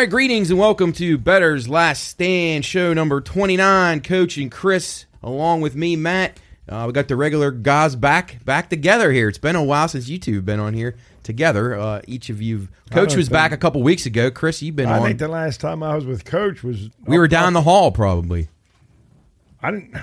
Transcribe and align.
Right, 0.00 0.08
greetings 0.08 0.50
and 0.50 0.58
welcome 0.58 0.94
to 0.94 1.18
Bettor's 1.18 1.68
Last 1.68 2.04
Stand, 2.04 2.64
show 2.64 2.94
number 2.94 3.20
29. 3.20 4.00
Coach 4.00 4.38
and 4.38 4.50
Chris, 4.50 5.04
along 5.22 5.60
with 5.60 5.76
me, 5.76 5.94
Matt. 5.94 6.40
Uh, 6.66 6.84
we 6.86 6.94
got 6.94 7.08
the 7.08 7.16
regular 7.16 7.50
guys 7.50 7.96
back 7.96 8.42
back 8.46 8.70
together 8.70 9.12
here. 9.12 9.28
It's 9.28 9.36
been 9.36 9.56
a 9.56 9.62
while 9.62 9.88
since 9.88 10.08
you 10.08 10.18
two 10.18 10.36
have 10.36 10.46
been 10.46 10.58
on 10.58 10.72
here 10.72 10.96
together. 11.22 11.78
Uh, 11.78 12.00
each 12.06 12.30
of 12.30 12.40
you, 12.40 12.68
Coach 12.90 13.14
was 13.14 13.26
think- 13.26 13.34
back 13.34 13.52
a 13.52 13.58
couple 13.58 13.82
weeks 13.82 14.06
ago. 14.06 14.30
Chris, 14.30 14.62
you've 14.62 14.74
been 14.74 14.86
on 14.86 14.94
I 14.94 14.98
on. 15.00 15.06
think 15.06 15.18
the 15.18 15.28
last 15.28 15.60
time 15.60 15.82
I 15.82 15.94
was 15.94 16.06
with 16.06 16.24
Coach 16.24 16.62
was 16.62 16.88
we 17.04 17.18
were 17.18 17.28
down 17.28 17.52
the 17.52 17.60
hall, 17.60 17.92
probably. 17.92 18.48
I 19.62 19.70
didn't. 19.70 19.94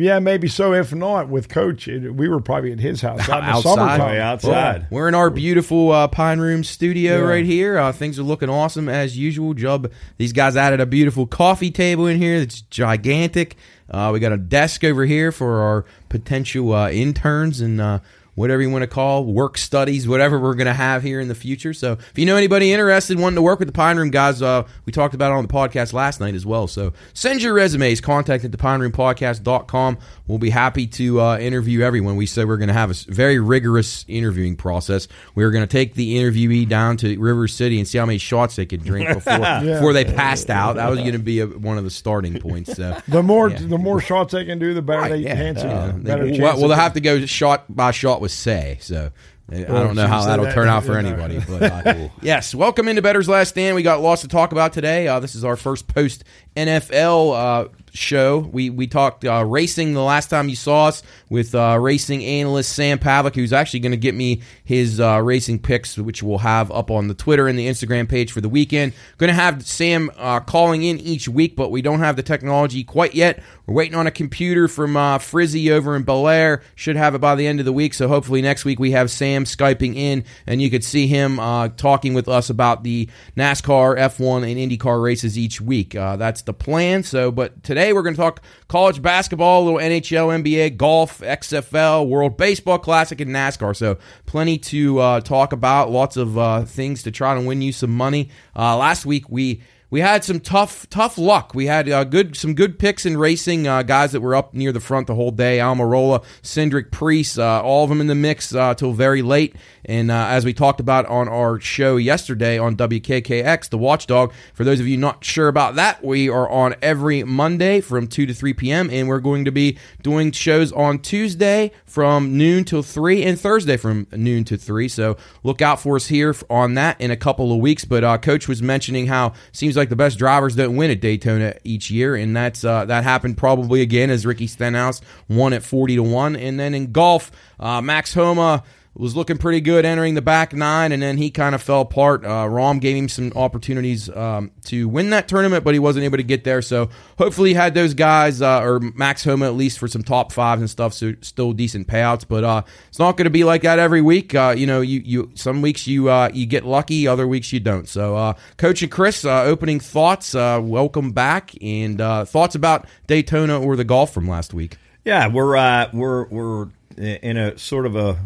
Yeah, 0.00 0.20
maybe 0.20 0.46
so. 0.46 0.72
If 0.74 0.94
not 0.94 1.28
with 1.28 1.48
Coach, 1.48 1.88
it, 1.88 2.14
we 2.14 2.28
were 2.28 2.40
probably 2.40 2.70
at 2.70 2.78
his 2.78 3.00
house 3.02 3.20
out 3.28 3.40
in 3.40 3.46
the 3.46 3.50
Outside. 3.50 3.74
summertime. 3.74 4.20
Outside. 4.20 4.86
We're 4.90 5.08
in 5.08 5.14
our 5.16 5.28
beautiful 5.28 5.90
uh, 5.90 6.06
Pine 6.06 6.38
Room 6.38 6.62
studio 6.62 7.16
Yeah. 7.18 7.22
right 7.24 7.44
here. 7.44 7.76
Uh, 7.78 7.90
things 7.90 8.16
are 8.18 8.22
looking 8.22 8.48
awesome 8.48 8.88
as 8.88 9.18
usual. 9.18 9.54
Job, 9.54 9.90
these 10.16 10.32
guys 10.32 10.56
added 10.56 10.80
a 10.80 10.86
beautiful 10.86 11.26
coffee 11.26 11.72
table 11.72 12.06
in 12.06 12.18
here 12.18 12.38
that's 12.38 12.60
gigantic. 12.60 13.56
Uh, 13.90 14.10
we 14.12 14.20
got 14.20 14.32
a 14.32 14.36
desk 14.36 14.84
over 14.84 15.04
here 15.04 15.32
for 15.32 15.60
our 15.62 15.84
potential 16.08 16.72
uh, 16.72 16.90
interns 16.90 17.60
and 17.60 17.80
uh, 17.80 17.98
whatever 18.38 18.62
you 18.62 18.70
want 18.70 18.82
to 18.82 18.86
call 18.86 19.24
work 19.24 19.58
studies, 19.58 20.06
whatever 20.08 20.38
we're 20.38 20.54
going 20.54 20.66
to 20.66 20.72
have 20.74 21.02
here 21.02 21.20
in 21.20 21.28
the 21.28 21.34
future. 21.34 21.72
So 21.74 21.92
if 21.92 22.12
you 22.18 22.24
know 22.26 22.36
anybody 22.36 22.72
interested 22.72 23.18
wanting 23.18 23.36
to 23.36 23.42
work 23.42 23.58
with 23.58 23.68
the 23.68 23.72
Pine 23.72 23.96
Room 23.96 24.10
guys, 24.10 24.40
uh, 24.40 24.66
we 24.84 24.92
talked 24.92 25.14
about 25.14 25.32
it 25.32 25.34
on 25.34 25.46
the 25.46 25.52
podcast 25.52 25.92
last 25.92 26.20
night 26.20 26.34
as 26.34 26.46
well. 26.46 26.66
So 26.66 26.92
send 27.14 27.42
your 27.42 27.52
resumes. 27.54 28.00
Contact 28.00 28.44
at 28.44 28.50
thepineroompodcast.com. 28.52 29.98
We'll 30.26 30.38
be 30.38 30.50
happy 30.50 30.86
to 30.88 31.20
uh, 31.20 31.38
interview 31.38 31.82
everyone. 31.82 32.16
We 32.16 32.26
said 32.26 32.46
we're 32.48 32.56
going 32.58 32.68
to 32.68 32.74
have 32.74 32.90
a 32.90 32.94
very 33.12 33.38
rigorous 33.38 34.04
interviewing 34.08 34.56
process. 34.56 35.08
We're 35.34 35.50
going 35.50 35.62
to 35.64 35.70
take 35.70 35.94
the 35.94 36.16
interviewee 36.16 36.68
down 36.68 36.96
to 36.98 37.18
River 37.18 37.48
City 37.48 37.78
and 37.78 37.88
see 37.88 37.98
how 37.98 38.06
many 38.06 38.18
shots 38.18 38.56
they 38.56 38.66
could 38.66 38.84
drink 38.84 39.08
before 39.12 39.38
before 39.62 39.92
they 39.92 40.04
passed 40.04 40.50
out. 40.50 40.76
That 40.76 40.90
was 40.90 40.98
going 41.00 41.12
to 41.12 41.18
be 41.18 41.40
a, 41.40 41.46
one 41.46 41.78
of 41.78 41.84
the 41.84 41.90
starting 41.90 42.38
points. 42.40 42.74
So. 42.76 42.96
The 43.08 43.22
more 43.22 43.48
Yeah. 43.50 43.58
the 43.60 43.78
more 43.78 44.00
shots 44.00 44.32
they 44.32 44.44
can 44.44 44.58
do, 44.58 44.74
the 44.74 44.82
better 44.82 45.00
Right, 45.02 45.08
they 45.12 45.16
yeah, 45.18 45.34
chance. 45.34 45.62
yeah. 45.62 45.92
better 45.92 46.24
They- 46.24 46.30
chance 46.32 46.42
well, 46.42 46.58
well, 46.58 46.68
they'll 46.68 46.76
have 46.76 46.92
to 46.94 47.00
go 47.00 47.24
shot 47.26 47.64
by 47.74 47.90
shot 47.90 48.20
with 48.20 48.27
say. 48.28 48.78
So 48.80 49.10
I 49.50 49.62
don't 49.62 49.94
know 49.96 50.06
how 50.06 50.24
that'll 50.24 50.44
that- 50.44 50.54
turn 50.54 50.68
out 50.68 50.84
for 50.84 50.98
anybody. 50.98 51.40
But 51.48 51.62
uh, 51.86 52.08
yes, 52.20 52.54
welcome 52.54 52.88
into 52.88 53.00
Bettor's 53.02 53.28
Last 53.28 53.50
Stand. 53.50 53.74
We 53.76 53.82
got 53.82 54.00
lots 54.00 54.22
to 54.22 54.28
talk 54.28 54.52
about 54.52 54.72
today. 54.72 55.08
Uh, 55.08 55.20
this 55.20 55.34
is 55.34 55.44
our 55.44 55.56
first 55.56 55.86
post 55.88 56.24
NFL 56.56 57.34
uh, 57.34 57.68
show. 57.98 58.38
We 58.38 58.70
we 58.70 58.86
talked 58.86 59.24
uh, 59.24 59.44
racing 59.44 59.94
the 59.94 60.02
last 60.02 60.30
time 60.30 60.48
you 60.48 60.56
saw 60.56 60.86
us 60.86 61.02
with 61.28 61.54
uh, 61.54 61.78
racing 61.80 62.24
analyst 62.24 62.72
Sam 62.72 62.98
Pavlik, 62.98 63.34
who's 63.34 63.52
actually 63.52 63.80
going 63.80 63.92
to 63.92 63.98
get 63.98 64.14
me 64.14 64.42
his 64.64 65.00
uh, 65.00 65.20
racing 65.22 65.58
picks, 65.58 65.98
which 65.98 66.22
we'll 66.22 66.38
have 66.38 66.70
up 66.70 66.90
on 66.90 67.08
the 67.08 67.14
Twitter 67.14 67.48
and 67.48 67.58
the 67.58 67.66
Instagram 67.66 68.08
page 68.08 68.32
for 68.32 68.40
the 68.40 68.48
weekend. 68.48 68.92
Going 69.18 69.28
to 69.28 69.34
have 69.34 69.66
Sam 69.66 70.10
uh, 70.16 70.40
calling 70.40 70.82
in 70.82 70.98
each 70.98 71.28
week, 71.28 71.56
but 71.56 71.70
we 71.70 71.82
don't 71.82 72.00
have 72.00 72.16
the 72.16 72.22
technology 72.22 72.84
quite 72.84 73.14
yet. 73.14 73.42
We're 73.66 73.74
waiting 73.74 73.96
on 73.96 74.06
a 74.06 74.10
computer 74.10 74.68
from 74.68 74.96
uh, 74.96 75.18
Frizzy 75.18 75.70
over 75.70 75.94
in 75.94 76.04
Bel 76.04 76.28
Air. 76.28 76.62
Should 76.74 76.96
have 76.96 77.14
it 77.14 77.20
by 77.20 77.34
the 77.34 77.46
end 77.46 77.60
of 77.60 77.66
the 77.66 77.72
week. 77.72 77.92
So 77.92 78.08
hopefully 78.08 78.40
next 78.40 78.64
week 78.64 78.78
we 78.78 78.92
have 78.92 79.10
Sam 79.10 79.44
skyping 79.44 79.94
in, 79.94 80.24
and 80.46 80.62
you 80.62 80.70
could 80.70 80.84
see 80.84 81.06
him 81.06 81.38
uh, 81.38 81.68
talking 81.68 82.14
with 82.14 82.28
us 82.28 82.48
about 82.48 82.84
the 82.84 83.08
NASCAR, 83.36 83.98
F1, 83.98 84.50
and 84.50 84.70
IndyCar 84.70 85.02
races 85.02 85.36
each 85.36 85.60
week. 85.60 85.92
That's 85.92 86.42
the 86.42 86.54
plan. 86.54 87.02
So, 87.02 87.30
but 87.30 87.62
today 87.62 87.87
we're 87.92 88.02
going 88.02 88.14
to 88.14 88.20
talk 88.20 88.42
college 88.68 89.00
basketball, 89.02 89.62
a 89.62 89.64
little 89.64 89.80
NHL, 89.80 90.42
NBA, 90.42 90.76
golf, 90.76 91.20
XFL, 91.20 92.08
World 92.08 92.36
Baseball 92.36 92.78
Classic, 92.78 93.20
and 93.20 93.30
NASCAR. 93.30 93.74
So 93.76 93.98
plenty 94.26 94.58
to 94.58 94.98
uh, 94.98 95.20
talk 95.20 95.52
about. 95.52 95.90
Lots 95.90 96.16
of 96.16 96.38
uh, 96.38 96.64
things 96.64 97.02
to 97.04 97.10
try 97.10 97.34
to 97.34 97.40
win 97.40 97.62
you 97.62 97.72
some 97.72 97.90
money. 97.90 98.30
Uh, 98.56 98.76
last 98.76 99.06
week 99.06 99.28
we 99.28 99.62
we 99.90 100.00
had 100.00 100.22
some 100.22 100.40
tough 100.40 100.88
tough 100.90 101.16
luck. 101.16 101.54
We 101.54 101.66
had 101.66 101.88
uh, 101.88 102.04
good 102.04 102.36
some 102.36 102.54
good 102.54 102.78
picks 102.78 103.06
in 103.06 103.16
racing. 103.16 103.66
Uh, 103.66 103.82
guys 103.82 104.12
that 104.12 104.20
were 104.20 104.34
up 104.34 104.52
near 104.52 104.70
the 104.70 104.80
front 104.80 105.06
the 105.06 105.14
whole 105.14 105.30
day. 105.30 105.58
Almirola, 105.58 106.22
Cindric, 106.42 106.90
Preece, 106.90 107.38
uh, 107.38 107.62
all 107.62 107.84
of 107.84 107.88
them 107.88 108.00
in 108.00 108.06
the 108.06 108.14
mix 108.14 108.54
uh, 108.54 108.74
till 108.74 108.92
very 108.92 109.22
late. 109.22 109.56
And 109.86 110.10
uh, 110.10 110.26
as 110.28 110.44
we 110.44 110.52
talked 110.52 110.80
about 110.80 111.06
on 111.06 111.28
our 111.28 111.58
show 111.58 111.96
yesterday 111.96 112.58
on 112.58 112.76
WKKX, 112.76 113.70
the 113.70 113.78
Watchdog. 113.78 114.32
For 114.52 114.64
those 114.64 114.80
of 114.80 114.86
you 114.86 114.98
not 114.98 115.24
sure 115.24 115.48
about 115.48 115.76
that, 115.76 116.04
we 116.04 116.28
are 116.28 116.48
on 116.50 116.74
every 116.82 117.22
Monday 117.22 117.80
from 117.80 118.06
two 118.08 118.26
to 118.26 118.34
three 118.34 118.52
p.m. 118.52 118.90
and 118.90 119.08
we're 119.08 119.20
going 119.20 119.46
to 119.46 119.52
be 119.52 119.78
doing 120.02 120.32
shows 120.32 120.70
on 120.72 120.98
Tuesday 120.98 121.70
from 121.86 122.36
noon 122.36 122.64
till 122.64 122.82
three 122.82 123.24
and 123.24 123.40
Thursday 123.40 123.78
from 123.78 124.06
noon 124.12 124.44
to 124.44 124.58
three. 124.58 124.88
So 124.88 125.16
look 125.42 125.62
out 125.62 125.80
for 125.80 125.96
us 125.96 126.08
here 126.08 126.34
on 126.50 126.74
that 126.74 127.00
in 127.00 127.10
a 127.10 127.16
couple 127.16 127.52
of 127.52 127.58
weeks. 127.58 127.86
But 127.86 128.04
uh, 128.04 128.18
Coach 128.18 128.48
was 128.48 128.60
mentioning 128.60 129.06
how 129.06 129.32
seems 129.50 129.77
like 129.78 129.88
the 129.88 129.96
best 129.96 130.18
drivers 130.18 130.54
don't 130.54 130.76
win 130.76 130.90
at 130.90 131.00
Daytona 131.00 131.54
each 131.64 131.90
year, 131.90 132.14
and 132.14 132.36
that's 132.36 132.64
uh, 132.64 132.84
that 132.84 133.04
happened 133.04 133.38
probably 133.38 133.80
again 133.80 134.10
as 134.10 134.26
Ricky 134.26 134.46
Stenhouse 134.46 135.00
won 135.28 135.52
at 135.52 135.62
forty 135.62 135.96
to 135.96 136.02
one, 136.02 136.36
and 136.36 136.60
then 136.60 136.74
in 136.74 136.92
golf, 136.92 137.30
uh, 137.58 137.80
Max 137.80 138.12
Homa 138.12 138.64
was 138.98 139.14
looking 139.14 139.38
pretty 139.38 139.60
good 139.60 139.84
entering 139.84 140.14
the 140.14 140.22
back 140.22 140.52
nine, 140.52 140.90
and 140.90 141.00
then 141.00 141.18
he 141.18 141.30
kind 141.30 141.54
of 141.54 141.62
fell 141.62 141.82
apart. 141.82 142.24
Uh, 142.24 142.46
Rahm 142.46 142.80
gave 142.80 142.96
him 142.96 143.08
some 143.08 143.32
opportunities 143.36 144.10
um, 144.10 144.50
to 144.64 144.88
win 144.88 145.10
that 145.10 145.28
tournament, 145.28 145.62
but 145.62 145.72
he 145.72 145.78
wasn't 145.78 146.04
able 146.04 146.16
to 146.16 146.24
get 146.24 146.42
there. 146.42 146.60
So 146.60 146.90
hopefully, 147.16 147.50
he 147.50 147.54
had 147.54 147.74
those 147.74 147.94
guys 147.94 148.42
uh, 148.42 148.60
or 148.60 148.80
Max 148.80 149.22
Homa 149.22 149.46
at 149.46 149.54
least 149.54 149.78
for 149.78 149.86
some 149.86 150.02
top 150.02 150.32
fives 150.32 150.60
and 150.60 150.68
stuff. 150.68 150.92
So 150.94 151.14
still 151.20 151.52
decent 151.52 151.86
payouts, 151.86 152.26
but 152.26 152.42
uh, 152.42 152.62
it's 152.88 152.98
not 152.98 153.16
going 153.16 153.26
to 153.26 153.30
be 153.30 153.44
like 153.44 153.62
that 153.62 153.78
every 153.78 154.02
week. 154.02 154.34
Uh, 154.34 154.54
you 154.56 154.66
know, 154.66 154.80
you 154.80 155.00
you 155.04 155.30
some 155.34 155.62
weeks 155.62 155.86
you 155.86 156.10
uh, 156.10 156.30
you 156.34 156.44
get 156.44 156.66
lucky, 156.66 157.06
other 157.06 157.28
weeks 157.28 157.52
you 157.52 157.60
don't. 157.60 157.88
So, 157.88 158.16
uh, 158.16 158.34
Coach 158.56 158.82
and 158.82 158.90
Chris, 158.90 159.24
opening 159.24 159.78
thoughts. 159.78 160.34
Uh, 160.34 160.60
welcome 160.60 161.12
back, 161.12 161.52
and 161.62 162.00
uh, 162.00 162.24
thoughts 162.24 162.56
about 162.56 162.86
Daytona 163.06 163.60
or 163.60 163.76
the 163.76 163.84
golf 163.84 164.12
from 164.12 164.28
last 164.28 164.52
week. 164.52 164.76
Yeah, 165.04 165.28
we're 165.28 165.56
uh, 165.56 165.88
we're 165.92 166.26
we're 166.26 166.68
in 166.96 167.36
a 167.36 167.56
sort 167.56 167.86
of 167.86 167.94
a 167.94 168.18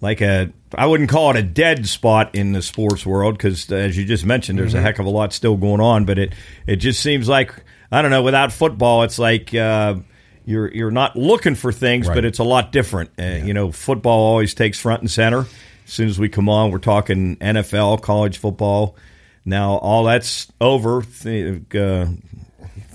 like 0.00 0.20
a 0.20 0.52
I 0.74 0.86
wouldn't 0.86 1.08
call 1.10 1.30
it 1.30 1.36
a 1.36 1.42
dead 1.42 1.86
spot 1.86 2.34
in 2.34 2.52
the 2.52 2.62
sports 2.62 3.04
world 3.06 3.36
because 3.36 3.70
as 3.72 3.96
you 3.96 4.04
just 4.04 4.24
mentioned, 4.26 4.58
there's 4.58 4.74
a 4.74 4.80
heck 4.80 4.98
of 4.98 5.06
a 5.06 5.10
lot 5.10 5.32
still 5.32 5.56
going 5.56 5.80
on. 5.80 6.04
But 6.04 6.18
it 6.18 6.34
it 6.66 6.76
just 6.76 7.00
seems 7.02 7.28
like 7.28 7.54
I 7.90 8.02
don't 8.02 8.10
know. 8.10 8.22
Without 8.22 8.52
football, 8.52 9.02
it's 9.02 9.18
like. 9.18 9.54
Uh, 9.54 9.96
you're, 10.44 10.72
you're 10.74 10.90
not 10.90 11.14
looking 11.14 11.54
for 11.54 11.72
things, 11.72 12.08
Right. 12.08 12.14
but 12.14 12.24
it's 12.24 12.38
a 12.38 12.42
lot 12.44 12.72
different. 12.72 13.10
Uh, 13.18 13.44
You 13.44 13.52
know, 13.52 13.70
football 13.70 14.18
always 14.18 14.54
takes 14.54 14.80
front 14.80 15.02
and 15.02 15.10
center. 15.10 15.40
As 15.40 15.46
soon 15.92 16.08
as 16.08 16.18
we 16.18 16.30
come 16.30 16.48
on, 16.48 16.70
we're 16.70 16.78
talking 16.78 17.36
NFL, 17.36 18.00
college 18.00 18.38
football. 18.38 18.96
Now 19.44 19.72
all 19.72 20.04
that's 20.04 20.50
over. 20.58 21.02
Th- 21.02 21.60
uh, 21.74 22.06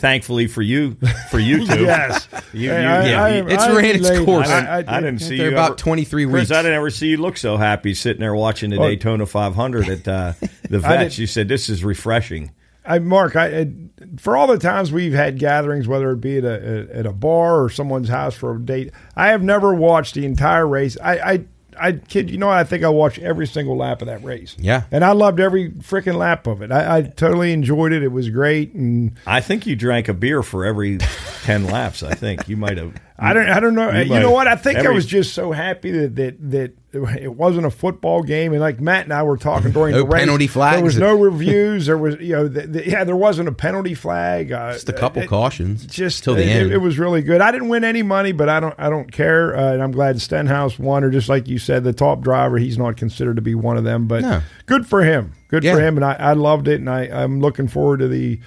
thankfully 0.03 0.47
for 0.47 0.61
you, 0.61 0.97
for 1.31 1.39
you 1.39 1.65
two. 1.65 1.83
Yes. 1.85 2.27
You, 2.51 2.69
Hey, 2.69 2.81
you- 2.83 2.87
I- 2.89 3.05
yeah, 3.07 3.23
I- 3.23 3.29
it's 3.53 3.63
I 3.63 3.73
ran 3.75 3.95
its 3.95 4.09
laid- 4.09 4.25
course. 4.25 4.49
I 4.49 4.59
didn't, 4.59 4.89
I- 4.89 4.93
I- 4.93 4.97
I 4.97 5.01
didn't 5.01 5.19
see 5.21 5.37
They're 5.37 5.47
you 5.47 5.53
about 5.53 5.65
ever- 5.71 5.75
23 5.77 6.25
Chris, 6.25 6.33
weeks. 6.33 6.51
I 6.51 6.61
didn't 6.61 6.75
ever 6.75 6.89
see 6.89 7.07
you 7.07 7.17
look 7.17 7.37
so 7.37 7.55
happy 7.55 7.93
sitting 7.93 8.19
there 8.19 8.35
watching 8.35 8.69
the 8.71 8.77
Oh. 8.79 8.87
Daytona 8.87 9.25
500 9.25 9.87
at 9.87 10.07
uh, 10.07 10.33
the 10.69 10.77
I 10.85 10.97
vets. 10.97 11.17
You 11.17 11.25
said 11.25 11.47
this 11.47 11.69
is 11.69 11.83
refreshing. 11.85 12.51
I, 12.85 12.99
Mark, 12.99 13.37
I, 13.37 13.59
I 13.61 13.71
for 14.17 14.35
all 14.35 14.45
the 14.45 14.57
times 14.57 14.91
we've 14.91 15.13
had 15.13 15.39
gatherings, 15.39 15.87
whether 15.87 16.11
it 16.11 16.17
be 16.19 16.37
at 16.39 16.43
a 16.43 16.89
at 16.93 17.05
a 17.05 17.13
bar 17.13 17.63
or 17.63 17.69
someone's 17.69 18.09
house 18.09 18.35
for 18.35 18.53
a 18.57 18.59
date, 18.59 18.91
I 19.15 19.29
have 19.29 19.41
never 19.41 19.73
watched 19.73 20.15
the 20.15 20.25
entire 20.25 20.67
race. 20.67 20.97
I, 21.01 21.17
I, 21.17 21.45
I 21.79 21.93
kid 21.93 22.29
you 22.29 22.37
know, 22.37 22.49
I 22.49 22.63
think 22.63 22.83
I 22.83 22.89
watched 22.89 23.19
every 23.19 23.47
single 23.47 23.77
lap 23.77 24.01
of 24.01 24.07
that 24.07 24.23
race. 24.23 24.55
Yeah. 24.59 24.83
and 24.91 25.03
I 25.03 25.11
loved 25.11 25.39
every 25.39 25.71
freaking 25.71 26.15
lap 26.15 26.47
of 26.47 26.61
it. 26.61 26.71
I, 26.71 26.97
I 26.97 27.01
totally 27.01 27.53
enjoyed 27.53 27.91
it. 27.93 28.03
It 28.03 28.11
was 28.11 28.29
great, 28.29 28.73
and 28.73 29.13
I 29.25 29.41
think 29.41 29.65
you 29.65 29.75
drank 29.75 30.07
a 30.07 30.13
beer 30.13 30.43
for 30.43 30.65
every 30.65 30.97
10 31.43 31.65
laps. 31.65 32.03
I 32.03 32.13
think 32.13 32.47
you 32.47 32.57
might 32.57 32.77
have. 32.77 32.93
I 33.17 33.33
don't, 33.33 33.47
I 33.47 33.59
don't 33.59 33.75
know. 33.75 33.91
You, 33.91 34.09
might- 34.09 34.19
know 34.21 34.31
what? 34.31 34.47
I 34.47 34.55
think 34.55 34.79
I 34.79 34.89
was 34.89 35.05
just 35.05 35.33
so 35.33 35.51
happy 35.51 35.91
that 35.91 36.15
that 36.15 36.51
that 36.51 36.73
it 37.21 37.33
wasn't 37.35 37.65
a 37.65 37.69
football 37.71 38.21
game, 38.23 38.51
and 38.53 38.61
like 38.61 38.79
Matt 38.81 39.03
and 39.05 39.13
I 39.13 39.21
were 39.23 39.37
talking 39.37 39.71
during 39.73 39.93
No 39.93 39.99
the 39.99 40.05
race, 40.07 40.21
penalty 40.21 40.47
flags. 40.47 40.75
There 40.77 40.83
was 40.83 40.97
no 40.97 41.13
reviews. 41.19 41.85
There 41.85 41.97
was, 41.97 42.15
you 42.19 42.33
know, 42.33 42.47
the, 42.47 42.67
the, 42.67 42.87
yeah, 42.89 43.03
there 43.03 43.15
wasn't 43.15 43.49
a 43.49 43.51
penalty 43.51 43.93
flag. 43.93 44.51
Uh, 44.51 44.73
Just 44.73 44.89
a 44.89 44.93
couple 44.93 45.21
it- 45.21 45.27
cautions. 45.29 45.85
just 45.85 46.23
till 46.23 46.35
the 46.35 46.43
it, 46.43 46.49
end. 46.49 46.71
It, 46.71 46.77
was 46.79 46.97
really 46.99 47.21
good. 47.21 47.39
I 47.41 47.51
didn't 47.51 47.69
win 47.69 47.83
any 47.83 48.01
money, 48.03 48.31
but 48.31 48.49
I 48.49 48.59
don't 48.59 48.75
I 48.79 48.89
don't 48.89 49.11
care. 49.11 49.55
Uh, 49.55 49.73
and 49.73 49.81
I'm 49.83 49.91
glad 49.91 50.19
Stenhouse 50.19 50.77
won, 50.79 51.03
or 51.03 51.09
just 51.11 51.29
like 51.29 51.47
you 51.47 51.59
said, 51.59 51.83
the 51.83 51.93
top 51.93 52.21
driver. 52.21 52.57
He's 52.57 52.77
not 52.77 52.97
considered 52.97 53.35
to 53.37 53.41
be 53.43 53.55
one 53.55 53.77
of 53.77 53.83
them, 53.83 54.07
but 54.07 54.21
No. 54.23 54.41
good 54.65 54.87
for 54.87 55.03
him. 55.03 55.33
Good 55.49 55.63
Yeah. 55.63 55.75
for 55.75 55.81
him, 55.81 55.97
and 55.97 56.05
I, 56.05 56.13
I 56.13 56.33
loved 56.33 56.67
it, 56.67 56.79
and 56.79 56.89
I, 56.89 57.03
I'm 57.05 57.41
looking 57.41 57.67
forward 57.67 57.99
to 57.99 58.07
the 58.07 58.39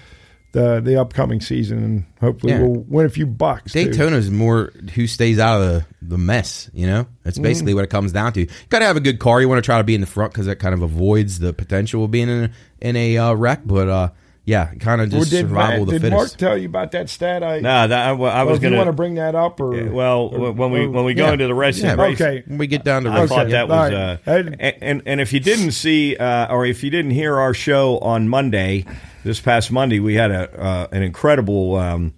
the 0.57 0.81
the 0.81 0.99
upcoming 0.99 1.43
season, 1.43 1.85
and 1.85 2.05
hopefully 2.19 2.55
Yeah. 2.55 2.63
we'll 2.63 2.81
win 2.89 3.05
a 3.05 3.11
few 3.11 3.27
bucks. 3.27 3.73
Daytona 3.73 4.17
is 4.17 4.31
more 4.31 4.73
who 4.95 5.07
stays 5.07 5.39
out 5.39 5.61
of 5.61 5.69
the, 5.69 5.87
the 6.01 6.19
mess. 6.19 6.71
You 6.73 6.87
know, 6.87 7.07
that's 7.25 7.39
basically 7.39 7.75
what 7.75 7.85
it 7.85 7.91
comes 7.91 8.11
down 8.13 8.33
to. 8.33 8.41
You 8.41 8.49
got 8.71 8.79
to 8.79 8.87
have 8.87 8.97
a 8.97 9.01
good 9.01 9.19
car. 9.19 9.41
You 9.43 9.51
want 9.51 9.59
to 9.59 9.67
try 9.67 9.77
to 9.77 9.85
be 9.85 9.95
in 9.95 10.01
the 10.01 10.07
front 10.07 10.33
because 10.33 10.47
that 10.47 10.57
kind 10.57 10.73
of 10.75 10.81
avoids 10.81 11.39
the 11.39 11.53
potential 11.53 12.05
of 12.05 12.11
being 12.11 12.31
in 12.31 12.45
a, 12.45 12.51
in 12.81 12.97
a 12.97 13.19
uh, 13.19 13.35
wreck. 13.35 13.61
But 13.67 13.89
uh, 13.89 14.09
yeah, 14.47 14.73
kind 14.81 15.01
of 15.03 15.11
Well, 15.13 15.21
just 15.21 15.33
did 15.33 15.41
survival 15.49 15.71
Matt- 15.73 15.81
of 15.81 15.87
the 15.89 15.93
did 15.93 16.03
fittest. 16.03 16.17
Mark 16.19 16.31
tell 16.39 16.57
you 16.57 16.67
about 16.69 16.93
that 16.93 17.11
stat? 17.11 17.43
I, 17.43 17.59
No, 17.61 17.89
that, 17.89 17.93
I, 18.07 18.11
I 18.11 18.13
well, 18.13 18.47
was 18.47 18.57
if 18.57 18.63
you 18.63 18.69
going 18.71 18.79
want 18.79 18.89
to 18.89 18.93
bring 18.95 19.17
that 19.17 19.35
up, 19.35 19.61
or 19.61 19.71
Well, 19.91 20.21
or- 20.33 20.53
when 20.53 20.71
we 20.71 20.87
when 20.87 21.05
we 21.05 21.13
go 21.15 21.27
Yeah. 21.27 21.33
into 21.35 21.47
the 21.49 21.55
rest 21.55 21.81
Yeah, 21.81 21.91
of 21.91 21.97
the 21.99 22.03
race, 22.05 22.21
okay. 22.21 22.43
When 22.47 22.57
we 22.59 22.67
get 22.69 22.85
down 22.85 23.03
to 23.05 23.11
I 23.11 23.21
racing, 23.23 23.29
thought 23.37 23.49
yeah. 23.51 23.67
that 23.67 23.69
was, 23.69 23.93
All 23.93 23.99
uh, 23.99 24.17
right. 24.45 24.55
and, 24.59 24.83
and 24.83 25.03
and 25.05 25.21
if 25.21 25.33
you 25.35 25.41
didn't 25.41 25.73
see 25.73 26.17
uh, 26.17 26.47
or 26.55 26.65
if 26.65 26.83
you 26.83 26.91
didn't 26.91 27.11
hear 27.11 27.37
our 27.37 27.53
show 27.53 27.99
on 27.99 28.29
Monday, 28.29 28.85
this 29.25 29.41
past 29.41 29.71
Monday, 29.73 29.99
we 30.01 30.15
had 30.15 30.31
a 30.31 30.59
uh, 30.63 30.87
an 30.93 31.03
incredible 31.03 31.75
um, 31.77 32.15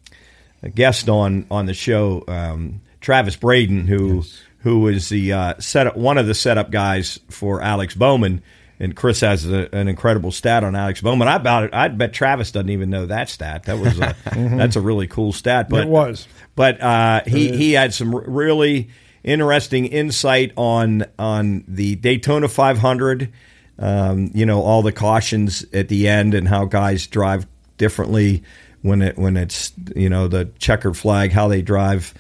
guest 0.75 1.09
on 1.09 1.47
on 1.51 1.67
the 1.67 1.75
show, 1.75 2.25
um, 2.29 2.81
Travis 3.01 3.37
Braden, 3.37 3.87
who 3.87 4.23
who 4.59 4.81
was 4.81 5.09
the 5.09 5.33
uh, 5.33 5.55
setup 5.61 5.97
one 5.97 6.19
of 6.19 6.27
the 6.27 6.35
setup 6.35 6.71
guys 6.71 7.19
for 7.31 7.63
Alex 7.63 7.95
Bowman. 7.95 8.43
And 8.81 8.95
Chris 8.95 9.21
has 9.21 9.45
a, 9.51 9.75
an 9.75 9.89
incredible 9.89 10.31
stat 10.31 10.63
on 10.63 10.77
Alex 10.77 11.01
Bowman. 11.01 11.27
I 11.27 11.37
about 11.37 11.65
it. 11.65 11.75
I 11.75 11.89
bet 11.89 12.13
Travis 12.13 12.53
doesn't 12.53 12.71
even 12.71 12.91
know 12.91 13.07
that 13.07 13.29
stat. 13.29 13.65
That 13.65 13.79
was 13.79 13.99
a, 13.99 14.15
that's 14.35 14.77
a 14.77 14.81
really 14.81 15.07
cool 15.09 15.33
stat. 15.33 15.69
But 15.69 15.85
It 15.85 15.89
was. 15.89 16.29
but 16.55 16.81
uh, 16.81 17.23
he 17.27 17.57
he 17.57 17.73
had 17.73 17.93
some 17.93 18.15
really 18.15 18.91
interesting 19.25 19.87
insight 19.87 20.53
on 20.57 21.05
on 21.19 21.65
the 21.67 21.97
Daytona 21.97 22.49
500. 22.49 23.33
Um, 23.81 24.33
you 24.35 24.45
know 24.45 24.61
all 24.63 24.83
the 24.83 24.93
cautions 24.93 25.65
at 25.73 25.89
the 25.89 26.09
end 26.09 26.35
and 26.35 26.49
how 26.49 26.65
guys 26.65 27.07
drive 27.07 27.47
differently 27.77 28.43
when 28.83 29.03
it 29.03 29.17
when 29.17 29.37
it's 29.37 29.73
you 29.95 30.09
know 30.09 30.29
the 30.29 30.47
checkered 30.59 30.97
flag, 30.97 31.33
how 31.33 31.49
they 31.49 31.63
drive 31.63 32.15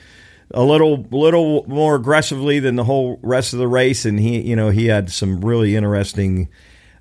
a 0.52 0.62
little 0.62 1.06
little 1.10 1.64
more 1.68 1.94
aggressively 1.96 2.58
than 2.60 2.76
the 2.76 2.84
whole 2.84 3.18
rest 3.22 3.52
of 3.52 3.58
the 3.58 3.68
race. 3.68 4.04
And 4.04 4.18
he 4.18 4.40
you 4.40 4.56
know 4.56 4.70
he 4.70 4.86
had 4.86 5.10
some 5.10 5.40
really 5.44 5.76
interesting 5.76 6.48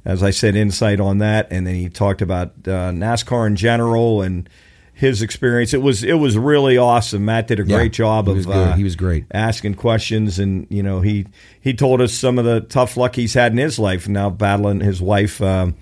as 0.05 0.23
I 0.23 0.29
said, 0.29 0.55
insight 0.55 1.01
on 1.01 1.17
that, 1.17 1.47
and 1.51 1.67
then 1.67 1.75
he 1.75 1.89
talked 1.89 2.21
about 2.21 2.53
uh, 2.65 2.91
NASCAR 2.91 3.45
in 3.45 3.57
general 3.57 4.21
and 4.21 4.49
his 4.94 5.21
experience. 5.21 5.73
It 5.73 5.81
was 5.81 6.01
it 6.01 6.13
was 6.13 6.38
really 6.38 6.77
awesome. 6.77 7.25
Matt 7.25 7.47
did 7.47 7.59
a 7.59 7.65
Yeah, 7.65 7.75
great 7.75 7.91
job 7.91 8.25
he 8.25 8.31
of 8.31 8.38
was 8.38 8.47
uh, 8.47 8.73
He 8.73 8.85
was 8.85 8.95
great. 8.95 9.25
asking 9.33 9.73
questions, 9.75 10.39
and 10.39 10.65
you 10.69 10.81
know 10.81 11.01
he 11.01 11.27
he 11.59 11.73
told 11.73 11.99
us 11.99 12.13
some 12.13 12.39
of 12.39 12.45
the 12.45 12.61
tough 12.61 12.95
luck 12.95 13.15
he's 13.17 13.33
had 13.33 13.51
in 13.51 13.57
his 13.57 13.77
life. 13.79 14.07
Now 14.07 14.29
battling 14.29 14.79
his 14.79 15.01
wife. 15.01 15.41
Um, 15.41 15.75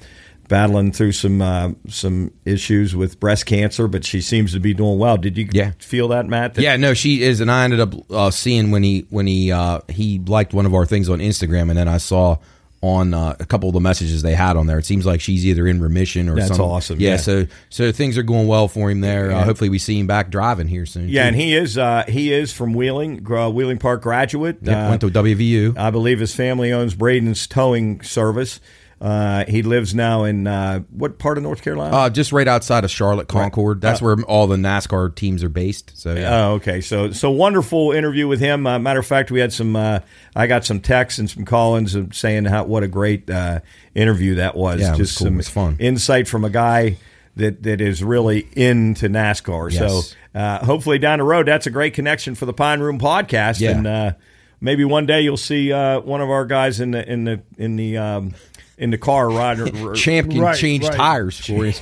Battling 0.47 0.91
through 0.91 1.13
some 1.13 1.41
uh, 1.41 1.71
some 1.89 2.31
issues 2.45 2.95
with 2.95 3.19
breast 3.19 3.47
cancer, 3.47 3.87
but 3.87 4.05
she 4.05 4.21
seems 4.21 4.53
to 4.53 4.59
be 4.59 4.75
doing 4.75 4.99
well. 4.99 5.17
Did 5.17 5.37
you 5.37 5.49
Yeah. 5.51 5.71
feel 5.79 6.07
that, 6.09 6.27
Matt? 6.27 6.53
That- 6.53 6.61
Yeah, 6.61 6.75
no, 6.77 6.93
she 6.93 7.23
is, 7.23 7.41
and 7.41 7.49
I 7.49 7.63
ended 7.63 7.79
up 7.79 7.93
uh, 8.11 8.29
seeing 8.29 8.69
when 8.69 8.83
he 8.83 9.07
when 9.09 9.25
he 9.25 9.51
uh, 9.51 9.79
he 9.89 10.19
liked 10.19 10.53
one 10.53 10.67
of 10.67 10.75
our 10.75 10.85
things 10.85 11.09
on 11.09 11.17
Instagram, 11.19 11.69
and 11.69 11.77
then 11.79 11.87
I 11.87 11.97
saw 11.97 12.37
on 12.81 13.15
uh, 13.15 13.35
a 13.39 13.45
couple 13.45 13.67
of 13.69 13.73
the 13.73 13.79
messages 13.79 14.21
they 14.21 14.35
had 14.35 14.55
on 14.55 14.67
there. 14.67 14.77
It 14.77 14.85
seems 14.85 15.07
like 15.07 15.19
she's 15.19 15.43
either 15.47 15.65
in 15.65 15.81
remission 15.81 16.29
or 16.29 16.33
something. 16.33 16.47
That's 16.49 16.57
some- 16.57 16.65
awesome, 16.69 16.99
Yeah, 16.99 17.11
yeah. 17.11 17.17
so 17.17 17.47
so 17.69 17.91
things 17.91 18.15
are 18.15 18.21
going 18.23 18.45
well 18.47 18.67
for 18.67 18.91
him 18.91 19.01
there. 19.01 19.31
Uh, 19.31 19.39
Yeah. 19.39 19.45
hopefully, 19.45 19.69
we 19.71 19.79
see 19.79 19.97
him 19.99 20.05
back 20.05 20.29
driving 20.29 20.67
here 20.67 20.85
soon. 20.85 21.09
Yeah, 21.09 21.23
too. 21.23 21.27
and 21.29 21.35
he 21.37 21.55
is 21.55 21.75
uh, 21.79 22.03
he 22.07 22.31
is 22.31 22.53
from 22.53 22.75
Wheeling, 22.75 23.25
uh, 23.31 23.49
Wheeling 23.49 23.79
Park 23.79 24.03
graduate. 24.03 24.57
Yep, 24.61 24.89
went 24.89 25.01
to 25.01 25.09
WVU. 25.09 25.73
I 25.75 25.89
believe 25.89 26.19
his 26.19 26.35
family 26.35 26.71
owns 26.71 26.93
Braden's 26.93 27.47
Towing 27.47 28.01
Service. 28.01 28.59
Uh, 29.01 29.43
he 29.45 29.61
lives 29.61 29.93
now 29.93 30.23
in 30.23 30.47
uh, 30.47 30.79
what 30.89 31.19
part 31.19 31.37
of 31.37 31.43
North 31.43 31.61
Carolina? 31.61 31.95
Uh, 31.95 32.09
just 32.09 32.31
right 32.31 32.47
outside 32.47 32.83
of 32.83 32.91
Charlotte, 32.91 33.27
Concord. 33.27 33.81
That's 33.81 34.01
where 34.01 34.15
all 34.23 34.47
the 34.47 34.55
NASCAR 34.55 35.13
teams 35.13 35.43
are 35.43 35.49
based. 35.49 35.97
So 35.97 36.15
yeah. 36.15 36.37
Oh, 36.37 36.51
okay. 36.53 36.81
So, 36.81 37.11
so 37.11 37.29
wonderful 37.29 37.91
interview 37.91 38.27
with 38.27 38.39
him. 38.39 38.65
Uh, 38.65 38.79
matter 38.79 38.99
of 38.99 39.05
fact, 39.05 39.31
we 39.31 39.39
had 39.39 39.51
some. 39.51 39.75
Uh, 39.75 39.99
I 40.35 40.47
got 40.47 40.65
some 40.65 40.79
texts 40.79 41.19
and 41.19 41.29
some 41.29 41.45
call-ins 41.45 41.95
saying 42.17 42.45
how 42.45 42.63
what 42.63 42.83
a 42.83 42.87
great 42.87 43.29
uh, 43.29 43.59
interview 43.93 44.35
that 44.35 44.55
was. 44.55 44.79
Yeah, 44.79 44.93
it 44.93 44.99
was 44.99 45.17
cool. 45.17 45.27
some 45.27 45.37
was 45.37 45.49
fun. 45.49 45.75
insight 45.79 46.27
from 46.27 46.45
a 46.45 46.49
guy 46.49 46.97
that 47.35 47.63
that 47.63 47.81
is 47.81 48.03
really 48.03 48.47
into 48.55 49.09
NASCAR. 49.09 49.71
Yes. 49.71 50.09
So, 50.09 50.39
uh, 50.39 50.65
hopefully 50.65 50.99
down 50.99 51.19
the 51.19 51.25
road, 51.25 51.47
that's 51.47 51.67
a 51.67 51.71
great 51.71 51.93
connection 51.93 52.35
for 52.35 52.45
the 52.45 52.53
Pine 52.53 52.79
Room 52.79 52.99
Podcast. 52.99 53.59
Yeah. 53.59 53.71
And 53.71 53.87
uh, 53.87 54.13
maybe 54.61 54.85
one 54.85 55.05
day 55.05 55.21
you'll 55.21 55.37
see 55.37 55.71
uh, 55.71 55.99
one 55.99 56.21
of 56.21 56.29
our 56.29 56.45
guys 56.45 56.79
in 56.79 56.91
the 56.91 57.09
in 57.09 57.25
the 57.25 57.41
in 57.57 57.75
the 57.75 57.97
um, 57.97 58.33
in 58.77 58.89
the 58.91 58.97
car 58.97 59.29
riding. 59.29 59.93
Champ 59.95 60.29
can 60.31 60.41
Right, 60.41 60.57
change 60.57 60.83
right. 60.87 60.95
tires 60.95 61.39
for 61.39 61.65
you. 61.65 61.73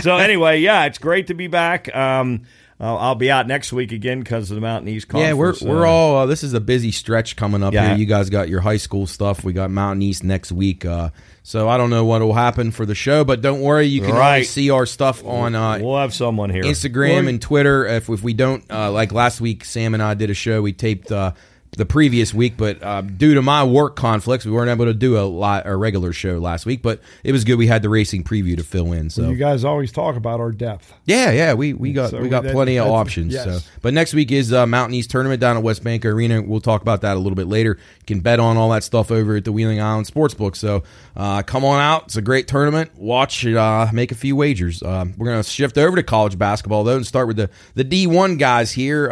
so 0.00 0.16
anyway, 0.16 0.60
yeah, 0.60 0.84
it's 0.86 0.98
great 0.98 1.28
to 1.28 1.34
be 1.34 1.46
back. 1.46 1.94
Um, 1.94 2.42
I'll, 2.80 2.98
I'll 2.98 3.14
be 3.14 3.30
out 3.30 3.46
next 3.46 3.72
week 3.72 3.92
again 3.92 4.18
because 4.20 4.50
of 4.50 4.56
the 4.56 4.60
Mountain 4.60 4.88
East 4.88 5.06
Conference. 5.06 5.28
Yeah, 5.62 5.68
we're 5.68 5.78
we're 5.80 5.86
Uh, 5.86 5.90
all. 5.90 6.16
Uh, 6.18 6.26
this 6.26 6.42
is 6.42 6.52
a 6.52 6.60
busy 6.60 6.90
stretch 6.90 7.36
coming 7.36 7.62
up 7.62 7.72
Yeah. 7.72 7.90
here. 7.90 7.96
You 7.96 8.06
guys 8.06 8.28
got 8.28 8.48
your 8.48 8.60
high 8.60 8.76
school 8.78 9.06
stuff. 9.06 9.44
We 9.44 9.52
got 9.52 9.70
Mountain 9.70 10.02
East 10.02 10.24
next 10.24 10.50
week. 10.50 10.84
Uh, 10.84 11.10
so 11.44 11.68
I 11.68 11.76
don't 11.76 11.90
know 11.90 12.04
what 12.04 12.22
will 12.22 12.34
happen 12.34 12.72
for 12.72 12.84
the 12.84 12.94
show, 12.96 13.22
but 13.24 13.40
don't 13.40 13.60
worry. 13.60 13.86
You 13.86 14.00
can 14.00 14.14
Right. 14.14 14.44
see 14.46 14.70
our 14.70 14.84
stuff 14.86 15.24
on 15.24 15.54
uh, 15.54 15.78
We'll 15.80 15.96
have 15.96 16.12
someone 16.12 16.50
here. 16.50 16.64
Instagram 16.64 17.28
and 17.28 17.40
Twitter. 17.40 17.86
If 17.86 18.08
if 18.08 18.22
we 18.24 18.32
don't 18.34 18.64
uh, 18.68 18.90
like 18.90 19.12
last 19.12 19.40
week, 19.40 19.64
Sam 19.64 19.94
and 19.94 20.02
I 20.02 20.14
did 20.14 20.30
a 20.30 20.34
show. 20.34 20.60
We 20.60 20.72
taped 20.72 21.12
uh, 21.12 21.32
the 21.78 21.86
previous 21.86 22.34
week, 22.34 22.58
but 22.58 22.82
uh, 22.82 23.00
due 23.00 23.32
to 23.34 23.40
my 23.40 23.64
work 23.64 23.96
conflicts, 23.96 24.44
we 24.44 24.52
weren't 24.52 24.68
able 24.68 24.84
to 24.84 24.92
do 24.92 25.16
a, 25.18 25.22
lot 25.24 25.62
a 25.66 25.74
regular 25.74 26.12
show 26.12 26.36
last 26.38 26.66
week. 26.66 26.82
But 26.82 27.00
it 27.24 27.32
was 27.32 27.44
good. 27.44 27.56
We 27.56 27.66
had 27.66 27.80
the 27.82 27.88
racing 27.88 28.24
preview 28.24 28.58
to 28.58 28.62
fill 28.62 28.92
in. 28.92 29.08
So 29.08 29.30
you 29.30 29.36
guys 29.36 29.64
always 29.64 29.90
talk 29.90 30.16
about 30.16 30.38
our 30.38 30.52
depth. 30.52 30.92
yeah, 31.06 31.30
yeah, 31.30 31.54
we, 31.54 31.72
we 31.72 31.94
got 31.94 32.10
So 32.10 32.20
we 32.20 32.28
got 32.28 32.42
that- 32.42 32.52
plenty 32.52 32.78
of 32.78 32.88
options. 32.88 33.32
yes. 33.32 33.44
So, 33.44 33.70
but 33.80 33.94
next 33.94 34.12
week 34.12 34.30
is 34.30 34.52
uh, 34.52 34.66
Mountain 34.66 34.94
East 34.96 35.10
tournament 35.10 35.40
down 35.40 35.56
at 35.56 35.62
WesBanco 35.64 36.04
Arena. 36.04 36.42
We'll 36.42 36.60
talk 36.60 36.82
about 36.82 37.00
that 37.00 37.16
a 37.16 37.20
little 37.20 37.36
bit 37.36 37.46
later. 37.46 37.78
You 38.00 38.04
can 38.06 38.20
bet 38.20 38.38
on 38.38 38.58
all 38.58 38.68
that 38.70 38.84
stuff 38.84 39.10
over 39.10 39.36
at 39.36 39.46
the 39.46 39.52
Wheeling 39.52 39.80
Island 39.80 40.06
Sportsbook. 40.06 40.56
So, 40.56 40.82
uh, 41.16 41.42
come 41.42 41.64
on 41.64 41.80
out. 41.80 42.04
It's 42.04 42.16
a 42.16 42.22
great 42.22 42.48
tournament. 42.48 42.90
Watch 42.98 43.46
it. 43.46 43.56
Uh, 43.56 43.86
make 43.94 44.12
a 44.12 44.14
few 44.14 44.36
wagers. 44.36 44.82
Uh, 44.82 45.06
we're 45.16 45.26
gonna 45.28 45.42
shift 45.42 45.78
over 45.78 45.96
to 45.96 46.02
college 46.02 46.36
basketball 46.38 46.84
though 46.84 46.96
and 46.96 47.06
start 47.06 47.28
with 47.28 47.36
the 47.38 47.48
the 47.74 47.84
D 47.84 48.06
one 48.06 48.36
guys 48.36 48.72
here. 48.72 49.10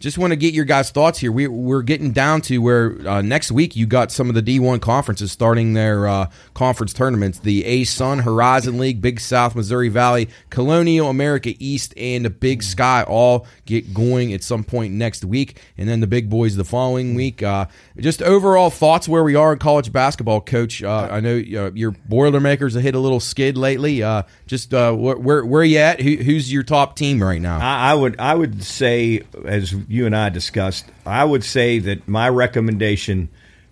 Just 0.00 0.16
want 0.16 0.30
to 0.30 0.36
get 0.36 0.54
your 0.54 0.64
guys' 0.64 0.90
thoughts 0.90 1.18
here. 1.18 1.30
We, 1.30 1.46
we're 1.46 1.82
getting 1.82 2.12
down 2.12 2.40
to 2.42 2.58
where 2.58 3.06
uh, 3.06 3.20
next 3.20 3.52
week 3.52 3.76
you 3.76 3.86
got 3.86 4.10
some 4.10 4.30
of 4.30 4.34
the 4.34 4.42
D1 4.42 4.80
conferences 4.80 5.30
starting 5.30 5.74
their 5.74 6.08
uh, 6.08 6.30
conference 6.60 6.92
tournaments. 6.92 7.38
The 7.38 7.62
ASUN, 7.62 8.20
Horizon 8.20 8.76
League, 8.76 9.00
Big 9.00 9.18
South, 9.18 9.56
Missouri 9.56 9.88
Valley, 9.88 10.28
Colonial, 10.50 11.08
America 11.08 11.54
East, 11.58 11.94
and 11.96 12.22
the 12.22 12.28
Big 12.28 12.62
Sky 12.62 13.02
all 13.02 13.46
get 13.64 13.94
going 13.94 14.34
at 14.34 14.42
some 14.42 14.62
point 14.62 14.92
next 14.92 15.24
week. 15.24 15.58
And 15.78 15.88
then 15.88 16.00
the 16.00 16.06
big 16.06 16.28
boys 16.28 16.56
the 16.56 16.64
following 16.64 17.14
week. 17.14 17.42
Uh, 17.42 17.64
just 17.98 18.20
overall 18.20 18.68
thoughts 18.68 19.08
where 19.08 19.24
we 19.24 19.34
are 19.34 19.54
in 19.54 19.58
college 19.58 19.90
basketball, 19.90 20.42
Coach. 20.42 20.82
Uh, 20.82 21.08
I 21.10 21.20
know 21.20 21.36
uh, 21.36 21.70
your 21.72 21.92
Boilermakers 21.92 22.74
have 22.74 22.82
hit 22.82 22.94
a 22.94 22.98
little 22.98 23.20
skid 23.20 23.56
lately. 23.56 24.02
Uh, 24.02 24.24
just 24.46 24.74
uh, 24.74 24.92
where, 24.92 25.16
where, 25.16 25.46
where 25.46 25.64
you 25.64 25.78
at? 25.78 26.02
Who, 26.02 26.16
who's 26.16 26.52
your 26.52 26.62
top 26.62 26.94
team 26.94 27.22
right 27.22 27.40
now? 27.40 27.58
I, 27.58 27.92
I 27.92 27.94
would 27.94 28.20
I 28.20 28.34
would 28.34 28.62
say, 28.62 29.22
as 29.46 29.72
you 29.72 30.04
and 30.04 30.14
I 30.14 30.28
discussed, 30.28 30.84
I 31.06 31.24
would 31.24 31.42
say 31.42 31.78
that 31.78 32.06
my 32.06 32.28
recommendation 32.28 33.30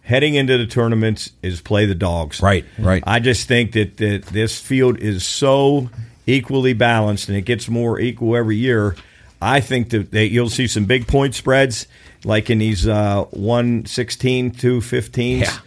heading 0.08 0.34
into 0.36 0.56
the 0.56 0.66
tournaments 0.66 1.30
is 1.42 1.60
play 1.60 1.84
the 1.84 1.94
dogs. 1.94 2.40
Right, 2.40 2.64
right. 2.78 3.04
I 3.06 3.20
just 3.20 3.46
think 3.46 3.72
that, 3.72 3.98
that 3.98 4.22
this 4.32 4.58
field 4.58 4.98
is 4.98 5.22
so 5.22 5.90
equally 6.26 6.72
balanced 6.72 7.28
and 7.28 7.36
it 7.36 7.42
gets 7.42 7.68
more 7.68 8.00
equal 8.00 8.34
every 8.34 8.56
year. 8.56 8.96
I 9.42 9.60
think 9.60 9.90
that, 9.90 10.10
that 10.12 10.28
you'll 10.28 10.48
see 10.48 10.66
some 10.66 10.86
big 10.86 11.06
point 11.06 11.34
spreads 11.34 11.86
like 12.24 12.48
in 12.48 12.56
these 12.58 12.88
uh, 12.88 13.24
116, 13.32 14.52
215s. 14.52 15.40
Yeah. 15.40 15.58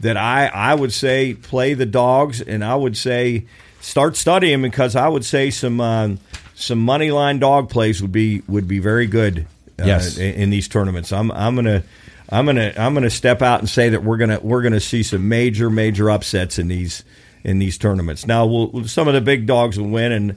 That 0.00 0.16
I, 0.16 0.46
I 0.46 0.74
would 0.76 0.92
say 0.92 1.34
play 1.34 1.74
the 1.74 1.84
dogs, 1.84 2.40
and 2.40 2.64
I 2.64 2.76
would 2.76 2.96
say 2.96 3.46
start 3.80 4.14
studying 4.16 4.62
because 4.62 4.94
I 4.94 5.08
would 5.08 5.24
say 5.24 5.50
some 5.50 5.80
uh, 5.80 6.10
some 6.54 6.78
money 6.78 7.10
line 7.10 7.40
dog 7.40 7.68
plays 7.68 8.00
would 8.00 8.12
be 8.12 8.42
would 8.46 8.68
be 8.68 8.78
very 8.78 9.08
good. 9.08 9.48
Uh, 9.76 9.86
Yes. 9.86 10.16
in, 10.16 10.34
in 10.34 10.50
these 10.50 10.68
tournaments. 10.68 11.12
I'm 11.12 11.32
I'm 11.32 11.56
gonna 11.56 11.82
I'm 12.30 12.46
gonna 12.46 12.72
I'm 12.76 12.94
gonna 12.94 13.10
step 13.10 13.40
out 13.42 13.60
and 13.60 13.68
say 13.68 13.88
that 13.90 14.02
we're 14.04 14.16
gonna 14.18 14.40
we're 14.42 14.62
gonna 14.62 14.80
see 14.80 15.02
some 15.02 15.28
major 15.28 15.70
major 15.70 16.10
upsets 16.10 16.58
in 16.58 16.68
these 16.68 17.04
in 17.44 17.58
these 17.58 17.78
tournaments. 17.78 18.26
Now, 18.26 18.46
we'll, 18.46 18.86
some 18.88 19.08
of 19.08 19.14
the 19.14 19.20
big 19.20 19.46
dogs 19.46 19.78
will 19.78 19.88
win, 19.88 20.12
and 20.12 20.30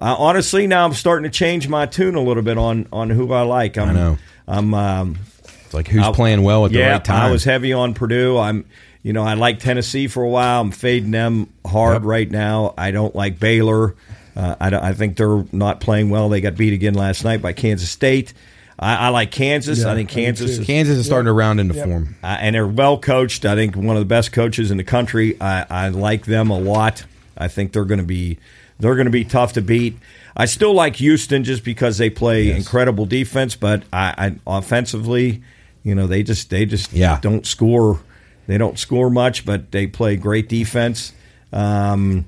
uh, 0.00 0.16
honestly, 0.18 0.66
now 0.66 0.84
I'm 0.84 0.94
starting 0.94 1.30
to 1.30 1.36
change 1.38 1.68
my 1.68 1.86
tune 1.86 2.14
a 2.16 2.22
little 2.22 2.42
bit 2.42 2.58
on 2.58 2.88
on 2.92 3.10
who 3.10 3.32
I 3.32 3.42
like. 3.42 3.78
I'm, 3.78 3.90
I 3.90 3.92
know. 3.92 4.18
I'm 4.48 4.74
um, 4.74 5.18
It's 5.64 5.74
like 5.74 5.86
who's 5.88 6.02
I- 6.02 6.12
playing 6.12 6.42
well 6.42 6.64
at 6.66 6.72
the 6.72 6.80
right 6.80 7.04
time. 7.04 7.26
I 7.26 7.30
was 7.30 7.44
heavy 7.44 7.72
on 7.72 7.94
Purdue. 7.94 8.38
I'm, 8.38 8.64
you 9.02 9.12
know, 9.12 9.22
I 9.22 9.34
like 9.34 9.60
Tennessee 9.60 10.08
for 10.08 10.22
a 10.24 10.28
while. 10.28 10.60
I'm 10.62 10.70
fading 10.72 11.10
them 11.12 11.48
hard 11.64 11.94
Yep. 11.96 12.02
right 12.04 12.30
now. 12.30 12.74
I 12.76 12.90
don't 12.90 13.14
like 13.14 13.38
Baylor. 13.38 13.94
Uh, 14.34 14.56
I, 14.60 14.74
I 14.90 14.92
think 14.94 15.16
they're 15.16 15.44
not 15.52 15.80
playing 15.80 16.10
well. 16.10 16.28
They 16.28 16.40
got 16.40 16.56
beat 16.56 16.72
again 16.72 16.94
last 16.94 17.22
night 17.24 17.40
by 17.40 17.52
Kansas 17.52 17.88
State. 17.90 18.34
I, 18.78 18.94
I 18.96 19.08
like 19.08 19.30
Kansas. 19.30 19.80
Yeah, 19.80 19.92
I 19.92 19.94
think 19.94 20.10
Kansas 20.10 20.56
too. 20.56 20.60
is 20.62 20.66
Kansas 20.66 20.98
is 20.98 21.06
starting 21.06 21.26
to 21.26 21.32
round 21.32 21.60
into 21.60 21.74
Yep. 21.74 21.84
form. 21.86 22.16
uh, 22.22 22.36
and 22.40 22.54
they're 22.54 22.66
well 22.66 22.98
coached. 22.98 23.44
I 23.46 23.54
think 23.54 23.74
one 23.76 23.96
of 23.96 24.00
the 24.00 24.06
best 24.06 24.32
coaches 24.32 24.70
in 24.70 24.76
the 24.76 24.84
country. 24.84 25.40
I, 25.40 25.64
I 25.70 25.88
like 25.88 26.26
them 26.26 26.50
a 26.50 26.58
lot. 26.58 27.04
I 27.38 27.48
think 27.48 27.72
they're 27.72 27.84
going 27.86 28.00
to 28.00 28.04
be 28.06 28.38
they're 28.78 28.94
going 28.94 29.06
to 29.06 29.10
be 29.10 29.24
tough 29.24 29.54
to 29.54 29.62
beat. 29.62 29.96
I 30.36 30.44
still 30.44 30.74
like 30.74 30.96
Houston 30.96 31.44
just 31.44 31.64
because 31.64 31.96
they 31.96 32.10
play 32.10 32.50
incredible 32.50 33.06
defense, 33.06 33.56
but 33.56 33.84
I, 33.90 34.14
I 34.18 34.34
offensively, 34.58 35.42
you 35.82 35.94
know, 35.94 36.06
they 36.06 36.22
just 36.22 36.50
they 36.50 36.66
just 36.66 36.92
Yeah. 36.92 37.18
don't 37.22 37.46
score. 37.46 38.00
They 38.46 38.58
don't 38.58 38.78
score 38.78 39.08
much, 39.10 39.46
but 39.46 39.72
they 39.72 39.86
play 39.86 40.16
great 40.16 40.48
defense. 40.50 41.12
Um, 41.52 42.26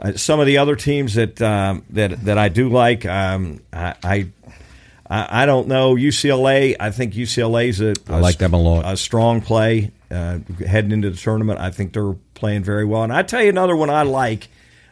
uh, 0.00 0.12
some 0.12 0.38
of 0.40 0.46
the 0.46 0.58
other 0.58 0.76
teams 0.76 1.14
that 1.14 1.40
um, 1.42 1.84
that 1.90 2.24
that 2.26 2.36
I 2.38 2.48
do 2.48 2.68
like, 2.68 3.04
um, 3.06 3.60
I, 3.72 3.94
I 4.04 4.26
I 5.10 5.46
don't 5.46 5.68
know 5.68 5.94
UCLA. 5.94 6.76
I 6.78 6.90
think 6.90 7.14
UCLA's 7.14 7.80
a, 7.80 7.94
I 8.12 8.20
like 8.20 8.38
them 8.38 8.52
a 8.52 8.60
lot. 8.60 8.84
A 8.86 8.96
strong 8.96 9.40
play 9.40 9.90
uh, 10.10 10.40
heading 10.66 10.92
into 10.92 11.10
the 11.10 11.16
tournament. 11.16 11.60
I 11.60 11.70
think 11.70 11.92
they're 11.94 12.14
playing 12.34 12.62
very 12.62 12.84
well. 12.84 13.04
And 13.04 13.12
I 13.12 13.22
tell 13.22 13.42
you 13.42 13.48
another 13.48 13.74
one 13.74 13.90
I 13.90 14.02
like. 14.02 14.48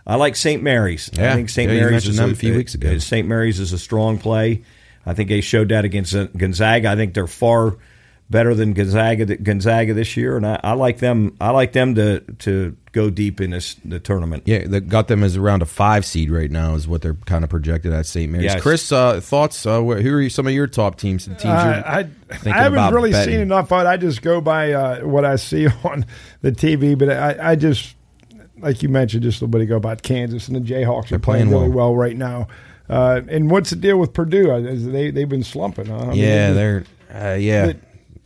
I 0.06 0.16
like 0.16 0.36
St. 0.36 0.62
Mary's. 0.62 1.10
Yeah, 1.12 1.32
I 1.32 1.34
think 1.34 1.50
St. 1.50 1.70
yeah, 1.70 1.80
Mary's 1.80 2.06
is 2.06 2.16
them 2.16 2.30
a 2.30 2.34
few 2.34 2.54
weeks 2.54 2.74
ago. 2.74 2.96
St. 2.98 3.26
Mary's 3.26 3.58
is 3.58 3.72
a 3.72 3.78
strong 3.78 4.18
play. 4.18 4.62
I 5.04 5.14
think 5.14 5.28
they 5.28 5.40
showed 5.40 5.68
that 5.70 5.84
against 5.84 6.14
uh, 6.14 6.26
Gonzaga. 6.36 6.90
I 6.90 6.96
think 6.96 7.12
they're 7.12 7.26
far 7.26 7.76
better 8.28 8.54
than 8.54 8.72
Gonzaga 8.72 9.36
Gonzaga 9.36 9.94
this 9.94 10.16
year, 10.16 10.36
and 10.36 10.46
I, 10.46 10.60
I 10.62 10.72
like 10.72 10.98
them. 10.98 11.36
I 11.40 11.50
like 11.50 11.72
them 11.72 11.94
to 11.94 12.20
to 12.20 12.76
go 12.92 13.10
deep 13.10 13.40
in 13.40 13.50
this 13.50 13.74
the 13.84 14.00
tournament. 14.00 14.42
Yeah, 14.46 14.66
they 14.66 14.80
got 14.80 15.08
them 15.08 15.22
as 15.22 15.36
around 15.36 15.62
a 15.62 15.66
five 15.66 16.04
seed 16.04 16.30
right 16.30 16.50
now 16.50 16.74
is 16.74 16.88
what 16.88 17.02
they're 17.02 17.14
kind 17.26 17.44
of 17.44 17.50
projected 17.50 17.92
at 17.92 18.06
St. 18.06 18.30
Mary's. 18.32 18.46
Yes. 18.46 18.62
Chris, 18.62 18.90
uh, 18.90 19.20
thoughts? 19.20 19.64
Uh, 19.66 19.80
who 19.82 20.16
are 20.16 20.28
some 20.30 20.46
of 20.46 20.52
your 20.52 20.66
top 20.66 20.96
teams? 20.98 21.26
The 21.26 21.34
teams 21.34 21.44
you're 21.44 21.52
I, 21.54 22.08
I, 22.30 22.48
haven't 22.48 22.72
about 22.78 22.92
really 22.92 23.12
betting? 23.12 23.34
seen 23.34 23.40
enough 23.42 23.70
of 23.70 23.82
it. 23.82 23.88
I 23.88 23.96
just 23.96 24.22
go 24.22 24.40
by 24.40 24.72
uh, 24.72 25.00
what 25.06 25.24
I 25.24 25.36
see 25.36 25.66
on 25.84 26.04
the 26.42 26.52
TV. 26.52 26.98
But 26.98 27.10
I, 27.10 27.52
I 27.52 27.54
just, 27.56 27.94
like 28.58 28.82
you 28.82 28.88
mentioned 28.88 29.22
just 29.22 29.40
a 29.40 29.44
little 29.44 29.52
bit 29.52 29.62
ago 29.62 29.76
about 29.76 30.02
Kansas 30.02 30.48
and 30.48 30.56
the 30.56 30.60
Jayhawks 30.60 31.10
They're 31.10 31.16
are 31.16 31.20
playing, 31.20 31.48
playing 31.48 31.50
really 31.50 31.68
well. 31.68 31.90
well 31.90 31.96
right 31.96 32.16
now. 32.16 32.48
Uh, 32.88 33.20
and 33.28 33.50
what's 33.50 33.70
the 33.70 33.76
deal 33.76 33.98
with 33.98 34.12
Purdue? 34.14 34.50
Uh, 34.50 34.58
is 34.58 34.86
They 34.86 35.10
they've 35.10 35.28
been 35.28 35.42
slumping. 35.44 35.86
Huh? 35.86 35.98
I 35.98 36.06
mean, 36.06 36.16
Yeah, 36.16 36.48
they- 36.48 36.54
they're 36.54 36.84
uh, 37.14 37.34
yeah. 37.34 37.72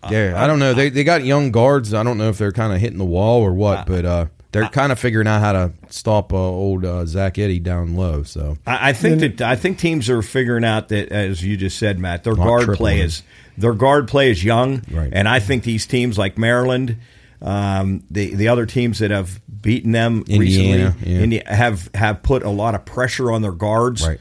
But- 0.03 0.13
yeah, 0.13 0.35
I 0.43 0.47
don't 0.47 0.59
know. 0.59 0.73
They 0.75 0.89
they 0.91 1.05
got 1.05 1.25
young 1.25 1.51
guards. 1.51 1.93
I 1.95 2.03
don't 2.03 2.19
know 2.19 2.29
if 2.29 2.39
they're 2.39 2.53
kind 2.53 2.73
of 2.73 2.81
hitting 2.81 2.99
the 2.99 3.05
wall 3.05 3.43
or 3.43 3.53
what, 3.53 3.87
but 3.87 4.05
uh, 4.05 4.27
they're 4.53 4.69
kind 4.69 4.91
of 4.93 4.99
figuring 4.99 5.27
out 5.29 5.41
how 5.41 5.53
to 5.53 5.73
stop 5.91 6.33
uh, 6.33 6.37
old 6.39 6.85
uh, 6.85 7.05
Zach 7.07 7.35
Edey 7.35 7.63
down 7.63 7.95
low. 7.97 8.23
So 8.23 8.57
I, 8.67 8.91
I 8.91 8.93
think 8.95 9.21
that 9.21 9.43
I 9.43 9.57
think 9.57 9.79
teams 9.79 10.09
are 10.09 10.23
figuring 10.23 10.65
out 10.65 10.89
that, 10.89 11.11
as 11.13 11.45
you 11.45 11.57
just 11.57 11.79
said, 11.79 11.99
Matt, 11.99 12.25
their 12.25 12.35
guard 12.35 12.77
play 12.77 13.01
it. 13.01 13.05
is 13.05 13.23
their 13.59 13.75
guard 13.75 14.09
play 14.09 14.31
is 14.31 14.43
young, 14.43 14.83
Right. 14.91 15.11
and 15.13 15.29
I 15.29 15.39
think 15.39 15.65
these 15.65 15.87
teams 15.87 16.17
like 16.17 16.39
Maryland, 16.39 16.97
um, 17.43 18.03
the 18.11 18.35
the 18.35 18.49
other 18.49 18.65
teams 18.67 19.01
that 19.01 19.11
have 19.11 19.41
beaten 19.61 19.93
them 19.93 20.25
Indiana, 20.27 20.95
recently, 20.97 21.13
yeah. 21.13 21.21
Indi- 21.21 21.43
have 21.47 21.91
have 21.95 22.23
put 22.23 22.43
a 22.43 22.49
lot 22.51 22.75
of 22.75 22.85
pressure 22.87 23.31
on 23.31 23.43
their 23.43 23.53
guards, 23.53 24.07
Right. 24.07 24.19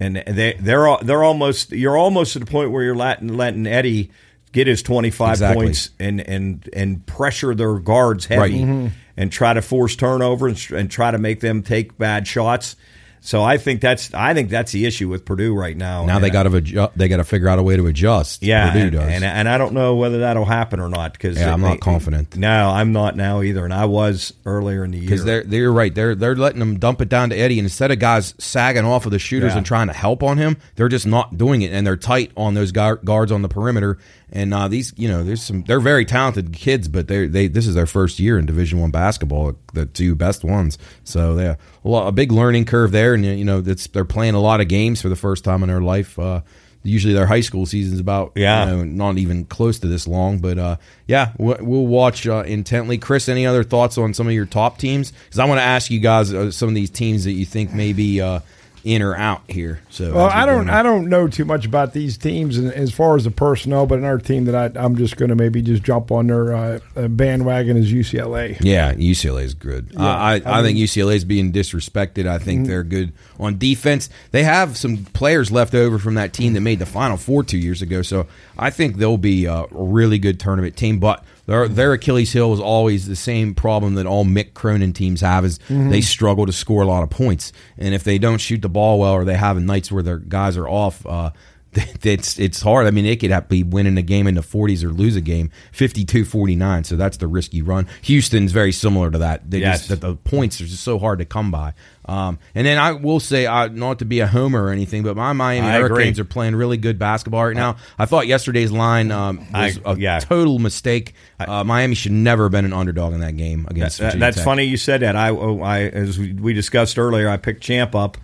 And 0.00 0.16
they 0.16 0.54
they're 0.60 0.96
they're 1.02 1.24
almost 1.24 1.72
you're 1.72 1.96
almost 1.96 2.32
to 2.34 2.38
the 2.38 2.46
point 2.46 2.70
where 2.70 2.82
you're 2.84 2.94
letting 2.96 3.28
letting 3.36 3.64
Edey 3.64 4.10
get 4.52 4.66
his 4.66 4.82
25 4.82 5.30
Exactly. 5.32 5.64
points 5.66 5.90
and 5.98 6.20
and 6.20 6.68
and 6.72 7.04
pressure 7.06 7.54
their 7.54 7.78
guards 7.78 8.26
heavy 8.26 8.40
Right. 8.40 8.52
Mm-hmm. 8.54 8.86
and 9.16 9.32
try 9.32 9.52
to 9.54 9.62
force 9.62 9.96
turnover 9.96 10.48
and, 10.48 10.66
and 10.74 10.90
try 10.90 11.10
to 11.10 11.18
make 11.18 11.40
them 11.40 11.62
take 11.62 11.96
bad 11.98 12.26
shots. 12.26 12.76
So 13.20 13.42
I 13.42 13.58
think 13.58 13.80
that's 13.80 14.14
I 14.14 14.32
think 14.32 14.48
that's 14.48 14.70
the 14.70 14.86
issue 14.86 15.08
with 15.08 15.24
Purdue 15.24 15.52
right 15.52 15.76
now. 15.76 16.06
now 16.06 16.14
And 16.14 16.24
they 16.24 16.30
got 16.30 16.44
to 16.44 16.50
adju- 16.50 16.92
they 16.94 17.08
got 17.08 17.16
to 17.16 17.24
figure 17.24 17.48
out 17.48 17.58
a 17.58 17.64
way 17.64 17.74
to 17.76 17.84
adjust. 17.88 18.44
yeah, 18.44 18.70
Purdue 18.70 18.80
and, 18.84 18.92
does. 18.92 19.08
and 19.10 19.24
and 19.24 19.48
I 19.48 19.58
don't 19.58 19.74
know 19.74 19.96
whether 19.96 20.18
that'll 20.20 20.44
happen 20.44 20.78
or 20.78 20.88
not 20.88 21.14
because 21.14 21.36
Yeah, 21.36 21.52
I'm 21.52 21.60
not 21.60 21.80
confident. 21.80 22.36
No, 22.36 22.70
I'm 22.70 22.92
not 22.92 23.16
now 23.16 23.42
either, 23.42 23.64
and 23.64 23.74
I 23.74 23.86
was 23.86 24.32
earlier 24.46 24.84
in 24.84 24.92
the 24.92 24.98
year. 24.98 25.06
because 25.10 25.24
they're 25.24 25.42
they're 25.42 25.72
right. 25.72 25.92
They're 25.92 26.14
they're 26.14 26.36
letting 26.36 26.60
them 26.60 26.78
dump 26.78 27.00
it 27.02 27.08
down 27.08 27.30
to 27.30 27.36
Edey, 27.36 27.58
and 27.58 27.66
instead 27.66 27.90
of 27.90 27.98
guys 27.98 28.34
sagging 28.38 28.84
off 28.84 29.04
of 29.04 29.10
the 29.10 29.18
shooters 29.18 29.50
Yeah. 29.52 29.58
and 29.58 29.66
trying 29.66 29.88
to 29.88 29.94
help 29.94 30.22
on 30.22 30.38
him, 30.38 30.56
they're 30.76 30.88
just 30.88 31.06
not 31.06 31.36
doing 31.36 31.62
it, 31.62 31.72
and 31.72 31.84
they're 31.84 31.96
tight 31.96 32.30
on 32.36 32.54
those 32.54 32.70
guard, 32.70 33.00
guards 33.04 33.32
on 33.32 33.42
the 33.42 33.48
perimeter. 33.48 33.98
And 34.32 34.52
uh, 34.52 34.68
these, 34.68 34.92
you 34.96 35.08
know, 35.08 35.24
there's 35.24 35.42
some 35.42 35.62
they're 35.62 35.80
very 35.80 36.04
talented 36.04 36.52
kids, 36.52 36.86
but 36.88 37.08
they 37.08 37.26
they 37.26 37.48
this 37.48 37.66
is 37.66 37.74
their 37.74 37.86
first 37.86 38.18
year 38.18 38.38
in 38.38 38.44
Division 38.46 38.78
One 38.80 38.90
basketball, 38.90 39.54
the 39.72 39.86
two 39.86 40.14
best 40.14 40.44
ones. 40.44 40.76
So 41.04 41.38
yeah, 41.38 41.56
a, 41.84 41.88
lot, 41.88 42.08
a 42.08 42.12
big 42.12 42.30
learning 42.32 42.66
curve 42.66 42.92
there, 42.92 43.14
and 43.14 43.24
you 43.24 43.44
know, 43.44 43.60
that's 43.60 43.86
they're 43.86 44.04
playing 44.04 44.34
a 44.34 44.40
lot 44.40 44.60
of 44.60 44.68
games 44.68 45.00
for 45.00 45.08
the 45.08 45.16
first 45.16 45.44
time 45.44 45.62
in 45.62 45.68
their 45.68 45.80
life. 45.80 46.18
Uh, 46.18 46.42
Usually 46.84 47.12
their 47.12 47.26
high 47.26 47.40
school 47.40 47.66
season's 47.66 47.98
about 48.00 48.32
Yeah. 48.36 48.64
you 48.64 48.76
know, 48.76 48.84
not 48.84 49.18
even 49.18 49.44
close 49.46 49.80
to 49.80 49.88
this 49.88 50.06
long, 50.06 50.38
but 50.38 50.58
uh, 50.58 50.76
yeah, 51.08 51.32
we'll, 51.36 51.58
we'll 51.60 51.86
watch 51.86 52.26
uh, 52.26 52.44
intently. 52.46 52.98
Chris, 52.98 53.28
any 53.28 53.44
other 53.46 53.64
thoughts 53.64 53.98
on 53.98 54.14
some 54.14 54.28
of 54.28 54.32
your 54.32 54.46
top 54.46 54.78
teams? 54.78 55.10
Because 55.24 55.40
I 55.40 55.44
want 55.46 55.58
to 55.58 55.64
ask 55.64 55.90
you 55.90 55.98
guys 55.98 56.32
uh, 56.32 56.52
some 56.52 56.68
of 56.68 56.76
these 56.76 56.88
teams 56.88 57.24
that 57.24 57.32
you 57.32 57.44
think 57.44 57.74
maybe 57.74 58.20
uh, 58.20 58.40
in 58.84 59.02
or 59.02 59.14
out 59.16 59.42
here. 59.48 59.80
So, 59.90 60.14
Well, 60.14 60.26
I 60.32 60.46
don't. 60.46 60.70
I 60.70 60.82
don't 60.82 61.08
know 61.08 61.28
too 61.28 61.44
much 61.44 61.66
about 61.66 61.92
these 61.92 62.16
teams 62.16 62.56
and 62.56 62.72
as 62.72 62.92
far 62.92 63.16
as 63.16 63.24
the 63.24 63.30
personnel, 63.30 63.86
but 63.86 63.98
another 63.98 64.18
team 64.18 64.44
that 64.46 64.54
I, 64.76 64.80
I'm 64.80 64.96
just 64.96 65.16
going 65.16 65.28
to 65.30 65.34
maybe 65.34 65.60
just 65.62 65.82
jump 65.82 66.10
on 66.10 66.28
their 66.28 66.54
uh, 66.54 66.78
uh, 66.96 67.08
bandwagon 67.08 67.76
is 67.76 67.92
UCLA. 67.92 68.56
Yeah, 68.60 68.94
UCLA 68.94 69.42
is 69.42 69.54
good. 69.54 69.88
Yeah, 69.92 70.00
I, 70.04 70.34
I, 70.36 70.40
I 70.44 70.58
I 70.60 70.62
think 70.62 70.78
Mm-hmm. 70.78 71.00
UCLA 71.00 71.14
is 71.16 71.24
being 71.24 71.52
disrespected. 71.52 72.26
I 72.26 72.38
think 72.38 72.66
they're 72.66 72.84
good 72.84 73.12
on 73.40 73.58
defense. 73.58 74.08
They 74.30 74.44
have 74.44 74.76
some 74.76 75.04
players 75.06 75.50
left 75.50 75.74
over 75.74 75.98
from 75.98 76.14
that 76.14 76.32
team 76.32 76.52
that 76.54 76.60
made 76.60 76.78
the 76.78 76.86
Final 76.86 77.16
Four 77.16 77.42
two 77.44 77.58
years 77.58 77.82
ago. 77.82 78.02
So 78.02 78.26
I 78.58 78.70
think 78.70 78.96
they'll 78.96 79.16
be 79.16 79.44
a 79.46 79.66
really 79.70 80.18
good 80.18 80.40
tournament 80.40 80.76
team. 80.76 80.98
But 80.98 81.24
their, 81.46 81.68
their 81.68 81.92
Achilles 81.92 82.32
heel 82.32 82.52
is 82.52 82.60
always 82.60 83.06
the 83.06 83.16
same 83.16 83.54
problem 83.54 83.94
that 83.94 84.06
all 84.06 84.24
Mick 84.24 84.54
Cronin 84.54 84.92
teams 84.92 85.20
have 85.20 85.44
is 85.44 85.58
Mm-hmm. 85.68 85.90
they 85.90 86.00
struggle 86.00 86.46
to 86.46 86.52
score 86.52 86.82
a 86.82 86.86
lot 86.86 87.02
of 87.02 87.10
points. 87.10 87.52
And 87.78 87.94
if 87.94 88.04
they 88.04 88.18
don't 88.18 88.38
shoot 88.38 88.60
the 88.62 88.68
ball 88.68 88.98
well 88.98 89.12
or 89.12 89.24
they 89.24 89.36
have 89.36 89.60
nights 89.60 89.92
where 89.92 90.02
their 90.02 90.18
guys 90.18 90.56
are 90.56 90.68
off, 90.68 91.04
uh, 91.06 91.30
it's 92.02 92.38
it's 92.38 92.62
hard. 92.62 92.86
I 92.86 92.90
mean, 92.90 93.04
they 93.04 93.14
could 93.16 93.30
have, 93.30 93.48
be 93.48 93.62
winning 93.62 93.98
a 93.98 94.02
game 94.02 94.26
in 94.26 94.34
the 94.34 94.40
40s 94.40 94.82
or 94.82 94.88
lose 94.88 95.16
a 95.16 95.20
game 95.20 95.50
52-49. 95.72 96.86
So 96.86 96.96
that's 96.96 97.16
the 97.18 97.26
risky 97.26 97.62
run. 97.62 97.86
Houston's 98.02 98.52
very 98.52 98.72
similar 98.72 99.10
to 99.10 99.18
that. 99.18 99.50
They 99.50 99.58
Yes. 99.60 99.86
just, 99.86 99.88
that 99.90 100.00
the 100.00 100.16
points 100.16 100.60
are 100.60 100.66
just 100.66 100.82
so 100.82 100.98
hard 100.98 101.18
to 101.18 101.24
come 101.24 101.50
by. 101.50 101.74
Um, 102.08 102.38
and 102.54 102.66
then 102.66 102.78
I 102.78 102.92
will 102.92 103.20
say, 103.20 103.44
uh, 103.44 103.68
not 103.68 103.98
to 103.98 104.06
be 104.06 104.20
a 104.20 104.26
homer 104.26 104.64
or 104.64 104.70
anything, 104.70 105.02
but 105.02 105.14
my 105.14 105.34
Miami 105.34 105.66
I 105.68 105.72
Hurricanes 105.78 106.18
agree. 106.18 106.22
are 106.22 106.32
playing 106.32 106.56
really 106.56 106.78
good 106.78 106.98
basketball 106.98 107.44
right 107.44 107.54
now. 107.54 107.76
I 107.98 108.06
thought 108.06 108.26
yesterday's 108.26 108.72
line 108.72 109.10
um, 109.12 109.38
was 109.52 109.78
I- 109.84 109.92
a 109.92 109.96
yeah. 109.98 110.18
total 110.18 110.58
mistake. 110.58 111.12
Uh, 111.38 111.64
Miami 111.64 111.94
should 111.94 112.12
never 112.12 112.44
have 112.44 112.52
been 112.52 112.64
an 112.64 112.72
underdog 112.72 113.12
in 113.12 113.20
that 113.20 113.36
game 113.36 113.66
against 113.70 113.98
That- 113.98 114.18
that's 114.18 114.36
Tech. 114.38 114.44
funny 114.46 114.64
you 114.64 114.78
said 114.78 115.02
that. 115.02 115.16
I, 115.16 115.28
oh, 115.28 115.60
I 115.60 115.80
as 115.82 116.18
we 116.18 116.32
we 116.32 116.54
discussed 116.54 116.98
earlier, 116.98 117.28
I 117.28 117.36
picked 117.36 117.62
Champ 117.62 117.94
up, 117.94 118.16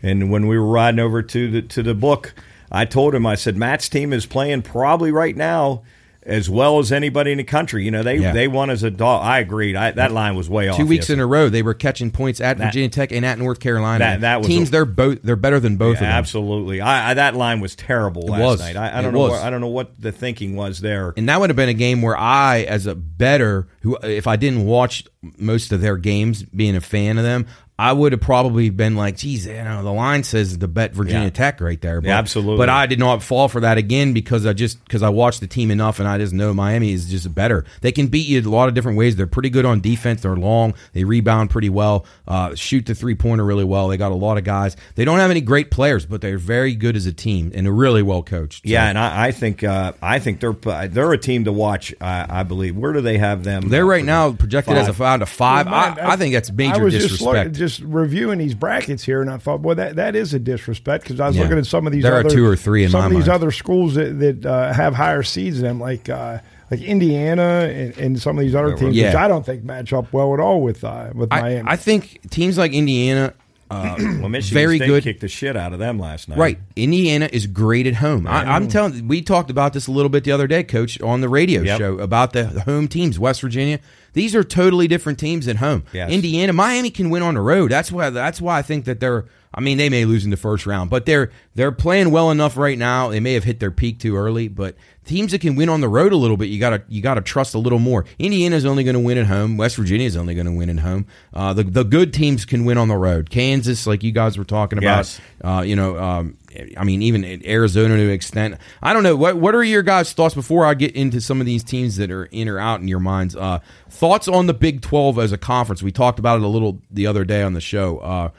and 0.00 0.30
when 0.30 0.46
we 0.46 0.56
were 0.56 0.68
riding 0.68 1.00
over 1.00 1.20
to 1.20 1.50
the 1.50 1.62
to 1.62 1.82
the 1.82 1.94
book, 1.94 2.34
I 2.70 2.84
told 2.84 3.16
him 3.16 3.26
I 3.26 3.34
said 3.34 3.56
Matt's 3.56 3.88
team 3.88 4.12
is 4.12 4.26
playing 4.26 4.62
probably 4.62 5.10
right 5.10 5.36
now 5.36 5.82
as 6.26 6.48
well 6.48 6.78
as 6.78 6.90
anybody 6.90 7.32
in 7.32 7.38
the 7.38 7.44
country. 7.44 7.84
You 7.84 7.90
know 7.90 8.02
they 8.02 8.16
Yeah. 8.16 8.32
they 8.32 8.48
won 8.48 8.70
as 8.70 8.82
a 8.82 8.90
dog. 8.90 9.22
I 9.24 9.40
agreed. 9.40 9.76
I, 9.76 9.90
that 9.92 10.12
line 10.12 10.34
was 10.36 10.48
way 10.48 10.68
off. 10.68 10.76
Two 10.76 10.86
weeks 10.86 11.02
yesterday. 11.02 11.18
in 11.18 11.24
a 11.24 11.26
row, 11.26 11.48
they 11.48 11.62
were 11.62 11.74
catching 11.74 12.10
points 12.10 12.40
at 12.40 12.56
Virginia 12.58 12.88
Tech 12.88 13.12
and 13.12 13.24
at 13.26 13.38
North 13.38 13.60
Carolina. 13.60 13.98
That- 14.04 14.20
that 14.22 14.38
was 14.38 14.46
teams. 14.48 14.68
a- 14.68 14.72
they're 14.72 14.84
both. 14.84 15.18
They're 15.22 15.36
better 15.36 15.60
than 15.60 15.76
both 15.76 15.96
of 15.96 16.00
them. 16.00 16.10
Absolutely, 16.10 16.80
I, 16.80 17.10
I 17.10 17.14
that 17.14 17.34
line 17.34 17.60
was 17.60 17.76
terrible 17.76 18.22
last 18.22 18.40
was. 18.40 18.60
night. 18.60 18.76
I, 18.76 18.98
I 18.98 19.02
don't 19.02 19.12
know. 19.12 19.20
was. 19.20 19.30
What, 19.32 19.42
I 19.42 19.50
don't 19.50 19.60
know 19.60 19.68
what 19.68 20.00
the 20.00 20.12
thinking 20.12 20.56
was 20.56 20.80
there. 20.80 21.12
And 21.16 21.28
that 21.28 21.40
would 21.40 21.50
have 21.50 21.56
been 21.56 21.68
a 21.68 21.74
game 21.74 22.00
where 22.02 22.16
I, 22.16 22.60
as 22.62 22.86
a 22.86 22.94
better, 22.94 23.68
who 23.82 23.96
if 24.02 24.26
I 24.26 24.36
didn't 24.36 24.64
watch 24.64 25.04
most 25.38 25.72
of 25.72 25.80
their 25.80 25.96
games, 25.96 26.42
being 26.42 26.76
a 26.76 26.80
fan 26.80 27.18
of 27.18 27.24
them, 27.24 27.46
I 27.76 27.92
would 27.92 28.12
have 28.12 28.20
probably 28.20 28.70
been 28.70 28.94
like, 28.94 29.16
"Geez, 29.16 29.46
you 29.46 29.52
know, 29.54 29.82
the 29.82 29.92
line 29.92 30.22
says 30.22 30.58
the 30.58 30.68
bet 30.68 30.94
Virginia 30.94 31.24
Yeah. 31.24 31.30
Tech 31.30 31.60
right 31.60 31.80
there." 31.80 32.00
But, 32.00 32.06
Yeah, 32.08 32.18
absolutely. 32.18 32.58
But 32.58 32.68
I 32.68 32.86
did 32.86 33.00
not 33.00 33.20
fall 33.20 33.48
for 33.48 33.60
that 33.62 33.78
again 33.78 34.12
because 34.12 34.46
I 34.46 34.52
just 34.52 34.82
because 34.84 35.02
I 35.02 35.08
watched 35.08 35.40
the 35.40 35.48
team 35.48 35.72
enough 35.72 35.98
and 35.98 36.06
I 36.06 36.18
just 36.18 36.32
know 36.32 36.54
Miami 36.54 36.92
is 36.92 37.10
just 37.10 37.34
better. 37.34 37.64
They 37.80 37.90
can 37.90 38.06
beat 38.06 38.28
you 38.28 38.40
a 38.40 38.48
lot 38.48 38.68
of 38.68 38.74
different 38.74 38.96
ways. 38.96 39.16
They're 39.16 39.26
pretty 39.26 39.50
good 39.50 39.64
on 39.64 39.80
defense. 39.80 40.22
They're 40.22 40.36
long. 40.36 40.74
They 40.92 41.02
rebound 41.02 41.50
pretty 41.50 41.68
well. 41.68 42.06
Uh, 42.28 42.54
shoot 42.54 42.86
the 42.86 42.94
three 42.94 43.16
pointer 43.16 43.44
really 43.44 43.64
well. 43.64 43.88
They 43.88 43.96
got 43.96 44.12
a 44.12 44.14
lot 44.14 44.38
of 44.38 44.44
guys. 44.44 44.76
They 44.94 45.04
don't 45.04 45.18
have 45.18 45.32
any 45.32 45.40
great 45.40 45.72
players, 45.72 46.06
but 46.06 46.20
they're 46.20 46.38
very 46.38 46.76
good 46.76 46.94
as 46.94 47.06
a 47.06 47.12
team 47.12 47.50
and 47.56 47.66
they're 47.66 47.72
really 47.72 48.02
well 48.02 48.22
coached. 48.22 48.58
So- 48.64 48.70
Yeah, 48.70 48.88
and 48.88 48.96
I, 48.96 49.26
I 49.26 49.30
think 49.32 49.64
uh, 49.64 49.94
I 50.00 50.20
think 50.20 50.38
they're 50.38 50.52
they're 50.86 51.12
a 51.12 51.18
team 51.18 51.44
to 51.46 51.52
watch. 51.52 51.92
I, 52.00 52.26
I 52.28 52.42
believe. 52.44 52.76
Where 52.76 52.92
do 52.92 53.00
they 53.00 53.18
have 53.18 53.42
them? 53.42 53.68
They're 53.68 53.84
right 53.84 54.04
now 54.04 54.30
projected 54.30 54.76
as 54.76 54.86
a 54.86 54.92
Five. 54.92 54.96
five 54.96 55.20
to 55.20 55.26
five. 55.26 55.66
Man, 55.66 55.74
I, 55.74 56.12
I 56.12 56.16
think 56.16 56.34
that's 56.34 56.52
major 56.52 56.74
I 56.80 56.84
was 56.84 56.94
disrespect. 56.94 57.63
Just, 57.64 57.80
reviewing 57.80 58.38
these 58.38 58.54
brackets 58.54 59.02
here, 59.04 59.20
and 59.22 59.30
I 59.30 59.38
thought, 59.38 59.60
well, 59.60 59.74
that, 59.76 59.96
that 59.96 60.14
is 60.14 60.34
a 60.34 60.38
disrespect 60.38 61.04
because 61.04 61.20
I 61.20 61.26
was 61.26 61.36
Yeah. 61.36 61.42
looking 61.42 61.58
at 61.58 61.66
some 61.66 61.86
of 61.86 61.92
these. 61.92 62.02
There 62.02 62.14
are 62.14 62.20
other, 62.20 62.30
two 62.30 62.44
or 62.46 62.56
three 62.56 62.84
in 62.84 62.90
some 62.90 63.04
of 63.04 63.10
these 63.10 63.20
mind. 63.20 63.30
other 63.30 63.50
schools 63.50 63.94
that, 63.94 64.18
that 64.20 64.46
uh, 64.46 64.72
have 64.72 64.94
higher 64.94 65.22
seeds 65.22 65.56
than 65.60 65.64
them, 65.68 65.80
like 65.80 66.08
uh, 66.08 66.38
like 66.70 66.80
Indiana 66.80 67.68
and, 67.72 67.96
and 67.98 68.20
some 68.20 68.38
of 68.38 68.44
these 68.44 68.54
other 68.54 68.76
teams, 68.76 68.96
Yeah. 68.96 69.08
which 69.08 69.16
I 69.16 69.28
don't 69.28 69.44
think 69.46 69.64
match 69.64 69.92
up 69.92 70.12
well 70.12 70.34
at 70.34 70.40
all 70.40 70.60
with 70.62 70.84
uh, 70.84 71.10
with 71.14 71.32
I, 71.32 71.40
Miami. 71.40 71.68
I 71.70 71.76
think 71.76 72.20
teams 72.30 72.58
like 72.58 72.72
Indiana, 72.72 73.32
uh, 73.70 73.96
Well, 73.98 74.28
Michigan 74.28 74.54
very 74.54 74.76
State 74.78 74.86
good. 74.86 75.02
kicked 75.02 75.20
the 75.20 75.28
shit 75.28 75.56
out 75.56 75.72
of 75.72 75.78
them 75.78 75.98
last 75.98 76.28
night. 76.28 76.38
Right, 76.38 76.58
Indiana 76.76 77.28
is 77.32 77.46
great 77.46 77.86
at 77.86 77.94
home. 77.96 78.26
I, 78.26 78.44
I'm 78.54 78.68
telling. 78.68 79.08
We 79.08 79.22
talked 79.22 79.50
about 79.50 79.72
this 79.72 79.86
a 79.86 79.90
little 79.92 80.08
bit 80.08 80.24
the 80.24 80.32
other 80.32 80.46
day, 80.46 80.62
Coach, 80.64 81.00
on 81.00 81.20
the 81.20 81.28
radio 81.28 81.62
Yep. 81.62 81.78
show 81.78 81.98
about 81.98 82.32
the 82.32 82.46
home 82.60 82.88
teams. 82.88 83.18
West 83.18 83.40
Virginia. 83.40 83.80
These 84.12 84.34
are 84.34 84.44
totally 84.44 84.86
different 84.86 85.18
teams 85.18 85.48
at 85.48 85.56
home. 85.56 85.84
Yes. 85.92 86.10
Indiana, 86.10 86.52
Miami 86.52 86.90
can 86.90 87.10
win 87.10 87.22
on 87.22 87.34
the 87.34 87.40
road. 87.40 87.70
That's 87.70 87.90
why. 87.90 88.10
That's 88.10 88.40
why 88.40 88.58
I 88.58 88.62
think 88.62 88.84
that 88.84 89.00
they're 89.00 89.24
I 89.54 89.60
mean, 89.60 89.78
they 89.78 89.88
may 89.88 90.04
lose 90.04 90.24
in 90.24 90.30
the 90.30 90.36
first 90.36 90.66
round, 90.66 90.90
but 90.90 91.06
they're 91.06 91.30
they're 91.54 91.72
playing 91.72 92.10
well 92.10 92.30
enough 92.30 92.56
right 92.56 92.76
now. 92.76 93.08
They 93.10 93.20
may 93.20 93.34
have 93.34 93.44
hit 93.44 93.60
their 93.60 93.70
peak 93.70 94.00
too 94.00 94.16
early, 94.16 94.48
but 94.48 94.74
teams 95.04 95.30
that 95.32 95.40
can 95.42 95.54
win 95.54 95.68
on 95.68 95.80
the 95.80 95.88
road 95.88 96.12
a 96.12 96.16
little 96.16 96.36
bit, 96.36 96.46
you 96.46 96.58
gotta 96.58 96.82
you 96.88 97.00
gotta 97.00 97.20
trust 97.20 97.54
a 97.54 97.58
little 97.58 97.78
more. 97.78 98.04
Indiana's 98.18 98.64
only 98.64 98.82
going 98.84 98.94
to 98.94 99.00
win 99.00 99.16
at 99.18 99.26
home. 99.26 99.56
West 99.56 99.76
Virginia's 99.76 100.16
only 100.16 100.34
going 100.34 100.46
to 100.46 100.52
win 100.52 100.70
at 100.70 100.80
home. 100.80 101.06
Uh, 101.32 101.52
the 101.52 101.62
the 101.62 101.84
good 101.84 102.12
teams 102.12 102.44
can 102.44 102.64
win 102.64 102.78
on 102.78 102.88
the 102.88 102.96
road. 102.96 103.30
Kansas, 103.30 103.86
like 103.86 104.02
you 104.02 104.10
guys 104.12 104.36
were 104.36 104.44
talking 104.44 104.78
about, 104.78 104.96
Yes. 104.98 105.20
uh, 105.44 105.62
you 105.64 105.76
know, 105.76 105.98
um, 105.98 106.36
I 106.76 106.82
mean, 106.84 107.02
even 107.02 107.24
Arizona 107.46 107.96
to 107.96 108.02
an 108.02 108.10
extent. 108.10 108.56
I 108.82 108.92
don't 108.92 109.02
know. 109.04 109.14
What 109.14 109.36
what 109.36 109.54
are 109.54 109.62
your 109.62 109.82
guys' 109.82 110.12
thoughts 110.12 110.34
before 110.34 110.66
I 110.66 110.74
get 110.74 110.96
into 110.96 111.20
some 111.20 111.38
of 111.40 111.46
these 111.46 111.62
teams 111.62 111.96
that 111.96 112.10
are 112.10 112.24
in 112.26 112.48
or 112.48 112.58
out 112.58 112.80
in 112.80 112.88
your 112.88 113.00
minds? 113.00 113.36
Uh, 113.36 113.60
thoughts 113.88 114.26
on 114.26 114.46
the 114.46 114.54
Big 114.54 114.80
Twelve 114.80 115.18
as 115.18 115.30
a 115.30 115.38
conference? 115.38 115.80
We 115.82 115.92
talked 115.92 116.18
about 116.18 116.38
it 116.38 116.42
a 116.42 116.48
little 116.48 116.80
the 116.90 117.06
other 117.06 117.24
day 117.24 117.42
on 117.42 117.52
the 117.52 117.60
show. 117.60 118.32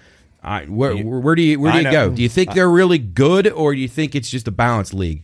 I, 0.46 0.66
where, 0.66 0.96
where 0.96 1.34
do 1.36 1.42
you 1.42 1.60
where 1.60 1.72
do 1.72 1.78
I 1.80 1.82
you 1.82 1.86
know. 1.86 1.92
go? 2.10 2.16
Do 2.16 2.22
you 2.22 2.30
think 2.30 2.54
they're 2.54 2.70
really 2.70 3.00
good, 3.00 3.48
or 3.48 3.74
do 3.74 3.82
you 3.82 3.88
think 3.88 4.14
it's 4.16 4.30
just 4.30 4.48
a 4.48 4.52
balanced 4.52 4.94
league? 4.94 5.24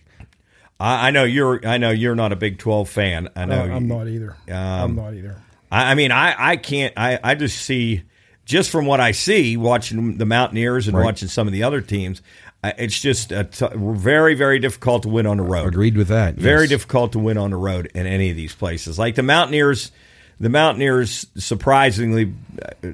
I, 0.80 1.10
I 1.10 1.12
know 1.12 1.24
you're. 1.24 1.66
I 1.66 1.78
know 1.78 1.92
you're 1.92 2.16
not 2.16 2.32
a 2.32 2.36
Big 2.36 2.58
Twelve 2.58 2.90
fan. 2.90 3.30
I 3.36 3.46
know. 3.46 3.62
Uh, 3.62 3.66
I'm 3.68 3.84
you- 3.84 3.88
not 3.96 4.08
either. 4.08 4.32
Um, 4.50 4.56
I'm 4.56 4.96
not 4.96 5.14
either. 5.14 5.36
I, 5.72 5.92
I 5.92 5.96
mean, 5.96 6.12
I, 6.12 6.36
I 6.38 6.56
can't. 6.58 6.94
I, 6.98 7.20
I 7.24 7.36
just 7.36 7.62
see, 7.62 8.02
just 8.46 8.72
from 8.72 8.86
what 8.88 9.00
I 9.00 9.12
see, 9.12 9.58
watching 9.58 10.18
the 10.18 10.26
Mountaineers 10.26 10.88
and 10.88 10.98
Right. 10.98 11.06
watching 11.06 11.28
some 11.28 11.46
of 11.48 11.54
the 11.54 11.64
other 11.64 11.82
teams, 11.82 12.22
it's 12.64 13.00
just 13.00 13.32
a 13.32 13.44
t- 13.44 13.68
very, 13.76 14.34
very 14.34 14.58
difficult 14.60 15.04
to 15.04 15.10
win 15.10 15.28
on 15.28 15.38
the 15.38 15.44
road. 15.44 15.68
Agreed 15.68 15.96
with 15.98 16.08
that. 16.08 16.34
Very 16.36 16.62
yes. 16.62 16.70
difficult 16.70 17.12
to 17.14 17.20
win 17.20 17.38
on 17.38 17.52
the 17.52 17.58
road 17.58 17.92
in 17.94 18.08
any 18.08 18.32
of 18.32 18.36
these 18.36 18.54
places. 18.56 18.98
Like 19.00 19.16
the 19.16 19.24
Mountaineers, 19.24 19.92
the 20.40 20.50
Mountaineers 20.50 21.28
surprisingly 21.38 22.34
uh, 22.84 22.88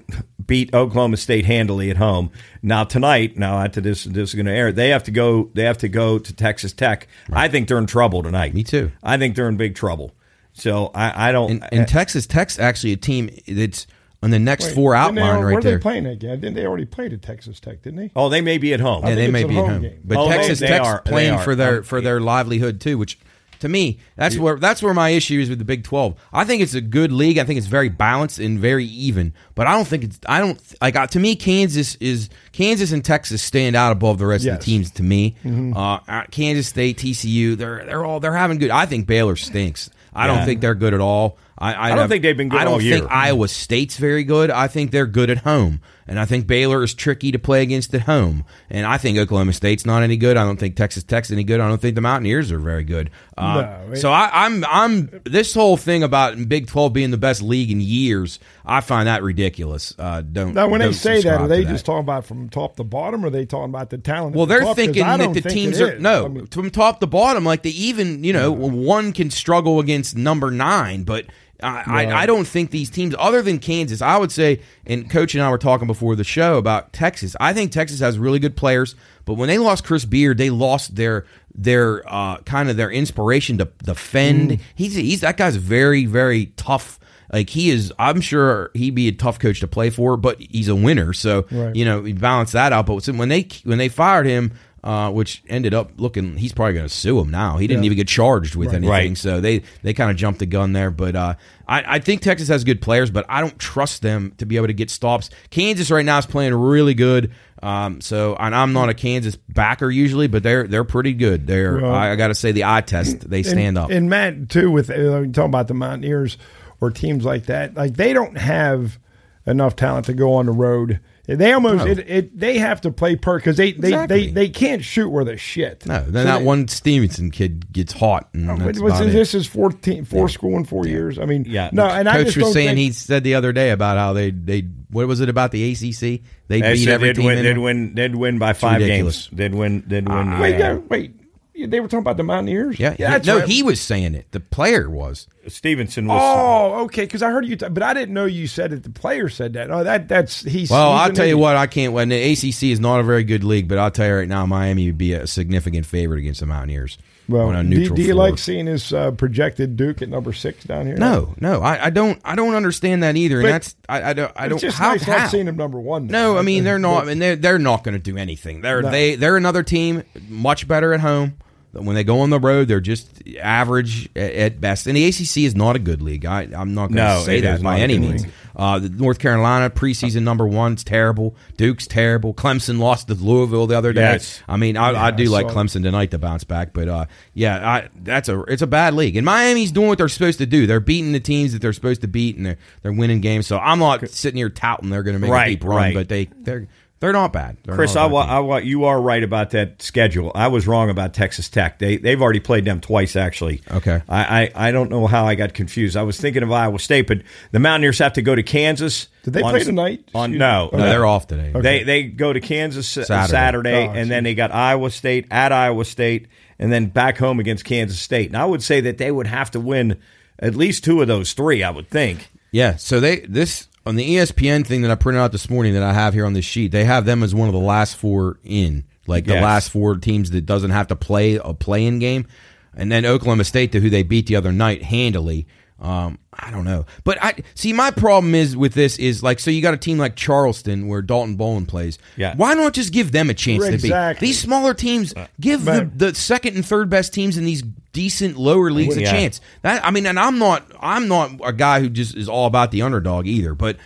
beat 0.48 0.74
Oklahoma 0.74 1.18
State 1.18 1.46
handily 1.46 1.90
at 1.92 1.98
home. 1.98 2.32
Now 2.64 2.84
tonight, 2.86 3.38
now 3.38 3.60
after 3.60 3.82
this 3.82 4.06
this 4.06 4.30
is 4.30 4.36
going 4.36 4.46
to 4.48 4.52
air, 4.52 4.72
they 4.72 4.90
have 4.90 5.04
to 5.04 5.12
go. 5.12 5.52
They 5.54 5.64
have 5.64 5.78
to 5.80 5.90
go 5.90 6.18
to 6.18 6.34
Texas 6.34 6.74
Tech. 6.74 7.08
I 7.32 7.48
think 7.48 7.68
they're 7.68 7.78
in 7.78 7.86
trouble 7.86 8.24
tonight. 8.24 8.54
Me 8.54 8.64
too. 8.64 8.92
I 9.04 9.18
think 9.18 9.36
they're 9.36 9.50
in 9.50 9.58
big 9.58 9.76
trouble. 9.76 10.16
So 10.54 10.88
I, 10.96 11.30
I 11.30 11.32
don't. 11.32 11.52
And, 11.52 11.70
and 11.72 11.88
Texas 11.88 12.26
Tech's 12.26 12.58
actually 12.58 12.94
a 12.94 12.98
team 12.98 13.30
that's 13.48 13.86
on 14.24 14.32
the 14.32 14.40
next 14.40 14.74
four 14.74 14.94
Didn't 14.96 15.16
they- 15.16 15.22
outline 15.22 15.40
where 15.40 15.48
right 15.56 15.64
they 15.64 15.70
there. 15.70 15.80
playing 15.80 16.06
again? 16.08 16.32
game? 16.32 16.40
Didn't 16.40 16.56
they 16.56 16.66
already 16.66 16.86
play 16.86 17.06
at 17.06 17.22
Texas 17.22 17.60
Tech? 17.60 17.84
Didn't 17.84 18.00
they? 18.00 18.12
oh, 18.16 18.30
they 18.30 18.42
may 18.42 18.58
be 18.58 18.74
at 18.74 18.80
home. 18.80 19.06
Yeah, 19.06 19.14
they 19.14 19.30
may 19.30 19.44
be 19.44 19.56
at 19.56 19.62
home 19.62 19.70
home, 19.70 19.82
game. 19.84 20.00
but 20.04 20.18
Oh, 20.18 20.28
they- 20.30 20.38
Texas 20.38 20.60
they 20.60 20.68
Tech's 20.68 20.88
are- 20.88 21.02
playing 21.04 21.38
for 21.40 21.54
their 21.54 21.84
for 21.84 22.02
their 22.02 22.20
livelihood 22.20 22.82
too. 22.82 22.98
Which 22.98 23.20
to 23.60 23.70
me, 23.70 24.00
that's 24.16 24.38
where 24.38 24.58
that's 24.58 24.82
where 24.84 24.94
my 24.94 25.10
issue 25.10 25.40
is 25.40 25.50
with 25.50 25.60
the 25.60 25.66
Big 25.66 25.84
Twelve. 25.84 26.16
I 26.34 26.44
think 26.46 26.62
it's 26.62 26.74
a 26.74 26.82
good 26.82 27.12
league. 27.12 27.38
I 27.38 27.44
think 27.44 27.58
it's 27.58 27.68
very 27.68 27.90
balanced 27.90 28.40
and 28.40 28.60
very 28.60 28.86
even. 28.86 29.34
But 29.56 29.68
I 29.68 29.74
don't 29.76 29.88
think 29.88 30.04
it's. 30.04 30.20
I 30.28 30.40
don't 30.40 30.60
like. 30.82 30.96
uh, 30.96 31.08
To 31.08 31.20
me, 31.20 31.36
Kansas 31.36 31.96
is 31.96 32.30
Kansas 32.52 32.92
and 32.92 33.04
Texas 33.04 33.42
stand 33.42 33.76
out 33.76 33.92
above 33.92 34.18
the 34.20 34.26
rest 34.26 34.46
of 34.46 34.58
the 34.60 34.64
teams. 34.64 34.92
To 34.92 35.04
me, 35.04 35.36
uh, 35.46 36.00
uh, 36.08 36.24
Kansas 36.32 36.68
State, 36.68 36.98
TCU, 36.98 37.58
they're 37.58 37.84
they're 37.86 38.06
all 38.06 38.20
they're 38.20 38.34
having 38.36 38.58
good. 38.60 38.70
I 38.72 38.86
think 38.86 39.08
Baylor 39.08 39.36
stinks. 39.36 39.90
I 40.14 40.26
Yeah. 40.28 40.36
don't 40.38 40.46
think 40.46 40.62
they're 40.62 40.76
good 40.76 40.94
at 40.94 41.02
all. 41.02 41.38
I, 41.60 41.74
I, 41.74 41.92
I 41.92 41.96
don't 41.96 42.08
think 42.10 42.22
they've 42.24 42.38
been 42.38 42.50
good 42.50 42.60
I 42.60 42.64
don't 42.66 42.74
all 42.74 42.80
think 42.80 42.90
year. 43.04 43.08
Iowa 43.10 43.48
State's 43.48 43.98
very 43.98 44.24
good. 44.24 44.52
I 44.52 44.68
think 44.68 44.92
they're 44.92 45.08
good 45.08 45.30
at 45.32 45.40
home, 45.40 45.82
and 46.08 46.20
I 46.20 46.26
think 46.26 46.48
Baylor 46.48 46.84
is 46.84 46.94
tricky 46.94 47.32
to 47.32 47.40
play 47.40 47.62
against 47.62 47.94
at 47.94 48.02
home. 48.02 48.46
And 48.70 48.86
I 48.86 48.98
think 48.98 49.18
Oklahoma 49.18 49.54
State's 49.54 49.86
not 49.86 50.04
any 50.04 50.18
good. 50.18 50.38
I 50.38 50.44
don't 50.46 50.58
think 50.60 50.76
Texas 50.76 51.04
Tech's 51.04 51.32
any 51.32 51.44
good. 51.44 51.60
I 51.60 51.68
don't 51.68 51.82
think 51.82 51.96
the 51.96 52.02
Mountaineers 52.02 52.52
are 52.52 52.60
very 52.60 52.84
good. 52.84 53.10
Uh, 53.38 53.62
No, 53.88 53.94
it- 53.94 53.98
so 53.98 54.12
I, 54.12 54.30
I'm 54.46 54.64
I'm 54.66 55.22
this 55.26 55.54
whole 55.54 55.78
thing 55.78 56.04
about 56.04 56.48
Big 56.50 56.68
Twelve 56.68 56.94
being 56.94 57.12
the 57.12 57.18
best 57.18 57.42
league 57.42 57.72
in 57.72 57.82
years. 57.82 58.40
I 58.66 58.82
find 58.82 59.08
that 59.08 59.24
ridiculous. 59.24 59.94
Uh, 59.98 60.22
don't 60.22 60.54
Now, 60.54 60.68
when 60.68 60.80
they 60.80 60.88
don't 60.88 60.94
say 60.94 61.22
that, 61.22 61.42
are 61.42 61.48
they 61.48 61.64
to 61.64 61.70
just 61.70 61.86
talking 61.86 62.00
about 62.02 62.26
from 62.26 62.50
top 62.50 62.76
to 62.78 62.84
bottom, 62.84 63.24
or 63.24 63.28
are 63.28 63.30
they 63.30 63.46
talking 63.46 63.70
about 63.70 63.90
the 63.90 63.98
talent? 63.98 64.36
well, 64.36 64.46
they're? 64.46 64.62
'Cause 64.62 64.76
thinking 64.76 65.04
that 65.06 65.34
the 65.34 65.42
think 65.42 65.54
teams 65.54 65.80
are 65.82 65.98
no 66.00 66.26
I 66.26 66.28
mean, 66.28 66.48
from 66.48 66.70
top 66.70 67.00
to 67.00 67.08
bottom. 67.08 67.44
Like 67.46 67.64
they 67.64 67.70
even 67.72 68.24
you 68.24 68.34
know 68.34 68.52
one 68.52 69.14
can 69.14 69.30
struggle 69.30 69.80
against 69.80 70.16
number 70.18 70.52
nine, 70.52 71.04
but 71.04 71.26
I, 71.64 72.06
I, 72.06 72.22
I 72.22 72.26
don't 72.28 72.46
think 72.48 72.72
these 72.72 72.90
teams, 72.90 73.16
other 73.18 73.42
than 73.42 73.58
Kansas, 73.60 74.02
I 74.02 74.18
would 74.18 74.32
say. 74.32 74.62
And 74.86 75.10
Coach 75.10 75.34
and 75.34 75.44
I 75.44 75.50
were 75.50 75.58
talking 75.58 75.88
before 75.88 76.16
the 76.16 76.24
show 76.24 76.58
about 76.58 76.94
Texas. 76.94 77.36
I 77.40 77.54
think 77.54 77.72
Texas 77.72 78.00
has 78.00 78.20
really 78.20 78.40
good 78.40 78.56
players, 78.56 78.96
but 79.26 79.34
when 79.36 79.48
they 79.48 79.58
lost 79.58 79.84
Chris 79.84 80.06
Beard, 80.06 80.38
they 80.38 80.50
lost 80.50 80.96
their 80.96 81.26
their 81.56 82.04
uh, 82.08 82.38
kind 82.42 82.70
of 82.70 82.78
their 82.78 82.92
inspiration 82.92 83.58
to 83.58 83.66
defend. 83.84 84.52
Mm. 84.52 84.60
He's 84.76 84.96
he's 84.96 85.22
that 85.22 85.38
guy's 85.38 85.56
very 85.56 86.06
very 86.06 86.48
tough. 86.58 87.00
Like 87.34 87.50
he 87.50 87.72
is, 87.72 87.92
I'm 88.00 88.22
sure 88.22 88.72
he'd 88.74 88.96
be 88.96 89.08
a 89.10 89.12
tough 89.12 89.38
coach 89.40 89.60
to 89.60 89.68
play 89.68 89.90
for, 89.90 90.16
but 90.16 90.40
he's 90.40 90.70
a 90.70 90.76
winner. 90.76 91.12
So 91.12 91.46
Right. 91.52 91.76
you 91.76 91.84
know, 91.84 92.04
he 92.04 92.14
balanced 92.14 92.54
that 92.54 92.72
out. 92.72 92.86
But 92.86 93.06
when 93.08 93.28
they 93.30 93.48
when 93.64 93.78
they 93.80 93.90
fired 93.90 94.28
him, 94.28 94.54
uh, 94.88 95.12
which 95.12 95.44
ended 95.50 95.74
up 95.74 95.92
looking, 95.98 96.38
he's 96.38 96.54
probably 96.54 96.74
going 96.74 96.86
to 96.88 96.94
sue 96.94 97.20
him 97.20 97.30
now. 97.30 97.58
He 97.58 97.68
didn't 97.68 97.84
Yeah. 97.84 97.88
even 97.88 97.98
get 97.98 98.08
charged 98.08 98.56
with 98.56 98.70
anything, 98.70 98.90
Right. 98.90 99.18
so 99.18 99.42
they 99.42 99.64
they 99.84 99.94
kind 99.94 100.10
of 100.10 100.16
jumped 100.16 100.40
the 100.40 100.46
gun 100.46 100.72
there. 100.72 100.92
But 100.92 101.16
uh, 101.16 101.34
I, 101.68 101.96
I 101.96 102.00
think 102.00 102.22
Texas 102.22 102.48
has 102.48 102.64
good 102.64 102.82
players, 102.82 103.12
but 103.12 103.26
I 103.28 103.42
don't 103.42 103.60
trust 103.60 104.02
them 104.02 104.34
to 104.38 104.46
be 104.46 104.56
able 104.56 104.68
to 104.68 104.74
get 104.74 104.90
stops. 104.90 105.30
Kansas 105.50 105.92
right 105.92 106.06
now 106.06 106.18
is 106.20 106.26
playing 106.26 106.54
really 106.56 106.94
good. 106.94 107.32
Um, 107.62 108.00
so 108.00 108.36
and 108.40 108.56
I'm 108.56 108.72
not 108.72 108.88
a 108.88 108.94
Kansas 108.94 109.36
backer 109.36 109.90
usually, 109.92 110.28
but 110.28 110.42
they're 110.44 110.66
they're 110.68 110.86
pretty 110.86 111.14
good. 111.14 111.48
They're 111.48 111.82
Well- 111.82 111.94
I, 111.94 112.12
I 112.12 112.16
got 112.16 112.30
to 112.30 112.36
say 112.36 112.54
the 112.54 112.64
eye 112.64 112.80
test 112.82 113.30
they 113.30 113.44
stand 113.44 113.60
and, 113.60 113.78
up. 113.78 113.90
And 113.90 114.10
Matt 114.10 114.48
too, 114.50 114.72
with 114.72 114.90
uh, 114.90 114.94
you 115.22 115.32
talking 115.34 115.50
about 115.50 115.68
the 115.68 115.74
Mountaineers 115.74 116.38
or 116.80 116.92
teams 116.92 117.26
like 117.26 117.48
that, 117.48 117.76
like 117.76 117.98
they 117.98 118.14
don't 118.14 118.38
have 118.38 119.00
enough 119.46 119.76
talent 119.76 120.06
to 120.06 120.14
go 120.14 120.36
on 120.36 120.46
the 120.46 120.52
road. 120.54 121.02
They 121.28 121.52
almost 121.52 121.84
No. 121.86 121.92
it, 121.92 122.00
it 122.10 122.40
they 122.40 122.58
have 122.58 122.80
to 122.82 122.92
play 122.92 123.18
per 123.18 123.38
because 123.38 123.58
they, 123.58 123.74
they, 123.74 123.90
Exactly. 123.90 124.28
they 124.28 124.32
they 124.32 124.50
can't 124.50 124.82
shoot 124.84 125.10
where 125.10 125.26
the 125.26 125.36
shit. 125.36 125.86
no, 125.86 125.96
then 126.00 126.06
So 126.06 126.24
that 126.24 126.40
they- 126.40 126.46
one 126.46 126.68
Stevenson 126.70 127.32
kid 127.32 127.72
gets 127.74 127.92
hot, 127.92 128.30
and 128.34 128.48
But 128.48 128.60
that's 128.60 128.80
was 128.80 128.94
about 128.94 129.08
it. 129.08 129.12
this 129.12 129.34
is 129.36 129.46
fourteen 129.46 130.06
four 130.06 130.30
school 130.30 130.56
in 130.56 130.64
four 130.64 130.88
years? 130.88 131.20
I 131.20 131.26
mean, 131.26 131.44
Yeah. 131.46 131.70
no, 131.74 131.86
and 131.86 132.08
I 132.08 132.14
Coach 132.18 132.26
just 132.28 132.38
was 132.38 132.46
don't 132.46 132.54
saying 132.54 132.68
think, 132.70 132.80
he 132.80 132.92
said 132.94 133.26
the 133.26 133.36
other 133.36 133.52
day 133.52 133.72
about 133.72 133.98
how 133.98 134.14
they 134.14 134.32
they 134.32 134.62
what 134.90 135.06
was 135.08 135.20
it 135.20 135.28
about 135.28 135.52
the 135.52 135.70
ACC? 135.72 136.22
They 136.48 136.62
They 136.62 136.74
beat 136.74 136.86
said 136.86 136.94
every 136.94 137.10
they'd 137.10 137.16
team. 137.18 137.26
win, 137.26 137.38
in 137.40 137.44
they'd 137.44 137.58
win. 137.58 137.94
They'd 137.96 138.16
win 138.16 138.40
by 138.40 138.54
five 138.54 138.80
ridiculous. 138.80 139.28
games. 139.28 139.38
They'd 139.38 139.54
win. 139.54 139.84
They'd 139.86 140.08
win. 140.08 140.40
Wait, 140.40 140.56
uh, 140.62 140.74
no, 140.76 140.84
wait. 140.90 141.14
They 141.60 141.80
were 141.80 141.88
talking 141.88 142.00
about 142.00 142.18
the 142.18 142.24
Mountaineers. 142.24 142.80
Yeah, 142.80 142.94
he- 142.94 143.28
no, 143.28 143.40
right. 143.40 143.48
he 143.50 143.64
was 143.64 143.82
saying 143.82 144.14
it. 144.14 144.28
The 144.32 144.40
player 144.40 144.90
was. 144.90 145.28
Stevenson 145.48 146.08
was. 146.08 146.22
Oh, 146.22 146.84
okay. 146.86 147.04
Because 147.04 147.22
I 147.24 147.32
heard 147.32 147.46
you, 147.46 147.56
t- 147.56 147.70
but 147.70 147.84
I 147.84 147.94
didn't 147.94 148.14
know 148.14 148.26
you 148.26 148.48
said 148.48 148.74
it. 148.74 148.84
The 148.84 148.90
player 148.90 149.30
said 149.30 149.54
that. 149.54 149.72
Oh, 149.72 149.84
that 149.84 150.08
that's 150.08 150.42
he's. 150.44 150.70
Well, 150.70 150.92
he's 150.94 151.02
I'll 151.02 151.10
an 151.10 151.16
tell 151.16 151.26
you 151.28 151.38
what, 151.38 151.56
I 151.56 151.68
can't. 151.68 151.94
When 151.94 152.10
the 152.10 152.32
ACC 152.34 152.64
is 152.64 152.80
not 152.80 153.00
a 153.00 153.04
very 153.04 153.24
good 153.24 153.44
league, 153.44 153.68
but 153.68 153.78
I'll 153.78 153.92
tell 153.92 154.08
you 154.08 154.16
right 154.16 154.28
now, 154.28 154.46
Miami 154.46 154.88
would 154.88 154.98
be 154.98 155.14
a 155.14 155.28
significant 155.28 155.86
favorite 155.86 156.20
against 156.20 156.40
the 156.42 156.46
Mountaineers 156.46 156.98
Well, 157.30 157.48
on 157.48 157.56
a 157.56 157.64
do, 157.64 157.70
neutral 157.70 157.96
do 157.96 158.02
you 158.04 158.14
floor. 158.14 158.30
like 158.30 158.40
seeing 158.40 158.66
his 158.68 158.92
uh, 158.94 159.12
projected 159.12 159.76
Duke 159.78 160.02
at 160.02 160.10
number 160.10 160.34
six 160.34 160.64
down 160.64 160.86
here? 160.86 160.98
No, 160.98 161.34
no, 161.40 161.62
I, 161.62 161.86
I 161.86 161.90
don't. 161.90 162.20
I 162.26 162.36
don't 162.36 162.56
understand 162.56 163.04
that 163.04 163.16
either. 163.16 163.38
But 163.42 163.46
and 163.46 163.54
that's 163.54 163.76
I, 163.90 164.10
I 164.10 164.14
don't. 164.14 164.32
I 164.36 164.48
don't. 164.48 164.60
just 164.60 164.78
how? 164.78 164.92
nice 164.92 165.04
how? 165.04 165.18
not 165.18 165.30
seeing 165.32 165.48
him 165.48 165.56
number 165.58 165.80
one. 165.80 166.08
No, 166.08 166.38
I 166.38 166.42
mean 166.42 166.64
they're 166.64 166.80
not. 166.80 167.04
I 167.04 167.08
mean 167.08 167.20
they're 167.20 167.36
they're 167.36 167.60
not 167.60 167.84
going 167.84 167.94
to 167.94 168.04
do 168.04 168.18
anything. 168.18 168.62
They're 168.62 168.82
No. 168.82 168.92
they 168.92 169.16
they're 169.16 169.38
another 169.38 169.64
team, 169.64 170.04
much 170.30 170.68
better 170.68 170.94
at 170.94 171.00
home. 171.00 171.38
When 171.78 171.96
they 171.96 172.04
go 172.04 172.22
on 172.22 172.30
the 172.30 172.40
road, 172.40 172.68
they're 172.68 172.80
just 172.82 173.22
average 173.40 174.10
at, 174.16 174.60
best. 174.60 174.88
And 174.88 174.98
the 174.98 175.06
ACC 175.06 175.38
is 175.38 175.56
not 175.56 175.76
a 175.76 175.80
good 175.80 176.02
league. 176.02 176.26
I, 176.26 176.44
I'm 176.44 176.74
not 176.74 176.88
going 176.88 176.98
to 176.98 177.04
No, 177.04 177.20
say 177.22 177.42
that 177.42 177.62
by 177.62 177.80
any 177.80 177.98
means. 178.00 178.26
Uh, 178.56 178.80
North 178.92 179.20
Carolina 179.20 179.70
preseason 179.70 180.24
number 180.24 180.48
one 180.48 180.74
is 180.74 180.84
terrible. 180.84 181.36
Duke's 181.58 181.86
terrible. 181.86 182.34
Clemson 182.34 182.80
lost 182.80 183.08
to 183.08 183.14
Louisville 183.14 183.68
the 183.68 183.78
other 183.78 183.94
day. 183.94 184.02
Yes. 184.02 184.42
I 184.48 184.58
mean, 184.58 184.76
I, 184.76 185.08
I 185.08 185.12
do 185.12 185.26
I 185.26 185.28
like 185.44 185.48
Clemson 185.48 185.84
tonight 185.84 186.10
to 186.10 186.18
bounce 186.18 186.44
back, 186.44 186.74
but 186.74 186.88
uh, 186.88 187.06
yeah, 187.36 187.70
I, 187.70 187.90
that's 188.02 188.30
a 188.30 188.42
it's 188.44 188.64
a 188.64 188.68
bad 188.68 188.96
league. 188.96 189.16
And 189.16 189.24
Miami's 189.26 189.72
doing 189.72 189.88
what 189.90 190.00
they're 190.00 190.10
supposed 190.10 190.40
to 190.40 190.48
do. 190.48 190.66
They're 190.66 190.80
beating 190.80 191.12
the 191.12 191.20
teams 191.20 191.54
that 191.54 191.62
they're 191.62 191.72
supposed 191.74 192.02
to 192.02 192.08
beat, 192.08 192.36
and 192.38 192.48
they're 192.48 192.58
they're 192.82 192.94
winning 192.94 193.22
games. 193.22 193.46
So 193.46 193.60
I'm 193.60 193.78
not 193.78 194.10
sitting 194.10 194.38
here 194.38 194.50
touting 194.50 194.90
they're 194.90 195.04
going 195.04 195.16
to 195.16 195.20
make 195.20 195.30
Right, 195.30 195.48
a 195.48 195.50
deep 195.52 195.64
run, 195.64 195.76
right. 195.78 195.94
but 195.94 196.10
they 196.10 196.26
they're 196.26 196.68
they're 197.00 197.14
not 197.14 197.32
bad. 197.32 197.58
They're 197.64 197.76
Chris, 197.76 197.94
not 197.94 198.02
a 198.02 198.04
I, 198.04 198.08
bad 198.08 198.14
wa- 198.14 198.26
I 198.26 198.40
wa- 198.40 198.58
you 198.58 198.86
are 198.86 199.00
right 199.00 199.22
about 199.24 199.52
that 199.52 199.82
schedule. 199.82 200.32
I 200.34 200.48
was 200.48 200.66
wrong 200.66 200.90
about 200.90 201.14
Texas 201.14 201.48
Tech. 201.48 201.78
They 201.78 201.98
they've 201.98 202.22
already 202.22 202.40
played 202.40 202.66
them 202.66 202.82
twice 202.82 203.16
actually. 203.16 203.62
Okay. 203.70 204.02
I, 204.10 204.52
I, 204.56 204.68
I 204.70 204.72
don't 204.72 204.90
know 204.90 205.06
how 205.06 205.26
I 205.28 205.36
got 205.36 205.54
confused. 205.54 205.96
I 205.96 206.04
was 206.04 206.20
thinking 206.20 206.42
of 206.44 206.52
Iowa 206.52 206.80
State, 206.80 207.08
but 207.08 207.22
the 207.52 207.60
Mountaineers 207.60 208.00
have 208.00 208.14
to 208.14 208.22
go 208.22 208.34
to 208.34 208.42
Kansas. 208.44 209.08
Did 209.24 209.34
they 209.34 209.42
on 209.44 209.52
play 209.52 209.64
tonight? 209.64 210.10
On 210.16 210.32
Excuse 210.32 210.40
no, 210.40 210.70
no, 210.74 210.78
they're 210.80 211.06
off 211.06 211.28
today. 211.28 211.52
They 211.54 211.84
they 211.84 212.04
go 212.04 212.34
to 212.34 212.40
Kansas 212.40 212.88
Saturday, 212.88 213.08
Saturday. 213.08 213.32
Saturday 213.72 213.88
Oh, 213.88 213.92
and 213.92 214.10
then 214.10 214.24
they 214.24 214.34
got 214.34 214.52
Iowa 214.52 214.90
State 214.90 215.28
at 215.30 215.52
Iowa 215.52 215.86
State, 215.86 216.28
and 216.58 216.72
then 216.72 216.88
back 216.88 217.18
home 217.18 217.40
against 217.40 217.64
Kansas 217.66 218.00
State. 218.00 218.28
And 218.28 218.38
I 218.38 218.46
would 218.46 218.64
say 218.64 218.82
that 218.82 218.98
they 218.98 219.12
would 219.12 219.28
have 219.28 219.52
to 219.52 219.60
win 219.60 220.00
at 220.40 220.56
least 220.56 220.84
two 220.84 221.02
of 221.02 221.08
those 221.08 221.34
three. 221.34 221.62
I 221.62 221.70
would 221.70 221.90
think. 221.90 222.30
Yeah, 222.52 222.78
so 222.78 223.00
they 223.00 223.20
this 223.20 223.67
on 223.88 223.96
the 223.96 224.16
ESPN 224.16 224.66
thing 224.66 224.82
that 224.82 224.92
I 224.92 224.96
printed 224.96 225.22
out 225.22 225.32
this 225.32 225.50
morning 225.50 225.74
that 225.74 225.84
I 225.84 225.94
have 225.94 226.14
here 226.14 226.26
on 226.26 226.34
this 226.34 226.46
sheet, 226.46 226.72
they 226.72 226.86
have 226.86 227.06
them 227.06 227.24
as 227.24 227.34
one 227.34 227.48
of 227.48 227.54
the 227.54 227.60
last 227.60 227.96
four 227.96 228.38
in, 228.44 228.84
like 229.08 229.26
the 229.26 229.34
Yes. 229.34 229.44
last 229.44 229.70
four 229.70 229.96
teams 229.98 230.32
that 230.32 230.46
doesn't 230.46 230.72
have 230.72 230.88
to 230.88 230.96
play 230.96 231.36
a 231.36 231.54
play-in 231.54 232.00
game, 232.00 232.28
and 232.76 232.92
then 232.92 233.06
Oklahoma 233.06 233.44
State, 233.46 233.72
to 233.72 233.80
who 233.80 233.90
they 233.90 234.04
beat 234.04 234.28
the 234.28 234.36
other 234.36 234.52
night 234.52 234.84
handily. 234.84 235.48
Um, 235.80 236.18
I 236.34 236.50
don't 236.50 236.66
know, 236.66 236.88
but 237.04 237.24
I 237.24 237.36
see 237.54 237.72
my 237.72 237.92
problem 237.92 238.34
is 238.34 238.58
with 238.58 238.74
this 238.74 238.98
is 238.98 239.22
like 239.22 239.40
so 239.40 239.52
you 239.52 239.62
got 239.62 239.76
a 239.76 239.78
team 239.78 240.00
like 240.00 240.16
Charleston 240.16 240.88
where 240.88 241.04
Dalton 241.04 241.36
Bowen 241.36 241.68
plays. 241.68 242.00
Yeah. 242.16 242.34
why 242.36 242.56
not 242.56 242.74
just 242.74 242.92
give 242.92 243.12
them 243.12 243.30
a 243.30 243.36
chance 243.36 243.64
to 243.68 243.74
Exactly. 243.76 244.26
be 244.26 244.28
these 244.32 244.40
smaller 244.40 244.74
teams? 244.74 245.14
Give 245.40 245.64
the, 245.64 245.88
the 245.96 246.16
second 246.16 246.56
and 246.56 246.66
third 246.66 246.90
best 246.90 247.14
teams 247.14 247.38
in 247.38 247.46
these 247.46 247.62
decent 247.94 248.38
lower 248.38 248.72
leagues 248.72 248.98
a 248.98 249.02
Yeah. 249.02 249.12
chance. 249.12 249.40
That 249.62 249.86
I 249.86 249.92
mean, 249.92 250.08
and 250.08 250.20
I'm 250.20 250.40
not 250.40 250.66
I'm 250.80 251.08
not 251.08 251.32
a 251.44 251.54
guy 251.54 251.80
who 251.80 251.90
just 251.90 252.16
is 252.18 252.28
all 252.28 252.48
about 252.48 252.72
the 252.72 252.82
underdog 252.82 253.28
either, 253.28 253.54
but 253.54 253.78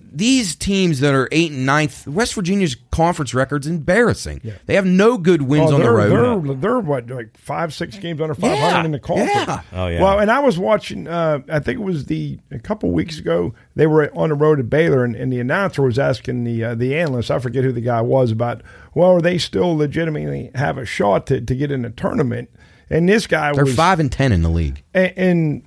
these 0.00 0.54
teams 0.54 1.00
that 1.00 1.14
are 1.14 1.28
eight 1.32 1.50
and 1.50 1.66
ninth, 1.66 2.06
West 2.06 2.34
Virginia's 2.34 2.76
conference 2.92 3.34
record's 3.34 3.66
embarrassing. 3.66 4.40
They 4.66 4.74
have 4.74 4.84
no 4.86 5.18
good 5.18 5.42
wins 5.42 5.70
Oh, 5.70 5.74
on 5.74 5.80
the 5.80 5.84
they're, 5.86 5.92
road. 5.92 6.44
They're, 6.46 6.54
they're 6.54 6.78
what 6.80 7.08
like 7.08 7.36
five, 7.36 7.72
six 7.74 7.96
games 7.98 8.20
under 8.20 8.34
five 8.34 8.58
hundred 8.58 8.78
Yeah, 8.80 8.84
in 8.84 8.92
the 8.92 9.00
conference. 9.00 9.30
yeah. 9.34 9.62
Oh, 9.72 9.86
yeah. 9.88 10.02
Well, 10.02 10.20
and 10.20 10.30
I 10.30 10.38
was 10.40 10.58
watching. 10.58 11.08
Uh, 11.08 11.40
I 11.48 11.58
think 11.58 11.80
it 11.80 11.82
was 11.82 12.06
the 12.06 12.38
a 12.50 12.58
couple 12.58 12.90
weeks 12.92 13.18
ago. 13.18 13.54
They 13.74 13.86
were 13.86 14.10
on 14.14 14.28
the 14.28 14.34
road 14.34 14.60
at 14.60 14.68
Baylor, 14.70 15.04
and, 15.04 15.16
and 15.16 15.32
the 15.32 15.40
announcer 15.40 15.82
was 15.82 15.98
asking 15.98 16.44
the 16.44 16.62
uh, 16.64 16.74
the 16.74 16.94
analyst. 16.96 17.30
I 17.30 17.38
forget 17.38 17.64
who 17.64 17.72
the 17.72 17.80
guy 17.80 18.02
was 18.02 18.30
about. 18.30 18.62
Well, 18.94 19.10
are 19.16 19.20
they 19.22 19.38
still 19.38 19.74
legitimately 19.76 20.50
have 20.54 20.76
a 20.78 20.84
shot 20.84 21.26
to, 21.28 21.40
to 21.40 21.54
get 21.54 21.72
in 21.72 21.84
a 21.84 21.90
tournament? 21.90 22.50
And 22.90 23.08
this 23.08 23.26
guy 23.26 23.52
They're 23.52 23.64
was 23.64 23.74
five 23.74 23.98
and 24.00 24.12
ten 24.12 24.32
in 24.32 24.42
the 24.42 24.50
league. 24.50 24.82
and, 24.92 25.12
and 25.16 25.62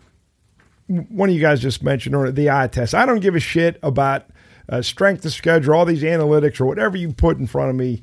one 0.88 1.30
of 1.30 1.36
you 1.36 1.42
guys 1.42 1.62
just 1.62 1.84
mentioned 1.84 2.16
or 2.16 2.32
the 2.32 2.50
eye 2.50 2.68
test. 2.68 2.94
I 2.94 3.06
don't 3.06 3.20
give 3.20 3.36
a 3.36 3.40
shit 3.40 3.80
about 3.82 4.26
uh, 4.70 4.82
strength 4.82 5.26
of 5.26 5.34
schedule, 5.34 5.74
all 5.74 5.86
these 5.86 6.04
analytics 6.04 6.60
or 6.60 6.66
whatever 6.66 6.98
you 6.98 7.14
put 7.14 7.38
in 7.38 7.48
front 7.48 7.70
of 7.70 7.76
me. 7.76 8.02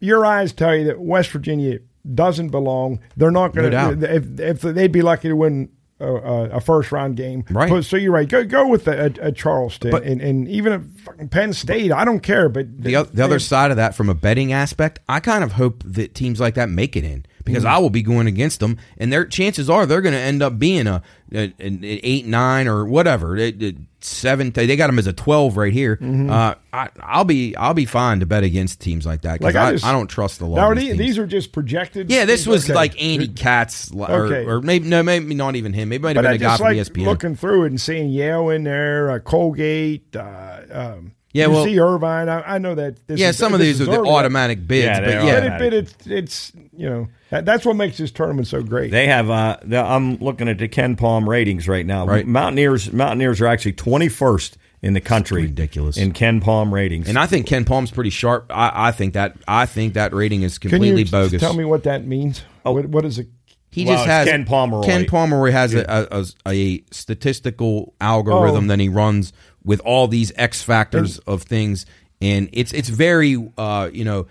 Your 0.00 0.24
eyes 0.24 0.52
tell 0.52 0.74
you 0.74 0.84
that 0.84 1.00
West 1.00 1.30
Virginia 1.30 1.78
doesn't 2.14 2.48
belong. 2.48 3.00
They're 3.16 3.30
not 3.30 3.54
going 3.54 3.70
to. 3.70 4.14
If, 4.14 4.40
if 4.40 4.60
they'd 4.62 4.92
be 4.92 5.02
lucky 5.02 5.28
to 5.28 5.36
win 5.36 5.70
a, 6.00 6.14
a, 6.52 6.60
first 6.60 6.92
round 6.92 7.16
game, 7.16 7.44
Right. 7.50 7.68
But, 7.68 7.84
so 7.84 7.96
you're 7.96 8.12
right. 8.12 8.28
Go 8.28 8.44
go 8.44 8.66
with 8.66 8.88
a, 8.88 9.12
a, 9.20 9.32
Charleston 9.32 9.90
But- 9.90 10.04
and, 10.04 10.20
and 10.20 10.48
even 10.48 10.72
a 10.72 10.80
fucking 10.80 11.28
Penn 11.28 11.52
State. 11.52 11.92
I 11.92 12.04
don't 12.04 12.20
care. 12.20 12.48
But 12.48 12.82
The, 12.82 12.96
o- 12.96 13.04
the 13.04 13.22
other 13.22 13.38
side 13.38 13.70
of 13.70 13.76
that, 13.76 13.94
from 13.94 14.08
a 14.08 14.14
betting 14.14 14.52
aspect, 14.52 15.00
I 15.08 15.20
kind 15.20 15.44
of 15.44 15.52
hope 15.52 15.82
that 15.84 16.14
teams 16.14 16.40
like 16.40 16.54
that 16.54 16.70
make 16.70 16.96
it 16.96 17.04
in 17.04 17.26
because 17.44 17.64
I 17.64 17.78
will 17.78 17.90
be 17.90 18.02
going 18.02 18.26
against 18.26 18.60
them, 18.60 18.78
and 18.98 19.12
their 19.12 19.24
chances 19.24 19.68
are 19.70 19.86
they're 19.86 20.00
going 20.02 20.14
to 20.14 20.20
end 20.20 20.42
up 20.42 20.58
being 20.58 20.86
a, 20.86 21.02
a- 21.32 21.52
an, 21.58 21.80
eight, 21.82 22.26
nine, 22.26 22.68
or 22.68 22.84
whatever. 22.86 23.36
It- 23.36 23.62
it- 23.62 23.76
seven. 24.02 24.50
They 24.50 24.76
got 24.76 24.86
them 24.86 24.98
as 24.98 25.06
a 25.06 25.12
twelve 25.12 25.58
right 25.58 25.74
here. 25.74 25.98
Uh, 26.00 26.54
I, 26.72 26.88
I'll 27.00 27.24
be 27.26 27.54
I'll 27.56 27.74
be 27.74 27.84
fine 27.84 28.20
to 28.20 28.26
bet 28.26 28.44
against 28.44 28.80
teams 28.80 29.04
like 29.04 29.20
that 29.22 29.38
because 29.40 29.54
Like, 29.54 29.82
I 29.84 29.86
I, 29.86 29.90
I 29.90 29.92
don't 29.92 30.06
trust 30.06 30.38
the 30.38 30.46
law. 30.46 30.56
now 30.56 30.72
these 30.72 30.96
these, 30.96 31.18
are 31.18 31.26
just 31.26 31.52
projected. 31.52 32.10
yeah, 32.10 32.24
this 32.24 32.46
was 32.46 32.64
Okay. 32.64 32.74
like 32.74 33.02
Andy 33.02 33.28
Katz, 33.28 33.92
or, 33.94 34.10
Okay. 34.10 34.44
or 34.46 34.62
maybe 34.62 34.88
no, 34.88 35.02
maybe 35.02 35.34
not 35.34 35.54
even 35.54 35.74
him. 35.74 35.90
Maybe 35.90 36.00
it 36.00 36.02
might 36.02 36.16
have 36.16 36.22
been 36.22 36.32
I 36.32 36.34
a 36.36 36.38
guy 36.38 36.44
just 36.56 36.62
from 36.62 36.68
like 36.68 36.76
ESPN. 36.78 37.04
looking 37.04 37.36
through 37.36 37.64
it 37.64 37.66
and 37.66 37.78
seeing 37.80 38.08
Yale 38.08 38.48
in 38.48 38.64
there, 38.64 39.10
uh, 39.10 39.18
Colgate, 39.18 40.16
uh, 40.16 40.60
um, 40.72 41.12
Yeah, 41.32 41.46
you 41.46 41.52
well- 41.52 41.64
see 41.64 41.78
Irvine. 41.78 42.28
I, 42.28 42.54
I 42.54 42.58
know 42.58 42.74
that. 42.74 43.06
This 43.06 43.20
yeah, 43.20 43.28
is, 43.28 43.38
some 43.38 43.54
of 43.54 43.60
these 43.60 43.80
are 43.80 43.84
the 43.84 44.00
early. 44.00 44.10
automatic 44.10 44.66
bids, 44.66 44.84
Yeah, 44.86 45.00
but 45.00 45.08
yeah, 45.10 45.20
But, 45.20 45.24
it, 45.24 45.36
automatic. 45.36 45.58
but 45.58 45.74
it's 45.74 46.06
it's 46.06 46.52
you 46.76 46.90
know 46.90 47.08
that, 47.30 47.44
that's 47.44 47.64
what 47.64 47.76
makes 47.76 47.98
this 47.98 48.10
tournament 48.10 48.48
so 48.48 48.62
great. 48.62 48.90
They 48.90 49.06
have. 49.06 49.30
Uh, 49.30 49.56
the, 49.62 49.78
I'm 49.78 50.16
looking 50.16 50.48
at 50.48 50.58
the 50.58 50.68
KenPom 50.68 51.28
ratings 51.28 51.68
right 51.68 51.86
now. 51.86 52.04
Right. 52.06 52.26
Mountaineers. 52.26 52.92
Mountaineers 52.92 53.40
are 53.40 53.46
actually 53.46 53.74
21st 53.74 54.56
in 54.82 54.94
the 54.94 55.00
country. 55.00 55.42
ridiculous. 55.42 55.96
in 55.98 56.12
KenPom 56.12 56.72
ratings. 56.72 57.08
And 57.08 57.18
I 57.18 57.26
think 57.26 57.46
KenPom's 57.46 57.90
pretty 57.92 58.10
sharp. 58.10 58.46
I, 58.50 58.88
I 58.88 58.92
think 58.92 59.14
that 59.14 59.36
I 59.46 59.66
think 59.66 59.94
that 59.94 60.12
rating 60.12 60.42
is 60.42 60.58
Can 60.58 60.70
completely 60.70 61.02
you 61.04 61.10
bogus. 61.10 61.40
tell 61.40 61.54
me 61.54 61.64
what 61.64 61.84
that 61.84 62.06
means? 62.06 62.42
What, 62.62 62.86
what 62.86 63.04
is 63.04 63.18
it? 63.20 63.28
he 63.72 63.84
Well, 63.84 63.94
just 63.94 64.06
has 64.06 64.26
Ken 64.28 64.44
Pomeroy. 64.44 64.82
Ken 64.84 65.04
Pomeroy 65.06 65.52
has 65.52 65.74
a, 65.74 65.84
a, 66.10 66.24
a, 66.50 66.50
a 66.50 66.84
statistical 66.90 67.94
algorithm 68.00 68.64
Oh. 68.64 68.68
that 68.68 68.80
he 68.80 68.88
runs 68.88 69.32
with 69.64 69.80
all 69.80 70.08
these 70.08 70.32
X 70.36 70.62
factors 70.62 71.18
of 71.20 71.42
things, 71.42 71.86
and 72.20 72.48
it's 72.52 72.72
it's 72.72 72.88
very 72.88 73.50
uh, 73.58 73.90
you 73.92 74.04
know 74.04 74.26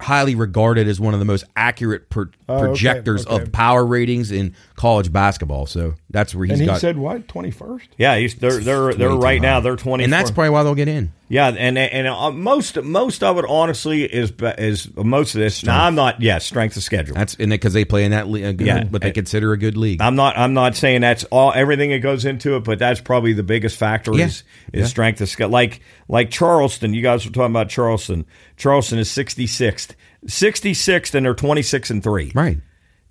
highly 0.00 0.34
regarded 0.34 0.88
as 0.88 0.98
one 0.98 1.12
of 1.12 1.20
the 1.20 1.26
most 1.26 1.44
accurate 1.54 2.08
pro- 2.08 2.24
Oh, 2.48 2.58
projectors 2.60 3.26
okay. 3.26 3.42
of 3.42 3.52
power 3.52 3.84
ratings 3.84 4.30
in 4.30 4.54
college 4.74 5.12
basketball. 5.12 5.66
So 5.66 5.92
that's 6.08 6.34
where 6.34 6.46
he's 6.46 6.52
And 6.52 6.60
he 6.62 6.66
got. 6.66 6.80
said 6.80 6.96
what? 6.96 7.28
Twenty 7.28 7.50
first. 7.50 7.88
yeah, 7.98 8.16
he's, 8.16 8.34
they're 8.36 8.60
they're 8.60 8.94
they're 8.94 9.10
way 9.10 9.16
too 9.16 9.20
right 9.20 9.42
now. 9.42 9.60
They're 9.60 9.76
20, 9.76 10.04
and 10.04 10.12
that's 10.12 10.30
probably 10.30 10.50
why 10.50 10.62
they'll 10.62 10.74
get 10.74 10.88
in. 10.88 11.12
Yeah, 11.32 11.46
and 11.46 11.78
and 11.78 12.08
uh, 12.08 12.32
most 12.32 12.82
most 12.82 13.22
of 13.22 13.38
it 13.38 13.44
honestly 13.48 14.02
is 14.02 14.32
is 14.58 14.92
most 14.96 15.36
of 15.36 15.40
this. 15.40 15.62
Now 15.64 15.84
I'm 15.84 15.94
not. 15.94 16.20
Yes, 16.20 16.44
strength 16.44 16.76
of 16.76 16.82
schedule. 16.82 17.14
That's 17.14 17.36
and 17.36 17.50
because 17.50 17.72
they 17.72 17.84
play 17.84 18.04
in 18.04 18.10
that 18.10 18.26
league, 18.28 18.60
Yeah. 18.60 18.82
what 18.88 19.00
they 19.00 19.12
consider 19.12 19.52
a 19.52 19.56
good 19.56 19.76
league. 19.76 20.02
I'm 20.02 20.16
not. 20.16 20.36
I'm 20.36 20.54
not 20.54 20.74
saying 20.74 21.02
that's 21.02 21.22
all 21.30 21.52
everything 21.54 21.90
that 21.90 22.00
goes 22.00 22.24
into 22.24 22.56
it, 22.56 22.64
but 22.64 22.80
that's 22.80 23.00
probably 23.00 23.32
the 23.32 23.44
biggest 23.44 23.76
factor 23.76 24.12
Yeah. 24.12 24.24
is 24.26 24.42
is 24.72 24.80
Yeah. 24.80 24.86
strength 24.86 25.20
of 25.20 25.28
schedule. 25.28 25.52
Like 25.52 25.82
like 26.08 26.30
Charleston, 26.32 26.94
you 26.94 27.02
guys 27.02 27.24
were 27.24 27.30
talking 27.30 27.52
about 27.52 27.68
Charleston. 27.68 28.24
Charleston 28.56 28.98
is 28.98 29.08
66th, 29.08 29.94
66th, 30.26 31.14
and 31.14 31.24
they're 31.24 31.34
26 31.34 31.90
and 31.90 32.02
three. 32.02 32.32
right. 32.34 32.58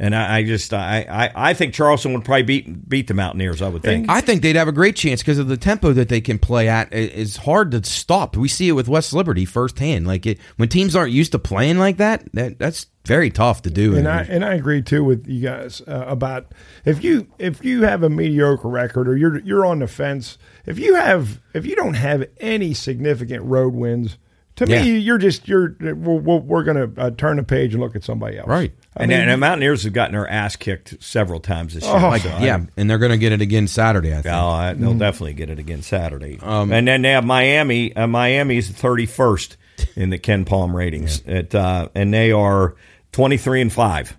And 0.01 0.15
I, 0.15 0.37
I 0.37 0.43
just 0.43 0.73
I, 0.73 1.05
I 1.09 1.49
I 1.49 1.53
think 1.53 1.73
Charleston 1.73 2.13
would 2.13 2.23
probably 2.23 2.43
beat 2.43 2.87
beat 2.89 3.07
the 3.07 3.13
Mountaineers. 3.13 3.61
I 3.61 3.67
would 3.67 3.81
think. 3.83 4.09
I 4.09 4.21
think 4.21 4.41
they'd 4.41 4.55
have 4.55 4.69
a 4.69 4.71
great 4.71 4.95
chance 4.95 5.21
because 5.21 5.39
of 5.39 5.49
the 5.49 5.57
tempo 5.57 5.91
that 5.91 6.07
they 6.07 6.21
can 6.21 6.39
play 6.39 6.69
at. 6.69 6.87
i- 6.93 6.95
It's 6.95 7.35
hard 7.35 7.71
to 7.71 7.83
stop. 7.83 8.37
We 8.37 8.47
see 8.47 8.69
it 8.69 8.73
with 8.73 8.87
West 8.87 9.11
Liberty 9.11 9.43
firsthand. 9.43 10.07
Like 10.07 10.25
it, 10.25 10.39
when 10.55 10.69
teams 10.69 10.95
aren't 10.95 11.11
used 11.11 11.33
to 11.33 11.39
playing 11.39 11.79
like 11.79 11.97
that, 11.97 12.23
that 12.31 12.57
that's 12.59 12.85
very 13.05 13.29
tough 13.29 13.61
to 13.63 13.69
do. 13.69 13.97
And 13.97 14.07
I 14.07 14.21
and 14.21 14.45
I 14.45 14.53
agree 14.53 14.81
too 14.81 15.03
with 15.03 15.27
you 15.27 15.41
guys 15.41 15.81
uh, 15.85 16.05
about 16.07 16.53
if 16.85 17.03
you 17.03 17.27
if 17.37 17.65
you 17.65 17.83
have 17.83 18.01
a 18.03 18.09
mediocre 18.09 18.69
record 18.69 19.09
or 19.09 19.17
you're 19.17 19.39
you're 19.39 19.65
on 19.65 19.79
the 19.79 19.87
fence, 19.87 20.37
if 20.65 20.79
you 20.79 20.95
have 20.95 21.41
if 21.53 21.65
you 21.65 21.75
don't 21.75 21.95
have 21.95 22.23
any 22.39 22.73
significant 22.73 23.43
road 23.43 23.73
wins, 23.73 24.17
to 24.59 24.67
Yeah. 24.69 24.81
me 24.83 24.97
you're 24.99 25.17
just 25.17 25.47
you're 25.47 25.75
we're, 25.79 25.93
we're, 25.93 26.37
we're 26.37 26.63
going 26.63 26.93
to 26.93 27.01
uh, 27.01 27.11
turn 27.11 27.37
the 27.37 27.43
page 27.43 27.73
and 27.73 27.81
look 27.83 27.95
at 27.95 28.03
somebody 28.03 28.37
else. 28.37 28.47
Right. 28.47 28.71
I 28.95 29.03
and, 29.03 29.09
mean, 29.09 29.19
and 29.19 29.31
the 29.31 29.37
Mountaineers 29.37 29.83
have 29.83 29.93
gotten 29.93 30.13
their 30.13 30.27
ass 30.29 30.55
kicked 30.55 31.01
several 31.03 31.39
times 31.39 31.73
this 31.73 31.83
year. 31.83 31.93
Oh. 31.95 32.09
like, 32.09 32.21
So 32.21 32.29
I- 32.29 32.43
yeah, 32.45 32.65
and 32.77 32.89
they're 32.89 32.97
going 32.97 33.11
to 33.11 33.17
get 33.17 33.31
it 33.33 33.41
again 33.41 33.67
Saturday. 33.67 34.11
I 34.13 34.21
think. 34.21 34.35
Oh, 34.35 34.47
I, 34.47 34.73
they'll 34.73 34.93
Mm. 34.93 34.99
definitely 34.99 35.33
get 35.33 35.49
it 35.49 35.59
again 35.59 35.81
Saturday. 35.81 36.39
Um, 36.41 36.71
and 36.71 36.87
then 36.87 37.01
they 37.01 37.11
have 37.11 37.25
Miami. 37.25 37.95
Uh, 37.95 38.07
Miami's 38.07 38.69
thirty 38.69 39.05
first 39.05 39.57
in 39.95 40.09
the 40.09 40.17
KenPom 40.19 40.73
ratings. 40.73 41.21
At, 41.27 41.53
uh, 41.55 41.89
and 41.95 42.13
they 42.13 42.31
are 42.31 42.75
twenty 43.11 43.37
three 43.37 43.61
and 43.61 43.71
five. 43.71 44.15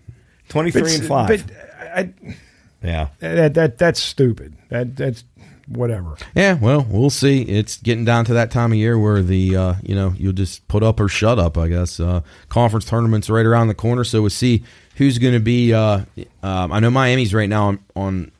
Twenty 0.48 0.70
three 0.70 0.94
and 0.94 1.04
five. 1.06 1.28
But 1.28 1.56
I, 1.80 2.14
yeah. 2.82 3.08
that 3.18 3.54
that 3.54 3.78
that's 3.78 4.02
stupid. 4.02 4.56
That 4.70 4.96
that's 4.96 5.24
whatever. 5.70 6.16
Yeah, 6.34 6.54
well, 6.54 6.86
we'll 6.88 7.08
see. 7.10 7.42
It's 7.42 7.78
getting 7.78 8.04
down 8.04 8.26
to 8.26 8.34
that 8.34 8.50
time 8.50 8.72
of 8.72 8.78
year 8.78 8.98
where 8.98 9.22
the 9.22 9.56
uh, 9.56 9.74
you 9.82 9.94
know 9.94 10.12
you'll 10.18 10.32
just 10.34 10.66
put 10.68 10.82
up 10.82 11.00
or 11.00 11.08
shut 11.08 11.38
up. 11.38 11.56
I 11.56 11.68
guess 11.68 11.98
uh, 12.00 12.20
conference 12.50 12.84
tournaments 12.84 13.30
right 13.30 13.46
around 13.46 13.68
the 13.68 13.74
corner, 13.74 14.04
so 14.04 14.20
we'll 14.20 14.30
see 14.30 14.64
who's 14.96 15.18
going 15.18 15.34
to 15.34 15.40
be. 15.40 15.72
Uh, 15.72 16.00
um, 16.42 16.72
I 16.72 16.80
know 16.80 16.90
Miami's 16.90 17.32
right 17.32 17.48
now 17.48 17.68
on, 17.68 17.78
on 17.96 18.32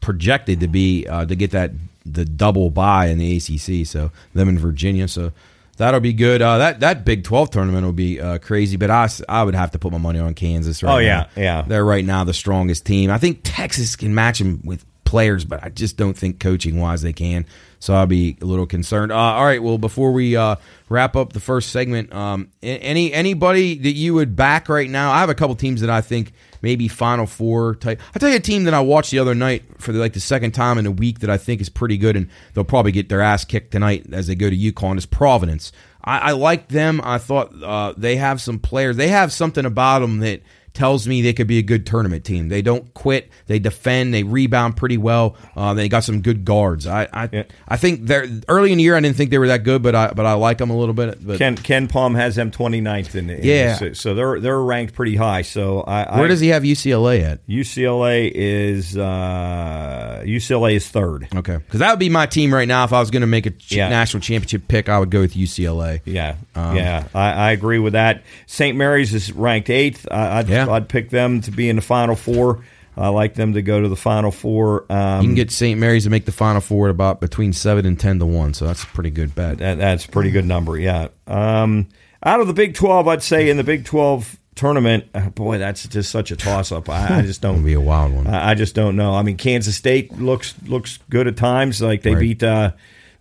projected 0.00 0.60
to 0.60 0.68
be 0.68 1.06
uh, 1.06 1.24
to 1.26 1.34
get 1.34 1.50
that 1.52 1.72
the 2.06 2.24
double 2.24 2.70
bye 2.70 3.06
in 3.06 3.18
the 3.18 3.36
ACC. 3.36 3.86
So 3.86 4.10
them 4.34 4.48
in 4.48 4.58
Virginia. 4.58 5.08
So 5.08 5.32
that'll 5.76 6.00
be 6.00 6.12
good. 6.12 6.42
Uh, 6.42 6.58
that 6.58 6.80
that 6.80 7.04
Big 7.04 7.24
Twelve 7.24 7.50
tournament 7.50 7.84
will 7.84 7.92
be 7.92 8.20
uh, 8.20 8.38
crazy. 8.38 8.76
But 8.76 8.90
I, 8.90 9.08
I 9.28 9.42
would 9.42 9.54
have 9.54 9.70
to 9.72 9.78
put 9.78 9.92
my 9.92 9.98
money 9.98 10.18
on 10.18 10.34
Kansas. 10.34 10.82
Right 10.82 10.94
Oh, 10.94 10.98
yeah, 10.98 11.26
now. 11.36 11.42
yeah. 11.42 11.62
They're 11.62 11.84
right 11.84 12.04
now 12.04 12.24
the 12.24 12.34
strongest 12.34 12.84
team. 12.86 13.10
I 13.10 13.18
think 13.18 13.40
Texas 13.42 13.96
can 13.96 14.14
match 14.14 14.38
them 14.38 14.60
with 14.64 14.84
players, 15.14 15.44
but 15.44 15.62
I 15.62 15.68
just 15.68 15.96
don't 15.96 16.18
think 16.18 16.40
coaching 16.40 16.80
wise 16.80 17.00
they 17.02 17.12
can. 17.12 17.46
So 17.78 17.94
I'll 17.94 18.04
be 18.04 18.36
a 18.42 18.44
little 18.44 18.66
concerned. 18.66 19.12
Uh, 19.12 19.16
all 19.16 19.44
right. 19.44 19.62
Well, 19.62 19.78
before 19.78 20.10
we 20.10 20.34
uh, 20.34 20.56
wrap 20.88 21.14
up 21.14 21.32
the 21.32 21.38
first 21.38 21.70
segment, 21.70 22.12
um, 22.12 22.50
any 22.64 23.12
anybody 23.12 23.78
that 23.78 23.92
you 23.92 24.14
would 24.14 24.34
back 24.34 24.68
right 24.68 24.90
now? 24.90 25.12
I 25.12 25.20
have 25.20 25.30
a 25.30 25.34
couple 25.36 25.54
teams 25.54 25.82
that 25.82 25.90
I 25.90 26.00
think 26.00 26.32
maybe 26.62 26.88
Final 26.88 27.26
Four 27.26 27.76
type. 27.76 28.00
I 28.12 28.18
tell 28.18 28.28
you 28.28 28.34
a 28.34 28.40
team 28.40 28.64
that 28.64 28.74
I 28.74 28.80
watched 28.80 29.12
the 29.12 29.20
other 29.20 29.36
night 29.36 29.62
for 29.78 29.92
the, 29.92 30.00
like 30.00 30.14
the 30.14 30.20
second 30.20 30.50
time 30.50 30.78
in 30.78 30.86
a 30.86 30.90
week 30.90 31.20
that 31.20 31.30
I 31.30 31.36
think 31.36 31.60
is 31.60 31.68
pretty 31.68 31.96
good, 31.96 32.16
and 32.16 32.28
they'll 32.54 32.64
probably 32.64 32.90
get 32.90 33.08
their 33.08 33.20
ass 33.20 33.44
kicked 33.44 33.70
tonight 33.70 34.06
as 34.10 34.26
they 34.26 34.34
go 34.34 34.50
to 34.50 34.56
UConn. 34.56 34.98
Is 34.98 35.06
Providence. 35.06 35.70
I, 36.02 36.18
I 36.18 36.32
like 36.32 36.66
them. 36.66 37.00
I 37.04 37.18
thought 37.18 37.52
uh, 37.62 37.94
they 37.96 38.16
have 38.16 38.40
some 38.40 38.58
players. 38.58 38.96
They 38.96 39.08
have 39.08 39.32
something 39.32 39.64
about 39.64 40.00
them 40.00 40.18
that 40.18 40.42
tells 40.74 41.06
me 41.08 41.22
they 41.22 41.32
could 41.32 41.46
be 41.46 41.58
a 41.58 41.62
good 41.62 41.86
tournament 41.86 42.24
team. 42.24 42.48
They 42.48 42.60
don't 42.60 42.92
quit. 42.94 43.30
They 43.46 43.58
defend. 43.58 44.12
They 44.12 44.24
rebound 44.24 44.76
pretty 44.76 44.96
well. 44.98 45.36
Uh, 45.56 45.72
they 45.74 45.88
got 45.88 46.04
some 46.04 46.20
good 46.20 46.44
guards. 46.44 46.86
I 46.86 47.08
I, 47.12 47.28
Yeah. 47.32 47.44
I 47.68 47.76
think 47.76 48.06
they're 48.06 48.26
early 48.48 48.72
in 48.72 48.78
the 48.78 48.84
year. 48.84 48.96
I 48.96 49.00
didn't 49.00 49.16
think 49.16 49.30
they 49.30 49.38
were 49.38 49.46
that 49.48 49.62
good, 49.64 49.82
but 49.82 49.94
I 49.94 50.10
but 50.12 50.26
I 50.26 50.32
like 50.34 50.58
them 50.58 50.70
a 50.70 50.76
little 50.76 50.94
bit. 50.94 51.24
But 51.26 51.38
Ken 51.38 51.56
KenPom 51.56 52.16
has 52.16 52.34
them 52.36 52.50
29th 52.50 53.14
in 53.14 53.28
the 53.28 53.38
in 53.38 53.44
Yeah. 53.44 53.78
the- 53.78 53.94
so 53.94 54.14
they're 54.14 54.40
they're 54.40 54.60
ranked 54.60 54.94
pretty 54.94 55.16
high. 55.16 55.42
So 55.42 55.80
I, 55.82 56.16
where 56.16 56.24
I, 56.26 56.28
does 56.28 56.40
he 56.40 56.48
have 56.48 56.64
UCLA 56.64 57.22
at? 57.22 57.46
UCLA 57.46 58.30
is 58.34 58.96
uh, 58.96 60.22
UCLA 60.26 60.74
is 60.74 60.88
third. 60.88 61.28
Okay, 61.34 61.56
because 61.58 61.80
that 61.80 61.90
would 61.90 61.98
be 61.98 62.08
my 62.08 62.26
team 62.26 62.52
right 62.52 62.66
now. 62.68 62.84
If 62.84 62.92
I 62.92 63.00
was 63.00 63.10
going 63.10 63.20
to 63.22 63.26
make 63.26 63.46
a 63.46 63.50
ch- 63.50 63.72
Yeah. 63.72 63.88
national 63.88 64.20
championship 64.22 64.68
pick, 64.68 64.88
I 64.88 64.98
would 64.98 65.10
go 65.10 65.20
with 65.20 65.34
UCLA. 65.34 66.00
Yeah, 66.04 66.36
Um, 66.54 66.76
yeah, 66.76 67.04
I, 67.14 67.30
I 67.32 67.50
agree 67.52 67.78
with 67.78 67.92
that. 67.92 68.22
St. 68.46 68.76
Mary's 68.76 69.14
is 69.14 69.32
ranked 69.32 69.70
eighth. 69.70 70.06
I, 70.10 70.38
I'd, 70.38 70.48
Yeah. 70.48 70.63
I'd 70.68 70.88
pick 70.88 71.10
them 71.10 71.40
to 71.42 71.50
be 71.50 71.68
in 71.68 71.76
the 71.76 71.82
final 71.82 72.16
four. 72.16 72.64
I 72.96 73.08
like 73.08 73.34
them 73.34 73.54
to 73.54 73.62
go 73.62 73.80
to 73.80 73.88
the 73.88 73.96
Final 73.96 74.30
Four. 74.30 74.84
Um, 74.88 75.22
You 75.22 75.28
can 75.30 75.34
get 75.34 75.50
St. 75.50 75.80
Mary's 75.80 76.04
to 76.04 76.10
make 76.10 76.26
the 76.26 76.30
Final 76.32 76.60
Four 76.60 76.86
at 76.86 76.90
about 76.92 77.20
between 77.20 77.52
seven 77.52 77.86
and 77.86 77.98
ten 77.98 78.20
to 78.20 78.26
one, 78.26 78.54
so 78.54 78.66
that's 78.68 78.84
a 78.84 78.86
pretty 78.86 79.10
good 79.10 79.34
bet. 79.34 79.58
That, 79.58 79.78
that's 79.78 80.04
a 80.04 80.08
pretty 80.08 80.30
good 80.30 80.44
number, 80.46 80.78
yeah. 80.78 81.08
Um, 81.26 81.88
out 82.22 82.38
of 82.38 82.46
the 82.46 82.52
Big 82.52 82.74
12, 82.76 83.08
I'd 83.08 83.22
say 83.24 83.50
in 83.50 83.56
the 83.56 83.64
Big 83.64 83.84
12 83.84 84.38
tournament, 84.54 85.06
uh, 85.12 85.28
boy, 85.30 85.58
that's 85.58 85.88
just 85.88 86.12
such 86.12 86.30
a 86.30 86.36
toss 86.36 86.70
up. 86.70 86.88
I, 86.88 87.18
I 87.18 87.22
just 87.22 87.40
don't 87.42 87.64
be 87.64 87.72
a 87.72 87.80
wild 87.80 88.12
one. 88.14 88.28
I 88.28 88.50
I 88.50 88.54
just 88.54 88.76
don't 88.76 88.94
know. 88.94 89.12
I 89.12 89.22
mean, 89.22 89.38
Kansas 89.38 89.74
State 89.74 90.16
looks 90.20 90.54
looks 90.64 91.00
good 91.10 91.26
at 91.26 91.36
times. 91.36 91.82
Like 91.82 92.02
they 92.02 92.14
Right. 92.14 92.20
beat, 92.20 92.42
uh, 92.44 92.70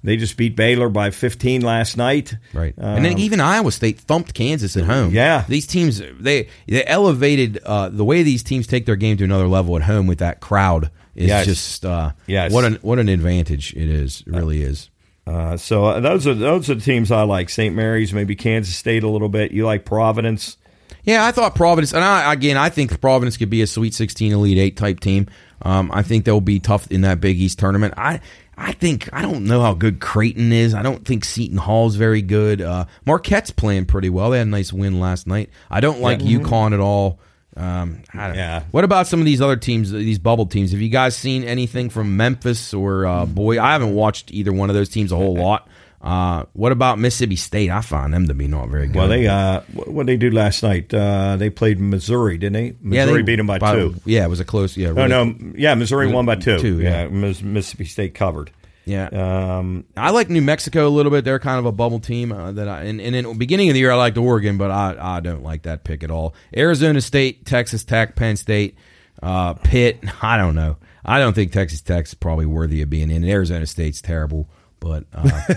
they 0.03 0.17
just 0.17 0.35
beat 0.37 0.55
Baylor 0.55 0.89
by 0.89 1.11
15 1.11 1.61
last 1.61 1.95
night. 1.97 2.35
Right, 2.53 2.73
and 2.77 3.05
then 3.05 3.17
even 3.19 3.39
Iowa 3.39 3.71
State 3.71 3.99
thumped 3.99 4.33
Kansas 4.33 4.75
at 4.77 4.83
home. 4.83 5.07
Um, 5.07 5.13
Yeah. 5.13 5.45
these 5.47 5.65
teams 5.67 6.01
they 6.19 6.47
they 6.67 6.85
elevated 6.85 7.59
uh, 7.65 7.89
the 7.89 8.03
way 8.05 8.23
these 8.23 8.43
teams 8.43 8.67
take 8.67 8.85
their 8.85 8.95
game 8.95 9.17
to 9.17 9.23
another 9.23 9.47
level 9.47 9.75
at 9.75 9.83
home 9.83 10.07
with 10.07 10.19
that 10.19 10.39
crowd 10.39 10.89
is 11.15 11.27
Yes. 11.27 11.45
just 11.45 11.85
uh, 11.85 12.11
Yes. 12.27 12.51
what 12.51 12.63
an 12.65 12.79
what 12.81 12.99
an 12.99 13.09
advantage 13.09 13.73
it 13.73 13.89
is. 13.89 14.23
It 14.27 14.33
really 14.33 14.61
is. 14.63 14.89
Uh, 15.25 15.55
so 15.55 15.85
uh, 15.85 15.99
those 16.01 16.27
are 16.27 16.33
those 16.33 16.69
are 16.69 16.75
the 16.75 16.81
teams 16.81 17.09
I 17.11 17.21
like. 17.23 17.49
St. 17.49 17.73
Mary's, 17.73 18.11
maybe 18.13 18.35
Kansas 18.35 18.75
State 18.75 19.03
a 19.03 19.09
little 19.09 19.29
bit. 19.29 19.51
You 19.51 19.65
like 19.65 19.85
Providence? 19.85 20.57
Yeah, 21.05 21.25
I 21.25 21.31
thought 21.31 21.53
Providence, 21.55 21.93
and 21.93 22.01
I, 22.03 22.31
again, 22.31 22.55
I 22.55 22.69
think 22.69 22.99
Providence 23.01 23.35
could 23.35 23.49
be 23.49 23.61
a 23.61 23.67
Sweet 23.67 23.93
16 23.93 24.31
Elite 24.31 24.57
Eight 24.57 24.77
type 24.77 24.99
team. 25.01 25.27
Um, 25.61 25.91
I 25.93 26.01
think 26.01 26.23
they'll 26.25 26.39
be 26.41 26.59
tough 26.59 26.89
in 26.91 27.01
that 27.01 27.19
Big 27.21 27.39
East 27.39 27.59
tournament. 27.59 27.93
I, 27.97 28.19
I 28.57 28.71
think 28.71 29.09
I 29.11 29.21
don't 29.21 29.45
know 29.45 29.61
how 29.61 29.73
good 29.73 29.99
Creighton 29.99 30.51
is. 30.51 30.73
I 30.73 30.81
don't 30.83 31.05
think 31.05 31.25
Seton 31.25 31.57
Hall's 31.57 31.95
very 31.95 32.21
good. 32.21 32.61
Uh, 32.61 32.85
Marquette's 33.05 33.51
playing 33.51 33.85
pretty 33.85 34.09
well. 34.09 34.29
They 34.29 34.37
had 34.37 34.47
a 34.47 34.49
nice 34.49 34.71
win 34.71 34.99
last 34.99 35.27
night. 35.27 35.49
I 35.69 35.79
don't 35.79 36.01
like 36.01 36.19
UConn 36.19 36.73
at 36.73 36.79
all. 36.79 37.19
Um, 37.55 38.01
I 38.13 38.27
don't, 38.27 38.35
Yeah. 38.35 38.63
What 38.71 38.83
about 38.83 39.07
some 39.07 39.19
of 39.19 39.25
these 39.25 39.41
other 39.41 39.55
teams, 39.55 39.91
these 39.91 40.19
bubble 40.19 40.45
teams? 40.47 40.71
Have 40.71 40.81
you 40.81 40.89
guys 40.89 41.15
seen 41.15 41.43
anything 41.43 41.89
from 41.89 42.17
Memphis 42.17 42.73
or 42.73 43.05
uh, 43.05 43.25
Boy? 43.25 43.61
I 43.61 43.73
haven't 43.73 43.93
watched 43.93 44.31
either 44.33 44.51
one 44.51 44.69
of 44.69 44.75
those 44.75 44.89
teams 44.89 45.11
a 45.11 45.15
whole 45.15 45.35
lot. 45.35 45.67
Uh, 46.03 46.43
what 46.51 46.73
about 46.73 46.99
Mississippi 46.99 47.37
State? 47.37 47.69
I 47.69 47.79
find 47.79 48.13
them 48.13 48.27
to 48.27 48.33
be 48.33 48.49
not 48.49 48.67
very 48.67 48.87
good. 48.87 48.95
Well, 48.97 49.07
they 49.07 49.25
uh, 49.25 49.61
what 49.73 50.05
did 50.05 50.13
they 50.13 50.17
do 50.29 50.35
last 50.35 50.61
night? 50.61 50.93
Uh, 50.93 51.37
they 51.37 51.49
played 51.49 51.79
Missouri, 51.79 52.37
didn't 52.37 52.53
they? 52.53 52.75
Missouri 52.81 53.21
they- 53.21 53.25
beat 53.25 53.35
them 53.37 53.47
by, 53.47 53.59
two. 53.59 53.95
Yeah, 54.05 54.25
it 54.25 54.29
was 54.29 54.41
a 54.41 54.45
close. 54.45 54.75
Yeah, 54.75 54.91
No, 54.91 55.05
really- 55.07 55.33
no, 55.39 55.53
yeah, 55.55 55.75
Missouri 55.75 56.07
won 56.11 56.25
by 56.25 56.35
two. 56.35 56.59
Two, 56.59 56.81
yeah. 56.81 57.07
Miss- 57.07 57.41
Mississippi 57.41 57.85
State 57.85 58.13
covered. 58.15 58.51
Yeah, 58.85 59.05
Um, 59.07 59.85
I 59.95 60.09
like 60.11 60.29
New 60.29 60.41
Mexico 60.41 60.85
a 60.85 60.89
little 60.89 61.09
bit. 61.09 61.23
They're 61.23 61.39
kind 61.39 61.57
of 61.57 61.65
a 61.65 61.71
bubble 61.71 62.01
team 62.01 62.33
uh, 62.33 62.51
that 62.51 62.67
I 62.67 62.83
and, 62.83 62.99
and 62.99 63.15
in 63.15 63.23
the 63.25 63.33
beginning 63.33 63.69
of 63.69 63.73
the 63.75 63.79
year 63.79 63.91
I 63.91 63.95
liked 63.95 64.17
Oregon, 64.17 64.57
but 64.57 64.71
I, 64.71 64.97
I 64.99 65.19
don't 65.21 65.41
like 65.41 65.61
that 65.63 65.85
pick 65.85 66.03
at 66.03 66.11
all. 66.11 66.35
Arizona 66.55 66.99
State, 66.99 67.45
Texas 67.45 67.85
Tech, 67.85 68.17
Penn 68.17 68.35
State, 68.35 68.75
uh, 69.21 69.53
Pitt. 69.53 70.03
I 70.21 70.35
don't 70.35 70.55
know. 70.55 70.75
I 71.05 71.19
don't 71.19 71.31
think 71.33 71.53
Texas 71.53 71.79
Tech's 71.79 72.13
probably 72.13 72.45
worthy 72.45 72.81
of 72.81 72.89
being 72.89 73.09
in. 73.09 73.23
Arizona 73.23 73.65
State's 73.67 74.01
terrible, 74.01 74.49
but 74.81 75.05
uh, 75.13 75.39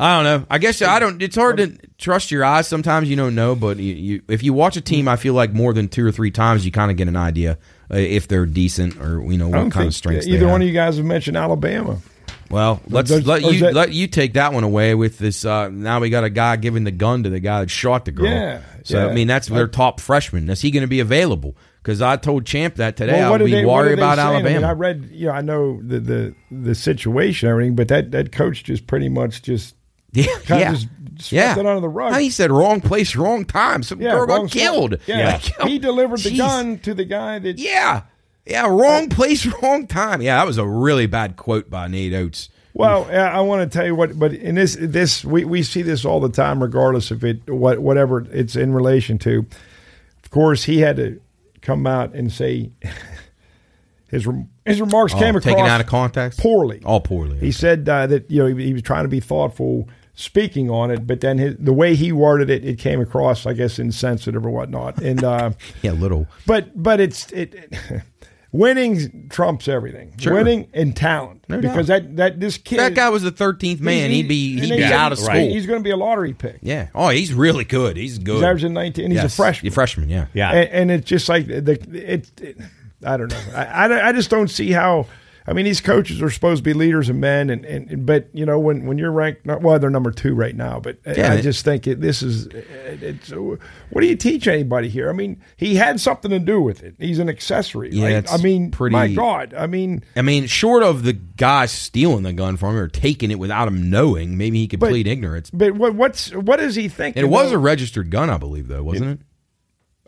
I 0.00 0.16
don't 0.16 0.24
know. 0.24 0.46
I 0.48 0.58
guess 0.58 0.80
I 0.80 1.00
don't. 1.00 1.20
It's 1.20 1.34
hard 1.34 1.56
to 1.56 1.76
trust 1.98 2.30
your 2.30 2.44
eyes 2.44 2.68
sometimes. 2.68 3.10
You 3.10 3.16
don't 3.16 3.34
know, 3.34 3.56
but 3.56 3.78
you, 3.78 3.94
you, 3.94 4.22
if 4.28 4.44
you 4.44 4.52
watch 4.52 4.76
a 4.76 4.80
team, 4.80 5.08
I 5.08 5.16
feel 5.16 5.34
like 5.34 5.52
more 5.52 5.72
than 5.72 5.88
two 5.88 6.06
or 6.06 6.12
three 6.12 6.30
times, 6.30 6.64
you 6.64 6.70
kind 6.70 6.92
of 6.92 6.96
get 6.96 7.08
an 7.08 7.16
idea 7.16 7.58
uh, 7.92 7.96
if 7.96 8.28
they're 8.28 8.46
decent 8.46 8.96
or 9.00 9.20
you 9.24 9.36
know 9.38 9.48
what 9.48 9.58
kind 9.58 9.72
think 9.72 9.86
of 9.88 9.94
strengths. 9.94 10.26
either 10.28 10.38
have. 10.40 10.50
one 10.50 10.62
of 10.62 10.68
you 10.68 10.72
guys 10.74 10.98
have 10.98 11.06
mentioned 11.06 11.36
Alabama. 11.36 11.98
Well, 12.48 12.80
let's 12.88 13.10
Does- 13.10 13.26
let 13.26 13.42
you 13.42 13.60
that- 13.60 13.74
let 13.74 13.92
you 13.92 14.06
take 14.06 14.34
that 14.34 14.52
one 14.52 14.62
away 14.64 14.94
with 14.94 15.18
this. 15.18 15.44
Uh, 15.44 15.68
now 15.68 15.98
we 16.00 16.10
got 16.10 16.22
a 16.22 16.30
guy 16.30 16.56
giving 16.56 16.84
the 16.84 16.92
gun 16.92 17.24
to 17.24 17.30
the 17.30 17.40
guy 17.40 17.60
that 17.60 17.70
shot 17.70 18.04
the 18.04 18.12
girl. 18.12 18.26
Yeah, 18.26 18.62
So 18.84 18.98
yeah. 19.04 19.10
I 19.10 19.14
mean, 19.14 19.26
that's 19.26 19.48
their 19.48 19.66
top 19.68 20.00
freshman. 20.00 20.48
Is 20.48 20.60
he 20.60 20.70
going 20.70 20.82
to 20.82 20.86
be 20.88 21.00
available? 21.00 21.56
Because 21.82 22.00
I 22.02 22.16
told 22.16 22.46
Champ 22.46 22.76
that 22.76 22.96
today. 22.96 23.14
Well, 23.14 23.28
I 23.28 23.36
would 23.36 23.44
be 23.44 23.50
they, 23.50 23.64
worried 23.64 23.98
about 23.98 24.16
saying? 24.18 24.28
I, 24.28 24.42
mean, 24.42 24.46
Alabama. 24.46 24.66
I 24.68 24.72
read, 24.72 25.08
you 25.10 25.26
know, 25.26 25.32
I 25.32 25.40
know 25.40 25.80
the 25.82 26.00
the 26.00 26.34
the 26.50 26.74
situation 26.74 27.48
everything, 27.48 27.74
but 27.74 27.88
that 27.88 28.12
that 28.12 28.30
coach 28.32 28.64
just 28.64 28.86
pretty 28.86 29.08
much 29.08 29.42
just 29.42 29.74
yeah, 30.12 30.26
kind 30.44 30.60
yeah. 30.60 30.72
of 30.72 30.74
just 30.74 30.88
swept 31.18 31.32
yeah. 31.32 31.58
it 31.58 31.66
under 31.66 31.80
the 31.80 31.88
rug. 31.88 32.12
How 32.12 32.18
He 32.18 32.30
said 32.30 32.50
wrong 32.50 32.80
place, 32.80 33.14
wrong 33.16 33.44
time. 33.44 33.82
Some 33.82 34.00
yeah, 34.00 34.12
girl 34.12 34.26
got 34.26 34.50
killed. 34.50 34.98
Yeah, 35.06 35.32
Like, 35.32 35.42
he 35.68 35.78
delivered 35.78 36.20
the 36.20 36.30
Jeez. 36.30 36.38
gun 36.38 36.78
to 36.80 36.94
the 36.94 37.04
guy 37.04 37.38
that. 37.38 37.58
Yeah, 37.58 38.02
yeah, 38.46 38.66
wrong 38.66 39.08
place, 39.08 39.44
wrong 39.62 39.86
time. 39.86 40.22
Yeah, 40.22 40.36
that 40.36 40.46
was 40.46 40.58
a 40.58 40.66
really 40.66 41.06
bad 41.06 41.36
quote 41.36 41.68
by 41.68 41.88
Nate 41.88 42.14
Oats. 42.14 42.48
Well, 42.74 43.06
I 43.10 43.40
want 43.40 43.68
to 43.68 43.76
tell 43.76 43.84
you 43.84 43.96
what, 43.96 44.16
but 44.16 44.32
in 44.32 44.54
this, 44.54 44.76
this 44.78 45.24
we, 45.24 45.44
we 45.44 45.64
see 45.64 45.82
this 45.82 46.04
all 46.04 46.20
the 46.20 46.28
time, 46.28 46.62
regardless 46.62 47.10
of 47.10 47.24
it, 47.24 47.50
what 47.50 47.80
whatever 47.80 48.24
it's 48.30 48.54
in 48.54 48.72
relation 48.72 49.18
to. 49.18 49.44
Of 50.22 50.30
course, 50.30 50.62
he 50.62 50.78
had 50.78 50.96
to 50.96 51.20
come 51.60 51.88
out 51.88 52.14
and 52.14 52.30
say 52.32 52.70
his 54.08 54.28
his 54.64 54.80
remarks 54.80 55.12
Oh, 55.14 55.18
came 55.18 55.36
across 55.36 55.44
taken 55.44 55.66
out 55.66 55.80
of 55.80 55.86
context 55.86 56.38
poorly. 56.38 56.80
All 56.84 57.00
poorly. 57.00 57.38
He 57.38 57.50
said 57.50 57.88
uh, 57.88 58.06
that 58.06 58.30
you 58.30 58.38
know 58.38 58.54
he, 58.54 58.66
he 58.66 58.72
was 58.72 58.82
trying 58.82 59.04
to 59.04 59.08
be 59.08 59.20
thoughtful 59.20 59.88
speaking 60.18 60.68
on 60.68 60.90
it, 60.90 61.06
but 61.06 61.20
then 61.20 61.38
his, 61.38 61.56
the 61.58 61.72
way 61.72 61.94
he 61.94 62.10
worded 62.10 62.50
it, 62.50 62.64
it 62.64 62.78
came 62.78 63.00
across, 63.00 63.46
I 63.46 63.52
guess, 63.52 63.78
insensitive 63.78 64.44
or 64.44 64.50
whatnot. 64.50 65.00
And 65.00 65.22
uh, 65.22 65.52
yeah, 65.82 65.92
little. 65.92 66.26
but 66.46 66.80
but 66.80 67.00
it's 67.00 67.30
it. 67.32 67.54
it 67.54 68.02
Winning 68.50 69.28
trumps 69.28 69.68
everything. 69.68 70.14
Sure. 70.16 70.32
Winning 70.32 70.68
and 70.72 70.96
talent, 70.96 71.44
No 71.50 71.60
because 71.60 71.88
that 71.88 72.16
that 72.16 72.40
this 72.40 72.56
kid 72.56 72.78
That 72.78 72.94
guy 72.94 73.10
was 73.10 73.22
the 73.22 73.30
thirteenth 73.30 73.78
man. 73.78 74.10
He'd 74.10 74.26
be 74.26 74.58
he'd 74.58 74.74
be 74.74 74.84
out 74.84 75.12
of 75.12 75.18
he's- 75.18 75.30
school. 75.30 75.52
He's 75.52 75.66
going 75.66 75.80
to 75.80 75.84
be 75.84 75.90
a 75.90 75.98
lottery 75.98 76.32
pick. 76.32 76.58
Yeah. 76.62 76.88
Oh, 76.94 77.10
he's 77.10 77.34
really 77.34 77.64
good. 77.64 77.98
He's 77.98 78.16
good. 78.18 78.36
He's 78.36 78.42
averaging 78.44 78.72
19, 78.72 79.04
and 79.04 79.12
he's 79.12 79.22
a 79.22 79.28
freshman. 79.28 79.66
He's 79.66 79.72
a 79.72 79.74
freshman, 79.74 80.08
yeah. 80.08 80.28
yeah, 80.32 80.50
And, 80.52 80.70
and 80.70 80.90
it's 80.92 81.06
just 81.06 81.28
like 81.28 81.46
the 81.46 81.72
it, 81.92 82.40
it 82.40 82.56
I 83.04 83.18
don't 83.18 83.30
know. 83.30 83.40
I, 83.54 83.64
I, 83.64 84.08
I 84.08 84.12
just 84.12 84.30
don't 84.30 84.48
see 84.48 84.72
how. 84.72 85.06
I 85.48 85.54
mean, 85.54 85.64
these 85.64 85.80
coaches 85.80 86.20
are 86.20 86.28
supposed 86.30 86.58
to 86.58 86.62
be 86.62 86.74
leaders 86.74 87.08
of 87.08 87.16
men, 87.16 87.48
and, 87.48 87.64
and 87.64 88.04
but 88.04 88.28
you 88.34 88.44
know 88.44 88.58
when, 88.58 88.86
when 88.86 88.98
you're 88.98 89.10
ranked, 89.10 89.46
not, 89.46 89.62
well, 89.62 89.78
they're 89.78 89.88
number 89.88 90.10
two 90.10 90.34
right 90.34 90.54
now. 90.54 90.78
But 90.78 90.98
Yeah, 91.06 91.32
I 91.32 91.36
it- 91.36 91.42
just 91.42 91.64
think 91.64 91.86
it, 91.86 92.00
this 92.00 92.22
is. 92.22 92.46
It, 92.48 93.02
it's 93.02 93.30
what 93.30 94.00
do 94.02 94.06
you 94.06 94.14
teach 94.16 94.46
anybody 94.46 94.88
here? 94.88 95.08
I 95.08 95.12
mean, 95.12 95.40
he 95.56 95.74
had 95.76 95.98
something 96.00 96.30
to 96.30 96.38
do 96.38 96.60
with 96.60 96.82
it. 96.82 96.94
He's 96.98 97.18
an 97.18 97.28
accessory. 97.28 97.90
Yeah, 97.92 98.14
right? 98.16 98.32
I 98.32 98.36
mean, 98.36 98.70
pretty- 98.70 98.92
my 98.92 99.08
God. 99.12 99.54
I 99.54 99.66
mean, 99.66 100.04
I 100.14 100.22
mean, 100.22 100.46
short 100.46 100.82
of 100.82 101.02
the 101.02 101.14
guy 101.14 101.66
stealing 101.66 102.24
the 102.24 102.32
gun 102.34 102.56
from 102.58 102.74
him 102.76 102.82
or 102.82 102.88
taking 102.88 103.30
it 103.30 103.38
without 103.38 103.68
him 103.68 103.88
knowing, 103.90 104.36
maybe 104.36 104.58
he 104.58 104.68
could 104.68 104.80
But- 104.80 104.90
plead 104.90 105.06
ignorance. 105.06 105.50
but 105.50 105.72
what 105.74 105.94
what's 105.94 106.30
what 106.34 106.60
is 106.60 106.74
he 106.74 106.88
thinking? 106.88 107.22
It 107.22 107.28
was 107.28 107.52
a 107.52 107.58
registered 107.58 108.10
gun, 108.10 108.28
I 108.28 108.36
believe, 108.36 108.68
though, 108.68 108.82
wasn't 108.82 109.12
it? 109.12 109.26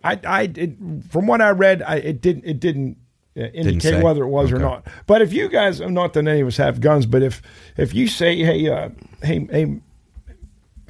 I, 0.02 0.18
I, 0.26 0.42
it, 0.54 0.76
from 1.10 1.26
what 1.26 1.40
I 1.42 1.50
read, 1.50 1.82
I, 1.82 1.96
it 1.96 2.22
didn't, 2.22 2.44
it 2.46 2.58
didn't 2.58 2.92
uh, 2.92 2.96
indicate 3.36 4.02
whether 4.02 4.22
it 4.22 4.28
was 4.28 4.52
or 4.52 4.58
not. 4.58 4.86
But 5.06 5.22
if 5.22 5.32
you 5.32 5.48
guys, 5.48 5.80
not 5.80 6.12
that 6.14 6.26
any 6.26 6.40
of 6.40 6.48
us 6.48 6.56
have 6.56 6.80
guns, 6.80 7.06
but 7.06 7.22
if 7.22 7.42
if 7.76 7.94
you 7.94 8.06
say, 8.08 8.36
hey, 8.36 8.68
uh, 8.68 8.90
hey, 9.22 9.46
hey, 9.50 9.80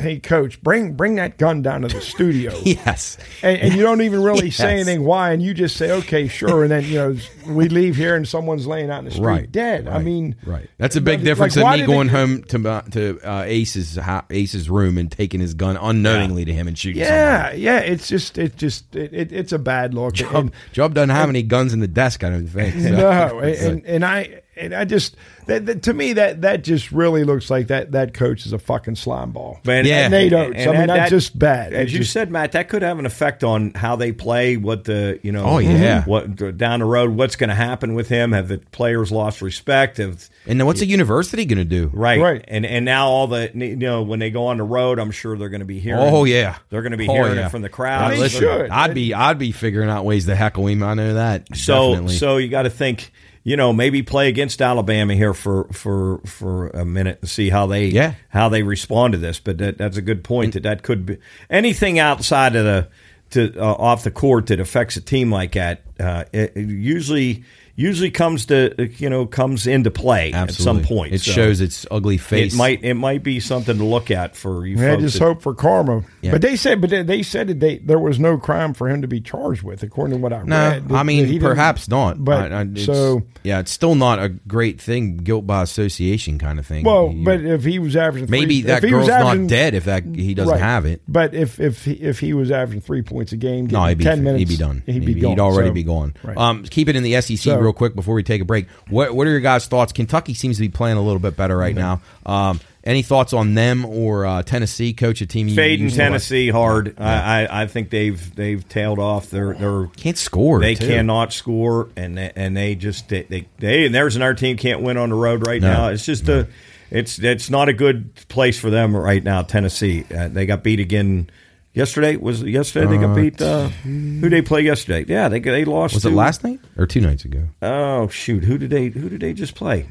hey, 0.00 0.18
coach, 0.18 0.62
bring 0.62 0.94
bring 0.94 1.14
that 1.16 1.38
gun 1.38 1.62
down 1.62 1.82
to 1.82 1.88
the 1.88 2.00
studio, 2.00 2.52
Yes. 2.64 3.18
and, 3.42 3.58
and 3.60 3.74
you 3.74 3.82
don't 3.82 4.02
even 4.02 4.22
really 4.22 4.50
say 4.50 4.74
anything 4.74 5.04
why, 5.04 5.32
and 5.32 5.42
you 5.42 5.54
just 5.54 5.76
say, 5.76 5.90
okay, 5.92 6.28
sure, 6.28 6.62
and 6.62 6.70
then 6.70 6.84
you 6.84 6.94
know 6.96 7.16
we 7.46 7.68
leave 7.68 7.96
here 7.96 8.14
and 8.16 8.26
someone's 8.26 8.66
laying 8.66 8.90
out 8.90 9.00
in 9.00 9.04
the 9.06 9.10
street 9.10 9.24
Right. 9.24 9.52
dead. 9.52 9.88
I 9.88 9.98
mean, 9.98 10.36
right. 10.44 10.68
That's 10.78 10.96
a 10.96 11.00
big 11.00 11.22
difference 11.24 11.56
why 11.56 11.76
than 11.76 11.86
me 11.86 11.92
going 11.94 12.08
home 12.08 12.42
to 12.44 12.68
uh, 12.68 12.82
to 12.82 13.20
uh, 13.24 13.42
Ace's 13.46 13.98
Ace's 14.30 14.68
room 14.70 14.98
and 14.98 15.10
taking 15.10 15.40
his 15.40 15.54
gun 15.54 15.76
unknowingly 15.76 16.44
to 16.44 16.52
him 16.52 16.68
and 16.68 16.78
shooting. 16.78 17.00
Yeah, 17.00 17.52
yeah, 17.52 17.78
it's 17.78 18.08
just, 18.08 18.38
it 18.38 18.56
just, 18.56 18.94
it, 18.94 19.12
it, 19.12 19.32
it's 19.32 19.52
a 19.52 19.58
bad 19.58 19.94
look. 19.94 20.16
someone. 20.16 20.36
And- 20.36 20.52
Job, 20.72 20.72
Job 20.72 20.94
doesn't 20.94 21.10
have 21.10 21.28
any 21.28 21.42
guns 21.42 21.72
in 21.72 21.80
the 21.80 21.88
desk. 21.88 22.24
I 22.24 22.30
don't 22.30 22.46
think. 22.46 22.74
So. 22.74 22.90
No, 22.90 23.38
and, 23.40 23.84
and 23.84 24.04
I 24.04 24.42
and 24.56 24.74
I 24.74 24.84
just 24.84 25.16
that, 25.50 25.66
that- 25.66 25.82
to 25.82 25.92
me 25.94 26.14
that 26.14 26.40
that 26.42 26.64
just 26.64 26.90
really 26.92 27.24
looks 27.24 27.50
like 27.50 27.66
that 27.68 27.92
that 27.92 28.14
coach 28.14 28.46
is 28.46 28.52
a 28.52 28.58
fucking 28.58 28.96
slime 28.96 29.32
ball. 29.32 29.60
Man, 29.64 29.84
Yeah. 29.84 30.04
and- 30.04 30.12
Nate 30.12 30.32
Oats. 30.32 30.56
I 30.62 30.66
mean, 30.66 30.74
that- 30.74 30.86
that's 30.88 31.10
just 31.10 31.38
bad. 31.38 31.72
As 31.72 31.84
It's 31.84 31.92
you 31.92 31.98
just- 32.00 32.12
said, 32.12 32.30
Matt, 32.30 32.52
that 32.52 32.68
could 32.68 32.82
have 32.82 32.98
an 32.98 33.06
effect 33.06 33.44
on 33.44 33.72
how 33.74 33.96
they 33.96 34.12
play. 34.12 34.56
What 34.56 34.84
the 34.84 35.18
you 35.22 35.32
know? 35.32 35.44
Oh, 35.44 35.58
yeah. 35.58 36.04
What 36.04 36.56
down 36.56 36.80
the 36.80 36.86
road? 36.86 37.10
What's 37.10 37.36
going 37.36 37.50
to 37.50 37.54
happen 37.56 37.94
with 37.94 38.08
him? 38.08 38.32
Have 38.32 38.48
the 38.48 38.58
players 38.72 39.12
lost 39.12 39.42
respect? 39.42 39.98
Have 39.98 40.28
And 40.46 40.58
then 40.58 40.66
what's 40.66 40.80
a 40.80 40.86
university 40.86 41.44
going 41.44 41.58
to 41.58 41.64
do? 41.64 41.90
right, 41.92 42.20
Right. 42.20 42.44
And 42.48 42.64
and 42.64 42.84
now 42.84 43.08
all 43.08 43.26
the 43.26 43.50
you 43.54 43.76
know 43.76 44.02
when 44.02 44.18
they 44.18 44.30
go 44.30 44.46
on 44.46 44.56
the 44.56 44.64
road, 44.64 44.98
I'm 44.98 45.10
sure 45.10 45.36
they're 45.36 45.48
going 45.48 45.60
to 45.60 45.66
be 45.66 45.80
hearing. 45.80 46.00
Oh 46.02 46.24
yeah, 46.24 46.56
they're 46.70 46.82
going 46.82 46.92
to 46.92 46.98
be 46.98 47.08
Oh, 47.08 47.12
hearing 47.12 47.36
yeah. 47.36 47.46
it 47.46 47.50
from 47.50 47.62
the 47.62 47.68
crowd. 47.68 48.12
They 48.12 48.18
Listen, 48.18 48.40
should. 48.40 48.70
I'd 48.70 48.94
be 48.94 49.12
I'd 49.14 49.38
be 49.38 49.52
figuring 49.52 49.90
out 49.90 50.04
ways 50.04 50.26
to 50.26 50.34
heckle 50.36 50.66
him. 50.66 50.82
I 50.82 50.94
know 50.94 51.14
that. 51.14 51.48
So 51.56 51.90
Definitely. 51.92 52.16
so 52.16 52.36
you 52.36 52.48
got 52.48 52.62
to 52.62 52.70
think, 52.70 53.10
you 53.42 53.56
know, 53.56 53.72
maybe 53.72 54.02
play 54.02 54.28
against 54.28 54.60
Alabama 54.60 55.14
here 55.14 55.34
for 55.34 55.64
for 55.72 56.18
for 56.26 56.68
a 56.68 56.84
minute 56.84 57.18
and 57.22 57.30
see 57.30 57.48
how 57.50 57.66
they 57.66 57.86
Yeah. 57.86 58.14
how 58.28 58.48
they 58.48 58.62
respond 58.62 59.12
to 59.12 59.18
this. 59.18 59.40
But 59.40 59.58
that, 59.58 59.78
that's 59.78 59.96
a 59.96 60.02
good 60.02 60.22
point 60.24 60.54
that 60.54 60.62
that 60.64 60.82
could 60.82 61.06
be 61.06 61.18
anything 61.48 61.98
outside 61.98 62.54
of 62.56 62.64
the 62.64 62.88
to 63.30 63.56
uh, 63.60 63.64
off 63.74 64.02
the 64.04 64.10
court 64.10 64.48
that 64.48 64.58
affects 64.60 64.96
a 64.96 65.00
team 65.00 65.30
like 65.30 65.52
that. 65.52 65.82
Uh, 65.98 66.24
it, 66.32 66.52
it 66.56 66.68
usually 66.68 67.44
usually 67.80 68.10
comes 68.10 68.46
to 68.46 68.88
you 68.98 69.08
know 69.08 69.26
comes 69.26 69.66
into 69.66 69.90
play 69.90 70.32
Absolutely. 70.32 70.42
at 70.42 70.54
some 70.86 70.96
point. 70.96 71.14
It 71.14 71.20
So 71.22 71.32
shows 71.32 71.60
its 71.60 71.86
ugly 71.90 72.18
face. 72.18 72.52
It 72.54 72.56
might 72.56 72.84
it 72.84 72.94
might 72.94 73.22
be 73.22 73.40
something 73.40 73.78
to 73.78 73.84
look 73.84 74.10
at 74.10 74.36
for 74.36 74.66
you. 74.66 74.76
I 74.76 74.90
folks 74.90 75.02
just 75.02 75.18
that- 75.18 75.24
hope 75.24 75.42
for 75.42 75.54
karma. 75.54 76.02
Yeah. 76.22 76.32
But 76.32 76.42
they 76.42 76.56
said, 76.56 76.80
but 76.82 76.90
they, 76.90 77.02
they 77.02 77.22
said 77.22 77.46
that 77.48 77.60
they, 77.60 77.78
there 77.78 77.98
was 77.98 78.18
no 78.20 78.36
crime 78.36 78.74
for 78.74 78.88
him 78.90 79.00
to 79.02 79.08
be 79.08 79.20
charged 79.22 79.62
with, 79.62 79.82
according 79.82 80.16
to 80.18 80.22
what 80.22 80.34
I 80.34 80.42
No, 80.42 80.56
read. 80.70 80.88
That- 80.88 80.94
I 80.94 81.02
mean 81.02 81.40
perhaps 81.40 81.88
not. 81.88 82.22
But 82.22 82.52
I- 82.52 82.58
I- 82.58 82.62
it's- 82.62 82.84
so 82.84 83.22
yeah, 83.42 83.60
it's 83.60 83.70
still 83.72 83.94
not 83.94 84.18
a 84.22 84.28
great 84.28 84.80
thing, 84.80 85.16
guilt 85.16 85.46
by 85.46 85.62
association 85.62 86.38
kind 86.38 86.58
of 86.58 86.66
thing. 86.66 86.84
well, 86.84 87.10
You- 87.10 87.24
but 87.24 87.40
if 87.40 87.64
he 87.64 87.78
was 87.78 87.96
averaging 87.96 88.28
three- 88.28 88.40
maybe 88.40 88.58
if 88.60 88.66
that 88.66 88.84
he 88.84 88.92
was 88.92 89.06
girl's 89.06 89.08
averaging- 89.22 89.42
not 89.44 89.48
dead 89.50 89.74
if 89.74 89.84
that 89.84 90.04
he 90.14 90.34
doesn't 90.34 90.52
Right. 90.52 90.60
have 90.60 90.84
it. 90.84 91.00
But 91.08 91.34
if 91.34 91.58
if 91.58 91.84
he, 91.86 91.92
if 91.92 92.20
he 92.20 92.34
was 92.34 92.50
averaging 92.50 92.82
three 92.82 93.02
points 93.02 93.32
a 93.32 93.36
game, 93.38 93.66
No, 93.66 93.84
he'd 93.86 93.96
be, 93.98 94.04
ten 94.04 94.22
minutes, 94.22 94.40
he'd 94.40 94.48
be 94.48 94.56
done. 94.56 94.82
He'd 94.84 95.04
be 95.06 95.14
gone. 95.14 95.30
He'd 95.32 95.40
already 95.40 95.70
So- 95.70 95.74
be 95.74 95.82
gone. 95.84 96.14
Right. 96.22 96.36
Um, 96.36 96.64
keep 96.68 96.88
it 96.90 96.96
in 96.96 97.02
the 97.02 97.14
SEC 97.16 97.38
So- 97.38 97.58
real 97.70 97.76
quick 97.76 97.94
before 97.94 98.14
we 98.14 98.22
take 98.22 98.42
a 98.42 98.44
break. 98.44 98.68
What 98.88 99.14
What 99.14 99.26
are 99.26 99.30
your 99.30 99.40
guys' 99.40 99.66
thoughts? 99.66 99.92
Kentucky 99.92 100.34
seems 100.34 100.56
to 100.56 100.62
be 100.62 100.68
playing 100.68 100.96
a 100.96 101.02
little 101.02 101.20
bit 101.20 101.36
better 101.36 101.56
right 101.56 101.74
now. 101.74 102.00
Um, 102.26 102.60
any 102.82 103.02
thoughts 103.02 103.32
on 103.34 103.54
them 103.54 103.84
or 103.84 104.24
uh, 104.24 104.42
Tennessee? 104.42 104.92
Coach 104.94 105.20
a 105.20 105.26
team 105.26 105.48
you 105.48 105.54
fading 105.54 105.84
used 105.84 105.96
to 105.96 106.02
like? 106.02 106.08
Tennessee 106.08 106.48
hard. 106.48 106.94
I, 106.98 107.44
I 107.44 107.62
I 107.62 107.66
think 107.66 107.90
they've 107.90 108.34
they've 108.34 108.66
tailed 108.68 108.98
off. 108.98 109.30
They're 109.30 109.54
they're 109.54 109.86
can't 109.96 110.18
score. 110.18 110.60
they 110.60 110.74
too. 110.74 110.86
cannot 110.86 111.32
score, 111.32 111.90
and 111.96 112.16
they, 112.16 112.32
and 112.34 112.56
they 112.56 112.74
just 112.74 113.08
they, 113.10 113.22
they, 113.24 113.46
they 113.58 113.86
and 113.86 113.94
there's 113.94 114.16
another 114.16 114.34
team 114.34 114.56
can't 114.56 114.80
win 114.82 114.96
on 114.96 115.10
the 115.10 115.14
road 115.14 115.46
right 115.46 115.60
No. 115.60 115.72
now. 115.72 115.88
It's 115.88 116.04
just 116.06 116.28
a 116.28 116.48
it's 116.90 117.18
it's 117.18 117.50
not 117.50 117.68
a 117.68 117.72
good 117.74 118.14
place 118.28 118.58
for 118.58 118.70
them 118.70 118.96
right 118.96 119.22
now. 119.22 119.42
Tennessee, 119.42 120.04
uh, 120.16 120.28
they 120.28 120.46
got 120.46 120.62
beat 120.64 120.80
again 120.80 121.28
yesterday. 121.74 122.16
Was 122.16 122.42
yesterday 122.42 122.86
they 122.86 122.98
got 122.98 123.14
beat? 123.14 123.40
Uh, 123.40 123.68
who 123.68 124.28
they 124.28 124.42
play 124.42 124.62
yesterday? 124.62 125.04
Yeah, 125.08 125.28
they 125.28 125.40
they 125.40 125.64
lost. 125.64 125.94
Was 125.94 126.04
it 126.04 126.10
last 126.12 126.44
night 126.44 126.60
or 126.76 126.86
two 126.86 127.00
nights 127.00 127.24
ago? 127.24 127.48
Oh 127.62 128.08
shoot, 128.08 128.44
who 128.44 128.58
did 128.58 128.70
they 128.70 128.88
who 128.88 129.08
did 129.08 129.20
they 129.20 129.32
just 129.32 129.54
play? 129.54 129.86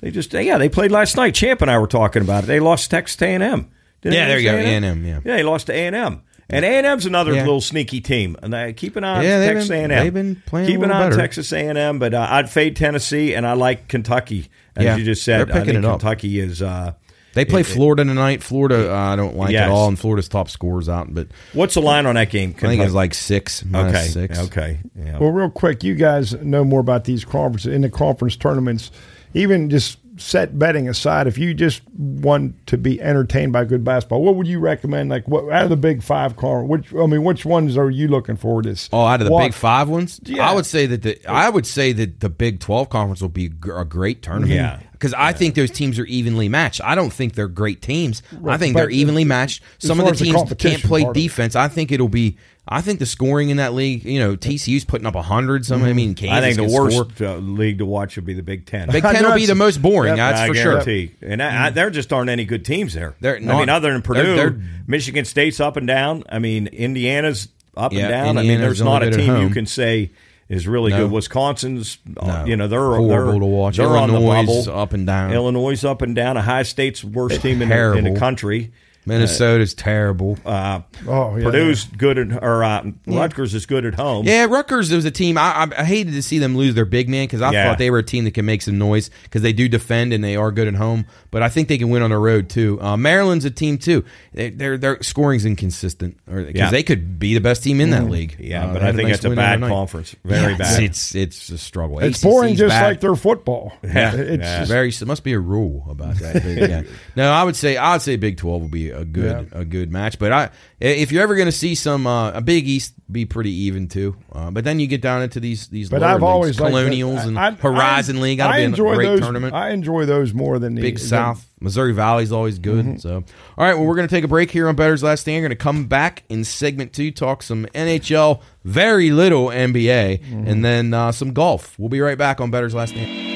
They 0.00 0.10
just 0.10 0.32
yeah 0.32 0.58
they 0.58 0.68
played 0.68 0.90
last 0.92 1.16
night. 1.16 1.34
Champ 1.34 1.60
and 1.62 1.70
I 1.70 1.78
were 1.78 1.86
talking 1.86 2.22
about 2.22 2.44
it. 2.44 2.46
They 2.46 2.60
lost 2.60 2.84
to 2.84 2.96
Texas 2.96 3.20
A 3.22 3.26
and 3.34 3.42
M. 3.42 3.70
Yeah, 4.02 4.28
there 4.28 4.38
you 4.38 4.50
go, 4.50 4.56
A&M, 4.56 5.04
yeah. 5.04 5.20
yeah, 5.22 5.36
they 5.36 5.42
lost 5.42 5.66
to 5.66 5.74
A 5.74 5.86
and 5.86 5.94
M. 5.94 6.22
And 6.48 6.64
A 6.64 6.68
and 6.68 6.86
M's 6.86 7.04
another 7.04 7.34
Yeah. 7.34 7.40
little 7.42 7.60
sneaky 7.60 8.00
team, 8.00 8.34
and 8.42 8.74
keep 8.74 8.96
an 8.96 9.04
eye 9.04 9.18
on 9.18 9.24
Yeah, 9.24 9.44
Texas 9.46 9.70
A 9.70 9.74
and 9.76 9.92
M. 9.92 10.04
they've 10.04 10.14
been 10.14 10.42
playing 10.46 10.68
a 10.68 10.70
keep 10.72 10.80
an 10.80 10.90
eye 10.90 11.04
on. 11.04 11.12
Texas 11.12 11.52
A 11.52 11.58
and 11.68 11.76
M, 11.76 11.98
but 11.98 12.14
uh, 12.14 12.26
I'd 12.30 12.48
fade 12.48 12.76
Tennessee, 12.76 13.34
and 13.34 13.46
I 13.46 13.52
like 13.52 13.88
Kentucky. 13.88 14.48
As 14.74 14.84
Yeah, 14.84 14.96
you 14.96 15.04
just 15.04 15.22
said, 15.22 15.50
I 15.50 15.64
think 15.64 15.76
it 15.76 15.84
up. 15.84 16.00
Kentucky 16.00 16.40
is. 16.40 16.62
Uh, 16.62 16.94
They 17.34 17.44
play 17.44 17.60
it- 17.60 17.68
it- 17.68 17.72
Florida 17.72 18.04
tonight. 18.04 18.42
Florida, 18.42 18.92
uh, 18.92 18.96
I 18.96 19.16
don't 19.16 19.36
like 19.36 19.52
Yes. 19.52 19.62
at 19.64 19.70
all, 19.70 19.86
and 19.88 19.98
Florida's 19.98 20.28
top 20.28 20.50
scores 20.50 20.88
out, 20.88 21.14
but 21.14 21.28
what's 21.52 21.74
the 21.74 21.80
line 21.80 22.06
on 22.06 22.16
that 22.16 22.30
game? 22.30 22.54
I 22.58 22.60
think 22.60 22.82
it's 22.82 22.92
like 22.92 23.14
six, 23.14 23.62
okay, 23.72 24.06
six. 24.08 24.38
okay, 24.40 24.78
yeah. 24.98 25.18
Well, 25.18 25.30
real 25.30 25.48
quick, 25.50 25.84
you 25.84 25.94
guys 25.94 26.34
know 26.42 26.64
more 26.64 26.80
about 26.80 27.04
these 27.04 27.24
conferences 27.24 27.72
in 27.72 27.82
the 27.82 27.88
conference 27.90 28.34
tournaments. 28.36 28.90
Even 29.32 29.70
just 29.70 29.98
set 30.20 30.58
betting 30.58 30.88
aside, 30.88 31.26
if 31.26 31.38
you 31.38 31.54
just 31.54 31.82
want 31.96 32.66
to 32.66 32.76
be 32.78 33.00
entertained 33.00 33.52
by 33.52 33.64
good 33.64 33.82
basketball, 33.84 34.22
what 34.22 34.36
would 34.36 34.46
you 34.46 34.58
recommend? 34.60 35.10
Like, 35.10 35.26
what 35.26 35.50
out 35.52 35.64
of 35.64 35.70
the 35.70 35.76
big 35.76 36.02
five 36.02 36.36
conference? 36.36 36.68
Which 36.68 36.94
I 36.94 37.06
mean, 37.06 37.24
which 37.24 37.44
ones 37.44 37.76
are 37.76 37.90
you 37.90 38.08
looking 38.08 38.36
forward 38.36 38.64
to? 38.64 38.88
Oh, 38.92 39.04
out 39.06 39.20
of 39.20 39.28
the 39.28 39.36
Big 39.36 39.54
Five 39.54 39.88
ones, 39.88 40.20
Yeah. 40.24 40.48
I 40.50 40.54
would 40.54 40.66
say 40.66 40.86
that 40.86 41.02
the 41.02 41.18
I 41.30 41.48
would 41.48 41.66
say 41.66 41.92
that 41.92 42.20
the 42.20 42.28
Big 42.28 42.60
Twelve 42.60 42.88
conference 42.90 43.20
will 43.22 43.28
be 43.28 43.46
a 43.46 43.84
great 43.84 44.22
tournament. 44.22 44.52
Yeah. 44.52 44.80
because 44.92 45.14
I 45.14 45.32
think 45.32 45.54
those 45.54 45.70
teams 45.70 45.98
are 45.98 46.04
evenly 46.04 46.48
matched. 46.48 46.80
I 46.84 46.94
don't 46.94 47.12
think 47.12 47.34
they're 47.34 47.48
great 47.48 47.80
teams. 47.82 48.22
I 48.46 48.58
think 48.58 48.74
but 48.74 48.80
they're 48.80 48.90
evenly 48.90 49.24
matched. 49.24 49.62
Some 49.78 49.98
of 49.98 50.06
the 50.06 50.12
as 50.12 50.18
the 50.18 50.24
teams 50.26 50.54
can't 50.58 50.82
play 50.82 51.02
part 51.02 51.16
of 51.16 51.16
it. 51.16 51.20
defense. 51.20 51.56
I 51.56 51.68
think 51.68 51.90
it'll 51.92 52.08
be. 52.08 52.36
I 52.72 52.82
think 52.82 53.00
the 53.00 53.06
scoring 53.06 53.50
in 53.50 53.56
that 53.56 53.74
league. 53.74 54.04
You 54.04 54.20
know, 54.20 54.36
TCU's 54.36 54.84
putting 54.84 55.04
up 55.06 55.16
hundred. 55.16 55.66
Some. 55.66 55.82
I 55.82 55.92
mean, 55.92 56.14
Kansas 56.14 56.36
I 56.36 56.40
think 56.54 56.68
the 56.70 56.72
worst 56.74 57.16
score. 57.16 57.26
uh, 57.28 57.36
league 57.38 57.78
to 57.78 57.84
watch 57.86 58.14
would 58.14 58.24
be 58.24 58.32
the 58.34 58.44
Big 58.44 58.64
Ten. 58.64 58.88
Big 58.90 59.02
Ten 59.02 59.24
will 59.24 59.34
be 59.34 59.46
the 59.46 59.56
most 59.56 59.82
boring. 59.82 60.10
Yep. 60.10 60.16
that's 60.16 60.40
I 60.40 60.46
for 60.48 60.54
sure. 60.54 61.08
And 61.20 61.42
I, 61.42 61.66
I, 61.66 61.70
there 61.70 61.90
just 61.90 62.12
aren't 62.12 62.30
any 62.30 62.44
good 62.44 62.64
teams 62.64 62.94
there. 62.94 63.16
They're 63.20 63.36
I 63.36 63.40
mean, 63.40 63.68
other 63.68 63.92
than 63.92 64.02
Purdue, 64.02 64.22
they're- 64.22 64.50
they're- 64.50 64.62
Michigan 64.86 65.24
State's 65.24 65.58
up 65.58 65.76
and 65.76 65.86
down. 65.86 66.22
I 66.28 66.38
mean, 66.38 66.68
Indiana's 66.68 67.48
up 67.76 67.92
Yeah, 67.92 68.02
and 68.02 68.10
down. 68.10 68.38
I 68.38 68.42
mean, 68.42 68.60
there's 68.60 68.80
not 68.80 69.02
a 69.02 69.10
team 69.10 69.36
you 69.40 69.50
can 69.50 69.66
say 69.66 70.10
is 70.48 70.66
really 70.66 70.90
No. 70.90 71.04
good. 71.04 71.12
Wisconsin's, 71.12 71.98
uh, 72.16 72.26
No. 72.26 72.44
you 72.44 72.56
know, 72.56 72.66
they're 72.68 72.80
Horrible 72.80 73.08
they're, 73.08 73.24
to 73.40 73.46
watch. 73.46 73.76
They're 73.76 73.86
on 73.86 74.12
the 74.12 74.18
bubble. 74.20 74.68
up 74.70 74.92
and 74.92 75.06
down. 75.06 75.32
Illinois 75.32 75.82
up 75.84 76.02
and 76.02 76.14
down. 76.14 76.36
Ohio 76.36 76.64
State's 76.64 77.04
worst 77.04 77.40
team 77.40 77.62
in 77.62 77.70
in 77.70 78.12
the 78.14 78.18
country. 78.18 78.72
Minnesota's 79.06 79.74
terrible. 79.74 80.38
Uh, 80.44 80.80
Oh, 81.08 81.36
yeah, 81.36 81.44
Purdue's 81.44 81.84
good 81.84 82.18
at, 82.18 82.42
or 82.42 82.62
uh, 82.62 82.84
Rutgers 83.06 83.54
is 83.54 83.64
good 83.66 83.84
at 83.86 83.94
home. 83.94 84.26
Yeah, 84.26 84.44
Rutgers 84.44 84.92
was 84.92 85.04
a 85.04 85.10
team. 85.10 85.38
I, 85.38 85.40
I, 85.64 85.68
I 85.78 85.84
hated 85.84 86.12
to 86.12 86.22
see 86.22 86.38
them 86.38 86.56
lose 86.56 86.74
their 86.74 86.84
big 86.84 87.08
man 87.08 87.24
because 87.24 87.40
I 87.40 87.50
Yeah. 87.52 87.68
thought 87.68 87.78
they 87.78 87.90
were 87.90 87.98
a 87.98 88.02
team 88.02 88.24
that 88.24 88.34
can 88.34 88.44
make 88.44 88.60
some 88.62 88.76
noise 88.78 89.10
because 89.24 89.40
they 89.42 89.52
do 89.54 89.68
defend 89.68 90.12
and 90.12 90.22
they 90.22 90.36
are 90.36 90.52
good 90.52 90.68
at 90.68 90.74
home. 90.74 91.06
But 91.30 91.42
I 91.44 91.48
think 91.48 91.68
they 91.68 91.78
can 91.78 91.90
win 91.90 92.02
on 92.02 92.10
the 92.10 92.18
road 92.18 92.48
too. 92.50 92.80
Uh, 92.82 92.96
Maryland's 92.96 93.44
a 93.44 93.50
team 93.52 93.78
too. 93.78 94.04
They, 94.34 94.50
their 94.50 94.76
their 94.76 95.00
scoring's 95.02 95.44
inconsistent 95.46 96.16
because 96.26 96.54
Yeah. 96.54 96.70
they 96.70 96.82
could 96.82 97.18
be 97.20 97.34
the 97.34 97.40
best 97.40 97.62
team 97.62 97.80
in 97.80 97.90
that 97.90 98.10
league. 98.10 98.36
Yeah, 98.40 98.66
Uh, 98.66 98.72
but 98.72 98.82
I 98.82 98.86
had 98.86 98.96
think 98.96 99.08
nice 99.10 99.16
it's 99.18 99.24
a 99.26 99.30
bad 99.30 99.60
conference. 99.60 100.16
Very 100.24 100.52
Yeah, 100.52 100.58
bad. 100.58 100.82
It's, 100.82 101.14
it's 101.14 101.40
it's 101.40 101.50
a 101.50 101.58
struggle. 101.58 102.00
It's 102.00 102.18
ACC's 102.18 102.22
boring, 102.24 102.54
just 102.56 102.70
bad. 102.70 102.86
like 102.86 103.00
their 103.00 103.14
football. 103.14 103.72
Yeah. 103.84 104.14
it's 104.14 104.42
Yeah. 104.42 104.58
just- 104.60 104.70
Very. 104.70 104.90
There 104.90 105.06
must 105.06 105.22
be 105.24 105.32
a 105.34 105.38
rule 105.38 105.86
about 105.88 106.16
that. 106.16 106.34
But, 106.34 106.68
yeah. 106.68 106.82
No, 107.16 107.30
I 107.30 107.44
would 107.44 107.54
say 107.56 107.76
I 107.76 107.92
would 107.92 108.02
say 108.02 108.16
Big 108.16 108.36
Twelve 108.36 108.60
will 108.62 108.68
be 108.68 108.90
a 108.90 109.04
good 109.04 109.48
Yeah. 109.52 109.60
a 109.60 109.64
good 109.64 109.92
match. 109.92 110.18
But 110.18 110.32
I, 110.32 110.50
if 110.80 111.12
you're 111.12 111.22
ever 111.22 111.36
going 111.36 111.46
to 111.46 111.52
see 111.52 111.74
some 111.76 112.06
uh, 112.06 112.32
a 112.32 112.40
Big 112.40 112.66
East 112.66 112.94
be 113.10 113.24
pretty 113.24 113.52
even 113.52 113.88
too. 113.88 114.16
Uh, 114.32 114.50
but 114.52 114.62
then 114.64 114.78
you 114.80 114.86
get 114.86 115.00
down 115.00 115.22
into 115.22 115.38
these 115.40 115.68
these. 115.68 115.90
But 115.90 116.02
I've 116.02 116.14
leagues, 116.16 116.22
always 116.24 116.56
Colonials 116.56 117.24
and 117.24 117.38
I- 117.38 117.48
I- 117.48 117.50
Horizon 117.52 118.20
League. 118.20 118.38
That'll 118.38 118.52
I 118.54 118.58
be 118.58 118.62
a 118.62 118.66
enjoy 118.66 118.94
great 118.96 119.06
those, 119.06 119.20
tournament. 119.20 119.54
I 119.54 119.70
enjoy 119.70 120.06
those 120.06 120.32
more 120.34 120.58
than 120.58 120.74
the 120.74 120.82
Big 120.82 120.94
the- 120.98 121.00
South, 121.20 121.46
Missouri 121.60 121.92
Valley's 121.92 122.32
always 122.32 122.58
good. 122.58 122.84
Mm-hmm. 122.84 122.96
So, 122.98 123.16
all 123.58 123.64
right, 123.66 123.74
well, 123.74 123.84
we're 123.86 123.94
going 123.96 124.08
to 124.08 124.14
take 124.14 124.24
a 124.24 124.28
break 124.28 124.50
here 124.50 124.68
on 124.68 124.76
Bettor's 124.76 125.02
Last 125.02 125.20
Stand. 125.22 125.36
We're 125.42 125.48
going 125.48 125.58
to 125.58 125.62
come 125.62 125.86
back 125.86 126.22
in 126.28 126.44
segment 126.44 126.92
two, 126.92 127.10
talk 127.10 127.42
some 127.42 127.66
NHL, 127.74 128.40
very 128.64 129.10
little 129.10 129.46
NBA, 129.46 130.20
Mm-hmm. 130.20 130.46
and 130.46 130.64
then 130.64 130.94
uh, 130.94 131.12
some 131.12 131.32
golf. 131.32 131.78
We'll 131.78 131.88
be 131.88 132.00
right 132.00 132.18
back 132.18 132.40
on 132.40 132.50
Bettor's 132.50 132.74
Last 132.74 132.90
Stand. 132.90 133.28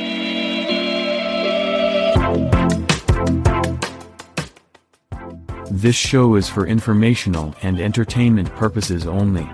This 5.70 5.97
show 5.97 6.35
is 6.37 6.49
for 6.49 6.66
informational 6.66 7.55
and 7.62 7.81
entertainment 7.81 8.55
purposes 8.55 9.07
only. 9.07 9.49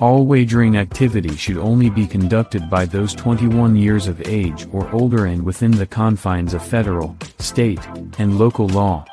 All 0.00 0.26
wagering 0.26 0.76
activity 0.76 1.36
should 1.36 1.56
only 1.56 1.88
be 1.88 2.04
conducted 2.04 2.68
by 2.68 2.84
those 2.84 3.14
21 3.14 3.76
years 3.76 4.08
of 4.08 4.20
age 4.26 4.66
or 4.72 4.90
older 4.90 5.26
and 5.26 5.44
within 5.44 5.70
the 5.70 5.86
confines 5.86 6.52
of 6.52 6.66
federal, 6.66 7.16
state, 7.38 7.78
and 8.18 8.36
local 8.36 8.66
law. 8.66 9.04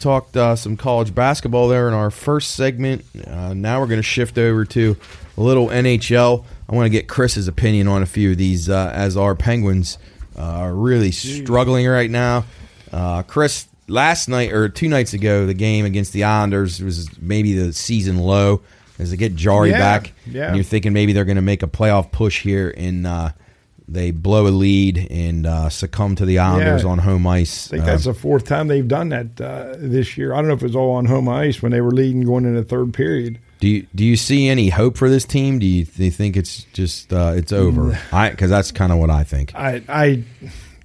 Talked 0.00 0.36
uh, 0.36 0.56
some 0.56 0.76
college 0.76 1.14
basketball 1.14 1.68
there 1.68 1.86
in 1.86 1.94
our 1.94 2.10
first 2.10 2.56
segment. 2.56 3.04
Uh, 3.28 3.54
now 3.54 3.78
we're 3.78 3.86
going 3.86 4.00
to 4.00 4.02
shift 4.02 4.38
over 4.38 4.64
to 4.64 4.96
a 5.36 5.40
little 5.40 5.68
NHL. 5.68 6.44
I 6.68 6.74
want 6.74 6.86
to 6.86 6.90
get 6.90 7.06
Chris's 7.06 7.46
opinion 7.46 7.86
on 7.86 8.02
a 8.02 8.06
few 8.06 8.32
of 8.32 8.38
these, 8.38 8.68
uh, 8.68 8.90
as 8.92 9.16
our 9.16 9.36
Penguins 9.36 9.96
uh, 10.36 10.42
are 10.42 10.74
really 10.74 11.12
struggling 11.12 11.86
right 11.86 12.10
now. 12.10 12.44
Uh, 12.90 13.22
Chris, 13.22 13.68
last 13.86 14.28
night 14.28 14.52
or 14.52 14.68
two 14.68 14.88
nights 14.88 15.14
ago, 15.14 15.46
the 15.46 15.54
game 15.54 15.84
against 15.84 16.12
the 16.12 16.24
Islanders 16.24 16.82
was 16.82 17.08
maybe 17.22 17.52
the 17.52 17.72
season 17.72 18.18
low. 18.18 18.62
As 18.98 19.10
they 19.10 19.16
get 19.16 19.34
Jarry 19.34 19.70
Yeah, 19.70 19.78
back, 19.78 20.12
yeah. 20.26 20.46
and 20.46 20.56
you're 20.56 20.64
thinking 20.64 20.92
maybe 20.92 21.12
they're 21.12 21.24
going 21.24 21.36
to 21.36 21.42
make 21.42 21.62
a 21.62 21.66
playoff 21.66 22.12
push 22.12 22.42
here, 22.42 22.72
and 22.76 23.06
uh, 23.06 23.30
they 23.88 24.12
blow 24.12 24.46
a 24.46 24.50
lead 24.54 25.08
and 25.10 25.46
uh, 25.46 25.68
succumb 25.68 26.14
to 26.16 26.24
the 26.24 26.38
Islanders 26.38 26.84
Yeah. 26.84 26.90
on 26.90 26.98
home 26.98 27.26
ice. 27.26 27.68
I 27.68 27.70
think 27.70 27.82
Uh, 27.82 27.86
that's 27.86 28.04
the 28.04 28.14
fourth 28.14 28.44
time 28.46 28.68
they've 28.68 28.86
done 28.86 29.08
that 29.10 29.40
uh, 29.40 29.74
this 29.78 30.16
year. 30.16 30.32
I 30.32 30.36
don't 30.36 30.46
know 30.48 30.54
if 30.54 30.62
it 30.62 30.66
was 30.66 30.76
all 30.76 30.92
on 30.92 31.06
home 31.06 31.28
ice 31.28 31.60
when 31.60 31.72
they 31.72 31.80
were 31.80 31.90
leading 31.90 32.22
going 32.22 32.44
into 32.44 32.60
the 32.60 32.66
third 32.66 32.94
period. 32.94 33.40
do 33.60 33.68
you 33.68 33.86
do 33.94 34.04
you 34.04 34.16
see 34.16 34.48
any 34.48 34.68
hope 34.68 34.96
for 34.96 35.08
this 35.10 35.24
team? 35.24 35.58
Do 35.58 35.66
you, 35.66 35.84
do 35.86 36.04
you 36.04 36.10
think 36.10 36.36
it's 36.36 36.64
just 36.72 37.12
uh, 37.12 37.32
it's 37.34 37.52
over? 37.52 37.98
I 38.12 38.30
because 38.30 38.48
that's 38.50 38.70
kind 38.72 38.92
of 38.92 38.98
what 38.98 39.10
I 39.10 39.24
think. 39.24 39.54
I, 39.54 39.82
I, 39.88 40.22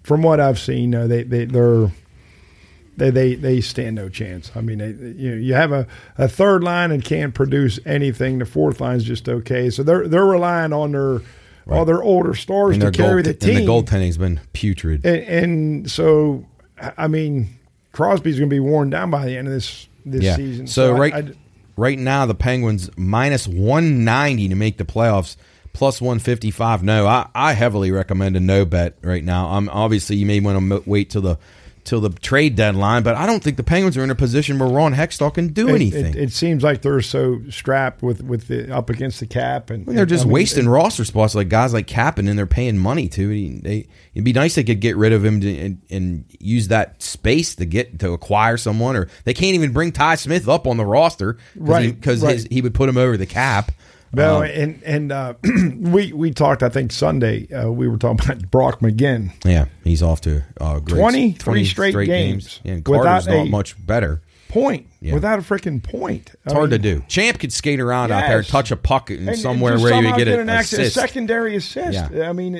from 0.03 0.22
what 0.24 0.39
I've 0.39 0.57
seen, 0.60 0.95
uh, 0.95 1.05
they 1.07 1.24
they 1.24 1.45
they're 1.45 1.91
they 3.00 3.10
they 3.10 3.36
they 3.36 3.62
stand 3.62 3.95
no 3.95 4.10
chance. 4.10 4.52
I 4.56 4.62
mean, 4.62 4.78
they, 4.78 4.89
you 5.22 5.32
know, 5.32 5.38
you 5.38 5.54
have 5.56 5.72
a, 5.72 5.88
a 6.18 6.28
third 6.28 6.64
line 6.64 6.91
and 6.91 7.04
can't 7.04 7.34
produce 7.34 7.80
anything. 7.86 8.39
The 8.39 8.45
fourth 8.45 8.80
line's 8.82 9.04
just 9.04 9.28
okay. 9.28 9.70
So 9.70 9.82
they're 9.84 10.08
they're 10.08 10.26
relying 10.26 10.74
on 10.74 10.91
their 10.91 11.22
all 11.68 11.86
their 11.86 12.02
older 12.02 12.34
stars 12.34 12.74
And 12.76 12.82
to 12.82 12.91
carry 12.91 13.22
goal, 13.24 13.32
the 13.32 13.38
team. 13.38 13.58
and 13.58 13.68
the 13.68 13.72
goaltending's 13.72 14.18
been 14.18 14.39
putrid. 14.54 15.06
and, 15.06 15.24
and 15.24 15.91
so 15.91 16.45
I 16.97 17.08
mean, 17.08 17.50
Crosby's 17.91 18.38
going 18.39 18.50
to 18.50 18.54
be 18.54 18.60
worn 18.60 18.89
down 18.89 19.12
by 19.12 19.26
the 19.26 19.38
end 19.38 19.47
of 19.47 19.54
this 19.54 19.88
this 20.06 20.24
yeah. 20.24 20.36
season. 20.36 20.68
So, 20.68 20.95
I- 20.95 21.00
right 21.00 21.14
I- 21.14 21.32
right 21.76 22.00
now 22.00 22.26
the 22.26 22.36
Penguins 22.36 22.89
minus 22.97 23.47
190 23.47 24.50
to 24.50 24.56
make 24.56 24.78
the 24.78 24.84
playoffs, 24.86 25.36
plus 25.74 26.02
155. 26.02 26.84
No, 26.84 27.06
I, 27.08 27.30
I 27.36 27.54
heavily 27.54 27.91
recommend 27.91 28.36
a 28.36 28.39
no 28.39 28.66
bet 28.66 28.97
right 29.04 29.24
now. 29.24 29.50
I'm 29.52 29.70
obviously 29.70 30.16
you 30.18 30.26
may 30.26 30.39
want 30.39 30.70
to 30.70 30.84
wait 30.89 31.10
till 31.12 31.22
the 31.22 31.38
till 31.84 32.02
the 32.02 32.10
trade 32.10 32.56
deadline, 32.56 33.04
but 33.04 33.16
I 33.16 33.26
don't 33.26 33.44
think 33.44 33.58
the 33.58 33.64
Penguins 33.64 33.98
are 33.98 34.04
in 34.04 34.10
a 34.10 34.16
position 34.16 34.60
where 34.60 34.70
Ron 34.70 34.94
Hextall 34.94 35.34
can 35.34 35.50
do 35.50 35.70
it, 35.70 35.76
anything. 35.76 36.06
It, 36.08 36.16
it 36.16 36.32
seems 36.32 36.64
like 36.64 36.82
they're 36.82 37.02
so 37.02 37.42
strapped 37.50 38.02
with 38.02 38.22
with 38.22 38.48
the 38.48 38.74
up 38.76 38.90
against 38.90 39.20
the 39.20 39.26
cap, 39.26 39.70
and 39.70 39.86
they're 39.86 40.06
just 40.06 40.24
I 40.24 40.26
mean, 40.26 40.34
wasting 40.34 40.70
roster 40.70 41.06
spots 41.06 41.36
like 41.36 41.50
guys 41.50 41.74
like 41.74 41.88
Kappen, 41.88 42.30
and 42.30 42.38
they're 42.38 42.46
paying 42.46 42.78
money 42.78 43.08
to. 43.10 43.30
He- 43.30 43.60
They, 43.60 43.88
it'd 44.14 44.24
be 44.26 44.34
nice 44.34 44.56
they 44.56 44.64
could 44.64 44.80
get 44.82 44.96
rid 44.98 45.14
of 45.14 45.24
him 45.24 45.42
to, 45.42 45.58
and, 45.58 45.82
and 45.90 46.26
use 46.40 46.68
that 46.70 47.02
space 47.02 47.56
to 47.56 47.66
get 47.66 48.00
to 48.00 48.12
acquire 48.14 48.58
someone, 48.58 48.96
or 48.96 49.08
they 49.24 49.34
can't 49.34 49.56
even 49.56 49.72
bring 49.72 49.92
Ty 49.92 50.16
Smith 50.16 50.48
up 50.48 50.68
on 50.68 50.78
the 50.78 50.86
roster 50.86 51.38
Right, 51.56 51.94
because 51.94 52.24
right. 52.24 52.46
he 52.52 52.62
would 52.62 52.74
put 52.74 52.90
him 52.90 52.98
over 52.98 53.18
the 53.18 53.26
cap. 53.26 53.72
No, 54.12 54.38
Um, 54.38 54.43
and 54.43 54.84
and 54.84 55.12
uh, 55.12 55.34
we 55.78 56.12
we 56.14 56.32
talked. 56.32 56.64
I 56.64 56.70
think 56.70 56.91
Sunday 56.91 57.47
uh, 57.53 57.70
we 57.72 57.88
were 57.88 57.97
talking 57.97 58.26
about 58.26 58.49
Brock 58.49 58.80
McGinn. 58.80 59.32
yeah, 59.45 59.66
he's 59.84 60.01
off 60.01 60.22
to 60.22 60.43
uh, 60.60 60.80
great, 60.80 61.39
23 61.39 61.66
straight 61.66 62.05
games 62.07 62.60
Yeah, 62.64 62.74
and 62.74 62.86
Carter's 62.86 63.28
not 63.28 63.36
a- 63.47 63.49
much 63.49 63.76
better. 63.86 64.22
Point 64.50 64.88
Yeah. 65.00 65.14
without 65.14 65.38
a 65.38 65.43
freaking 65.43 65.82
point. 65.82 66.32
It's 66.43 66.54
hard 66.54 66.72
to 66.72 66.80
do. 66.80 67.04
Champ 67.08 67.38
could 67.38 67.54
skate 67.54 67.80
around 67.80 68.12
out 68.12 68.28
there, 68.28 68.41
touch 68.41 68.72
a 68.72 68.76
puck 68.76 69.12
and 69.12 69.20
And- 69.20 69.30
and 69.30 69.38
somewhere 69.38 69.74
just 69.74 69.84
where 69.84 69.93
you 70.04 70.18
get 70.18 70.28
an 70.28 70.50
assist. 70.50 70.95
secondary 70.95 71.56
assist. 71.56 71.93
Yeah. 72.12 72.28
I 72.28 72.34
mean, 72.34 72.56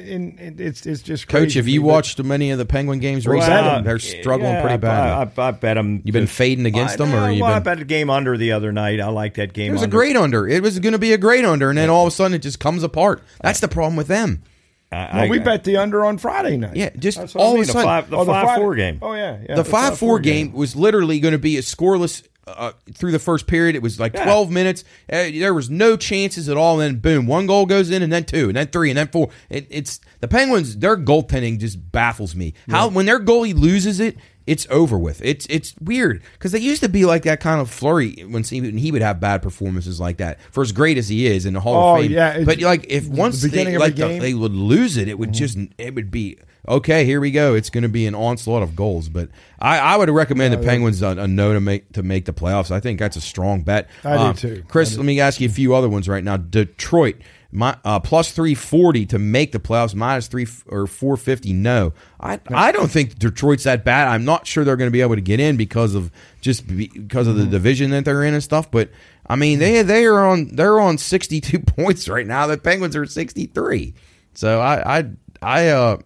it's 0.60 0.86
it's 0.86 1.02
just 1.02 1.28
Coach, 1.28 1.42
crazy 1.46 1.60
have 1.60 1.68
you 1.68 1.82
watched 1.82 2.22
many 2.24 2.52
of 2.52 2.60
the 2.60 2.66
Penguin 2.66 3.00
games 3.00 3.28
Well, 3.28 3.38
recently? 3.38 3.62
that- 3.64 3.84
They're 3.86 3.98
struggling 3.98 4.52
Yeah, 4.54 4.62
pretty 4.62 4.78
bad. 4.78 5.32
I, 5.36 5.48
I, 5.48 5.52
bet 5.52 5.76
them. 5.76 6.02
You've 6.06 6.14
been 6.14 6.28
fading 6.28 6.68
against 6.68 6.94
I, 6.94 7.06
them, 7.06 7.16
or 7.16 7.22
no, 7.22 7.28
you 7.30 7.42
well, 7.42 7.52
I 7.54 7.56
been? 7.60 7.64
bet 7.78 7.82
a 7.82 7.86
game 7.86 8.12
under 8.12 8.38
the 8.38 8.52
other 8.52 8.72
night. 8.72 9.02
I 9.02 9.08
like 9.10 9.34
that 9.34 9.54
game. 9.54 9.72
It 9.72 9.74
was 9.74 9.82
a 9.82 9.88
great 9.88 10.16
under. 10.16 10.48
It 10.48 10.62
was 10.62 10.78
going 10.78 10.94
to 10.94 11.00
be 11.00 11.12
a 11.14 11.18
great 11.18 11.44
under, 11.44 11.70
and 11.70 11.78
then 11.78 11.90
all 11.90 12.06
of 12.06 12.14
a 12.14 12.16
sudden 12.16 12.36
it 12.36 12.44
just 12.44 12.60
comes 12.60 12.84
apart. 12.84 13.24
That's 13.42 13.60
the 13.62 13.68
problem 13.68 13.96
with 13.96 14.08
them. 14.08 14.44
I, 14.92 15.22
Well, 15.22 15.30
we 15.30 15.40
I- 15.40 15.44
bet 15.44 15.64
the 15.64 15.78
under 15.78 16.04
on 16.06 16.18
Friday 16.18 16.58
night. 16.58 16.76
Yeah, 16.76 16.90
just 16.98 17.18
what 17.20 17.36
I 17.36 17.40
all 17.40 17.54
mean. 17.54 17.64
of 17.64 17.64
a 17.64 17.68
the 17.68 17.74
sudden, 17.74 17.86
five, 17.88 18.10
the 18.10 18.18
Oh, 18.18 18.26
the 18.26 18.32
five 18.32 18.44
Friday- 18.46 18.62
four 18.62 18.76
game. 18.76 19.00
Oh 19.02 19.14
yeah, 19.14 19.38
yeah. 19.48 19.56
the 19.56 19.64
five 19.66 19.98
four 20.00 20.20
game 20.20 20.52
was 20.54 20.76
literally 20.76 21.20
going 21.20 21.34
to 21.34 21.38
be 21.40 21.58
a 21.58 21.62
scoreless 21.62 22.24
uh, 22.48 22.72
through 22.96 23.12
the 23.12 23.20
first 23.20 23.46
period. 23.46 23.76
It 23.76 23.84
was 23.84 24.00
like 24.00 24.16
Yeah. 24.16 24.24
twelve 24.24 24.50
minutes. 24.50 24.84
Uh, 25.12 25.26
there 25.32 25.54
was 25.54 25.70
no 25.70 25.96
chances 25.96 26.50
at 26.50 26.58
all. 26.58 26.80
And 26.80 26.96
then 26.96 27.00
boom, 27.02 27.28
one 27.28 27.46
goal 27.46 27.68
goes 27.68 27.92
in, 27.92 28.02
and 28.02 28.12
then 28.12 28.24
two, 28.24 28.48
and 28.48 28.56
then 28.56 28.66
three, 28.68 28.90
and 28.90 28.98
then 28.98 29.08
four. 29.10 29.30
It, 29.52 29.68
it's 29.70 30.00
the 30.22 30.28
Penguins. 30.28 30.78
Their 30.78 30.98
goaltending 30.98 31.60
just 31.60 31.92
baffles 31.92 32.36
me. 32.36 32.56
How 32.68 32.88
when 32.88 33.06
their 33.06 33.20
goalie 33.20 33.54
loses 33.56 34.00
it. 34.00 34.18
It's 34.50 34.66
over 34.72 34.98
with. 34.98 35.22
It's 35.24 35.46
it's 35.50 35.76
weird 35.80 36.24
because 36.34 36.52
they 36.52 36.60
used 36.60 36.82
to 36.82 36.90
be 36.90 37.06
like 37.06 37.22
that 37.24 37.40
kind 37.40 37.62
of 37.62 37.70
flurry 37.70 38.26
when 38.28 38.44
he, 38.44 38.92
would 38.92 39.02
have 39.04 39.20
bad 39.20 39.42
performances 39.44 40.00
like 40.00 40.18
that. 40.18 40.40
For 40.52 40.62
as 40.64 40.72
great 40.72 40.98
as 40.98 41.08
he 41.08 41.28
is 41.28 41.46
in 41.46 41.54
the 41.54 41.60
Hall 41.60 41.76
Oh, 41.76 41.96
of 41.98 42.02
Fame, 42.02 42.12
yeah, 42.12 42.44
but 42.44 42.60
like 42.60 42.86
if 42.90 43.04
the 43.06 43.16
once 43.16 43.42
they, 43.44 43.62
of 43.68 43.76
a 43.76 43.80
like 43.80 43.96
the- 43.96 44.04
Mm-hmm. 44.04 44.20
they 44.22 44.34
would 44.34 44.54
lose 44.54 44.98
it, 44.98 45.08
it 45.08 45.20
would 45.20 45.34
just 45.34 45.58
it 45.78 45.94
would 45.94 46.10
be 46.10 46.38
okay. 46.68 47.06
Here 47.06 47.22
we 47.22 47.30
go. 47.32 47.54
It's 47.54 47.70
going 47.70 47.84
to 47.84 47.90
be 47.90 48.08
an 48.08 48.16
onslaught 48.16 48.64
of 48.64 48.76
goals. 48.76 49.08
But 49.08 49.30
I, 49.60 49.78
I 49.78 49.98
would 49.98 50.10
recommend 50.10 50.54
the 50.54 50.58
Penguins 50.58 51.02
a, 51.04 51.10
a 51.10 51.28
no 51.28 51.54
to 51.54 51.60
make 51.60 51.92
to 51.94 52.02
make 52.02 52.26
the 52.26 52.34
playoffs. 52.34 52.72
I 52.72 52.80
think 52.80 52.98
that's 52.98 53.18
a 53.18 53.22
strong 53.22 53.62
bet. 53.62 53.88
I 54.04 54.18
do 54.18 54.24
Um, 54.24 54.36
too. 54.36 54.64
Chris, 54.68 54.98
let 54.98 55.06
me 55.06 55.20
ask 55.20 55.40
you 55.40 55.48
a 55.48 55.52
few 55.52 55.76
other 55.76 55.90
ones 55.90 56.10
right 56.10 56.24
now. 56.24 56.38
Detroit. 56.38 57.18
My, 57.52 57.76
uh, 57.84 58.00
plus 58.00 58.32
three 58.32 58.54
forty 58.54 59.08
to 59.08 59.18
make 59.18 59.52
the 59.54 59.60
playoffs, 59.60 59.96
minus 59.96 60.28
three 60.28 60.46
or 60.68 60.86
four 60.86 61.18
fifty. 61.18 61.52
No, 61.52 61.94
I 62.22 62.40
I 62.54 62.72
don't 62.72 62.92
think 62.92 63.18
Detroit's 63.18 63.64
that 63.64 63.84
bad. 63.84 64.08
I'm 64.08 64.24
not 64.24 64.46
sure 64.46 64.64
they're 64.64 64.76
going 64.76 64.88
to 64.88 64.92
be 64.92 65.02
able 65.02 65.16
to 65.16 65.22
get 65.22 65.40
in 65.40 65.58
because 65.58 65.96
of 65.96 66.12
just 66.42 66.68
because 66.68 67.26
of 67.28 67.36
the 67.36 67.42
Mm-hmm. 67.44 67.52
division 67.52 67.90
that 67.92 68.06
they're 68.06 68.24
in 68.24 68.36
and 68.36 68.44
stuff. 68.44 68.70
But 68.70 68.92
I 69.26 69.36
mean, 69.36 69.58
they 69.58 69.82
they 69.82 70.06
are 70.06 70.28
on 70.28 70.50
they're 70.54 70.80
on 70.80 71.00
sixty 71.00 71.42
two 71.42 71.60
points 71.76 72.08
right 72.08 72.28
now. 72.28 72.46
The 72.46 72.58
Penguins 72.58 72.96
are 72.96 73.08
sixty 73.08 73.48
three. 73.48 73.96
So 74.36 74.62
I 74.62 75.00
I 75.00 75.10
I 75.42 75.68
uh 75.70 75.98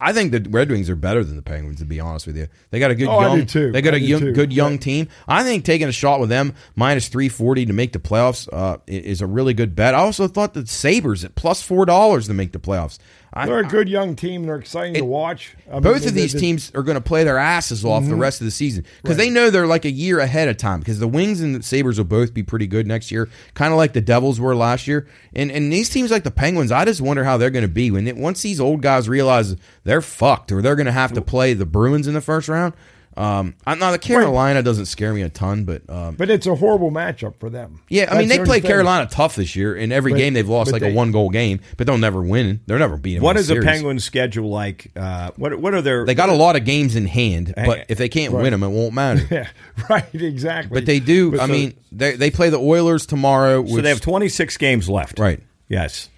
I 0.00 0.12
think 0.12 0.30
the 0.30 0.46
Red 0.48 0.70
Wings 0.70 0.88
are 0.88 0.94
better 0.96 1.24
than 1.24 1.34
the 1.36 1.42
Penguins. 1.42 1.80
To 1.80 1.84
be 1.84 1.98
honest 1.98 2.26
with 2.26 2.36
you, 2.36 2.46
they 2.70 2.78
got 2.78 2.90
a 2.90 2.94
good 2.94 3.08
Oh, 3.08 3.20
young 3.20 3.44
they 3.72 3.82
got 3.82 3.94
I 3.94 3.96
a 3.96 4.00
young, 4.00 4.20
too. 4.20 4.32
good 4.32 4.52
young 4.52 4.72
Yeah. 4.72 4.78
team. 4.78 5.08
I 5.26 5.42
think 5.42 5.64
taking 5.64 5.88
a 5.88 5.92
shot 5.92 6.20
with 6.20 6.28
them 6.28 6.54
minus 6.76 7.08
three 7.08 7.28
forty 7.28 7.66
to 7.66 7.72
make 7.72 7.92
the 7.92 7.98
playoffs 7.98 8.48
uh, 8.52 8.78
is 8.86 9.20
a 9.20 9.26
really 9.26 9.54
good 9.54 9.74
bet. 9.74 9.94
I 9.94 9.98
also 9.98 10.28
thought 10.28 10.54
the 10.54 10.66
Sabres 10.66 11.24
at 11.24 11.34
plus 11.34 11.62
four 11.62 11.84
dollars 11.84 12.26
to 12.28 12.34
make 12.34 12.52
the 12.52 12.60
playoffs. 12.60 12.98
I, 13.32 13.44
They're 13.46 13.58
a 13.58 13.64
good 13.64 13.88
young 13.90 14.16
team. 14.16 14.46
They're 14.46 14.56
exciting 14.56 14.94
to 14.94 15.04
watch. 15.04 15.54
I 15.68 15.74
mean, 15.74 15.82
both 15.82 16.00
they- 16.02 16.08
of 16.08 16.14
these 16.14 16.32
teams 16.34 16.72
are 16.74 16.82
going 16.82 16.94
to 16.96 17.00
play 17.00 17.24
their 17.24 17.36
asses 17.38 17.84
off 17.84 18.02
Mm-hmm. 18.02 18.10
the 18.10 18.16
rest 18.16 18.40
of 18.40 18.46
the 18.46 18.50
season 18.50 18.84
because 19.02 19.16
they 19.18 19.28
know 19.28 19.50
they're 19.50 19.66
like 19.66 19.84
a 19.84 19.90
year 19.90 20.18
ahead 20.18 20.48
of 20.48 20.56
time. 20.56 20.78
Because 20.80 20.98
the 20.98 21.06
Wings 21.08 21.40
and 21.40 21.54
the 21.54 21.62
Sabres 21.62 21.98
will 21.98 22.04
both 22.06 22.32
be 22.32 22.42
pretty 22.42 22.66
good 22.66 22.86
next 22.86 23.10
year, 23.10 23.28
kind 23.54 23.72
of 23.72 23.76
like 23.76 23.92
the 23.92 24.00
Devils 24.00 24.40
were 24.40 24.56
last 24.56 24.86
year. 24.88 25.06
And 25.34 25.50
and 25.50 25.72
these 25.72 25.88
teams 25.90 26.10
like 26.10 26.24
the 26.24 26.30
Penguins, 26.30 26.72
I 26.72 26.84
just 26.86 27.00
wonder 27.00 27.24
how 27.24 27.36
they're 27.36 27.50
going 27.50 27.62
to 27.66 27.68
be 27.68 27.90
when 27.90 28.08
it, 28.08 28.16
once 28.16 28.40
these 28.42 28.60
old 28.60 28.80
guys 28.82 29.08
realize 29.08 29.56
they're 29.84 30.00
fucked 30.00 30.50
or 30.50 30.62
they're 30.62 30.76
going 30.76 30.86
to 30.86 30.92
have 30.92 31.12
to 31.12 31.20
play 31.22 31.52
the 31.54 31.66
Bruins 31.66 32.06
in 32.08 32.14
the 32.14 32.20
first 32.22 32.48
round. 32.48 32.72
Um, 33.18 33.56
I'm 33.66 33.80
not 33.80 33.90
the 33.90 33.98
Carolina 33.98 34.62
doesn't 34.62 34.86
scare 34.86 35.12
me 35.12 35.22
a 35.22 35.28
ton, 35.28 35.64
but 35.64 35.82
um, 35.90 36.14
But 36.14 36.30
it's 36.30 36.46
a 36.46 36.54
horrible 36.54 36.92
matchup 36.92 37.34
for 37.40 37.50
them. 37.50 37.80
yeah, 37.88 38.02
I 38.02 38.06
That's 38.06 38.18
mean 38.20 38.28
they 38.28 38.38
the 38.38 38.44
played 38.44 38.62
thing. 38.62 38.70
Carolina 38.70 39.08
tough 39.10 39.34
this 39.34 39.56
year. 39.56 39.74
In 39.74 39.90
every 39.90 40.12
But- 40.12 40.18
game 40.18 40.34
they've 40.34 40.48
lost 40.48 40.70
like 40.70 40.82
a 40.82 40.92
one 40.94 41.10
goal 41.10 41.28
game, 41.28 41.58
but 41.76 41.88
they'll 41.88 41.98
never 41.98 42.22
win. 42.22 42.60
They're 42.66 42.78
never 42.78 42.96
beating. 42.96 43.20
What 43.22 43.36
is 43.36 43.48
the 43.48 43.60
Penguins' 43.60 44.04
schedule 44.04 44.48
like? 44.50 44.92
Uh, 44.94 45.32
what 45.36 45.58
What 45.60 45.74
are 45.74 45.82
their? 45.82 46.04
They 46.06 46.14
got 46.14 46.28
a 46.28 46.34
lot 46.34 46.54
of 46.54 46.64
games 46.64 46.94
in 46.94 47.06
hand, 47.08 47.54
but 47.56 47.86
if 47.88 47.98
they 47.98 48.08
can't 48.08 48.32
win 48.32 48.52
them, 48.52 48.62
it 48.62 48.68
won't 48.68 48.94
matter. 48.94 49.26
Yeah, 49.32 49.48
right. 49.90 50.04
Exactly. 50.14 50.72
But 50.74 50.86
they 50.86 51.00
do. 51.00 51.32
But 51.32 51.40
I 51.40 51.46
so- 51.48 51.52
mean, 51.52 51.74
they 51.90 52.14
they 52.14 52.30
play 52.30 52.50
the 52.50 52.58
Oilers 52.60 53.04
tomorrow. 53.04 53.62
Which, 53.62 53.72
So 53.72 53.80
they 53.80 53.88
have 53.88 54.00
26 54.00 54.56
games 54.58 54.88
left. 54.88 55.18
right, 55.18 55.40
Yes. 55.68 56.08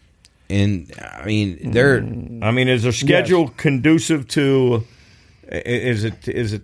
and 0.51 0.92
I 1.01 1.24
mean 1.24 1.70
they're 1.72 1.96
I 2.42 2.51
mean, 2.51 2.68
is 2.68 2.82
their 2.82 2.92
schedule 2.92 3.48
conducive 3.57 4.28
to? 4.28 4.84
Is 5.51 6.05
it? 6.05 6.28
Is 6.28 6.53
it? 6.53 6.62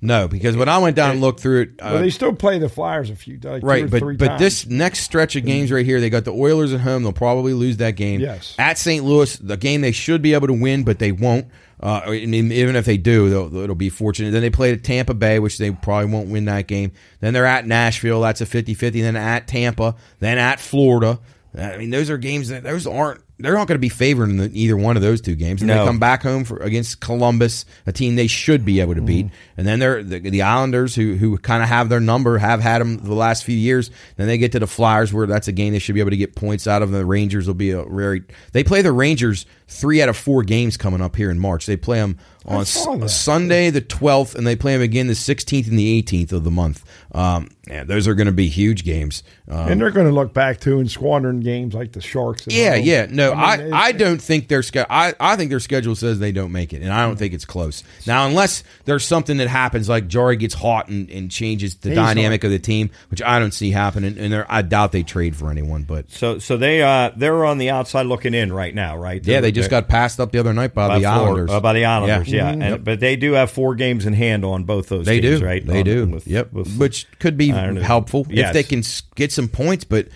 No 0.00 0.28
because 0.28 0.56
when 0.56 0.68
I 0.68 0.78
went 0.78 0.96
down 0.96 1.12
and 1.12 1.20
looked 1.20 1.40
through 1.40 1.60
it, 1.62 1.68
uh, 1.80 1.90
well, 1.92 2.02
they 2.02 2.10
still 2.10 2.34
play 2.34 2.58
the 2.58 2.68
Flyers 2.68 3.10
a 3.10 3.16
few, 3.16 3.38
like 3.42 3.62
right, 3.62 3.90
but 3.90 4.00
but 4.00 4.18
times. 4.18 4.40
this 4.40 4.66
next 4.66 5.00
stretch 5.00 5.36
of 5.36 5.44
games 5.44 5.70
right 5.70 5.84
here, 5.84 6.00
they 6.00 6.10
got 6.10 6.24
the 6.24 6.32
Oilers 6.32 6.72
at 6.72 6.80
home. 6.80 7.02
They'll 7.02 7.12
probably 7.12 7.52
lose 7.52 7.78
that 7.78 7.92
game. 7.92 8.20
Yes. 8.20 8.54
at 8.58 8.78
St. 8.78 9.04
Louis, 9.04 9.36
the 9.36 9.56
game 9.56 9.80
they 9.80 9.92
should 9.92 10.22
be 10.22 10.34
able 10.34 10.46
to 10.46 10.52
win, 10.54 10.84
but 10.84 10.98
they 10.98 11.12
won't. 11.12 11.46
Uh, 11.82 12.02
I 12.04 12.26
mean, 12.26 12.52
even 12.52 12.76
if 12.76 12.84
they 12.84 12.98
do, 12.98 13.30
they'll, 13.30 13.56
it'll 13.62 13.74
be 13.74 13.88
fortunate. 13.88 14.32
Then 14.32 14.42
they 14.42 14.50
play 14.50 14.72
at 14.72 14.84
Tampa 14.84 15.14
Bay, 15.14 15.38
which 15.38 15.56
they 15.56 15.70
probably 15.70 16.12
won't 16.12 16.28
win 16.28 16.44
that 16.44 16.66
game. 16.66 16.92
Then 17.20 17.32
they're 17.32 17.46
at 17.46 17.66
Nashville. 17.66 18.20
That's 18.20 18.42
a 18.42 18.46
50-50. 18.46 19.00
Then 19.00 19.16
at 19.16 19.48
Tampa. 19.48 19.96
Then 20.18 20.36
at 20.36 20.60
Florida. 20.60 21.20
I 21.56 21.78
mean, 21.78 21.90
those 21.90 22.10
are 22.10 22.18
games 22.18 22.48
that 22.50 22.62
those 22.62 22.86
aren't. 22.86 23.22
They're 23.42 23.54
not 23.54 23.66
going 23.68 23.76
to 23.76 23.80
be 23.80 23.88
favored 23.88 24.28
in 24.30 24.36
the, 24.36 24.50
either 24.52 24.76
one 24.76 24.96
of 24.96 25.02
those 25.02 25.20
two 25.20 25.34
games. 25.34 25.60
And 25.62 25.68
No. 25.68 25.78
they 25.80 25.84
come 25.86 25.98
back 25.98 26.22
home 26.22 26.44
for 26.44 26.56
against 26.58 27.00
Columbus, 27.00 27.64
a 27.86 27.92
team 27.92 28.16
they 28.16 28.26
should 28.26 28.64
be 28.64 28.80
able 28.80 28.94
to 28.94 29.00
beat. 29.02 29.26
And 29.56 29.66
then 29.66 29.78
they're 29.78 30.02
the, 30.02 30.18
the 30.18 30.42
Islanders, 30.42 30.94
who 30.94 31.14
who 31.16 31.36
kind 31.38 31.62
of 31.62 31.68
have 31.68 31.88
their 31.88 32.00
number, 32.00 32.38
have 32.38 32.60
had 32.60 32.80
them 32.80 32.98
the 32.98 33.14
last 33.14 33.44
few 33.44 33.56
years. 33.56 33.90
Then 34.16 34.26
they 34.26 34.38
get 34.38 34.52
to 34.52 34.58
the 34.58 34.66
Flyers, 34.66 35.12
where 35.12 35.26
that's 35.26 35.48
a 35.48 35.52
game 35.52 35.72
they 35.72 35.78
should 35.78 35.94
be 35.94 36.00
able 36.00 36.10
to 36.10 36.16
get 36.16 36.34
points 36.34 36.66
out 36.66 36.82
of. 36.82 36.90
The 36.90 37.04
Rangers 37.04 37.46
will 37.46 37.54
be 37.54 37.70
a 37.70 37.82
very. 37.84 38.22
They 38.52 38.64
play 38.64 38.82
the 38.82 38.92
Rangers 38.92 39.46
three 39.68 40.02
out 40.02 40.08
of 40.08 40.16
four 40.16 40.42
games 40.42 40.76
coming 40.76 41.00
up 41.00 41.14
here 41.14 41.30
in 41.30 41.38
March. 41.38 41.66
They 41.66 41.76
play 41.76 41.98
them 41.98 42.18
on 42.44 42.64
Sunday 42.64 43.70
the 43.70 43.80
twelfth, 43.80 44.34
and 44.34 44.46
they 44.46 44.56
play 44.56 44.72
them 44.72 44.82
again 44.82 45.06
the 45.06 45.14
sixteenth 45.14 45.68
and 45.68 45.78
the 45.78 45.88
eighteenth 45.90 46.32
of 46.32 46.44
the 46.44 46.50
month. 46.50 46.84
Um, 47.12 47.50
yeah, 47.68 47.84
those 47.84 48.08
are 48.08 48.14
going 48.14 48.26
to 48.26 48.32
be 48.32 48.48
huge 48.48 48.84
games. 48.84 49.22
Um, 49.48 49.68
and 49.68 49.80
they're 49.80 49.90
going 49.90 50.06
to 50.06 50.12
look 50.12 50.32
back 50.32 50.60
to 50.60 50.78
and 50.78 50.90
squandering 50.90 51.40
games 51.40 51.74
like 51.74 51.92
the 51.92 52.00
Sharks. 52.00 52.46
yeah, 52.48 52.74
yeah. 52.76 53.06
No, 53.10 53.29
I, 53.32 53.56
mean, 53.56 53.72
I, 53.72 53.88
it's- 53.90 54.00
don't 54.00 54.20
think 54.22 54.48
their 54.48 54.62
schedule. 54.62 54.86
I, 54.90 55.14
I 55.20 55.36
think 55.36 55.50
their 55.50 55.60
schedule 55.60 55.94
says 55.94 56.18
they 56.18 56.32
don't 56.32 56.52
make 56.52 56.72
it, 56.72 56.82
and 56.82 56.92
I 56.92 57.06
don't 57.06 57.16
think 57.16 57.34
it's 57.34 57.44
close. 57.44 57.82
Now, 58.06 58.26
unless 58.26 58.62
there's 58.84 59.04
something 59.04 59.36
that 59.38 59.48
happens, 59.48 59.88
like 59.88 60.08
Jarry 60.08 60.36
gets 60.36 60.54
hot 60.54 60.88
and, 60.88 61.10
and 61.10 61.30
changes 61.30 61.76
the 61.76 61.94
dynamic 61.94 62.44
of 62.44 62.50
the 62.50 62.58
team, 62.58 62.90
which 63.10 63.22
I 63.22 63.38
don't 63.38 63.52
see 63.52 63.70
happening, 63.70 64.18
and 64.18 64.34
I 64.48 64.62
doubt 64.62 64.92
they 64.92 65.02
trade 65.02 65.36
for 65.36 65.50
anyone. 65.50 65.82
But 65.84 66.10
So 66.10 66.38
so 66.38 66.56
they 66.56 66.82
uh 66.82 67.10
they're 67.16 67.44
on 67.44 67.58
the 67.58 67.70
outside 67.70 68.06
looking 68.06 68.34
in 68.34 68.52
right 68.52 68.74
now, 68.74 68.96
right? 68.96 69.24
yeah, 69.24 69.34
They're- 69.34 69.40
they 69.42 69.52
just 69.52 69.70
got 69.70 69.88
passed 69.88 70.20
up 70.20 70.32
the 70.32 70.38
other 70.38 70.52
night 70.52 70.74
by, 70.74 70.88
by 70.88 70.98
the 70.98 71.04
Florida- 71.04 71.20
Islanders. 71.24 71.50
uh, 71.50 71.60
by 71.60 71.72
the 71.72 71.84
Islanders, 71.84 72.28
yeah. 72.32 72.52
Yeah. 72.54 72.64
And, 72.74 72.84
But 72.84 73.00
they 73.00 73.16
do 73.16 73.32
have 73.32 73.50
four 73.50 73.74
games 73.74 74.06
in 74.06 74.12
hand 74.14 74.44
on 74.44 74.64
both 74.64 74.88
those. 74.88 75.06
They 75.06 75.20
teams, 75.20 75.40
do, 75.40 75.46
right? 75.46 75.64
They 75.66 75.78
On- 75.78 75.84
do. 75.84 76.06
with- 76.06 76.26
yep, 76.26 76.52
with- 76.52 76.76
which 76.76 77.06
could 77.18 77.36
be 77.36 77.52
I 77.52 77.72
helpful 77.80 78.26
if 78.30 78.52
they 78.52 78.62
can 78.62 78.82
get 79.14 79.32
some 79.32 79.48
points. 79.48 79.84
But 79.84 80.08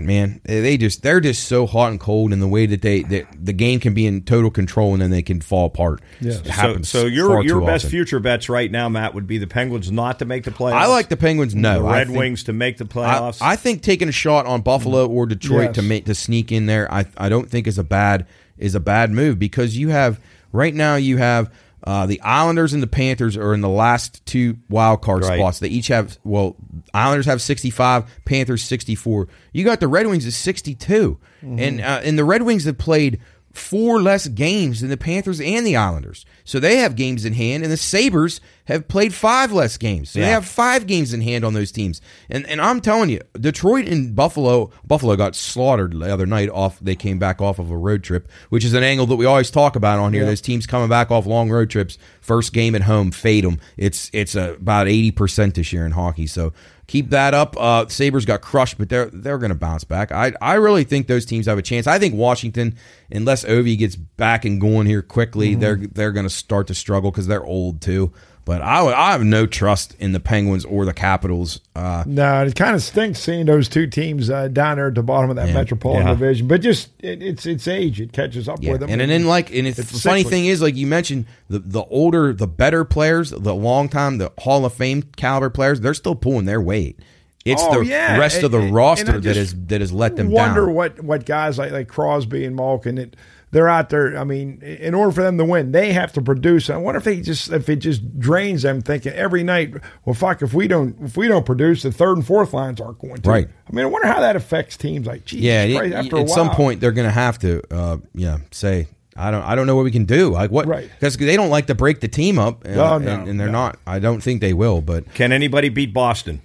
man, 0.00 0.40
they 0.44 0.76
just 0.76 1.02
they're 1.02 1.20
just 1.20 1.44
so 1.44 1.66
hot 1.66 1.90
and 1.90 2.00
cold 2.00 2.32
in 2.32 2.40
the 2.40 2.48
way 2.48 2.66
that 2.66 2.80
they 2.82 3.02
that 3.02 3.26
the 3.38 3.52
game 3.52 3.80
can 3.80 3.92
be 3.94 4.06
in 4.06 4.22
total 4.22 4.50
control 4.50 4.92
and 4.94 5.02
then 5.02 5.10
they 5.10 5.22
can 5.22 5.40
fall 5.40 5.66
apart. 5.66 6.00
Yes. 6.20 6.40
It 6.40 6.52
So, 6.86 7.00
so 7.00 7.06
your 7.06 7.42
your 7.44 7.60
best 7.60 7.84
often. 7.84 7.90
future 7.90 8.20
bets 8.20 8.48
right 8.48 8.70
now, 8.70 8.88
Matt, 8.88 9.14
would 9.14 9.26
be 9.26 9.38
the 9.38 9.46
Penguins 9.46 9.90
not 9.92 10.18
to 10.20 10.24
make 10.24 10.44
the 10.44 10.50
playoffs. 10.50 10.72
I 10.74 10.86
like 10.86 11.08
the 11.08 11.16
Penguins. 11.16 11.54
No, 11.54 11.82
the 11.82 11.88
Red 11.88 12.06
think- 12.06 12.18
Wings 12.18 12.44
to 12.44 12.52
make 12.52 12.78
the 12.78 12.84
I, 12.84 12.88
playoffs. 12.88 13.42
I 13.42 13.56
think 13.56 13.82
taking 13.82 14.08
a 14.08 14.12
shot 14.12 14.46
on 14.46 14.62
Buffalo 14.62 15.06
mm. 15.06 15.10
or 15.10 15.26
Detroit 15.26 15.66
Yes. 15.66 15.74
to 15.76 15.82
make 15.82 16.06
to 16.06 16.14
sneak 16.14 16.50
in 16.50 16.66
there, 16.66 16.90
I 16.92 17.06
I 17.16 17.28
don't 17.28 17.50
think 17.50 17.66
is 17.66 17.78
a 17.78 17.84
bad 17.84 18.26
is 18.56 18.74
a 18.74 18.80
bad 18.80 19.10
move 19.10 19.38
because 19.38 19.76
you 19.76 19.88
have 19.90 20.18
right 20.52 20.74
now 20.74 20.96
you 20.96 21.18
have 21.18 21.52
Uh, 21.86 22.06
the 22.06 22.20
Islanders 22.22 22.72
and 22.72 22.82
the 22.82 22.86
Panthers 22.86 23.36
are 23.36 23.52
in 23.52 23.60
the 23.60 23.68
last 23.68 24.24
two 24.24 24.56
wild 24.70 25.02
card 25.02 25.22
Right. 25.22 25.38
spots. 25.38 25.58
They 25.58 25.68
each 25.68 25.88
have 25.88 26.18
well, 26.24 26.56
Islanders 26.94 27.26
have 27.26 27.42
65, 27.42 28.04
Panthers 28.24 28.62
64. 28.62 29.28
You 29.52 29.64
got 29.64 29.80
the 29.80 29.88
Red 29.88 30.06
Wings 30.06 30.26
at 30.26 30.32
62, 30.32 31.18
and 31.42 31.80
uh, 31.82 32.00
and 32.02 32.18
the 32.18 32.24
Red 32.24 32.42
Wings 32.42 32.64
have 32.64 32.78
played 32.78 33.20
four 33.54 34.02
less 34.02 34.26
games 34.26 34.80
than 34.80 34.90
the 34.90 34.96
Panthers 34.96 35.40
and 35.40 35.66
the 35.66 35.76
Islanders. 35.76 36.26
So 36.44 36.58
they 36.58 36.76
have 36.76 36.96
games 36.96 37.24
in 37.24 37.32
hand, 37.32 37.62
and 37.62 37.72
the 37.72 37.76
Sabres 37.76 38.40
have 38.66 38.88
played 38.88 39.14
five 39.14 39.52
less 39.52 39.76
games. 39.76 40.10
So 40.10 40.18
they 40.18 40.26
have 40.26 40.44
five 40.44 40.86
games 40.86 41.12
in 41.14 41.20
hand 41.20 41.44
on 41.44 41.54
those 41.54 41.70
teams. 41.70 42.00
And 42.28 42.46
and 42.46 42.60
I'm 42.60 42.80
telling 42.80 43.10
you, 43.10 43.20
Detroit 43.38 43.86
and 43.86 44.14
Buffalo 44.14 44.70
Buffalo 44.84 45.16
got 45.16 45.36
slaughtered 45.36 45.92
the 45.92 46.12
other 46.12 46.26
night 46.26 46.50
off 46.50 46.80
they 46.80 46.96
came 46.96 47.18
back 47.18 47.40
off 47.40 47.58
of 47.58 47.70
a 47.70 47.76
road 47.76 48.02
trip, 48.02 48.28
which 48.48 48.64
is 48.64 48.74
an 48.74 48.82
angle 48.82 49.06
that 49.06 49.16
we 49.16 49.24
always 49.26 49.50
talk 49.50 49.76
about 49.76 49.98
on 49.98 50.12
here. 50.12 50.24
Those 50.26 50.40
teams 50.40 50.66
coming 50.66 50.88
back 50.88 51.10
off 51.10 51.24
long 51.24 51.50
road 51.50 51.70
trips, 51.70 51.96
first 52.20 52.52
game 52.52 52.74
at 52.74 52.82
home, 52.82 53.12
fade 53.12 53.44
them. 53.44 53.60
It's 53.76 54.10
it's 54.12 54.34
uh, 54.34 54.54
about 54.58 54.88
80% 54.88 55.54
this 55.54 55.72
year 55.72 55.86
in 55.86 55.92
hockey. 55.92 56.26
So 56.26 56.52
keep 56.86 57.10
that 57.10 57.34
up. 57.34 57.56
Uh, 57.58 57.86
Sabres 57.88 58.24
got 58.24 58.42
crushed, 58.42 58.78
but 58.78 58.88
they're 58.88 59.06
they're 59.06 59.38
going 59.38 59.50
to 59.50 59.54
bounce 59.56 59.84
back. 59.84 60.12
I 60.12 60.32
I 60.40 60.54
really 60.54 60.84
think 60.84 61.06
those 61.06 61.24
teams 61.24 61.46
have 61.46 61.58
a 61.58 61.62
chance. 61.62 61.86
I 61.86 61.98
think 61.98 62.14
Washington, 62.14 62.76
unless 63.10 63.44
Ovi 63.44 63.78
gets 63.78 63.96
back 63.96 64.44
and 64.44 64.60
going 64.60 64.86
here 64.86 65.02
quickly, 65.02 65.54
they're 65.54 65.76
they're 65.76 66.12
going 66.12 66.26
to 66.26 66.30
start 66.30 66.66
to 66.68 66.74
struggle 66.74 67.10
because 67.10 67.26
they're 67.26 67.44
old 67.44 67.80
too. 67.80 68.12
But 68.46 68.60
I 68.60 68.82
would- 68.82 68.92
I 68.92 69.12
have 69.12 69.24
no 69.24 69.46
trust 69.46 69.96
in 69.98 70.12
the 70.12 70.20
Penguins 70.20 70.66
or 70.66 70.84
the 70.84 70.92
Capitals. 70.92 71.60
Uh, 71.74 72.04
No, 72.06 72.44
it 72.44 72.54
kind 72.54 72.74
of 72.74 72.82
stinks 72.82 73.18
seeing 73.20 73.46
those 73.46 73.70
two 73.70 73.86
teams 73.86 74.28
uh, 74.28 74.48
down 74.48 74.76
there 74.76 74.88
at 74.88 74.94
the 74.94 75.02
bottom 75.02 75.30
of 75.30 75.36
that 75.36 75.48
Yeah. 75.48 75.54
Metropolitan 75.54 76.06
Yeah. 76.06 76.12
Division. 76.12 76.46
But 76.48 76.60
just 76.60 76.90
it, 77.00 77.22
it's 77.22 77.46
it's 77.46 77.66
age; 77.66 78.02
it 78.02 78.12
catches 78.12 78.46
up 78.46 78.58
yeah, 78.60 78.72
with 78.72 78.80
them. 78.82 78.90
and, 78.90 79.00
and 79.00 79.10
then 79.10 79.24
like, 79.26 79.48
and 79.54 79.66
if, 79.66 79.78
It's 79.78 79.92
the 79.92 79.98
funny 79.98 80.24
thing 80.24 80.44
is, 80.44 80.60
like 80.60 80.76
you 80.76 80.86
mentioned, 80.86 81.24
the 81.48 81.58
the 81.58 81.84
older, 81.84 82.34
the 82.34 82.46
better 82.46 82.84
players, 82.84 83.30
the 83.30 83.54
long 83.54 83.88
time, 83.88 84.18
the 84.18 84.30
Hall 84.40 84.66
of 84.66 84.74
Fame 84.74 85.02
caliber 85.16 85.48
players, 85.48 85.80
they're 85.80 85.94
still 85.94 86.14
pulling 86.14 86.44
their 86.44 86.60
weight. 86.60 86.98
It's 87.46 87.62
Oh, 87.62 87.80
the 87.80 87.86
yeah. 87.86 88.18
rest 88.18 88.42
of 88.42 88.50
the 88.52 88.58
And- 88.58 88.66
and 88.68 88.74
roster 88.74 89.08
I 89.12 89.14
that 89.16 89.20
just 89.22 89.38
is 89.38 89.54
that 89.68 89.80
has 89.80 89.92
let 89.92 90.16
them 90.16 90.30
wonder 90.30 90.66
down. 90.66 90.74
what 90.74 91.02
what 91.02 91.24
guys 91.24 91.58
like 91.58 91.72
like 91.72 91.88
Crosby 91.88 92.44
and 92.44 92.54
Malkin 92.56 92.96
that 92.96 93.16
they're 93.54 93.68
out 93.68 93.88
there. 93.88 94.18
I 94.18 94.24
mean, 94.24 94.60
in 94.62 94.94
order 94.94 95.12
for 95.12 95.22
them 95.22 95.38
to 95.38 95.44
win, 95.44 95.70
they 95.70 95.92
have 95.92 96.12
to 96.14 96.20
produce. 96.20 96.68
I 96.68 96.76
wonder 96.76 96.98
if 96.98 97.04
they 97.04 97.20
just 97.20 97.50
if 97.52 97.68
it 97.68 97.76
just 97.76 98.18
drains 98.18 98.62
them 98.62 98.82
thinking 98.82 99.12
every 99.12 99.44
night. 99.44 99.74
Well, 100.04 100.14
fuck, 100.14 100.42
if 100.42 100.52
we 100.52 100.66
don't 100.66 100.96
if 101.00 101.16
we 101.16 101.28
don't 101.28 101.46
produce, 101.46 101.84
the 101.84 101.92
third 101.92 102.16
and 102.18 102.26
fourth 102.26 102.52
lines 102.52 102.80
aren't 102.80 102.98
going 102.98 103.22
to. 103.22 103.30
Right. 103.30 103.48
I 103.48 103.72
mean, 103.72 103.84
I 103.84 103.88
wonder 103.88 104.08
how 104.08 104.20
that 104.20 104.34
affects 104.34 104.76
teams. 104.76 105.06
Like, 105.06 105.24
Jesus 105.24 105.44
yeah, 105.44 105.62
it- 105.62 105.76
Christ, 105.78 105.94
after 105.94 106.16
a 106.16 106.20
at 106.22 106.28
some 106.30 106.50
point 106.50 106.80
they're 106.80 106.92
going 106.92 107.06
to 107.08 107.14
have 107.14 107.38
to, 107.38 107.62
uh, 107.72 107.96
yeah, 108.14 108.38
say. 108.50 108.88
I 109.16 109.30
don't. 109.30 109.44
I 109.44 109.54
don't 109.54 109.68
know 109.68 109.76
what 109.76 109.84
we 109.84 109.92
can 109.92 110.06
do. 110.06 110.30
Like 110.30 110.50
what? 110.50 110.66
Right. 110.66 110.90
Because 110.90 111.16
they 111.16 111.36
don't 111.36 111.48
like 111.48 111.66
to 111.68 111.76
break 111.76 112.00
the 112.00 112.08
team 112.08 112.36
up, 112.36 112.64
uh, 112.66 112.70
Oh, 112.70 112.98
no, 112.98 113.12
and, 113.20 113.28
and 113.28 113.38
they're 113.38 113.46
no. 113.46 113.52
not. 113.52 113.78
I 113.86 114.00
don't 114.00 114.20
think 114.20 114.40
they 114.40 114.52
will. 114.52 114.80
But 114.80 115.14
Can 115.14 115.30
anybody 115.30 115.68
beat 115.68 115.94
Boston? 115.94 116.42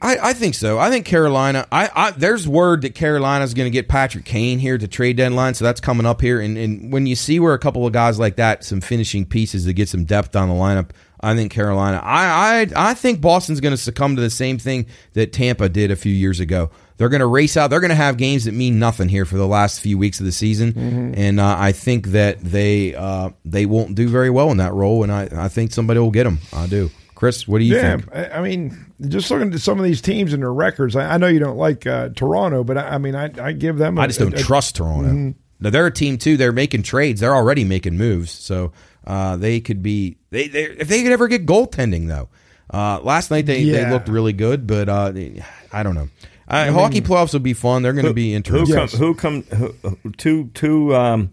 I, 0.00 0.18
I 0.30 0.32
think 0.34 0.54
so. 0.54 0.78
I 0.78 0.90
think 0.90 1.06
Carolina. 1.06 1.66
I, 1.72 1.90
I 1.94 2.10
there's 2.10 2.46
word 2.46 2.82
that 2.82 2.94
Carolina's 2.94 3.54
going 3.54 3.66
to 3.66 3.70
get 3.70 3.88
Patrick 3.88 4.24
Kane 4.24 4.58
here 4.58 4.76
to 4.76 4.86
trade 4.86 5.16
deadline, 5.16 5.54
so 5.54 5.64
that's 5.64 5.80
coming 5.80 6.04
up 6.04 6.20
here. 6.20 6.40
And, 6.40 6.58
and 6.58 6.92
when 6.92 7.06
you 7.06 7.16
see 7.16 7.40
where 7.40 7.54
a 7.54 7.58
couple 7.58 7.86
of 7.86 7.92
guys 7.92 8.18
like 8.18 8.36
that, 8.36 8.62
some 8.62 8.80
finishing 8.80 9.24
pieces 9.24 9.64
to 9.64 9.72
get 9.72 9.88
some 9.88 10.04
depth 10.04 10.36
on 10.36 10.48
the 10.48 10.54
lineup, 10.54 10.90
I 11.20 11.34
think 11.34 11.50
Carolina. 11.50 12.00
I 12.04 12.60
I, 12.76 12.90
I 12.90 12.94
think 12.94 13.22
Boston's 13.22 13.60
going 13.60 13.72
to 13.72 13.78
succumb 13.78 14.16
to 14.16 14.22
the 14.22 14.30
same 14.30 14.58
thing 14.58 14.86
that 15.14 15.32
Tampa 15.32 15.68
did 15.68 15.90
a 15.90 15.96
few 15.96 16.12
years 16.12 16.40
ago. 16.40 16.70
They're 16.98 17.08
going 17.08 17.20
to 17.20 17.26
race 17.26 17.56
out. 17.56 17.68
They're 17.68 17.80
going 17.80 17.90
to 17.90 17.94
have 17.94 18.16
games 18.16 18.44
that 18.44 18.52
mean 18.52 18.78
nothing 18.78 19.08
here 19.08 19.24
for 19.24 19.36
the 19.36 19.46
last 19.46 19.80
few 19.80 19.98
weeks 19.98 20.20
of 20.20 20.26
the 20.26 20.32
season, 20.32 21.14
and 21.16 21.40
uh, 21.40 21.56
I 21.58 21.72
think 21.72 22.08
that 22.08 22.40
they 22.40 22.94
uh, 22.94 23.30
they 23.46 23.64
won't 23.64 23.94
do 23.94 24.08
very 24.08 24.30
well 24.30 24.50
in 24.50 24.58
that 24.58 24.72
role. 24.74 25.02
And 25.02 25.12
I, 25.12 25.28
I 25.32 25.48
think 25.48 25.72
somebody 25.72 26.00
will 26.00 26.10
get 26.10 26.24
them. 26.24 26.38
I 26.52 26.66
do. 26.66 26.90
Chris, 27.16 27.48
what 27.48 27.58
do 27.58 27.64
you 27.64 27.74
Yeah, 27.74 27.96
think? 27.96 28.14
I 28.14 28.28
I 28.38 28.42
mean, 28.42 28.92
just 29.08 29.28
looking 29.30 29.52
at 29.52 29.58
some 29.60 29.78
of 29.80 29.84
these 29.84 30.00
teams 30.00 30.32
and 30.32 30.42
their 30.42 30.52
records. 30.52 30.94
I, 30.94 31.14
I 31.14 31.16
know 31.16 31.26
you 31.26 31.40
don't 31.40 31.56
like 31.56 31.84
uh, 31.86 32.10
Toronto, 32.10 32.62
but 32.62 32.78
I, 32.78 32.90
I 32.90 32.98
mean, 32.98 33.16
I, 33.16 33.30
I 33.42 33.52
give 33.52 33.78
them. 33.78 33.98
a- 33.98 34.02
I 34.02 34.06
just 34.06 34.20
don't 34.20 34.32
a- 34.34 34.36
a- 34.36 34.42
trust 34.42 34.76
Toronto. 34.76 35.08
Mm-hmm. 35.08 35.30
Now 35.58 35.70
they're 35.70 35.86
a 35.86 35.90
team 35.90 36.18
too. 36.18 36.36
They're 36.36 36.52
making 36.52 36.82
trades. 36.84 37.20
They're 37.22 37.34
already 37.34 37.64
making 37.64 37.96
moves. 37.96 38.30
So 38.30 38.72
uh, 39.06 39.36
they 39.36 39.58
could 39.60 39.82
be. 39.82 40.18
They, 40.30 40.46
they 40.48 40.64
if 40.64 40.86
they 40.88 41.02
could 41.02 41.10
ever 41.12 41.26
get 41.26 41.46
goaltending 41.46 42.06
though. 42.06 42.28
Uh, 42.70 43.00
last 43.02 43.30
night 43.30 43.46
they, 43.46 43.64
they 43.64 43.88
looked 43.90 44.08
really 44.08 44.32
good, 44.34 44.66
but 44.66 44.88
uh, 44.88 45.10
they- 45.10 45.42
I 45.72 45.82
don't 45.82 45.94
know. 45.94 46.08
Uh, 46.48 46.70
hockey 46.70 47.00
playoffs 47.00 47.32
will 47.32 47.40
be 47.40 47.54
fun. 47.54 47.82
They're 47.82 47.92
going 47.92 48.04
to 48.06 48.12
be 48.14 48.30
Who 48.30 48.36
interesting. 48.36 48.76
come? 48.76 48.88
Who 49.00 49.14
come? 49.14 49.42
Who, 49.44 49.74
who- 50.02 50.12
two 50.12 50.50
two 50.54 50.94
um, 50.94 51.30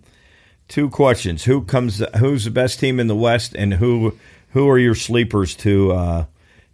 two 0.69 0.89
questions. 0.89 1.43
Who 1.43 1.63
comes? 1.65 2.01
Who's 2.17 2.45
the 2.45 2.51
best 2.51 2.79
team 2.79 2.99
in 3.01 3.07
the 3.07 3.15
West, 3.15 3.53
and 3.53 3.73
who 3.73 4.17
who 4.53 4.69
are 4.69 4.77
your 4.77 4.95
sleepers 4.95 5.55
to 5.57 5.91
uh, 5.91 6.25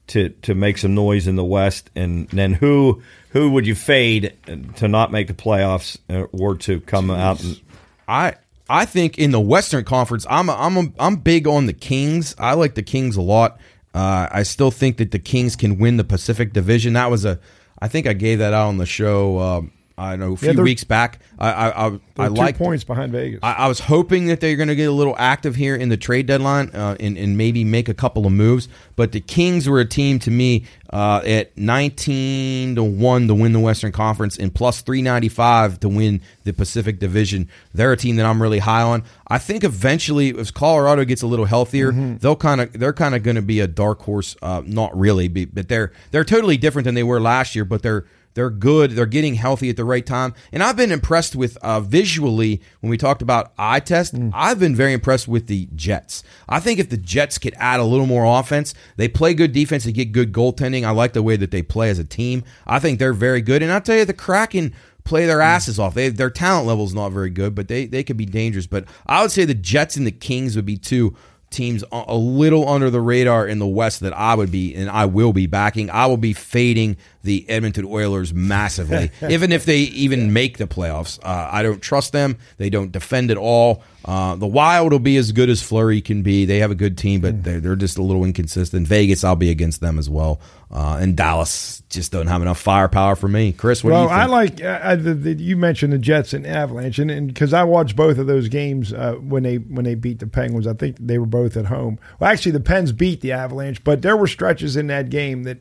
to 0.08 0.30
to 0.30 0.54
make 0.54 0.78
some 0.78 0.94
noise 0.94 1.28
in 1.28 1.36
the 1.36 1.44
West, 1.44 1.90
and 1.96 2.28
then 2.30 2.54
who 2.54 3.02
who 3.30 3.52
would 3.52 3.66
you 3.66 3.76
fade 3.76 4.34
to 4.76 4.88
not 4.88 5.12
make 5.12 5.28
the 5.28 5.34
playoffs 5.34 5.98
uh, 6.10 6.28
or 6.32 6.56
to 6.58 6.80
come 6.82 7.10
out? 7.10 7.44
And, 7.44 7.60
I 8.08 8.36
I 8.70 8.86
think 8.86 9.18
in 9.18 9.32
the 9.32 9.40
Western 9.40 9.84
Conference, 9.84 10.26
I'm 10.30 10.50
a, 10.50 10.54
I'm 10.54 10.78
a, 10.78 10.84
I'm 11.00 11.16
big 11.16 11.48
on 11.48 11.66
the 11.66 11.74
Kings. 11.74 12.36
I 12.38 12.54
like 12.54 12.76
the 12.76 12.84
Kings 12.84 13.16
a 13.16 13.22
lot. 13.22 13.60
Uh, 13.94 14.28
I 14.30 14.44
still 14.44 14.72
think 14.72 14.98
that 14.98 15.12
the 15.12 15.20
Kings 15.20 15.56
can 15.56 15.80
win 15.80 15.98
the 15.98 16.04
Pacific 16.04 16.54
Division. 16.54 16.94
That 16.94 17.10
was 17.10 17.26
a 17.26 17.40
I 17.82 17.88
think 17.88 18.08
I 18.08 18.14
gave 18.14 18.40
that 18.40 18.54
out 18.54 18.68
on 18.68 18.78
the 18.78 18.86
show. 18.86 19.40
Um, 19.40 19.72
I 20.00 20.16
know 20.16 20.34
a 20.34 20.38
few 20.38 20.54
they're- 20.54 20.64
weeks 20.64 20.86
back. 20.86 21.20
I 21.38 21.52
I 21.52 21.88
I, 21.88 22.00
I 22.18 22.28
like 22.28 22.58
points 22.58 22.86
behind 22.86 23.12
Vegas. 23.12 23.42
I, 23.44 23.54
I 23.54 23.68
was 23.68 23.80
hoping 23.80 24.28
that 24.28 24.40
they're 24.40 24.56
going 24.56 24.70
to 24.70 24.76
get 24.76 24.90
a 24.90 24.94
little 24.94 25.16
active 25.18 25.56
here 25.56 25.76
in 25.76 25.90
the 25.90 25.98
trade 25.98 26.26
deadline 26.26 26.70
uh, 26.74 26.96
and, 27.00 27.18
and 27.18 27.38
maybe 27.38 27.64
make 27.66 27.90
a 27.90 27.94
couple 27.94 28.26
of 28.26 28.32
moves. 28.32 28.70
But 28.96 29.12
the 29.12 29.20
Kings 29.20 29.68
were 29.68 29.80
a 29.80 29.86
team 29.86 30.20
to 30.20 30.32
me 30.32 30.66
uh, 30.92 31.22
at 31.26 31.58
19 31.58 32.76
to 32.76 32.84
1 32.84 33.28
to 33.28 33.36
win 33.36 33.52
the 33.52 33.60
Western 33.60 33.92
Conference 33.92 34.38
and 34.38 34.54
plus 34.54 34.82
395 34.82 35.82
to 35.82 35.90
win 35.90 36.22
the 36.44 36.54
Pacific 36.54 37.00
Division. 37.00 37.50
They're 37.74 37.92
a 37.92 37.98
team 37.98 38.16
that 38.16 38.26
I'm 38.26 38.42
really 38.42 38.60
high 38.60 38.82
on. 38.82 39.04
I 39.28 39.38
think 39.38 39.64
eventually, 39.66 40.38
as 40.38 40.50
Colorado 40.50 41.04
gets 41.04 41.22
a 41.22 41.28
little 41.28 41.46
healthier, 41.46 41.92
they'll 41.92 42.36
kind 42.38 42.62
of 42.62 42.74
they're 42.74 42.94
kind 42.94 43.16
of 43.16 43.24
going 43.24 43.36
to 43.36 43.42
be 43.42 43.60
a 43.60 43.68
dark 43.68 44.02
horse. 44.02 44.36
Uh, 44.42 44.64
not 44.66 44.98
really, 44.98 45.28
but 45.28 45.68
they're 45.68 45.92
they're 46.12 46.24
totally 46.24 46.58
different 46.58 46.86
than 46.86 46.96
they 46.96 47.04
were 47.04 47.20
last 47.20 47.54
year. 47.54 47.66
But 47.66 47.84
they're 47.84 48.06
they're 48.34 48.50
good. 48.50 48.92
They're 48.92 49.06
getting 49.06 49.36
healthy 49.36 49.70
at 49.70 49.78
the 49.78 49.86
right 49.86 50.06
time. 50.06 50.34
And 50.52 50.64
I've 50.64 50.78
been 50.78 50.92
impressed 50.92 51.36
with 51.36 51.58
uh, 51.58 51.80
visually 51.80 52.62
when 52.80 52.90
we 52.90 52.98
talked 52.98 53.22
about 53.22 53.52
eye 53.58 53.80
test. 53.80 54.16
I've 54.34 54.60
been 54.60 54.76
very 54.76 54.94
impressed 54.94 55.28
with 55.28 55.48
the 55.48 55.68
Jets. 55.76 56.24
I 56.48 56.60
think 56.60 56.80
if 56.80 56.90
the 56.90 56.98
Jets 56.98 57.38
could 57.38 57.54
add 57.58 57.80
a 57.80 57.84
little 57.84 58.06
more 58.06 58.40
offense, 58.40 58.74
they 58.98 59.08
play 59.08 59.34
good 59.34 59.52
defense, 59.52 59.84
they 59.84 59.92
get 59.92 60.12
good 60.12 60.32
goaltending. 60.32 60.86
I 60.86 60.92
like 60.92 61.14
the 61.14 61.24
way 61.24 61.36
that 61.36 61.52
they 61.52 61.62
play 61.62 61.90
as 61.90 62.00
a 62.00 62.06
team. 62.06 62.44
I 62.66 62.80
think 62.80 63.00
they're 63.00 63.14
very 63.14 63.42
good. 63.42 63.64
And 63.64 63.72
I'll 63.72 63.82
tell 63.82 63.98
you, 63.98 64.06
the 64.06 64.14
Kraken 64.14 64.74
play 65.04 65.26
their 65.26 65.42
asses 65.42 65.80
off. 65.80 65.96
They, 65.96 66.10
their 66.10 66.30
talent 66.30 66.68
level 66.68 66.86
is 66.86 66.94
not 66.94 67.10
very 67.10 67.32
good, 67.32 67.56
but 67.56 67.68
they, 67.68 67.88
they 67.88 68.04
could 68.04 68.18
be 68.18 68.26
dangerous. 68.26 68.68
But 68.68 68.86
I 69.08 69.22
would 69.22 69.32
say 69.32 69.44
the 69.44 69.56
Jets 69.56 69.98
and 69.98 70.06
the 70.06 70.12
Kings 70.12 70.56
would 70.56 70.66
be 70.66 70.78
two 70.78 71.16
teams 71.50 71.84
a 71.92 72.16
little 72.16 72.68
under 72.70 72.90
the 72.90 73.02
radar 73.02 73.48
in 73.48 73.60
the 73.60 73.68
West 73.68 74.02
that 74.02 74.14
I 74.14 74.36
would 74.36 74.52
be 74.52 74.76
and 74.76 74.90
I 74.90 75.06
will 75.06 75.34
be 75.34 75.48
backing. 75.48 75.90
I 75.90 76.06
will 76.06 76.18
be 76.18 76.34
fading 76.34 76.98
the 77.24 77.48
Edmonton 77.50 77.86
Oilers 77.86 78.34
massively, 78.34 79.12
even 79.30 79.52
if 79.52 79.66
they 79.66 79.80
even 79.80 80.34
make 80.34 80.58
the 80.58 80.68
playoffs. 80.68 81.20
Uh, 81.24 81.50
I 81.52 81.64
don't 81.64 81.82
trust 81.82 82.12
them. 82.12 82.38
They 82.58 82.70
don't 82.70 82.92
defend 82.92 83.32
at 83.32 83.38
all. 83.38 83.84
Uh, 84.06 84.36
the 84.36 84.48
Wild 84.48 84.94
will 84.94 85.00
be 85.00 85.18
as 85.18 85.32
good 85.34 85.50
as 85.50 85.62
Fleury 85.62 86.02
can 86.02 86.24
be. 86.24 86.46
They 86.46 86.60
have 86.60 86.72
a 86.72 86.76
good 86.76 86.98
team, 86.98 87.20
but 87.20 87.44
they're, 87.44 87.60
they're 87.60 87.76
just 87.76 87.98
a 87.98 88.02
little 88.02 88.24
inconsistent. 88.24 88.88
Vegas, 88.88 89.24
I'll 89.24 89.36
be 89.36 89.52
against 89.52 89.82
them 89.82 90.00
as 90.00 90.10
well. 90.10 90.40
Uh, 90.72 91.00
and 91.02 91.18
Dallas 91.18 91.84
just 91.90 92.12
don't 92.12 92.28
have 92.28 92.42
enough 92.42 92.60
firepower 92.60 93.16
for 93.16 93.28
me. 93.28 93.52
Chris, 93.52 93.84
what 93.84 93.92
well, 93.92 94.08
do 94.08 94.14
you 94.14 94.20
think? 94.20 94.22
I 94.22 94.26
like 94.26 94.64
uh, 94.64 94.96
the, 94.96 95.14
the, 95.16 95.34
you 95.34 95.58
mentioned 95.58 95.92
the 95.92 95.98
Jets 95.98 96.34
and 96.34 96.48
Avalanche, 96.48 97.00
and 97.00 97.28
because 97.28 97.54
I 97.54 97.64
watched 97.64 97.96
both 97.96 98.18
of 98.20 98.28
those 98.28 98.48
games 98.48 98.94
uh, 98.94 99.14
when 99.16 99.44
they 99.44 99.58
when 99.58 99.84
they 99.84 99.96
beat 99.96 100.20
the 100.20 100.28
Penguins, 100.28 100.68
I 100.68 100.74
think 100.74 100.98
they 101.00 101.18
were 101.18 101.26
both 101.26 101.58
at 101.58 101.66
home. 101.66 102.00
Well, 102.20 102.32
actually, 102.32 102.52
the 102.52 102.60
Pens 102.60 102.92
beat 102.92 103.22
the 103.22 103.32
Avalanche, 103.32 103.84
but 103.84 104.02
there 104.02 104.16
were 104.16 104.28
stretches 104.28 104.76
in 104.76 104.88
that 104.88 105.10
game 105.10 105.44
that 105.44 105.58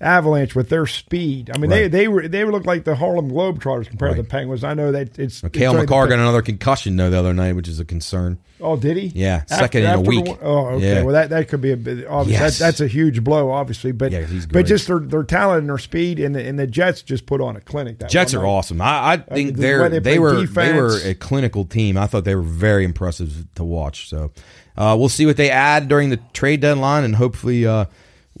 Avalanche 0.00 0.54
with 0.54 0.68
their 0.68 0.86
speed. 0.86 1.50
I 1.52 1.58
mean, 1.58 1.70
Right. 1.70 1.78
they 1.82 1.88
they 1.88 2.08
were 2.08 2.28
they 2.28 2.44
looked 2.44 2.66
like 2.66 2.84
the 2.84 2.94
Harlem 2.94 3.30
Globetrotters 3.30 3.88
compared 3.88 4.16
to 4.16 4.22
the 4.22 4.28
Penguins. 4.28 4.62
I 4.64 4.74
know 4.74 4.92
that 4.92 5.18
it's 5.18 5.40
Cale 5.52 5.72
it's 5.72 5.80
Makar 5.90 6.06
got 6.08 6.18
another 6.18 6.42
concussion 6.42 6.96
though 6.96 7.10
the 7.10 7.18
other 7.18 7.34
night, 7.34 7.54
which 7.56 7.68
is 7.68 7.80
a 7.80 7.84
concern. 7.84 8.38
Oh, 8.60 8.76
did 8.76 8.96
he? 8.96 9.06
Yeah, 9.14 9.44
second 9.46 9.84
in 9.84 9.90
a 9.90 10.00
week. 10.00 10.26
one- 10.26 10.38
oh, 10.42 10.66
okay. 10.70 10.94
Yeah. 10.96 11.02
Well, 11.04 11.12
that, 11.12 11.30
that 11.30 11.46
could 11.46 11.60
be 11.60 11.70
a 11.70 11.76
bit. 11.76 12.08
Obviously, 12.08 12.42
Yes. 12.44 12.58
that, 12.58 12.64
that's 12.64 12.80
a 12.80 12.88
huge 12.88 13.22
blow, 13.22 13.52
obviously. 13.52 13.92
But 13.92 14.10
Yeah, 14.10 14.22
he's 14.26 14.46
but 14.46 14.66
just 14.66 14.88
their, 14.88 14.98
their 14.98 15.22
talent 15.22 15.60
and 15.60 15.68
their 15.70 15.78
speed, 15.78 16.18
and 16.18 16.34
the, 16.34 16.44
and 16.44 16.58
the 16.58 16.66
Jets 16.66 17.02
just 17.02 17.24
put 17.26 17.40
on 17.40 17.54
a 17.54 17.60
clinic. 17.60 18.00
That 18.00 18.10
Jets 18.10 18.34
are 18.34 18.38
night. 18.42 18.48
awesome. 18.48 18.80
I, 18.80 19.12
I 19.12 19.16
think 19.18 19.54
the 19.54 19.62
they're 19.62 19.88
they 19.88 19.98
they, 20.00 20.18
were 20.18 20.44
they 20.44 20.72
were 20.72 20.98
a 21.04 21.14
clinical 21.14 21.66
team. 21.66 21.96
I 21.96 22.08
thought 22.08 22.24
they 22.24 22.34
were 22.34 22.42
very 22.42 22.84
impressive 22.84 23.46
to 23.54 23.62
watch. 23.62 24.08
So 24.08 24.32
uh, 24.76 24.96
we'll 24.98 25.08
see 25.08 25.24
what 25.26 25.36
they 25.36 25.50
add 25.50 25.86
during 25.86 26.10
the 26.10 26.16
trade 26.32 26.60
deadline, 26.60 27.04
and 27.04 27.14
hopefully 27.14 27.64
uh, 27.64 27.84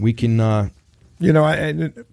we 0.00 0.12
can. 0.12 0.40
You 1.20 1.32
know, 1.32 1.44
I, 1.44 1.54
and 1.56 2.04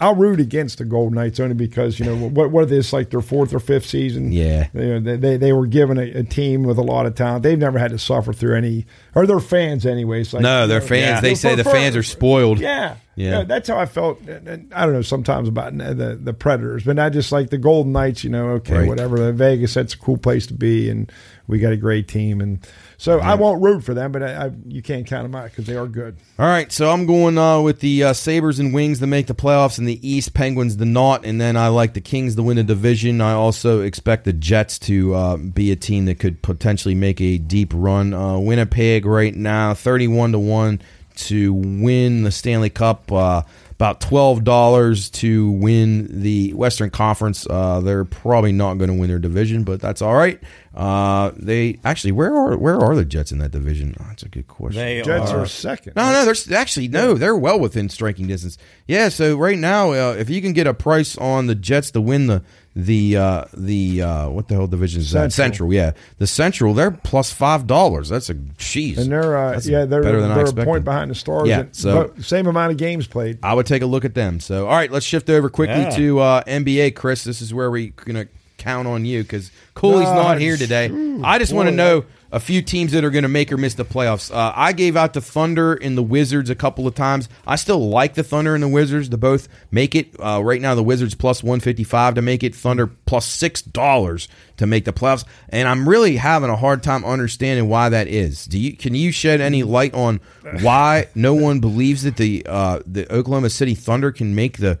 I'll 0.00 0.14
root 0.16 0.40
against 0.40 0.78
the 0.78 0.84
Golden 0.86 1.14
Knights 1.16 1.38
only 1.40 1.54
because 1.54 1.98
you 1.98 2.06
know 2.06 2.16
what 2.16 2.50
what 2.50 2.64
is 2.64 2.70
this 2.70 2.92
like 2.92 3.10
their 3.10 3.20
fourth 3.20 3.52
or 3.54 3.60
fifth 3.60 3.86
season? 3.86 4.32
Yeah. 4.32 4.68
they 4.72 4.98
they, 4.98 5.16
they, 5.16 5.36
they 5.36 5.52
were 5.52 5.66
given 5.66 5.98
a, 5.98 6.10
a 6.20 6.22
team 6.24 6.62
with 6.64 6.78
a 6.78 6.82
lot 6.82 7.04
of 7.06 7.14
talent. 7.14 7.42
They've 7.42 7.58
never 7.58 7.78
had 7.78 7.90
to 7.90 7.98
suffer 7.98 8.32
through 8.32 8.56
any, 8.56 8.86
or 9.14 9.26
their 9.26 9.40
fans 9.40 9.84
anyways. 9.84 10.32
Like, 10.32 10.42
No, 10.42 10.66
their 10.66 10.80
fans. 10.80 11.02
yeah. 11.02 11.20
They 11.20 11.34
say 11.34 11.54
the 11.54 11.64
For- 11.64 11.70
fans 11.70 11.96
are 11.96 12.02
spoiled. 12.02 12.60
Yeah. 12.60 12.96
Yeah. 13.14 13.42
that's 13.44 13.68
how 13.68 13.76
I 13.78 13.84
felt. 13.84 14.20
and 14.22 14.72
I 14.74 14.84
don't 14.86 14.94
know 14.94 15.02
sometimes 15.02 15.46
about 15.48 15.76
the 15.76 16.18
the 16.20 16.32
Predators, 16.32 16.84
but 16.84 16.98
I 16.98 17.10
just 17.10 17.30
like 17.30 17.50
the 17.50 17.58
Golden 17.58 17.92
Knights. 17.92 18.24
You 18.24 18.30
know, 18.30 18.48
okay, 18.52 18.78
Right. 18.78 18.88
whatever. 18.88 19.30
Vegas, 19.32 19.74
that's 19.74 19.92
a 19.92 19.98
cool 19.98 20.16
place 20.16 20.46
to 20.46 20.54
be, 20.54 20.88
and 20.88 21.12
we 21.46 21.58
got 21.58 21.72
a 21.74 21.76
great 21.76 22.08
team, 22.08 22.40
and 22.40 22.66
so 23.00 23.18
I 23.18 23.34
won't 23.34 23.62
root 23.62 23.82
for 23.82 23.94
them, 23.94 24.12
but 24.12 24.22
I, 24.22 24.46
I 24.46 24.50
you 24.66 24.82
can't 24.82 25.06
count 25.06 25.24
them 25.24 25.34
out 25.34 25.44
because 25.44 25.64
they 25.64 25.74
are 25.74 25.86
good. 25.86 26.18
All 26.38 26.46
right, 26.46 26.70
so 26.70 26.90
I'm 26.90 27.06
going 27.06 27.38
uh, 27.38 27.62
with 27.62 27.80
the 27.80 28.04
uh, 28.04 28.12
Sabres 28.12 28.58
and 28.58 28.74
Wings 28.74 28.98
to 28.98 29.06
make 29.06 29.26
the 29.26 29.34
playoffs 29.34 29.78
in 29.78 29.86
the 29.86 30.06
East, 30.06 30.34
Penguins 30.34 30.76
the 30.76 30.84
not, 30.84 31.24
and 31.24 31.40
then 31.40 31.56
I 31.56 31.68
like 31.68 31.94
the 31.94 32.02
Kings 32.02 32.36
to 32.36 32.42
win 32.42 32.58
the 32.58 32.62
division. 32.62 33.22
I 33.22 33.32
also 33.32 33.80
expect 33.80 34.26
the 34.26 34.34
Jets 34.34 34.78
to 34.80 35.14
uh, 35.14 35.36
be 35.38 35.72
a 35.72 35.76
team 35.76 36.04
that 36.04 36.16
could 36.18 36.42
potentially 36.42 36.94
make 36.94 37.22
a 37.22 37.38
deep 37.38 37.72
run. 37.74 38.12
Uh, 38.12 38.38
Winnipeg 38.38 39.06
right 39.06 39.34
now, 39.34 39.72
31 39.72 40.32
to 40.32 40.38
1 40.38 40.82
to 41.16 41.54
win 41.54 42.22
the 42.24 42.30
Stanley 42.30 42.68
Cup. 42.70 43.10
Uh, 43.10 43.42
about 43.80 43.98
twelve 43.98 44.44
dollars 44.44 45.08
to 45.08 45.52
win 45.52 46.20
the 46.20 46.52
Western 46.52 46.90
Conference. 46.90 47.46
Uh, 47.48 47.80
they're 47.80 48.04
probably 48.04 48.52
not 48.52 48.74
going 48.74 48.90
to 48.90 48.94
win 48.94 49.08
their 49.08 49.18
division, 49.18 49.64
but 49.64 49.80
that's 49.80 50.02
all 50.02 50.14
right. 50.14 50.38
Uh, 50.74 51.32
they 51.36 51.78
actually, 51.84 52.12
where 52.12 52.32
are 52.32 52.56
where 52.56 52.78
are 52.78 52.94
the 52.94 53.04
Jets 53.04 53.32
in 53.32 53.38
that 53.38 53.50
division? 53.50 53.96
Oh, 53.98 54.04
that's 54.08 54.22
a 54.22 54.28
good 54.28 54.46
question. 54.46 54.80
They 54.80 55.02
Jets 55.02 55.32
are. 55.32 55.40
are 55.40 55.46
second. 55.46 55.94
No, 55.96 56.12
no, 56.12 56.24
there's 56.24 56.50
actually 56.52 56.86
no. 56.86 57.14
They're 57.14 57.36
well 57.36 57.58
within 57.58 57.88
striking 57.88 58.28
distance. 58.28 58.56
Yeah, 58.86 59.08
so 59.08 59.36
right 59.36 59.58
now, 59.58 59.90
uh, 59.92 60.14
if 60.16 60.30
you 60.30 60.40
can 60.40 60.52
get 60.52 60.68
a 60.68 60.74
price 60.74 61.18
on 61.18 61.46
the 61.48 61.56
Jets 61.56 61.90
to 61.92 62.00
win 62.00 62.28
the 62.28 62.44
the 62.76 63.16
uh, 63.16 63.44
the 63.52 64.00
uh, 64.02 64.28
what 64.30 64.46
the 64.46 64.54
hell 64.54 64.68
division 64.68 65.00
is 65.00 65.10
that? 65.10 65.32
Central. 65.32 65.70
Central, 65.70 65.72
yeah, 65.74 65.90
the 66.18 66.28
Central. 66.28 66.72
They're 66.72 66.92
plus 66.92 67.32
five 67.32 67.66
dollars. 67.66 68.08
That's 68.08 68.30
a 68.30 68.34
jeez. 68.34 68.96
and 68.96 69.10
they're 69.10 69.36
uh, 69.36 69.50
That's 69.54 69.66
yeah 69.66 69.86
they're 69.86 70.04
better 70.04 70.20
than 70.20 70.30
I 70.30 70.34
they're 70.34 70.44
a 70.44 70.48
expected. 70.50 70.66
point 70.70 70.84
behind 70.84 71.10
the 71.10 71.16
Stars. 71.16 71.48
Yeah, 71.48 71.60
and- 71.62 71.74
so- 71.74 72.12
but 72.14 72.24
same 72.24 72.46
amount 72.46 72.70
of 72.70 72.78
games 72.78 73.08
played. 73.08 73.40
I 73.42 73.54
would 73.54 73.66
take 73.66 73.82
a 73.82 73.86
look 73.86 74.04
at 74.04 74.14
them. 74.14 74.38
So, 74.38 74.68
all 74.68 74.76
right, 74.76 74.90
let's 74.92 75.04
shift 75.04 75.28
over 75.30 75.50
quickly 75.50 75.80
Yeah. 75.82 75.90
to 75.90 76.18
uh, 76.20 76.44
NBA. 76.44 76.94
Chris, 76.94 77.24
this 77.24 77.42
is 77.42 77.52
where 77.52 77.72
we're 77.72 77.90
gonna 77.90 78.26
count 78.60 78.86
on 78.86 79.04
you 79.04 79.22
because 79.22 79.50
Cooley's 79.74 80.08
No, 80.08 80.14
not 80.14 80.38
here 80.38 80.56
today. 80.56 80.90
I 81.24 81.38
just 81.38 81.52
want 81.52 81.68
to 81.68 81.74
know 81.74 82.04
a 82.32 82.38
few 82.38 82.62
teams 82.62 82.92
that 82.92 83.02
are 83.02 83.10
going 83.10 83.24
to 83.24 83.28
make 83.28 83.50
or 83.50 83.56
miss 83.56 83.74
the 83.74 83.84
playoffs. 83.84 84.32
Uh, 84.32 84.52
I 84.54 84.72
gave 84.72 84.96
out 84.96 85.14
the 85.14 85.20
Thunder 85.20 85.74
and 85.74 85.98
the 85.98 86.02
Wizards 86.02 86.48
a 86.48 86.54
couple 86.54 86.86
of 86.86 86.94
times. 86.94 87.28
I 87.44 87.56
still 87.56 87.88
like 87.88 88.14
the 88.14 88.22
Thunder 88.22 88.54
and 88.54 88.62
the 88.62 88.68
Wizards 88.68 89.08
to 89.08 89.16
both 89.16 89.48
make 89.72 89.96
it. 89.96 90.14
Uh, 90.20 90.40
right 90.44 90.60
now, 90.60 90.76
the 90.76 90.82
Wizards 90.84 91.16
plus 91.16 91.42
one 91.42 91.58
fifty 91.58 91.82
five 91.82 92.14
to 92.14 92.22
make 92.22 92.44
it. 92.44 92.54
Thunder 92.54 92.86
plus 92.86 93.26
six 93.26 93.62
dollars 93.62 94.28
to 94.58 94.66
make 94.66 94.84
the 94.84 94.92
playoffs. 94.92 95.24
And 95.48 95.66
I'm 95.66 95.88
really 95.88 96.16
having 96.16 96.50
a 96.50 96.56
hard 96.56 96.84
time 96.84 97.04
understanding 97.04 97.68
why 97.68 97.88
that 97.88 98.06
is. 98.06 98.44
Do 98.44 98.60
you 98.60 98.76
can 98.76 98.94
you 98.94 99.10
shed 99.10 99.40
any 99.40 99.64
light 99.64 99.94
on 99.94 100.20
why 100.60 101.08
no 101.16 101.34
one 101.34 101.58
believes 101.58 102.04
that 102.04 102.16
the 102.16 102.46
uh, 102.46 102.80
the 102.86 103.12
Oklahoma 103.12 103.50
City 103.50 103.74
Thunder 103.74 104.12
can 104.12 104.36
make 104.36 104.58
the 104.58 104.78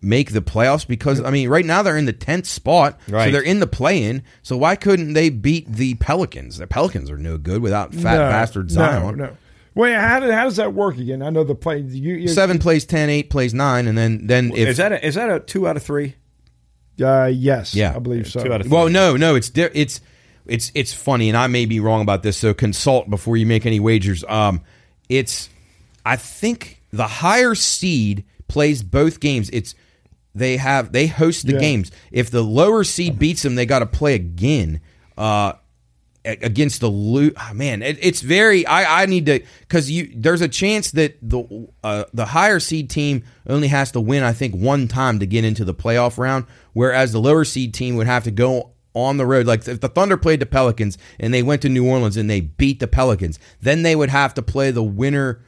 make 0.00 0.32
the 0.32 0.42
playoffs 0.42 0.86
because 0.86 1.20
I 1.20 1.30
mean 1.30 1.48
right 1.48 1.64
now 1.64 1.82
they're 1.82 1.96
in 1.96 2.06
the 2.06 2.12
tenth 2.12 2.46
spot, 2.46 2.98
so 3.06 3.30
they're 3.30 3.42
in 3.42 3.60
the 3.60 3.66
play-in. 3.66 4.22
So 4.42 4.56
why 4.56 4.76
couldn't 4.76 5.12
they 5.12 5.30
beat 5.30 5.70
the 5.70 5.94
Pelicans? 5.94 6.58
The 6.58 6.66
Pelicans 6.66 7.10
are 7.10 7.18
no 7.18 7.38
good 7.38 7.62
without 7.62 7.94
fat 7.94 8.18
no, 8.18 8.28
bastard 8.28 8.70
no, 8.70 8.74
Zion. 8.74 9.16
No, 9.16 9.36
Wait, 9.74 9.94
how, 9.94 10.18
did, 10.18 10.32
how 10.32 10.42
does 10.42 10.56
that 10.56 10.74
work 10.74 10.98
again? 10.98 11.22
I 11.22 11.30
know 11.30 11.44
the 11.44 11.54
play. 11.54 11.78
You, 11.78 12.16
you, 12.16 12.28
Seven 12.28 12.58
plays 12.58 12.84
ten, 12.84 13.10
eight 13.10 13.30
plays 13.30 13.54
nine, 13.54 13.86
and 13.86 13.96
then 13.96 14.26
then 14.26 14.50
if 14.52 14.70
is 14.70 14.76
that 14.78 14.90
a, 14.90 15.06
is 15.06 15.14
that 15.14 15.30
a 15.30 15.38
two 15.38 15.68
out 15.68 15.76
of 15.76 15.84
three? 15.84 16.16
Uh, 17.00 17.26
yes, 17.26 17.76
Yeah. 17.76 17.94
I 17.94 18.00
believe 18.00 18.28
so. 18.28 18.42
Two 18.42 18.52
out 18.52 18.60
of 18.60 18.70
well 18.70 18.88
no 18.88 19.16
no 19.16 19.36
it's 19.36 19.50
di- 19.50 19.70
it's 19.72 20.00
it's 20.46 20.72
it's 20.74 20.92
funny 20.92 21.28
and 21.28 21.36
I 21.36 21.46
may 21.46 21.64
be 21.64 21.78
wrong 21.78 22.02
about 22.02 22.24
this 22.24 22.36
so 22.36 22.52
consult 22.52 23.08
before 23.08 23.36
you 23.36 23.46
make 23.46 23.66
any 23.66 23.78
wagers. 23.78 24.24
Um, 24.28 24.62
it's 25.08 25.48
I 26.04 26.16
think 26.16 26.82
the 26.92 27.06
higher 27.06 27.54
seed 27.54 28.24
plays 28.48 28.82
both 28.82 29.20
games. 29.20 29.48
It's 29.50 29.74
they 30.38 30.56
have 30.56 30.92
they 30.92 31.06
host 31.06 31.46
the 31.46 31.52
Yeah. 31.54 31.58
games. 31.60 31.90
If 32.12 32.30
the 32.30 32.42
lower 32.42 32.84
seed 32.84 33.18
beats 33.18 33.42
them, 33.42 33.54
they 33.54 33.66
got 33.66 33.80
to 33.80 33.86
play 33.86 34.14
again. 34.14 34.80
Uh, 35.16 35.52
against 36.24 36.80
the 36.80 36.88
loot 36.88 37.34
man 37.54 37.80
it, 37.80 37.96
it's 38.02 38.20
very 38.20 38.66
i 38.66 39.02
i 39.02 39.06
need 39.06 39.24
to 39.24 39.40
because 39.60 39.90
you 39.90 40.12
there's 40.14 40.42
a 40.42 40.48
chance 40.48 40.90
that 40.90 41.16
the 41.22 41.66
uh, 41.82 42.04
the 42.12 42.26
higher 42.26 42.60
seed 42.60 42.90
team 42.90 43.22
only 43.48 43.68
has 43.68 43.92
to 43.92 44.00
win 44.00 44.22
i 44.22 44.32
think 44.32 44.54
one 44.54 44.86
time 44.88 45.20
to 45.20 45.26
get 45.26 45.42
into 45.42 45.64
the 45.64 45.72
playoff 45.72 46.18
round 46.18 46.44
whereas 46.74 47.12
the 47.12 47.20
lower 47.20 47.44
seed 47.44 47.72
team 47.72 47.94
would 47.96 48.06
have 48.06 48.24
to 48.24 48.30
go 48.30 48.72
on 48.92 49.16
the 49.16 49.24
road 49.24 49.46
like 49.46 49.66
if 49.68 49.80
the 49.80 49.88
thunder 49.88 50.18
played 50.18 50.40
the 50.40 50.44
pelicans 50.44 50.98
and 51.18 51.32
they 51.32 51.42
went 51.42 51.62
to 51.62 51.68
new 51.68 51.88
orleans 51.88 52.16
and 52.16 52.28
they 52.28 52.40
beat 52.42 52.78
the 52.78 52.88
pelicans 52.88 53.38
then 53.62 53.82
they 53.82 53.96
would 53.96 54.10
have 54.10 54.34
to 54.34 54.42
play 54.42 54.70
the 54.70 54.82
winner 54.82 55.40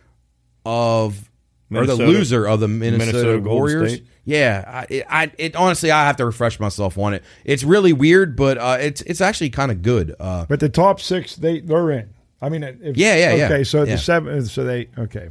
of 0.64 1.30
or 1.73 1.87
the 1.87 1.95
loser 1.97 2.47
of 2.47 2.61
the 2.61 2.68
minnesota, 2.68 3.12
Minnesota 3.12 3.39
warriors 3.41 3.93
State. 3.95 4.07
yeah, 4.25 4.64
I, 4.66 4.87
it, 4.95 5.07
I, 5.09 5.33
it 5.39 5.57
honestly, 5.57 5.91
I 5.91 6.05
have 6.07 6.16
to 6.16 6.27
refresh 6.27 6.59
myself 6.61 6.99
on 6.99 7.14
it. 7.14 7.23
It's 7.45 7.62
really 7.64 7.93
weird, 7.93 8.37
but 8.37 8.59
uh, 8.59 8.77
it's 8.81 9.03
it's 9.03 9.21
actually 9.21 9.51
kind 9.51 9.71
of 9.71 9.83
good. 9.83 10.14
Uh, 10.18 10.47
But 10.49 10.61
the 10.61 10.68
top 10.68 11.01
six, 11.01 11.37
they 11.37 11.61
they're 11.61 11.91
in. 11.93 12.11
I 12.43 12.49
mean, 12.49 12.62
if, 12.64 12.97
Yeah, 12.97 13.16
yeah, 13.16 13.35
yeah. 13.35 13.45
Okay, 13.47 13.64
so 13.64 13.81
Yeah. 13.85 13.93
the 13.97 13.99
seven, 13.99 14.47
so 14.47 14.64
they 14.64 14.89
okay. 14.99 15.29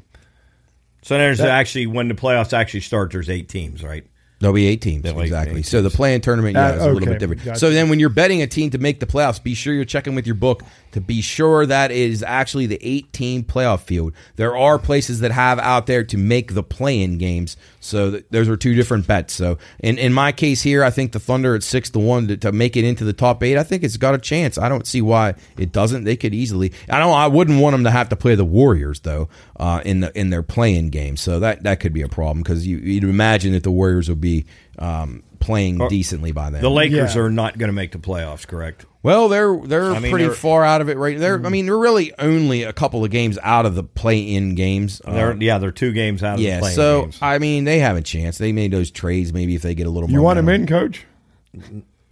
So 1.02 1.18
there's 1.18 1.38
That- 1.40 1.50
actually 1.50 1.88
when 1.88 2.08
the 2.08 2.14
playoffs 2.14 2.54
actually 2.54 2.82
start, 2.82 3.12
there's 3.12 3.30
eight 3.30 3.50
teams, 3.50 3.84
right? 3.84 4.06
There'll 4.40 4.54
be 4.54 4.68
eight 4.68 4.82
teams 4.82 5.04
They'll 5.04 5.16
be 5.16 5.24
exactly. 5.24 5.60
eight 5.60 5.66
So 5.66 5.82
the 5.82 5.90
play-in 5.90 6.22
tournament, 6.22 6.56
yeah, 6.56 6.68
Uh, 6.68 6.72
is 6.76 6.82
a 6.82 6.86
little 6.86 6.98
okay, 7.00 7.12
bit 7.12 7.20
different. 7.20 7.44
gotcha. 7.44 7.60
So 7.60 7.72
then, 7.72 7.90
when 7.90 8.00
you're 8.00 8.10
betting 8.10 8.42
a 8.42 8.48
team 8.48 8.70
to 8.72 8.78
make 8.78 9.00
the 9.02 9.06
playoffs, 9.06 9.42
be 9.44 9.54
sure 9.54 9.74
you're 9.74 9.84
checking 9.86 10.16
with 10.16 10.26
your 10.26 10.36
book 10.36 10.64
to 10.94 11.02
be 11.02 11.22
sure 11.22 11.66
that 11.66 11.92
is 11.92 12.24
actually 12.24 12.66
the 12.66 12.80
eight-team 12.82 13.44
playoff 13.44 13.82
field. 13.82 14.14
There 14.38 14.56
are 14.58 14.80
places 14.80 15.20
that 15.20 15.32
have 15.32 15.60
out 15.60 15.88
there 15.88 16.04
to 16.06 16.18
make 16.18 16.54
the 16.54 16.64
play-in 16.64 17.18
games. 17.18 17.58
So 17.82 18.12
th- 18.12 18.26
those 18.32 18.48
are 18.50 18.56
two 18.58 18.76
different 18.76 19.08
bets. 19.08 19.34
So 19.34 19.58
in 19.80 19.98
in 19.98 20.14
my 20.14 20.32
case 20.32 20.62
here, 20.62 20.84
I 20.84 20.90
think 20.90 21.12
the 21.12 21.20
Thunder 21.20 21.54
at 21.56 21.64
six 21.64 21.90
to 21.92 22.00
one 22.00 22.28
to, 22.30 22.38
to 22.38 22.52
make 22.54 22.78
it 22.78 22.86
into 22.86 23.04
the 23.04 23.14
top 23.14 23.44
eight. 23.44 23.58
I 23.58 23.64
think 23.64 23.84
it's 23.84 23.98
got 23.98 24.16
a 24.16 24.18
chance. 24.20 24.58
I 24.58 24.70
don't 24.70 24.88
see 24.88 25.02
why 25.02 25.36
it 25.58 25.72
doesn't. 25.74 26.06
They 26.06 26.16
could 26.16 26.34
easily. 26.34 26.72
I 26.90 26.98
don't. 27.00 27.14
I 27.14 27.28
wouldn't 27.28 27.60
want 27.62 27.74
them 27.74 27.84
to 27.84 27.92
have 27.92 28.08
to 28.10 28.16
play 28.16 28.36
the 28.36 28.46
Warriors 28.46 29.02
though 29.02 29.28
uh, 29.60 29.82
in 29.86 30.00
the 30.00 30.18
in 30.18 30.30
their 30.30 30.44
play-in 30.44 30.90
game. 30.90 31.18
So 31.18 31.40
that 31.42 31.64
that 31.64 31.80
could 31.82 31.94
be 31.94 32.02
a 32.02 32.08
problem 32.10 32.42
because 32.42 32.66
you, 32.66 32.78
you'd 32.78 33.04
imagine 33.04 33.52
that 33.54 33.64
the 33.64 33.72
Warriors 33.72 34.08
would 34.10 34.22
be 34.22 34.29
um, 34.78 35.24
playing 35.40 35.78
decently 35.90 36.32
by 36.32 36.50
then. 36.50 36.62
The 36.62 36.70
Lakers 36.70 37.16
Yeah. 37.16 37.22
are 37.22 37.30
not 37.30 37.58
going 37.58 37.70
to 37.70 37.74
make 37.74 37.92
the 37.92 37.98
playoffs, 38.00 38.46
correct? 38.48 38.86
well, 39.02 39.30
they're 39.30 39.56
they're 39.64 39.92
I 39.94 40.00
mean, 40.00 40.12
pretty 40.12 40.26
they're- 40.26 40.34
far 40.34 40.64
out 40.66 40.82
of 40.82 40.90
it 40.90 40.98
right. 40.98 41.18
They're 41.18 41.44
I 41.46 41.50
mean 41.50 41.66
they're 41.68 41.78
really 41.78 42.12
only 42.20 42.64
a 42.64 42.74
couple 42.74 43.04
of 43.06 43.12
games 43.12 43.38
out 43.42 43.66
of 43.66 43.76
the 43.76 43.84
play-in 43.84 44.56
games. 44.56 45.02
Uh, 45.06 45.14
They're 45.14 45.38
yeah, 45.42 45.58
they're 45.58 45.72
two 45.72 45.94
games 45.94 46.22
out 46.24 46.36
of 46.36 46.40
yeah, 46.42 46.56
the 46.56 46.62
playing 46.62 46.76
so 46.76 47.02
games. 47.04 47.18
I 47.22 47.38
mean 47.40 47.64
they 47.64 47.80
have 47.80 47.96
a 47.96 48.02
chance. 48.02 48.38
They 48.38 48.52
made 48.52 48.72
those 48.72 48.92
trades. 48.92 49.32
Maybe 49.32 49.56
if 49.56 49.62
they 49.62 49.74
get 49.76 49.88
a 49.88 49.90
little. 49.90 50.10
More 50.10 50.20
You 50.20 50.24
want 50.24 50.40
him 50.40 50.46
momentum. 50.46 50.76
in, 50.76 50.92
coach? 50.92 51.06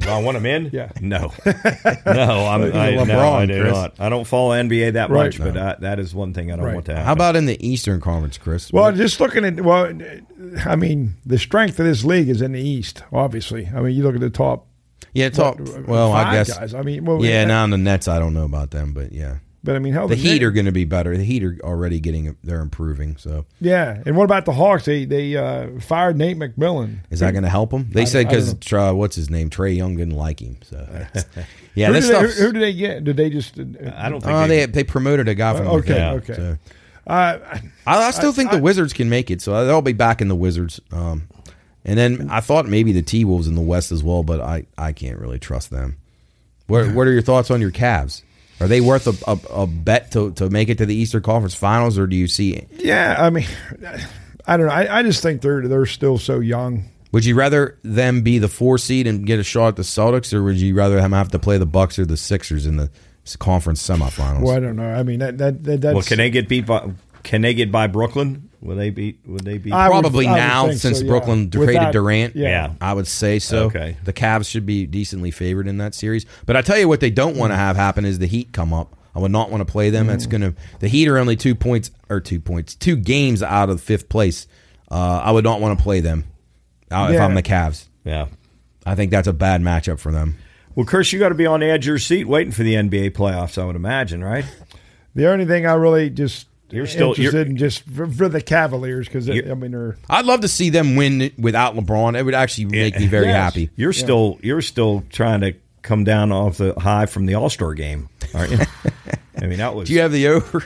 Do 0.08 0.14
I 0.14 0.22
want 0.24 0.36
them 0.36 0.46
in? 0.46 0.70
Yeah. 0.72 0.90
No, 1.02 1.34
no, 1.46 1.52
I'm, 2.48 2.64
I, 2.74 3.04
no, 3.04 3.34
I 3.34 3.46
do 3.46 3.62
Chris. 3.62 3.74
not. 3.74 3.96
I 4.00 4.10
don't 4.10 4.26
follow 4.26 4.52
NBA 4.56 4.94
that 4.94 5.10
Right. 5.10 5.26
much, 5.26 5.38
but 5.40 5.58
I, 5.58 5.76
that 5.82 6.00
is 6.00 6.16
one 6.16 6.34
thing 6.34 6.52
I 6.52 6.56
don't 6.56 6.66
Right. 6.66 6.74
want 6.76 6.86
to 6.88 6.94
happen. 6.94 7.06
How 7.06 7.14
about 7.14 7.36
in 7.36 7.46
the 7.46 7.58
Eastern 7.68 8.00
Conference, 8.02 8.38
Chris? 8.38 8.72
Well, 8.72 8.92
just 8.94 9.20
looking 9.20 9.44
at 9.46 9.60
well, 9.62 9.92
I 10.66 10.76
mean, 10.76 11.16
the 11.26 11.38
strength 11.38 11.80
of 11.80 11.86
this 11.86 12.04
league 12.06 12.30
is 12.30 12.42
in 12.42 12.54
the 12.54 12.62
East. 12.62 13.04
Obviously, 13.12 13.68
I 13.68 13.82
mean, 13.82 13.96
you 13.96 14.04
look 14.04 14.16
at 14.16 14.22
the 14.22 14.30
top. 14.30 14.68
yeah, 15.14 15.30
talk. 15.30 15.60
what, 15.60 15.88
Well, 15.88 16.14
I 16.14 16.24
five 16.24 16.34
guess. 16.48 16.58
guys. 16.58 16.74
I 16.74 16.82
mean, 16.84 17.06
well, 17.06 17.24
Yeah, 17.24 17.46
now 17.46 17.64
in 17.66 17.70
the 17.72 17.78
Nets, 17.78 18.08
I 18.08 18.18
don't 18.20 18.34
know 18.34 18.46
about 18.46 18.72
them, 18.72 18.94
but 18.94 19.12
yeah, 19.12 19.38
But 19.64 19.76
I 19.76 19.80
mean, 19.80 19.94
hell, 19.94 20.08
the 20.08 20.16
Heat 20.16 20.44
are 20.44 20.52
going 20.52 20.68
to 20.68 20.72
be 20.72 20.86
better. 20.86 21.18
The 21.18 21.24
Heat 21.24 21.44
are 21.44 21.58
already 21.64 22.00
getting. 22.00 22.38
They're 22.44 22.62
improving. 22.62 23.18
So 23.18 23.46
Yeah, 23.60 24.02
and 24.06 24.16
what 24.16 24.24
about 24.24 24.46
the 24.46 24.54
Hawks? 24.54 24.86
They 24.86 25.04
they 25.06 25.36
uh, 25.36 25.80
fired 25.80 26.18
Nate 26.18 26.38
McMillan. 26.38 27.00
is 27.10 27.20
that 27.20 27.32
going 27.32 27.44
to 27.44 27.50
help 27.50 27.72
them? 27.72 27.90
They 27.92 28.04
I 28.04 28.06
said 28.06 28.28
because 28.28 28.56
uh, 28.72 28.94
what's 28.94 29.16
his 29.16 29.30
name, 29.30 29.50
Trae 29.50 29.76
Young 29.76 29.98
didn't 29.98 30.16
like 30.16 30.42
him. 30.42 30.58
So 30.64 30.78
yeah, 31.76 31.88
who, 31.88 31.94
this 31.94 32.08
did 32.08 32.16
they, 32.16 32.28
stuff. 32.28 32.38
who, 32.38 32.46
who 32.46 32.52
did 32.54 32.62
they 32.62 32.74
get? 32.74 33.04
Did 33.04 33.18
they 33.18 33.30
just? 33.30 33.60
Uh, 33.60 33.64
I 33.96 34.10
don't 34.10 34.22
think 34.22 34.34
Oh, 34.34 34.48
they, 34.48 34.60
they 34.60 34.66
they 34.68 34.84
promoted 34.84 35.28
a 35.28 35.36
guy 35.36 35.58
from. 35.58 35.68
Okay, 35.68 35.94
the- 35.94 36.10
okay. 36.12 36.34
so- 36.34 36.58
uh, 37.08 37.40
I, 37.86 38.08
I 38.08 38.12
still 38.12 38.34
think 38.34 38.52
the 38.52 38.60
Wizards 38.60 38.92
can 38.92 39.08
make 39.10 39.32
it, 39.32 39.42
so 39.42 39.66
they'll 39.66 39.82
be 39.82 39.94
back 39.94 40.20
in 40.22 40.28
the 40.28 40.36
Wizards. 40.36 40.82
Um, 40.92 41.30
and 41.86 41.98
then 41.98 42.28
I 42.30 42.42
thought 42.42 42.68
maybe 42.68 42.92
the 42.92 43.02
T 43.02 43.24
Wolves 43.24 43.48
in 43.48 43.56
the 43.56 43.62
West 43.62 43.94
as 43.94 44.04
well, 44.04 44.24
but 44.24 44.42
I, 44.42 44.66
I 44.78 44.92
can't 44.92 45.18
really 45.18 45.40
trust 45.40 45.72
them. 45.72 45.98
What 46.68 46.92
what 46.94 47.08
are 47.08 47.14
your 47.14 47.22
thoughts 47.22 47.50
on 47.50 47.62
your 47.62 47.72
Cavs? 47.72 48.24
Are 48.60 48.68
they 48.68 48.82
worth 48.82 49.08
a, 49.08 49.32
a, 49.32 49.62
a 49.64 49.68
bet 49.68 50.12
to, 50.14 50.32
to 50.34 50.50
make 50.50 50.70
it 50.70 50.80
to 50.80 50.86
the 50.86 50.96
Eastern 50.96 51.22
Conference 51.22 51.54
Finals, 51.54 51.98
or 51.98 52.08
do 52.08 52.16
you 52.16 52.28
see? 52.28 52.54
it? 52.54 52.68
yeah, 52.72 53.16
I 53.20 53.30
mean, 53.30 53.46
I 54.48 54.58
don't 54.58 54.68
know. 54.68 54.74
I, 54.74 55.00
I 55.00 55.04
just 55.04 55.22
think 55.22 55.42
they're 55.42 55.68
they're 55.68 55.86
still 55.86 56.18
so 56.18 56.40
young. 56.40 56.90
Would 57.12 57.26
you 57.26 57.36
rather 57.36 57.78
them 57.84 58.22
be 58.22 58.38
the 58.38 58.48
four 58.48 58.78
seed 58.78 59.08
and 59.08 59.26
get 59.26 59.40
a 59.40 59.44
shot 59.44 59.70
at 59.70 59.76
the 59.76 59.84
Celtics, 59.84 60.34
or 60.34 60.44
would 60.44 60.58
you 60.58 60.76
rather 60.76 61.00
them 61.00 61.12
have 61.12 61.30
to 61.30 61.40
play 61.40 61.58
the 61.58 61.66
Bucks 61.66 62.00
or 62.00 62.06
the 62.06 62.18
Sixers 62.18 62.66
in 62.66 62.78
the 62.78 62.90
conference 63.40 63.86
semifinals? 63.86 64.42
Well, 64.42 64.56
I 64.56 64.60
don't 64.60 64.76
know. 64.76 64.90
I 64.90 65.04
mean, 65.04 65.20
that 65.20 65.38
that, 65.38 65.64
that 65.64 65.82
that's 65.82 65.94
well, 65.94 66.04
can 66.04 66.18
they 66.18 66.30
get 66.30 66.50
beat 66.50 66.66
by? 66.66 66.92
Can 67.24 67.42
they 67.42 67.54
get 67.54 67.72
by 67.72 67.88
Brooklyn? 67.88 68.47
Will 68.62 68.76
they 68.76 68.90
beat? 68.90 69.20
Would 69.28 69.44
they 69.46 69.58
beat? 69.60 69.72
I 69.74 69.88
would- 69.88 69.92
Probably 70.02 70.28
I 70.28 70.32
would 70.32 70.38
now 70.38 70.68
think 70.68 70.80
since 70.80 70.98
so, 71.00 71.04
yeah. 71.06 71.10
Brooklyn 71.10 71.50
traded 71.50 71.68
Without- 71.76 71.94
Durant. 71.94 72.36
yeah. 72.36 72.50
Yeah. 72.50 72.74
I 72.82 72.94
would 72.94 73.08
say 73.08 73.38
so. 73.40 73.66
Okay. 73.66 73.98
The 74.04 74.14
Cavs 74.14 74.50
should 74.50 74.66
be 74.66 74.86
decently 74.88 75.30
favored 75.32 75.68
in 75.68 75.78
that 75.78 75.94
series. 75.94 76.26
But 76.46 76.56
I 76.58 76.62
tell 76.62 76.78
you 76.78 76.88
what 76.88 77.00
they 77.00 77.12
don't 77.12 77.36
want 77.38 77.52
to 77.52 77.56
Mm. 77.56 77.60
have 77.60 77.76
happen 77.76 78.04
is 78.06 78.18
the 78.20 78.26
Heat 78.26 78.52
come 78.54 78.74
up. 78.74 78.96
I 79.16 79.20
would 79.20 79.32
not 79.32 79.50
want 79.52 79.62
to 79.66 79.72
play 79.72 79.90
them. 79.90 80.08
That's 80.08 80.26
going 80.28 80.42
to 80.42 80.54
the 80.80 80.88
Heat 80.88 81.08
are 81.08 81.18
only 81.18 81.36
2 81.36 81.56
points 81.56 81.92
or 82.10 82.20
2 82.20 82.40
points, 82.40 82.76
2 82.76 82.96
games 82.96 83.42
out 83.44 83.70
of 83.70 83.82
5th 83.82 84.10
place. 84.10 84.48
Uh, 84.92 85.22
I 85.24 85.32
would 85.32 85.44
not 85.44 85.60
want 85.62 85.78
to 85.78 85.84
play 85.84 86.00
them 86.02 86.24
uh, 86.92 87.08
if 87.10 87.16
Yeah. 87.16 87.26
I'm 87.26 87.36
the 87.36 87.44
Cavs. 87.44 87.86
yeah. 88.06 88.28
I 88.86 88.96
think 88.96 89.12
that's 89.12 89.28
a 89.28 89.34
bad 89.34 89.62
matchup 89.62 90.00
for 90.00 90.12
them. 90.12 90.38
Well, 90.74 90.86
Chris, 90.86 91.12
you 91.12 91.20
got 91.20 91.30
to 91.30 91.36
be 91.36 91.46
on 91.46 91.60
the 91.60 91.66
edge 91.66 91.86
of 91.86 91.88
your 91.90 91.98
seat 92.00 92.26
waiting 92.28 92.52
for 92.54 92.64
the 92.64 92.76
NBA 92.76 93.10
playoffs. 93.12 93.62
I 93.62 93.66
would 93.66 93.76
imagine, 93.76 94.24
right? 94.24 94.46
The 95.16 95.28
only 95.32 95.46
thing 95.46 95.66
I 95.66 95.74
really 95.74 96.12
just 96.12 96.47
You're 96.70 96.86
still- 96.88 97.10
interested 97.12 97.34
you're- 97.38 97.50
in 97.52 97.58
just 97.58 97.84
for, 97.90 98.08
for 98.08 98.28
the 98.30 98.42
Cavaliers 98.42 99.08
because 99.08 99.30
I 99.30 99.34
mean 99.34 99.72
they're 99.72 99.98
I'd 100.10 100.26
love 100.26 100.42
to 100.42 100.48
see 100.48 100.70
them 100.70 100.96
win 100.96 101.32
without 101.38 101.76
LeBron. 101.76 102.18
It 102.20 102.24
would 102.24 102.34
actually 102.36 102.66
make 102.66 103.00
me 103.00 103.08
very 103.08 103.28
Yes. 103.28 103.36
happy. 103.36 103.70
You're 103.76 103.94
still 103.94 104.38
you're 104.42 104.62
still 104.62 105.04
trying 105.10 105.42
to 105.42 105.54
come 105.82 106.04
down 106.04 106.32
off 106.34 106.58
the 106.58 106.74
high 106.78 107.06
from 107.06 107.26
the 107.26 107.36
All 107.36 107.50
Star 107.50 107.74
game, 107.74 108.10
aren't 108.34 108.52
you? 108.52 108.60
I 109.40 109.46
mean, 109.46 109.60
that 109.60 109.76
was 109.76 109.88
Do 109.88 109.94
you 109.94 110.02
have 110.02 110.12
the 110.12 110.28
over? 110.28 110.64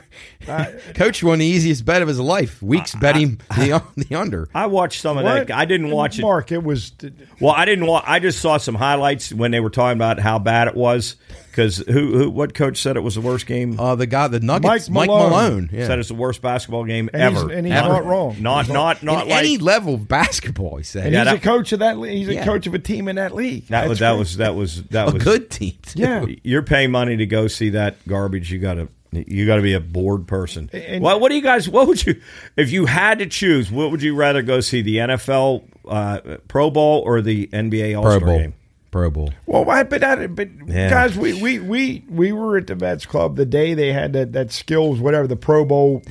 Coach 0.96 1.22
won 1.24 1.40
the 1.40 1.46
easiest 1.46 1.86
bet 1.86 2.02
of 2.02 2.08
his 2.08 2.20
life. 2.20 2.62
Weeks 2.62 2.96
betting 2.96 3.40
the 3.58 3.84
the 3.96 4.16
under. 4.16 4.48
I 4.54 4.66
watched 4.68 5.02
some 5.02 5.18
of 5.18 5.24
What? 5.24 5.48
that. 5.48 5.56
I 5.56 5.66
didn't 5.66 5.92
watch 5.92 6.18
it. 6.20 6.22
Mark, 6.24 6.52
it 6.52 6.64
was 6.64 6.92
Well, 7.40 7.52
I 7.54 7.66
didn't 7.66 7.86
watch. 7.86 8.04
I 8.08 8.20
just 8.20 8.40
saw 8.40 8.58
some 8.58 8.76
highlights 8.76 9.32
when 9.34 9.52
they 9.52 9.60
were 9.60 9.70
talking 9.70 9.98
about 9.98 10.20
how 10.20 10.40
bad 10.40 10.68
it 10.68 10.76
was. 10.76 11.16
Because 11.52 11.80
who, 11.80 12.18
who, 12.18 12.30
what 12.30 12.54
coach 12.54 12.78
said 12.82 12.96
it 12.96 13.02
was 13.02 13.16
the 13.16 13.22
worst 13.22 13.46
game? 13.46 13.78
Uh, 13.78 13.96
the 13.96 14.06
guy, 14.08 14.30
the 14.30 14.40
Nuggets, 14.40 14.90
Mike 14.90 14.90
Mike 14.90 15.08
Malone. 15.08 15.30
Malone. 15.32 15.70
yeah. 15.74 15.86
Said 15.86 16.00
it's 16.00 16.08
the 16.08 16.14
worst 16.16 16.42
basketball 16.42 16.86
game 16.86 17.10
and 17.12 17.22
ever. 17.22 17.50
he's, 17.50 17.58
and 17.58 17.68
he's 17.68 17.76
Ever. 17.76 17.90
not 17.90 18.06
wrong. 18.06 18.38
not 18.42 18.70
not 18.70 19.04
not 19.04 19.24
in 19.24 19.30
like 19.32 19.40
any 19.44 19.58
level 19.58 19.96
of 19.96 20.08
basketball. 20.08 20.78
He 20.78 20.84
said, 20.84 21.08
and 21.08 21.14
Yeah, 21.14 21.26
he's 21.26 21.34
a 21.34 21.40
coach 21.44 21.74
of 21.74 21.80
that. 21.80 21.98
league. 21.98 22.14
He's 22.26 22.30
a 22.30 22.46
coach 22.46 22.68
of 22.68 22.74
a 22.74 22.80
team 22.80 23.10
in 23.10 23.18
that 23.18 23.36
league. 23.36 23.68
that 23.68 23.90
was 23.90 24.00
That's 24.00 24.12
that 24.14 24.18
was 24.18 24.38
that 24.38 24.56
was 24.56 24.84
that 24.86 25.14
a 25.14 25.20
good 25.20 25.52
team. 25.52 25.74
too. 25.82 26.00
Yeah. 26.00 26.26
You're 26.42 26.64
paying 26.64 26.90
money 26.90 27.18
to 27.18 27.26
go 27.26 27.50
see 27.52 27.72
that 27.72 27.98
garbage. 28.08 28.52
You 28.52 28.60
got 28.60 28.76
to 28.76 28.88
you 29.12 29.46
got 29.46 29.58
to 29.58 29.62
be 29.62 29.74
a 29.74 29.80
bored 29.80 30.28
person. 30.28 30.70
And- 30.74 31.04
what 31.04 31.20
what 31.22 31.30
do 31.30 31.36
you 31.36 31.42
guys? 31.42 31.68
What 31.70 31.88
would 31.88 32.06
you 32.06 32.22
if 32.58 32.72
you 32.72 32.86
had 32.86 33.20
to 33.20 33.26
choose? 33.28 33.72
What 33.72 33.92
would 33.92 34.02
you 34.02 34.16
rather 34.16 34.42
go 34.42 34.60
see 34.62 34.82
the 34.82 34.98
NFL 34.98 35.64
uh, 35.88 36.38
Pro 36.48 36.70
Bowl 36.72 37.02
or 37.06 37.22
the 37.22 37.48
NBA 37.48 37.96
All 37.98 38.04
Pro 38.04 38.18
Star 38.18 38.28
Bowl. 38.28 38.38
game? 38.40 38.54
Pro 38.92 39.10
Bowl. 39.10 39.32
Well, 39.46 39.70
I, 39.70 39.84
but 39.84 40.02
that, 40.02 40.36
but 40.36 40.50
Yeah. 40.68 40.90
guys, 40.90 41.18
we, 41.18 41.42
we 41.42 41.60
we 41.60 42.04
we 42.10 42.32
were 42.34 42.58
at 42.58 42.68
the 42.68 42.76
Mets 42.76 43.06
Club 43.06 43.38
the 43.38 43.46
day 43.46 43.74
they 43.74 43.94
had 43.94 44.12
that 44.14 44.34
that 44.34 44.52
skills 44.52 45.00
whatever 45.00 45.28
the 45.28 45.38
Pro 45.38 45.64
Bowl 45.64 46.04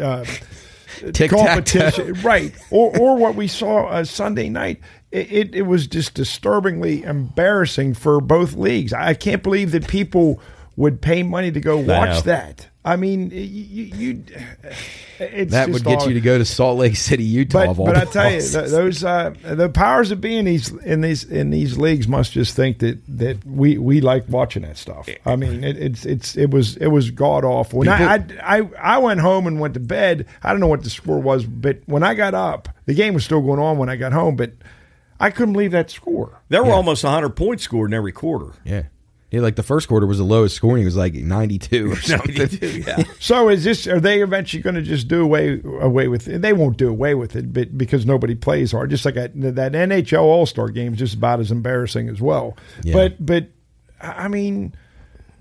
uh, 0.00 0.24
competition, 1.28 2.14
right? 2.22 2.52
Or 2.70 2.96
or 2.98 3.16
what 3.16 3.34
we 3.34 3.48
saw 3.48 3.86
uh, 3.86 4.04
Sunday 4.04 4.48
night. 4.48 4.80
It, 5.10 5.32
it 5.32 5.54
it 5.54 5.62
was 5.62 5.86
just 5.86 6.14
disturbingly 6.14 7.02
embarrassing 7.02 7.94
for 7.94 8.20
both 8.20 8.54
leagues. 8.54 8.92
I 8.92 9.14
can't 9.14 9.42
believe 9.42 9.70
that 9.72 9.88
people 9.88 10.40
would 10.78 11.00
pay 11.02 11.24
money 11.24 11.50
to 11.50 11.60
go 11.60 11.82
know. 11.82 11.98
watch 11.98 12.22
that. 12.22 12.68
I 12.84 12.94
mean, 12.96 13.30
you, 13.32 13.84
you 13.84 14.24
it's 15.18 15.50
That 15.50 15.66
just 15.66 15.70
would 15.72 15.84
get 15.84 15.98
all- 16.00 16.08
you 16.08 16.14
to 16.14 16.20
go 16.20 16.38
to 16.38 16.44
Salt 16.44 16.78
Lake 16.78 16.96
City, 16.96 17.24
Utah. 17.24 17.58
but, 17.58 17.68
of 17.68 17.80
all 17.80 17.86
but 17.86 17.96
I 17.96 18.04
tell 18.04 18.24
you, 18.26 18.38
places. 18.38 18.70
those 18.70 19.02
uh, 19.04 19.34
the 19.42 19.68
powers 19.68 20.10
of 20.12 20.20
being 20.20 20.38
in 20.38 20.44
these 20.46 20.70
in 20.70 21.00
these 21.00 21.24
in 21.24 21.50
these 21.50 21.76
leagues 21.76 22.06
must 22.06 22.32
just 22.32 22.54
think 22.54 22.78
that 22.78 22.98
that 23.08 23.44
we, 23.44 23.76
we 23.76 24.00
like 24.00 24.28
watching 24.28 24.62
that 24.62 24.78
stuff. 24.78 25.08
I 25.26 25.34
mean, 25.36 25.64
it, 25.64 25.76
it's 25.76 26.06
it's 26.06 26.36
it 26.36 26.50
was 26.50 26.76
it 26.76 26.86
was 26.86 27.10
god 27.10 27.44
awful. 27.44 27.80
When 27.80 27.88
I, 27.88 28.14
I 28.14 28.24
I 28.42 28.70
I 28.80 28.98
went 28.98 29.20
home 29.20 29.48
and 29.48 29.58
went 29.60 29.74
to 29.74 29.80
bed. 29.80 30.26
I 30.42 30.52
don't 30.52 30.60
know 30.60 30.68
what 30.68 30.84
the 30.84 30.90
score 30.90 31.18
was, 31.18 31.44
but 31.44 31.80
when 31.86 32.04
I 32.04 32.14
got 32.14 32.34
up, 32.34 32.68
the 32.86 32.94
game 32.94 33.12
was 33.14 33.24
still 33.24 33.42
going 33.42 33.60
on 33.60 33.76
when 33.78 33.88
I 33.88 33.96
got 33.96 34.12
home. 34.12 34.36
But 34.36 34.52
I 35.20 35.30
couldn't 35.30 35.52
believe 35.54 35.72
that 35.72 35.90
score. 35.90 36.40
There 36.48 36.62
were 36.62 36.70
almost 36.72 37.02
100 37.02 37.30
points 37.30 37.64
scored 37.64 37.90
in 37.90 37.94
every 37.94 38.12
quarter. 38.12 38.52
yeah. 38.64 38.84
Yeah, 39.30 39.40
like 39.42 39.56
the 39.56 39.62
first 39.62 39.88
quarter 39.88 40.06
was 40.06 40.16
the 40.16 40.24
lowest 40.24 40.56
scoring. 40.56 40.82
It 40.82 40.86
was 40.86 40.96
like 40.96 41.12
92 41.14 41.92
or 41.92 41.96
something. 42.00 42.48
yeah. 42.86 43.02
So 43.20 43.50
is 43.50 43.62
this? 43.62 43.86
Are 43.86 44.00
they 44.00 44.22
eventually 44.22 44.62
going 44.62 44.76
to 44.76 44.82
just 44.82 45.06
do 45.08 45.22
away 45.22 45.60
away 45.64 46.08
with 46.08 46.28
it? 46.28 46.40
They 46.40 46.54
won't 46.54 46.78
do 46.78 46.88
away 46.88 47.14
with 47.14 47.36
it, 47.36 47.52
but 47.52 47.76
because 47.76 48.06
nobody 48.06 48.34
plays 48.34 48.72
hard, 48.72 48.88
just 48.90 49.04
like 49.04 49.14
that, 49.16 49.32
that 49.34 49.72
NHL 49.72 50.22
All 50.22 50.46
Star 50.46 50.68
game 50.68 50.94
is 50.94 50.98
just 50.98 51.14
about 51.14 51.40
as 51.40 51.50
embarrassing 51.50 52.08
as 52.08 52.20
well. 52.22 52.56
Yeah. 52.82 52.94
But 52.94 53.26
but 53.26 53.48
I 54.00 54.28
mean, 54.28 54.74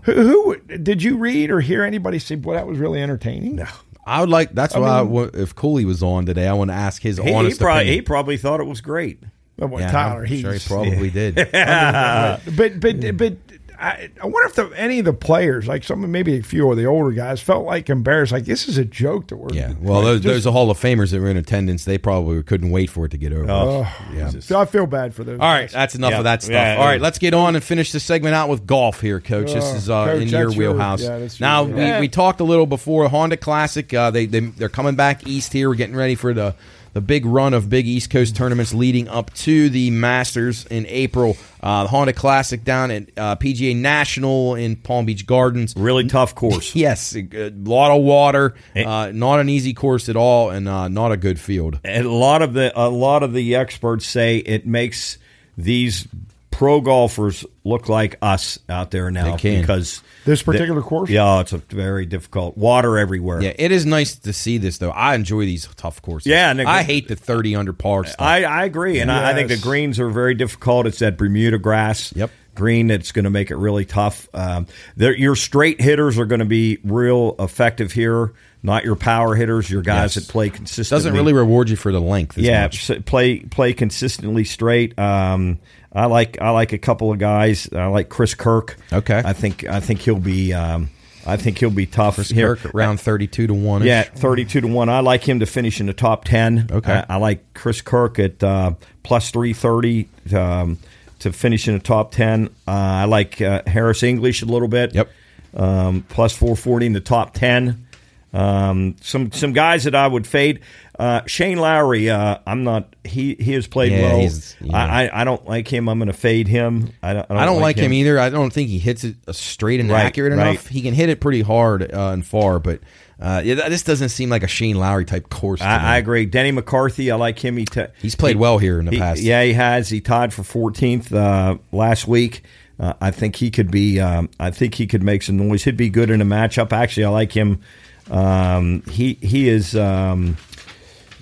who, 0.02 0.14
who 0.14 0.58
did 0.78 1.02
you 1.02 1.18
read 1.18 1.50
or 1.50 1.62
hear 1.62 1.84
anybody 1.84 2.20
say? 2.20 2.36
Well, 2.36 2.58
that 2.58 2.68
was 2.68 2.78
really 2.80 3.02
entertaining. 3.02 3.56
No. 3.58 3.68
I 4.06 4.20
would 4.20 4.30
like. 4.30 4.54
That's 4.54 4.74
why 4.76 5.00
I 5.00 5.04
mean- 5.04 5.12
wa- 5.12 5.30
if 5.34 5.56
Cooley 5.56 5.86
was 5.86 6.04
on 6.04 6.26
today, 6.26 6.48
I 6.48 6.54
want 6.54 6.72
to 6.72 6.76
ask 6.76 7.02
his 7.02 7.18
He, 7.20 7.24
he, 7.24 7.34
honest 7.34 7.60
probably, 7.62 7.86
he 7.94 8.02
probably 8.02 8.36
thought 8.38 8.60
it 8.60 8.66
was 8.68 8.82
great. 8.82 9.22
Oh, 9.62 9.68
well, 9.68 9.82
Yeah, 9.82 9.92
Tyler, 9.92 10.22
I'm 10.22 10.26
he's 10.28 10.42
sure 10.42 10.54
he 10.54 10.60
probably 10.68 11.10
did. 11.12 11.36
but 11.36 12.80
but 12.80 13.18
but 13.18 13.38
I, 13.80 14.10
I 14.22 14.26
wonder 14.26 14.48
if 14.48 14.56
the, 14.56 14.70
any 14.76 15.00
of 15.00 15.06
the 15.06 15.14
players, 15.14 15.68
like 15.68 15.84
some 15.84 16.10
maybe 16.12 16.38
a 16.40 16.42
few 16.44 16.70
of 16.72 16.78
the 16.78 16.86
older 16.86 17.12
guys, 17.12 17.40
felt 17.42 17.66
like 17.66 17.90
embarrassed. 17.90 18.32
Like 18.32 18.46
this 18.46 18.68
is 18.68 18.78
a 18.78 18.86
joke 18.86 19.28
to 19.28 19.36
we're 19.38 19.54
Yeah. 19.54 19.74
Well, 19.80 20.02
those, 20.02 20.22
those 20.22 20.48
are 20.48 20.52
Hall 20.52 20.72
of 20.72 20.80
Famers 20.80 21.12
that 21.12 21.22
were 21.22 21.30
in 21.30 21.38
attendance. 21.38 21.86
They 21.86 21.98
probably 21.98 22.42
couldn't 22.44 22.72
wait 22.72 22.90
for 22.90 23.06
it 23.06 23.10
to 23.10 23.18
get 23.18 23.32
over. 23.34 23.46
Oh, 23.50 23.82
yeah. 24.14 24.32
I 24.58 24.66
feel 24.66 24.88
bad 24.88 25.14
for 25.14 25.24
those. 25.24 25.40
All 25.40 25.48
right, 25.48 25.62
guys. 25.62 25.74
that's 25.74 25.96
enough 25.96 26.12
Yeah. 26.12 26.18
of 26.18 26.24
that 26.24 26.42
stuff. 26.42 26.54
Yeah, 26.54 26.76
All 26.78 26.86
right, 26.86 27.00
let's 27.00 27.20
get 27.20 27.34
on 27.34 27.56
and 27.56 27.64
finish 27.64 27.92
this 27.92 28.04
segment 28.04 28.34
out 28.36 28.50
with 28.50 28.66
golf 28.66 29.02
here, 29.02 29.20
Coach. 29.20 29.54
this 29.54 29.64
Oh, 29.66 29.76
is 29.76 29.90
uh, 29.90 30.06
Coach, 30.06 30.22
in 30.24 30.28
your 30.30 30.46
that's 30.46 30.56
your- 30.56 30.72
wheelhouse. 30.74 31.04
yeah, 31.04 31.28
now 31.40 31.66
your- 31.66 31.76
we, 31.96 32.00
we 32.02 32.08
talked 32.08 32.40
a 32.40 32.44
little 32.46 32.66
before 32.66 33.08
Honda 33.10 33.38
Classic. 33.38 33.94
Uh, 33.94 34.10
they, 34.12 34.26
they 34.26 34.40
they're 34.40 34.70
coming 34.70 34.96
back 34.96 35.28
east 35.28 35.54
here. 35.54 35.70
We're 35.70 35.76
getting 35.76 35.96
ready 35.96 36.16
for 36.16 36.34
the 36.34 36.56
the 36.98 37.02
big 37.02 37.28
run 37.28 37.54
of 37.54 37.70
big 37.70 37.86
East 37.86 38.10
Coast 38.10 38.36
tournaments 38.36 38.74
leading 38.74 39.08
up 39.08 39.32
to 39.36 39.70
the 39.70 39.92
Masters 39.92 40.66
in 40.66 40.88
April. 40.88 41.38
Uh, 41.62 41.84
the 41.84 41.90
Honda 41.90 42.12
Classic 42.12 42.64
down 42.64 42.90
at 42.90 43.10
uh, 43.16 43.36
PGA 43.36 43.76
National 43.76 44.56
in 44.56 44.76
Palm 44.76 45.06
Beach 45.06 45.28
Gardens. 45.28 45.76
Really 45.78 46.08
tough 46.08 46.34
course. 46.34 46.76
Yes, 46.88 47.16
a, 47.16 47.52
lot 47.52 47.96
of 47.96 48.04
water. 48.04 48.56
Uh, 48.76 49.12
not 49.14 49.40
an 49.40 49.48
easy 49.48 49.76
course 49.76 50.10
at 50.10 50.16
all, 50.16 50.50
and 50.50 50.68
uh, 50.68 50.88
not 50.88 51.12
a 51.12 51.18
good 51.18 51.40
field. 51.40 51.80
And 51.84 52.06
a 52.06 52.12
lot 52.12 52.42
of 52.42 52.54
the 52.54 52.72
a 52.76 52.90
lot 52.90 53.22
of 53.22 53.32
the 53.34 53.56
experts 53.56 54.08
say 54.08 54.38
it 54.38 54.66
makes 54.66 55.20
these 55.56 56.08
pro 56.50 56.82
golfers 56.82 57.46
look 57.64 57.90
like 57.90 58.18
us 58.24 58.58
out 58.68 58.90
there 58.90 59.12
now 59.12 59.38
because 59.38 60.02
This 60.28 60.44
particular 60.44 60.82
course? 60.82 61.10
Yeah, 61.10 61.40
it's 61.40 61.54
a 61.54 61.58
very 61.58 62.06
difficult 62.06 62.58
water 62.58 62.98
everywhere. 63.00 63.42
Yeah, 63.42 63.54
it 63.58 63.72
is 63.72 63.86
nice 63.86 64.16
to 64.18 64.34
see 64.34 64.58
this 64.60 64.78
though. 64.78 64.92
I 64.92 65.16
enjoy 65.16 65.46
these 65.46 65.68
tough 65.78 66.02
courses. 66.02 66.28
Yeah, 66.28 66.52
and 66.52 66.60
the- 66.60 66.68
I 66.68 66.84
hate 66.84 67.08
the 67.08 67.16
thirty 67.16 67.56
under 67.56 67.74
par 67.74 68.06
stuff. 68.06 68.22
I, 68.22 68.44
I 68.44 68.66
agree, 68.66 69.00
and 69.00 69.12
I, 69.12 69.32
I 69.32 69.34
think 69.34 69.50
the 69.50 69.58
greens 69.58 70.00
are 70.00 70.10
very 70.10 70.36
difficult. 70.36 70.86
It's 70.86 71.00
that 71.00 71.18
Bermuda 71.18 71.58
grass. 71.58 72.14
Yep. 72.16 72.30
Green 72.56 72.88
that's 72.88 73.12
going 73.12 73.26
to 73.26 73.30
make 73.30 73.52
it 73.52 73.56
really 73.58 73.86
tough. 73.86 74.28
Um, 74.34 74.66
your 74.96 75.36
straight 75.36 75.80
hitters 75.80 76.18
are 76.18 76.26
going 76.26 76.40
to 76.40 76.46
be 76.46 76.80
real 76.84 77.36
effective 77.38 77.92
here, 77.92 78.34
not 78.64 78.84
your 78.84 78.96
power 78.96 79.36
hitters. 79.36 79.70
Your 79.70 79.84
guys 79.84 80.16
Yes. 80.16 80.26
that 80.26 80.32
play 80.32 80.50
consistently. 80.50 80.98
Doesn't 80.98 81.14
really 81.14 81.34
reward 81.34 81.70
you 81.70 81.76
for 81.76 81.92
the 81.92 82.02
length. 82.02 82.36
As 82.40 82.44
yeah, 82.44 82.64
much. 82.64 83.06
play 83.06 83.42
play 83.42 83.74
consistently 83.74 84.44
straight. 84.44 84.98
Um, 84.98 85.60
I 85.94 86.06
like 86.06 86.40
I 86.42 86.52
like 86.52 86.74
a 86.74 86.78
couple 86.78 87.12
of 87.12 87.20
guys. 87.20 87.70
I 87.72 87.88
like 87.88 88.10
Chris 88.10 88.36
Kirk. 88.36 88.78
Okay. 88.92 89.22
I 89.24 89.34
think 89.34 89.66
I 89.66 89.80
think 89.80 90.02
he'll 90.02 90.20
be 90.20 90.54
um, 90.54 90.90
I 91.26 91.38
think 91.38 91.58
he'll 91.58 91.70
be 91.70 91.86
tough. 91.86 92.16
Chris 92.16 92.30
here. 92.30 92.56
Kirk 92.56 92.76
around 92.76 93.00
thirty-two 93.00 93.48
to 93.48 93.54
one. 93.54 93.84
Yeah, 93.84 94.04
thirty-two 94.04 94.62
to 94.62 94.68
one. 94.68 94.90
I 94.90 95.00
like 95.00 95.28
him 95.28 95.40
to 95.40 95.46
finish 95.46 95.80
in 95.80 95.88
the 95.88 95.94
top 95.94 96.26
ten. 96.26 96.68
Okay. 96.72 97.04
I, 97.10 97.16
I 97.16 97.18
like 97.18 97.54
Chris 97.54 97.82
Kirk 97.82 98.20
at 98.20 98.44
uh, 98.44 98.74
plus 99.04 99.32
three 99.32 99.54
thirty 99.54 100.10
um, 100.36 100.78
to 101.20 101.34
finish 101.34 101.68
in 101.68 101.74
the 101.74 101.80
top 101.80 102.12
ten. 102.12 102.48
Uh, 102.68 102.72
I 102.72 103.06
like 103.06 103.42
uh, 103.42 103.64
Harris 103.66 104.04
English 104.04 104.42
a 104.42 104.46
little 104.46 104.68
bit. 104.68 104.94
Yep. 104.94 105.10
Um, 105.56 106.06
plus 106.08 106.36
four 106.36 106.56
forty 106.56 106.86
in 106.86 106.94
the 106.94 107.00
top 107.00 107.34
ten. 107.34 107.87
Um, 108.34 108.96
some 109.02 109.32
some 109.32 109.54
guys 109.54 109.86
that 109.86 109.96
I 109.96 110.08
would 110.08 110.28
fade. 110.28 110.60
Uh, 111.00 111.22
Shane 111.28 111.58
Lowry. 111.60 112.10
Uh, 112.10 112.40
I'm 112.46 112.64
not. 112.64 112.96
He 113.04 113.36
he 113.36 113.54
has 113.54 113.68
played 113.68 113.92
Yeah, 113.92 114.02
well. 114.14 114.30
yeah. 114.62 114.76
I, 114.78 115.22
I 115.22 115.24
don't 115.24 115.46
like 115.48 115.68
him. 115.68 115.88
I'm 115.88 115.98
going 116.00 116.08
to 116.08 116.14
fade 116.14 116.48
him. 116.48 116.92
I 117.02 117.14
don't. 117.14 117.26
I 117.30 117.34
don't, 117.34 117.38
I 117.38 117.46
don't 117.46 117.62
like 117.62 117.78
him. 117.78 117.94
either. 117.94 118.20
I 118.20 118.30
don't 118.30 118.52
think 118.52 118.70
he 118.70 118.80
hits 118.80 119.04
it 119.04 119.16
uh, 119.28 119.32
straight 119.32 119.80
and 119.80 119.90
Right, 119.90 120.06
accurate 120.06 120.34
right. 120.38 120.50
enough. 120.50 120.68
He 120.68 120.82
can 120.82 120.94
hit 120.94 121.10
it 121.10 121.20
pretty 121.22 121.42
hard 121.42 121.84
uh, 121.94 122.10
and 122.10 122.26
far, 122.26 122.60
but 122.60 122.82
uh, 123.20 123.42
yeah, 123.46 123.70
this 123.70 123.84
doesn't 123.84 124.10
seem 124.10 124.30
like 124.30 124.44
a 124.44 124.48
Shane 124.48 124.76
Lowry 124.78 125.06
type 125.06 125.30
course. 125.30 125.62
I, 125.62 125.94
I 125.96 125.98
agree. 125.98 126.26
Denny 126.26 126.52
McCarthy. 126.52 127.10
I 127.12 127.16
like 127.16 127.40
him. 127.44 127.58
He 127.58 127.66
t- 127.66 127.86
He's 128.02 128.16
played 128.16 128.36
he- 128.36 128.42
well 128.42 128.58
here 128.58 128.80
in 128.80 128.86
the 128.86 128.92
he- 128.92 128.98
past. 129.00 129.22
Yeah, 129.22 129.44
he 129.44 129.54
has. 129.54 129.90
He 129.90 130.02
tied 130.02 130.34
for 130.34 130.42
14th 130.44 131.14
uh, 131.14 131.58
last 131.72 132.08
week. 132.08 132.44
Uh, 132.80 132.94
I 133.02 133.10
think 133.12 133.36
he 133.38 133.50
could 133.50 133.72
be. 133.72 134.00
Um, 134.00 134.30
I 134.40 134.52
think 134.52 134.76
he 134.76 134.86
could 134.86 135.02
make 135.02 135.24
some 135.24 135.38
noise. 135.38 135.64
He'd 135.64 135.78
be 135.78 135.90
good 135.90 136.10
in 136.12 136.22
a 136.22 136.26
matchup. 136.26 136.72
Actually, 136.72 137.06
I 137.06 137.10
like 137.10 137.32
him. 137.32 137.62
Um, 138.10 138.84
he 138.90 139.14
he 139.22 139.50
is. 139.50 139.76
Um, 139.76 140.38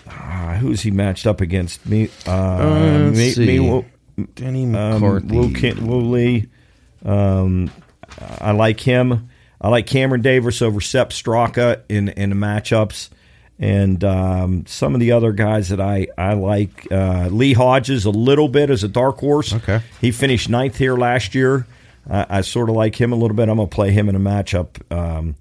uh, 0.07 0.55
who's 0.57 0.81
he 0.81 0.91
matched 0.91 1.25
up 1.27 1.41
against? 1.41 1.85
Me. 1.85 2.09
Uh, 2.27 2.31
Uh, 2.31 3.11
me, 3.11 3.35
me 3.37 3.59
Wo- 3.59 3.85
Denny 4.35 4.63
um, 4.65 5.01
McCarthy. 5.01 5.53
Kin- 5.53 6.11
Lee. 6.11 6.47
Um, 7.03 7.69
I 8.39 8.51
like 8.51 8.79
him. 8.79 9.29
I 9.59 9.69
like 9.69 9.87
Cameron 9.87 10.21
Davis 10.21 10.61
over 10.61 10.79
Sepp 10.81 11.09
Straka 11.09 11.81
in 11.89 12.09
in 12.09 12.29
the 12.29 12.35
matchups, 12.35 13.09
and 13.59 14.03
um, 14.03 14.65
some 14.67 14.93
of 14.93 14.99
the 14.99 15.11
other 15.11 15.31
guys 15.31 15.69
that 15.69 15.81
I 15.81 16.07
I 16.17 16.33
like. 16.33 16.87
Uh, 16.91 17.27
Lee 17.31 17.53
Hodges 17.53 18.05
a 18.05 18.11
little 18.11 18.47
bit 18.47 18.69
as 18.69 18.83
a 18.83 18.87
dark 18.87 19.17
horse. 19.17 19.53
Okay. 19.53 19.81
he 20.01 20.11
finished 20.11 20.49
ninth 20.49 20.77
here 20.77 20.95
last 20.95 21.33
year. 21.35 21.65
I, 22.09 22.25
I 22.29 22.41
sort 22.41 22.69
of 22.69 22.75
like 22.75 22.95
him 22.99 23.11
a 23.11 23.15
little 23.15 23.35
bit. 23.35 23.49
I'm 23.49 23.57
gonna 23.57 23.67
play 23.67 23.91
him 23.91 24.07
in 24.07 24.15
a 24.15 24.19
matchup. 24.19 24.67
Um, 24.95 25.35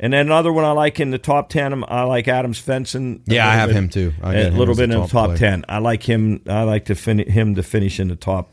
and 0.00 0.12
then 0.12 0.26
another 0.26 0.52
one 0.52 0.64
I 0.64 0.72
like 0.72 0.98
in 0.98 1.10
the 1.12 1.18
top 1.18 1.48
ten. 1.50 1.84
I 1.86 2.02
like 2.02 2.26
Adam 2.26 2.52
Svensson. 2.52 3.20
Yeah, 3.26 3.48
I 3.48 3.52
have 3.54 3.68
bit- 3.68 3.76
him 3.76 3.88
too. 3.88 4.12
I 4.22 4.34
A 4.34 4.50
little 4.50 4.74
bit 4.74 4.84
in 4.84 4.90
the 4.90 4.96
top 5.02 5.10
top 5.10 5.26
play. 5.30 5.36
ten. 5.36 5.64
I 5.68 5.78
like 5.78 6.02
him. 6.02 6.40
I 6.48 6.62
like 6.64 6.86
to 6.86 6.94
fin- 6.96 7.18
him 7.28 7.54
to 7.54 7.62
finish 7.62 8.00
in 8.00 8.08
the 8.08 8.16
top 8.16 8.48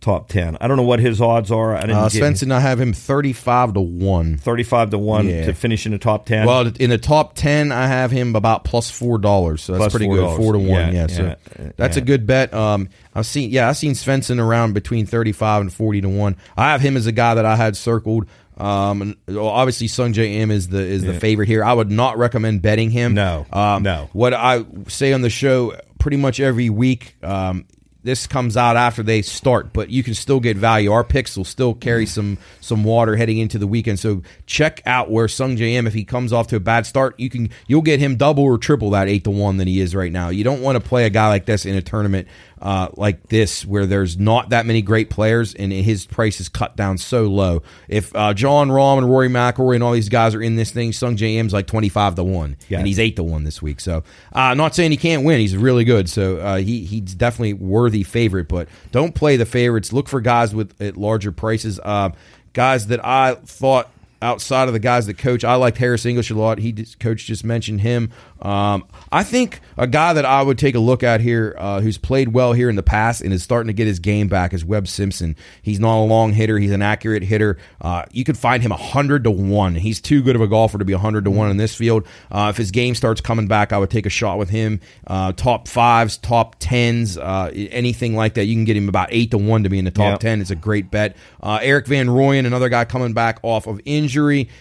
top 0.00 0.28
ten. 0.28 0.56
I 0.60 0.68
don't 0.68 0.76
know 0.76 0.84
what 0.84 1.00
his 1.00 1.20
odds 1.20 1.50
are. 1.50 1.74
I 1.74 1.80
didn't 1.80 1.96
Uh, 1.96 2.08
Svensson, 2.08 2.52
I 2.52 2.60
have 2.60 2.80
him 2.80 2.92
thirty-five 2.92 3.72
to 3.74 3.80
one. 3.80 4.36
thirty-five 4.36 4.90
to 4.90 4.98
one 4.98 5.26
Yeah. 5.28 5.46
to 5.46 5.52
finish 5.52 5.86
in 5.86 5.92
the 5.92 5.98
top 5.98 6.24
ten. 6.24 6.46
Well, 6.46 6.70
in 6.78 6.90
the 6.90 6.98
top 6.98 7.34
ten, 7.34 7.72
I 7.72 7.88
have 7.88 8.12
him 8.12 8.36
about 8.36 8.62
plus 8.62 8.90
four 8.92 9.18
dollars. 9.18 9.60
So 9.62 9.72
that's 9.72 9.82
Plus 9.82 9.92
pretty 9.92 10.06
$4. 10.06 10.14
good, 10.14 10.36
four 10.36 10.52
to 10.52 10.58
one. 10.60 10.68
Yeah, 10.68 10.90
Yeah, 10.92 11.06
so 11.08 11.22
yeah, 11.58 11.70
that's 11.76 11.96
a 11.96 12.00
good 12.00 12.28
bet. 12.28 12.54
Um, 12.54 12.88
I've 13.12 13.26
seen, 13.26 13.50
yeah, 13.50 13.68
I've 13.68 13.76
seen 13.76 13.94
Svensson 13.94 14.38
around 14.40 14.72
between 14.72 15.04
thirty-five 15.04 15.62
and 15.62 15.72
forty 15.72 16.00
to 16.00 16.08
one. 16.08 16.36
I 16.56 16.70
have 16.70 16.80
him 16.80 16.96
as 16.96 17.08
a 17.08 17.12
guy 17.12 17.34
that 17.34 17.44
I 17.44 17.56
had 17.56 17.76
circled. 17.76 18.26
Um, 18.58 19.16
obviously, 19.28 19.86
Sungjae 19.86 20.34
Im 20.34 20.50
is 20.50 20.68
the 20.68 20.80
is 20.80 21.04
the 21.04 21.18
favorite 21.18 21.46
here. 21.46 21.64
I 21.64 21.72
would 21.72 21.90
not 21.90 22.18
recommend 22.18 22.60
betting 22.60 22.90
him. 22.90 23.14
No, 23.14 23.46
um, 23.52 23.84
no. 23.84 24.10
What 24.12 24.34
I 24.34 24.64
say 24.88 25.12
on 25.12 25.22
the 25.22 25.30
show 25.30 25.78
pretty 25.98 26.16
much 26.16 26.40
every 26.40 26.68
week. 26.68 27.14
Um, 27.22 27.66
this 28.04 28.26
comes 28.26 28.56
out 28.56 28.76
after 28.76 29.02
they 29.02 29.22
start, 29.22 29.72
but 29.72 29.90
you 29.90 30.02
can 30.02 30.14
still 30.14 30.40
get 30.40 30.56
value. 30.56 30.92
Our 30.92 31.04
picks 31.04 31.36
will 31.36 31.44
still 31.44 31.74
carry 31.74 32.06
some 32.06 32.38
some 32.60 32.84
water 32.84 33.16
heading 33.16 33.38
into 33.38 33.58
the 33.58 33.66
weekend. 33.66 33.98
So 33.98 34.22
check 34.46 34.80
out 34.86 35.10
where 35.10 35.26
Sungjae 35.26 35.74
Im 35.74 35.86
if 35.86 35.94
he 35.94 36.04
comes 36.04 36.32
off 36.32 36.46
to 36.48 36.56
a 36.56 36.60
bad 36.60 36.86
start, 36.86 37.18
you 37.18 37.28
can 37.28 37.50
you'll 37.66 37.82
get 37.82 38.00
him 38.00 38.16
double 38.16 38.44
or 38.44 38.56
triple 38.56 38.90
that 38.90 39.08
eight 39.08 39.24
to 39.24 39.30
one 39.30 39.58
that 39.58 39.66
he 39.66 39.80
is 39.80 39.94
right 39.94 40.12
now. 40.12 40.30
You 40.30 40.42
don't 40.42 40.62
want 40.62 40.82
to 40.82 40.88
play 40.88 41.06
a 41.06 41.10
guy 41.10 41.28
like 41.28 41.44
this 41.44 41.66
in 41.66 41.74
a 41.74 41.82
tournament 41.82 42.28
uh, 42.60 42.88
like 42.96 43.28
this 43.28 43.64
where 43.64 43.86
there's 43.86 44.18
not 44.18 44.50
that 44.50 44.66
many 44.66 44.82
great 44.82 45.10
players 45.10 45.54
and 45.54 45.72
his 45.72 46.06
price 46.06 46.40
is 46.40 46.48
cut 46.48 46.76
down 46.76 46.98
so 46.98 47.24
low. 47.24 47.62
If 47.88 48.14
uh, 48.14 48.34
Jon 48.34 48.68
Rahm 48.68 48.98
and 48.98 49.10
Rory 49.10 49.28
McIlroy 49.28 49.74
and 49.76 49.84
all 49.84 49.92
these 49.92 50.08
guys 50.08 50.34
are 50.34 50.42
in 50.42 50.56
this 50.56 50.70
thing, 50.70 50.90
Sungjae 50.92 51.36
Im's 51.36 51.52
like 51.52 51.66
twenty 51.66 51.88
five 51.88 52.14
to 52.16 52.24
one, 52.24 52.56
Yeah. 52.68 52.78
and 52.78 52.86
he's 52.86 52.98
eight 52.98 53.16
to 53.16 53.22
one 53.22 53.44
this 53.44 53.62
week. 53.62 53.80
So 53.80 54.04
uh, 54.32 54.54
not 54.54 54.74
saying 54.74 54.90
he 54.90 54.96
can't 54.96 55.24
win. 55.24 55.40
He's 55.40 55.56
really 55.56 55.84
good. 55.84 56.08
So 56.08 56.38
uh, 56.38 56.56
he 56.56 56.84
he's 56.84 57.14
definitely 57.14 57.54
worthy 57.54 58.02
favorite. 58.02 58.48
But 58.48 58.68
don't 58.92 59.14
play 59.14 59.36
the 59.36 59.46
favorites. 59.46 59.92
Look 59.92 60.08
for 60.08 60.20
guys 60.20 60.54
with 60.54 60.80
at 60.80 60.96
larger 60.96 61.32
prices. 61.32 61.78
Uh, 61.82 62.10
guys 62.54 62.88
that 62.88 63.04
I 63.04 63.34
thought 63.34 63.90
outside 64.20 64.68
of 64.68 64.74
the 64.74 64.80
guys 64.80 65.06
that 65.06 65.18
coach, 65.18 65.44
I 65.44 65.54
liked 65.54 65.78
Harris 65.78 66.04
English 66.06 66.30
a 66.30 66.34
lot. 66.34 66.58
He 66.58 66.72
just, 66.72 66.98
coach 66.98 67.24
just 67.26 67.44
mentioned 67.44 67.80
him. 67.80 68.10
Um, 68.40 68.84
I 69.10 69.24
think 69.24 69.60
a 69.76 69.86
guy 69.86 70.12
that 70.12 70.24
I 70.24 70.42
would 70.42 70.58
take 70.58 70.74
a 70.74 70.78
look 70.80 71.02
at 71.02 71.20
here, 71.20 71.54
uh, 71.58 71.80
who's 71.80 71.98
played 71.98 72.28
well 72.32 72.52
here 72.52 72.68
in 72.70 72.76
the 72.76 72.82
past 72.82 73.20
and 73.20 73.32
is 73.32 73.42
starting 73.42 73.66
to 73.68 73.72
get 73.72 73.86
his 73.86 73.98
game 73.98 74.28
back, 74.28 74.52
is 74.54 74.64
Webb 74.64 74.86
Simpson. 74.88 75.34
He's 75.62 75.80
not 75.80 75.98
a 76.00 76.04
long 76.04 76.32
hitter; 76.32 76.58
he's 76.58 76.70
an 76.70 76.82
accurate 76.82 77.22
hitter. 77.24 77.58
Uh, 77.80 78.04
you 78.12 78.24
could 78.24 78.38
find 78.38 78.62
him 78.62 78.70
hundred 78.70 79.24
to 79.24 79.30
one. 79.30 79.74
He's 79.74 80.00
too 80.00 80.22
good 80.22 80.36
of 80.36 80.42
a 80.42 80.46
golfer 80.46 80.78
to 80.78 80.84
be 80.84 80.92
hundred 80.92 81.24
to 81.24 81.30
one 81.30 81.50
in 81.50 81.56
this 81.56 81.74
field. 81.74 82.06
Uh, 82.30 82.48
if 82.50 82.56
his 82.56 82.70
game 82.70 82.94
starts 82.94 83.20
coming 83.20 83.48
back, 83.48 83.72
I 83.72 83.78
would 83.78 83.90
take 83.90 84.06
a 84.06 84.10
shot 84.10 84.38
with 84.38 84.50
him. 84.50 84.80
Uh, 85.06 85.32
top 85.32 85.66
fives, 85.66 86.16
top 86.16 86.56
tens, 86.60 87.18
uh, 87.18 87.50
anything 87.54 88.14
like 88.14 88.34
that. 88.34 88.44
You 88.44 88.54
can 88.54 88.64
get 88.64 88.76
him 88.76 88.88
about 88.88 89.08
eight 89.10 89.30
to 89.32 89.38
one 89.38 89.64
to 89.64 89.68
be 89.68 89.78
in 89.78 89.84
the 89.84 89.90
top 89.90 90.12
Yep. 90.12 90.20
ten. 90.20 90.40
It's 90.40 90.50
a 90.50 90.56
great 90.56 90.90
bet. 90.90 91.16
Uh, 91.42 91.58
Erik 91.60 91.86
van 91.86 92.06
Rooyen, 92.06 92.46
another 92.46 92.68
guy 92.68 92.84
coming 92.84 93.12
back 93.14 93.38
off 93.42 93.66
of 93.66 93.80
injury. 93.84 94.07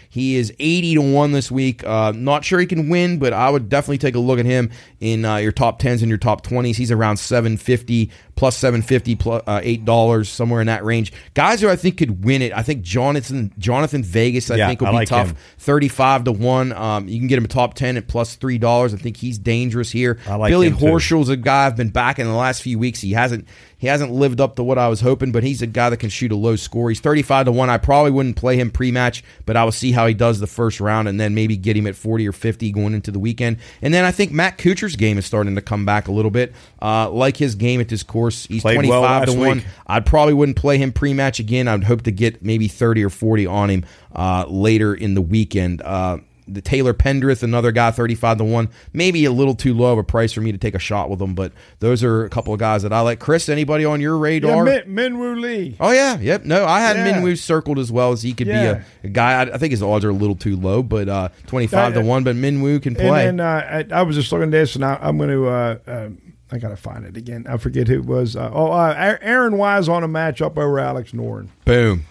He 0.10 0.36
is 0.36 0.54
80 0.60 0.96
to 0.96 1.02
1 1.02 1.32
this 1.32 1.52
week. 1.52 1.84
Uh, 1.86 2.12
not 2.16 2.44
sure 2.46 2.60
he 2.60 2.66
can 2.66 2.90
win, 2.90 3.20
but 3.20 3.34
I 3.34 3.50
would 3.50 3.70
definitely 3.70 3.98
take 4.00 4.16
a 4.16 4.20
look 4.20 4.40
at 4.40 4.46
him 4.46 4.70
in 5.00 5.26
uh, 5.26 5.38
your 5.38 5.52
top 5.52 5.82
10s 5.82 6.02
and 6.02 6.10
your 6.10 6.18
top 6.18 6.46
20s. 6.46 6.76
He's 6.76 6.92
around 6.92 7.18
750 7.18 8.12
plus 8.36 8.56
750 8.58 9.16
plus 9.16 9.44
uh, 9.48 9.62
$8 9.62 10.26
somewhere 10.28 10.62
in 10.62 10.68
that 10.68 10.84
range. 10.86 11.12
Guys 11.34 11.60
who 11.62 11.70
I 11.70 11.76
think 11.76 11.98
could 11.98 12.24
win 12.24 12.42
it. 12.42 12.54
I 12.54 12.62
think 12.62 12.84
Jhonattan 12.84 13.58
Jhonattan 13.58 14.04
Vegas 14.04 14.52
I 14.52 14.58
Yeah, 14.58 14.68
think 14.68 14.82
will 14.82 14.88
I 14.88 14.92
be 14.92 14.96
like 14.98 15.08
tough. 15.10 15.30
him. 15.30 15.38
35 15.58 16.26
to 16.26 16.32
1. 16.34 16.72
Um, 16.74 17.08
you 17.08 17.18
can 17.20 17.28
get 17.28 17.38
him 17.38 17.46
a 17.46 17.48
top 17.48 17.74
10 17.74 17.98
at 17.98 18.08
plus 18.08 18.38
$3. 18.38 18.94
I 18.94 18.98
think 18.98 19.18
he's 19.18 19.38
dangerous 19.38 19.92
here. 19.92 20.20
I 20.28 20.36
like 20.36 20.52
Billy. 20.52 20.70
Horschel's 20.70 21.30
a 21.30 21.38
guy 21.38 21.66
I've 21.66 21.76
been 21.76 21.90
back 21.90 22.20
in 22.20 22.28
the 22.28 22.34
last 22.34 22.62
few 22.62 22.78
weeks. 22.78 23.02
He 23.02 23.14
hasn't 23.14 23.48
he 23.78 23.88
hasn't 23.88 24.12
lived 24.12 24.42
up 24.42 24.56
to 24.56 24.64
what 24.64 24.78
I 24.78 24.88
was 24.88 25.02
hoping, 25.02 25.32
but 25.32 25.44
he's 25.44 25.62
a 25.62 25.68
guy 25.68 25.90
that 25.90 25.98
can 25.98 26.10
shoot 26.10 26.32
a 26.32 26.36
low 26.36 26.56
score. 26.56 26.90
He's 26.90 27.00
35 27.00 27.46
to 27.46 27.52
1. 27.52 27.70
I 27.70 27.78
probably 27.78 28.12
wouldn't 28.12 28.36
play 28.36 28.58
him 28.58 28.72
pre-match, 28.72 29.24
but 29.46 29.56
I 29.56 29.64
will 29.64 29.72
see 29.72 29.92
how 29.92 30.08
he 30.08 30.14
does 30.16 30.40
the 30.40 30.48
first 30.48 30.80
round 30.80 31.08
and 31.08 31.20
then 31.20 31.36
maybe 31.36 31.56
get 31.56 31.78
him 31.78 31.86
at 31.86 31.96
40 31.96 32.28
or 32.28 32.32
50 32.32 32.72
going 32.72 32.94
into 32.94 33.12
the 33.12 33.20
weekend. 33.20 33.58
And 33.82 33.94
then 33.94 34.04
I 34.04 34.12
think 34.12 34.32
Matt 34.32 34.58
Kuchar's 34.58 34.96
game 34.96 35.18
is 35.18 35.26
starting 35.26 35.56
to 35.56 35.62
come 35.62 35.86
back 35.86 36.08
a 36.08 36.12
little 36.12 36.32
bit. 36.32 36.54
Uh, 36.82 37.10
like 37.12 37.38
his 37.38 37.54
game 37.56 37.80
at 37.80 37.90
this 37.90 38.02
course, 38.04 38.48
he's 38.48 38.64
Played 38.64 38.76
25 38.76 39.02
well 39.02 39.26
to 39.26 39.40
1. 39.40 39.58
week. 39.58 39.66
I 39.86 40.00
probably 40.00 40.34
wouldn't 40.34 40.58
play 40.58 40.78
him 40.80 40.92
pre-match 40.92 41.40
again. 41.40 41.68
I'd 41.68 41.84
hope 41.84 42.02
to 42.04 42.12
get 42.12 42.44
maybe 42.44 42.68
30 42.68 43.06
or 43.06 43.10
40 43.12 43.46
on 43.46 43.70
him 43.70 43.86
uh, 44.16 44.46
later 44.48 44.96
in 44.96 45.14
the 45.14 45.22
weekend. 45.22 45.82
Uh, 45.84 46.18
the 46.48 46.62
Taylor 46.62 46.94
Pendrith, 46.94 47.44
another 47.44 47.72
guy, 47.72 47.92
35 47.92 48.38
to 48.38 48.44
1. 48.44 48.70
Maybe 48.94 49.26
a 49.26 49.32
little 49.32 49.56
too 49.56 49.74
low 49.74 49.92
of 49.94 49.98
a 50.00 50.04
price 50.04 50.32
for 50.34 50.42
me 50.42 50.52
to 50.52 50.58
take 50.58 50.76
a 50.76 50.80
shot 50.80 51.10
with 51.10 51.20
them, 51.20 51.36
but 51.36 51.52
those 51.80 52.04
are 52.04 52.24
a 52.26 52.30
couple 52.30 52.54
of 52.54 52.60
guys 52.60 52.84
that 52.84 52.94
I 52.94 53.02
like. 53.02 53.20
Chris, 53.20 53.50
anybody 53.50 53.84
on 53.86 54.00
your 54.02 54.16
Yeah, 54.16 54.22
radar? 54.24 54.64
Min, 54.64 54.84
Minwoo 54.88 55.40
Lee. 55.42 55.76
Oh 55.80 55.92
yeah, 55.92 56.18
yep. 56.20 56.46
No, 56.46 56.66
I 56.66 56.80
had 56.80 56.96
Yeah. 56.96 57.14
Minwoo 57.22 57.38
circled 57.38 57.80
as 57.80 57.92
well 57.92 58.12
as 58.12 58.22
he 58.24 58.34
could 58.34 58.48
Yeah. 58.48 58.74
be 58.76 58.80
a, 58.80 58.86
a 59.06 59.10
guy. 59.10 59.34
I, 59.34 59.42
I 59.54 59.58
think 59.58 59.72
his 59.72 59.84
odds 59.84 60.06
are 60.06 60.10
a 60.10 60.14
little 60.14 60.36
too 60.36 60.56
low, 60.56 60.82
but 60.84 61.10
uh, 61.10 61.30
twenty 61.48 61.68
five 61.68 61.94
to 61.94 62.00
Uh, 62.00 62.04
one. 62.04 62.24
But 62.24 62.36
Minwoo 62.36 62.82
can 62.82 62.96
play. 62.96 63.28
And 63.28 63.42
uh, 63.42 63.44
I, 63.44 63.86
I 63.92 64.02
was 64.04 64.16
just 64.16 64.32
looking 64.32 64.46
at 64.46 64.52
this, 64.52 64.76
and 64.76 64.86
I, 64.86 64.98
I'm 65.02 65.18
going 65.18 65.30
to. 65.30 66.18
I 66.50 66.60
gotta 66.60 66.78
find 66.78 67.04
it 67.06 67.18
again. 67.18 67.46
I 67.50 67.58
forget 67.58 67.90
who 67.90 67.96
it 67.96 68.06
was. 68.06 68.38
Uh, 68.38 68.50
oh, 68.54 68.72
uh, 68.72 69.18
Aaron 69.22 69.58
Wise 69.58 69.90
on 69.90 70.04
a 70.04 70.08
matchup 70.08 70.58
over 70.58 70.80
Alex 70.80 71.12
Noren. 71.12 71.50
Boom, 71.66 72.06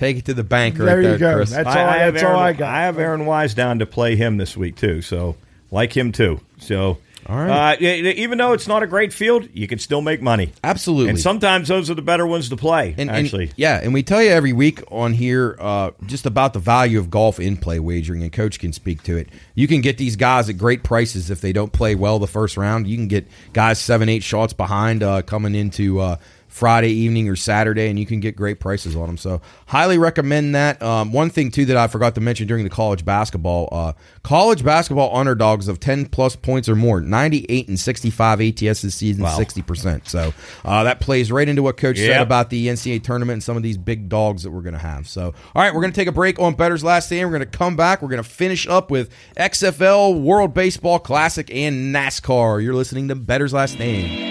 take 0.00 0.16
it 0.16 0.24
to 0.24 0.34
the 0.34 0.42
bank 0.42 0.78
right 0.78 0.86
There 0.86 1.02
there, 1.02 1.12
you 1.12 1.18
go. 1.18 1.34
Chris. 1.36 1.50
That's 1.50 1.68
I, 1.68 1.82
all. 1.82 1.88
I 1.88 1.96
have 1.98 2.14
that's 2.14 2.24
Aaron, 2.24 2.36
all 2.36 2.42
I 2.42 2.52
got. 2.54 2.74
I 2.74 2.82
have 2.82 2.98
Aaron 2.98 3.26
Wise 3.26 3.54
down 3.54 3.78
to 3.78 3.86
play 3.86 4.16
him 4.16 4.36
this 4.38 4.56
week 4.56 4.74
too, 4.76 5.02
so 5.02 5.36
like 5.70 5.96
him 5.96 6.10
too. 6.10 6.40
So, 6.58 6.98
All 7.26 7.36
right. 7.36 7.76
uh, 7.80 7.80
even 7.80 8.38
though 8.38 8.52
it's 8.54 8.66
not 8.66 8.82
a 8.82 8.86
great 8.86 9.12
field, 9.12 9.48
you 9.52 9.68
can 9.68 9.78
still 9.78 10.00
make 10.02 10.20
money. 10.20 10.52
Absolutely. 10.64 11.10
And 11.10 11.20
sometimes 11.20 11.68
those 11.68 11.88
are 11.90 11.94
the 11.94 12.02
better 12.02 12.26
ones 12.26 12.48
to 12.48 12.56
play. 12.56 12.90
And, 12.98 13.08
and- 13.08 13.10
actually, 13.10 13.52
yeah, 13.56 13.78
and 13.82 13.94
we 13.94 14.02
tell 14.02 14.22
you 14.22 14.30
every 14.30 14.52
week 14.52 14.82
on 14.90 15.12
here 15.12 15.56
uh, 15.60 15.90
just 16.06 16.26
about 16.26 16.54
the 16.54 16.58
value 16.58 16.98
of 16.98 17.08
golf 17.10 17.38
in 17.38 17.56
play 17.56 17.78
wagering, 17.78 18.22
and 18.22 18.32
Coach 18.32 18.58
can 18.58 18.72
speak 18.72 19.02
to 19.04 19.16
it. 19.16 19.28
You 19.54 19.68
can 19.68 19.80
get 19.80 19.96
these 19.98 20.16
guys 20.16 20.48
at 20.48 20.58
great 20.58 20.82
prices 20.82 21.30
if 21.30 21.40
they 21.40 21.52
don't 21.52 21.72
play 21.72 21.94
well 21.94 22.18
the 22.18 22.26
first 22.26 22.56
round. 22.56 22.86
You 22.88 22.96
can 22.96 23.08
get 23.08 23.26
guys 23.52 23.78
seven, 23.78 24.08
eight 24.08 24.22
shots 24.24 24.52
behind 24.52 25.02
uh, 25.02 25.22
coming 25.22 25.54
into 25.54 26.00
uh, 26.00 26.16
Friday 26.50 26.90
evening 26.90 27.28
or 27.28 27.36
Saturday, 27.36 27.88
and 27.88 27.98
you 27.98 28.04
can 28.04 28.18
get 28.20 28.34
great 28.34 28.58
prices 28.58 28.96
on 28.96 29.06
them. 29.06 29.16
So, 29.16 29.40
highly 29.66 29.98
recommend 29.98 30.54
that. 30.56 30.82
Um, 30.82 31.12
one 31.12 31.30
thing 31.30 31.50
too 31.52 31.64
that 31.66 31.76
I 31.76 31.86
forgot 31.86 32.16
to 32.16 32.20
mention 32.20 32.48
during 32.48 32.64
the 32.64 32.70
college 32.70 33.04
basketball, 33.04 33.68
uh, 33.70 33.92
college 34.24 34.64
basketball 34.64 35.16
underdogs 35.16 35.68
of 35.68 35.78
ten 35.80 36.06
plus 36.06 36.34
points 36.34 36.68
or 36.68 36.74
more, 36.74 37.00
ninety 37.00 37.46
eight 37.48 37.68
and 37.68 37.78
sixty 37.78 38.10
five 38.10 38.40
ATS 38.40 38.82
this 38.82 38.94
season, 38.96 39.22
Wow. 39.22 39.36
sixty 39.36 39.62
percent. 39.62 40.08
So 40.08 40.34
uh, 40.64 40.82
that 40.84 40.98
plays 41.00 41.30
right 41.30 41.48
into 41.48 41.62
what 41.62 41.76
Coach 41.76 41.98
said 41.98 42.20
about 42.20 42.50
the 42.50 42.66
NCAA 42.66 43.02
tournament 43.04 43.34
and 43.34 43.42
some 43.42 43.56
of 43.56 43.62
these 43.62 43.78
big 43.78 44.08
dogs 44.08 44.42
that 44.42 44.50
we're 44.50 44.60
going 44.62 44.74
to 44.74 44.80
have. 44.80 45.06
So, 45.08 45.32
all 45.54 45.62
right, 45.62 45.72
we're 45.72 45.80
going 45.82 45.92
to 45.92 46.00
take 46.00 46.08
a 46.08 46.12
break 46.12 46.38
on 46.40 46.54
Bettor's 46.54 46.82
Last 46.82 47.06
Stand. 47.06 47.30
We're 47.30 47.38
going 47.38 47.48
to 47.50 47.58
come 47.58 47.76
back. 47.76 48.02
We're 48.02 48.08
going 48.08 48.22
to 48.22 48.28
finish 48.28 48.66
up 48.66 48.90
with 48.90 49.08
XFL, 49.38 50.20
World 50.20 50.52
Baseball 50.52 50.98
Classic, 50.98 51.48
and 51.54 51.94
NASCAR. 51.94 52.62
You're 52.62 52.74
listening 52.74 53.08
to 53.08 53.14
Bettor's 53.14 53.52
Last 53.52 53.74
Stand. 53.74 54.29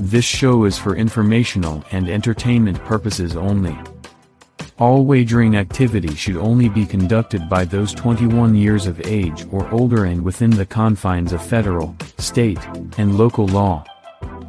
This 0.00 0.24
show 0.24 0.64
is 0.64 0.78
for 0.78 0.94
informational 0.94 1.84
and 1.90 2.08
entertainment 2.08 2.78
purposes 2.84 3.36
only. 3.36 3.76
All 4.78 5.04
wagering 5.04 5.56
activity 5.56 6.14
should 6.14 6.36
only 6.36 6.68
be 6.68 6.86
conducted 6.86 7.48
by 7.48 7.64
those 7.64 7.92
21 7.94 8.54
years 8.54 8.86
of 8.86 9.04
age 9.04 9.44
or 9.50 9.68
older 9.70 10.04
and 10.04 10.22
within 10.22 10.50
the 10.50 10.66
confines 10.66 11.32
of 11.32 11.44
federal, 11.44 11.96
state, 12.18 12.60
and 12.96 13.18
local 13.18 13.48
law. 13.48 13.84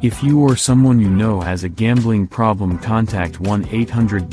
If 0.02 0.22
you 0.22 0.40
or 0.40 0.54
someone 0.54 1.00
you 1.00 1.10
know 1.10 1.40
has 1.40 1.64
a 1.64 1.68
gambling 1.68 2.28
problem, 2.28 2.78
contact 2.78 3.40
1 3.40 3.66
800 3.72 4.30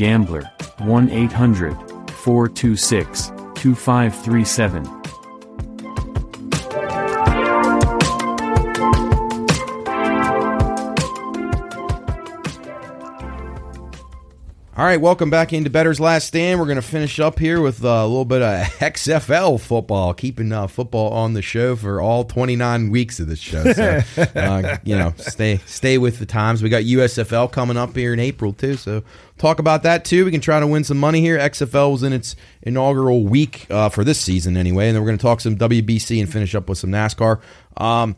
All 14.77 14.85
right, 14.85 15.01
welcome 15.01 15.31
back 15.31 15.53
into 15.53 15.71
Bettor's 15.71 15.99
Last 15.99 16.27
Stand. 16.27 16.59
We're 16.59 16.67
going 16.67 16.75
to 16.75 16.83
finish 16.83 17.19
up 17.19 17.39
here 17.39 17.61
with 17.61 17.83
uh, 17.83 17.87
a 17.87 18.05
little 18.05 18.25
bit 18.25 18.43
of 18.43 18.63
XFL 18.77 19.59
football, 19.59 20.13
keeping 20.13 20.51
uh, 20.51 20.67
football 20.67 21.11
on 21.13 21.33
the 21.33 21.41
show 21.41 21.75
for 21.75 21.99
all 21.99 22.23
29 22.23 22.91
weeks 22.91 23.19
of 23.19 23.25
this 23.25 23.39
show. 23.39 23.73
So, 23.73 24.03
uh, 24.35 24.77
you 24.83 24.95
know, 24.95 25.15
stay 25.17 25.57
stay 25.65 25.97
with 25.97 26.19
the 26.19 26.27
times. 26.27 26.61
We 26.61 26.69
got 26.69 26.83
USFL 26.83 27.51
coming 27.51 27.75
up 27.75 27.95
here 27.95 28.13
in 28.13 28.19
April 28.19 28.53
too, 28.53 28.75
so 28.77 29.01
talk 29.39 29.57
about 29.57 29.81
that 29.81 30.05
too. 30.05 30.25
We 30.25 30.29
can 30.29 30.41
try 30.41 30.59
to 30.59 30.67
win 30.67 30.83
some 30.83 30.99
money 30.99 31.21
here. 31.21 31.39
XFL 31.39 31.93
was 31.93 32.03
in 32.03 32.13
its 32.13 32.35
inaugural 32.61 33.23
week 33.23 33.65
uh, 33.71 33.89
for 33.89 34.03
this 34.03 34.19
season 34.19 34.55
anyway, 34.55 34.89
and 34.89 34.95
then 34.95 35.01
we're 35.01 35.09
going 35.09 35.17
to 35.17 35.23
talk 35.23 35.41
some 35.41 35.57
WBC 35.57 36.19
and 36.21 36.31
finish 36.31 36.53
up 36.53 36.69
with 36.69 36.77
some 36.77 36.91
NASCAR. 36.91 37.41
Um, 37.77 38.15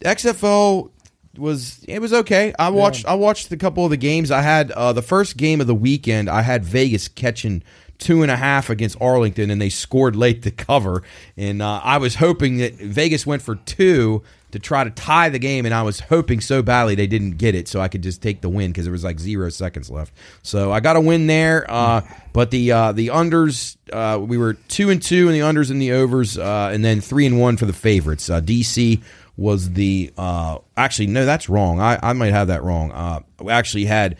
XFL 0.00 0.90
was 1.36 1.84
it 1.88 2.00
was 2.00 2.12
okay. 2.12 2.54
I 2.58 2.68
watched 2.68 3.06
I 3.06 3.14
watched 3.14 3.50
a 3.52 3.56
couple 3.56 3.84
of 3.84 3.90
the 3.90 3.96
games. 3.96 4.30
I 4.30 4.42
had 4.42 4.70
uh, 4.72 4.92
the 4.92 5.02
first 5.02 5.36
game 5.36 5.60
of 5.60 5.66
the 5.66 5.74
weekend. 5.74 6.28
I 6.28 6.42
had 6.42 6.64
Vegas 6.64 7.08
catching 7.08 7.62
two 7.98 8.22
and 8.22 8.30
a 8.30 8.36
half 8.36 8.68
against 8.68 9.00
Arlington, 9.00 9.50
and 9.50 9.60
they 9.60 9.68
scored 9.68 10.16
late 10.16 10.42
to 10.42 10.50
cover. 10.50 11.02
And 11.36 11.62
uh, 11.62 11.80
I 11.82 11.98
was 11.98 12.16
hoping 12.16 12.58
that 12.58 12.74
Vegas 12.74 13.26
went 13.26 13.42
for 13.42 13.56
two 13.56 14.22
to 14.50 14.58
try 14.58 14.84
to 14.84 14.90
tie 14.90 15.30
the 15.30 15.38
game, 15.38 15.64
and 15.64 15.74
I 15.74 15.82
was 15.82 16.00
hoping 16.00 16.40
so 16.40 16.62
badly 16.62 16.94
they 16.94 17.06
didn't 17.06 17.38
get 17.38 17.54
it, 17.54 17.68
so 17.68 17.80
I 17.80 17.88
could 17.88 18.02
just 18.02 18.20
take 18.20 18.42
the 18.42 18.50
win 18.50 18.70
because 18.70 18.84
there 18.84 18.92
was 18.92 19.04
like 19.04 19.18
zero 19.18 19.48
seconds 19.48 19.90
left. 19.90 20.12
So 20.42 20.72
I 20.72 20.80
got 20.80 20.96
a 20.96 21.00
win 21.00 21.26
there. 21.26 21.64
Uh, 21.70 22.02
but 22.32 22.50
the 22.50 22.72
uh, 22.72 22.92
the 22.92 23.08
unders, 23.08 23.76
uh, 23.92 24.18
we 24.18 24.36
were 24.36 24.54
two 24.54 24.90
and 24.90 25.00
two 25.00 25.28
in 25.28 25.32
the 25.32 25.40
unders 25.40 25.70
and 25.70 25.80
the 25.80 25.92
overs, 25.92 26.36
uh, 26.36 26.70
and 26.72 26.84
then 26.84 27.00
three 27.00 27.24
and 27.24 27.40
one 27.40 27.56
for 27.56 27.66
the 27.66 27.72
favorites. 27.72 28.28
Uh, 28.28 28.40
DC 28.40 29.00
was 29.36 29.72
the 29.72 30.12
uh, 30.16 30.58
actually 30.76 31.06
no, 31.06 31.24
that's 31.24 31.48
wrong. 31.48 31.80
I, 31.80 31.98
I 32.02 32.12
might 32.12 32.32
have 32.32 32.48
that 32.48 32.62
wrong. 32.62 32.92
Uh, 32.92 33.20
we 33.40 33.50
actually 33.52 33.86
had 33.86 34.16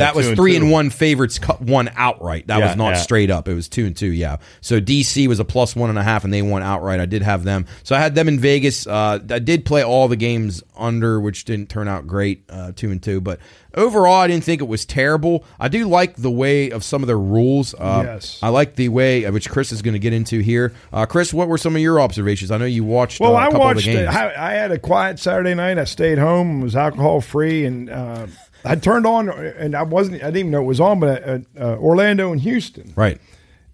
that 0.00 0.14
was 0.14 0.28
and 0.28 0.36
three 0.36 0.52
two. 0.56 0.62
and 0.62 0.70
one 0.70 0.90
favorites 0.90 1.38
cut 1.38 1.60
one 1.60 1.90
outright. 1.96 2.46
That 2.46 2.58
Yeah, 2.58 2.66
was 2.68 2.76
not 2.76 2.88
yeah. 2.94 3.00
straight 3.02 3.30
up. 3.30 3.48
It 3.48 3.54
was 3.54 3.68
two 3.68 3.86
and 3.86 3.96
two. 3.96 4.08
Yeah. 4.12 4.36
So 4.60 4.80
DC 4.80 5.26
was 5.28 5.40
a 5.40 5.44
plus 5.44 5.74
one 5.76 5.90
and 5.90 5.98
a 5.98 6.02
half, 6.02 6.24
and 6.24 6.32
they 6.32 6.42
won 6.42 6.62
outright. 6.62 7.00
I 7.00 7.06
did 7.06 7.22
have 7.22 7.44
them. 7.44 7.66
So 7.82 7.94
I 7.96 7.98
had 8.00 8.14
them 8.14 8.28
in 8.28 8.38
Vegas. 8.38 8.86
Uh, 8.86 9.18
I 9.30 9.38
did 9.38 9.64
play 9.64 9.82
all 9.84 10.08
the 10.08 10.16
games 10.16 10.62
under, 10.76 11.20
which 11.20 11.44
didn't 11.44 11.68
turn 11.68 11.88
out 11.88 12.06
great. 12.06 12.44
Uh, 12.48 12.72
two 12.74 12.90
and 12.90 13.02
two, 13.02 13.20
but 13.20 13.38
overall, 13.74 14.20
I 14.20 14.26
didn't 14.28 14.44
think 14.44 14.60
it 14.60 14.68
was 14.68 14.84
terrible. 14.84 15.44
I 15.58 15.68
do 15.68 15.86
like 15.88 16.16
the 16.16 16.30
way 16.30 16.70
of 16.70 16.84
some 16.84 17.02
of 17.02 17.06
their 17.06 17.18
rules. 17.18 17.74
Uh, 17.74 18.02
Yes. 18.04 18.38
I 18.42 18.48
like 18.48 18.74
the 18.76 18.88
way 18.90 19.24
uh, 19.24 19.32
which 19.32 19.48
Chris 19.48 19.72
is 19.72 19.80
going 19.82 19.94
to 19.94 19.98
get 19.98 20.12
into 20.12 20.40
here. 20.40 20.72
Uh, 20.92 21.06
Chris, 21.06 21.32
what 21.32 21.48
were 21.48 21.58
some 21.58 21.74
of 21.74 21.80
your 21.82 22.00
observations? 22.00 22.50
I 22.50 22.58
know 22.58 22.64
you 22.64 22.84
watched. 22.84 23.20
Well, 23.20 23.36
uh, 23.36 23.40
a 23.40 23.44
I 23.44 23.48
watched. 23.56 23.78
Of 23.80 23.84
the 23.86 23.92
games. 23.94 24.14
I, 24.14 24.50
I 24.50 24.52
had 24.52 24.70
a 24.72 24.78
quiet 24.78 25.18
Saturday 25.18 25.54
night. 25.54 25.78
I 25.78 25.84
stayed 25.84 26.18
home. 26.18 26.60
Was 26.60 26.76
alcohol 26.76 27.20
free, 27.20 27.64
and 27.64 27.88
uh, 27.90 28.26
I 28.64 28.76
turned 28.76 29.06
on, 29.06 29.28
and 29.28 29.74
I 29.74 29.82
wasn't. 29.82 30.16
I 30.22 30.26
didn't 30.26 30.36
even 30.38 30.50
know 30.52 30.62
it 30.62 30.66
was 30.66 30.80
on, 30.80 31.00
but 31.00 31.28
uh, 31.28 31.38
uh, 31.58 31.76
Orlando 31.76 32.32
and 32.32 32.40
Houston, 32.40 32.92
right. 32.96 33.20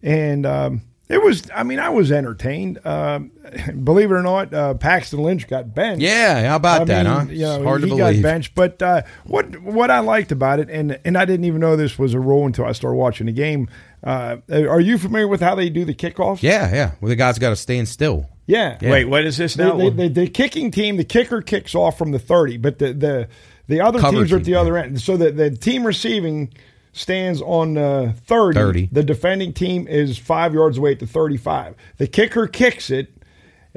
and 0.02 0.44
um, 0.46 0.82
it 1.08 1.22
was. 1.22 1.50
I 1.54 1.62
mean, 1.62 1.78
I 1.78 1.88
was 1.90 2.10
entertained. 2.12 2.84
Um, 2.86 3.30
believe 3.84 4.10
it 4.10 4.14
or 4.14 4.22
not, 4.22 4.52
uh, 4.54 4.74
Paxton 4.74 5.22
Lynch 5.22 5.48
got 5.48 5.74
benched. 5.74 6.02
Yeah. 6.02 6.48
How 6.48 6.56
about 6.56 6.82
I 6.82 6.84
that? 6.84 7.06
mean, 7.06 7.14
huh? 7.14 7.32
You 7.32 7.38
know, 7.40 7.54
it's 7.56 7.64
hard 7.64 7.82
he 7.84 7.90
to 7.90 7.96
got 7.96 8.08
believe. 8.08 8.22
benched. 8.22 8.54
But 8.54 8.82
uh, 8.82 9.02
what 9.24 9.60
what 9.62 9.90
I 9.90 10.00
liked 10.00 10.32
about 10.32 10.60
it, 10.60 10.70
and 10.70 10.98
and 11.04 11.16
I 11.18 11.24
didn't 11.24 11.44
even 11.44 11.60
know 11.60 11.76
this 11.76 11.98
was 11.98 12.14
a 12.14 12.20
rule 12.20 12.46
until 12.46 12.64
I 12.64 12.72
started 12.72 12.96
watching 12.96 13.26
the 13.26 13.32
game. 13.32 13.68
Uh, 14.02 14.38
are 14.50 14.80
you 14.80 14.96
familiar 14.96 15.28
with 15.28 15.40
how 15.42 15.54
they 15.54 15.68
do 15.68 15.84
the 15.84 15.94
kickoffs? 15.94 16.42
Yeah. 16.42 16.72
Yeah. 16.72 16.92
Well, 17.00 17.10
the 17.10 17.16
guy's 17.16 17.38
got 17.38 17.50
to 17.50 17.56
stand 17.56 17.86
still. 17.86 18.28
yeah. 18.46 18.78
Yeah. 18.80 18.90
Wait, 18.92 19.04
what 19.04 19.26
is 19.26 19.36
this 19.36 19.54
They, 19.54 19.64
now? 19.64 19.76
they, 19.76 19.90
they, 19.90 20.08
the 20.08 20.26
kicking 20.26 20.70
team, 20.70 20.96
the 20.96 21.04
kicker 21.04 21.42
kicks 21.42 21.74
off 21.74 21.98
from 21.98 22.10
the 22.12 22.18
30, 22.18 22.56
but 22.56 22.78
the 22.78 22.94
the, 22.94 23.28
the 23.70 23.80
other 23.80 24.00
teams 24.00 24.32
are 24.32 24.36
at 24.36 24.44
the 24.44 24.54
other 24.56 24.76
end. 24.76 25.00
So 25.00 25.16
the, 25.16 25.30
the 25.30 25.50
team 25.50 25.84
receiving 25.86 26.52
stands 26.92 27.40
on 27.40 27.78
uh, 27.78 28.12
30. 28.26 28.58
30. 28.58 28.88
The 28.92 29.02
defending 29.04 29.52
team 29.52 29.86
is 29.88 30.18
five 30.18 30.52
yards 30.52 30.76
away 30.76 30.92
at 30.92 30.98
the 30.98 31.06
35. 31.06 31.74
The 31.98 32.06
kicker 32.06 32.46
kicks 32.46 32.90
it. 32.90 33.14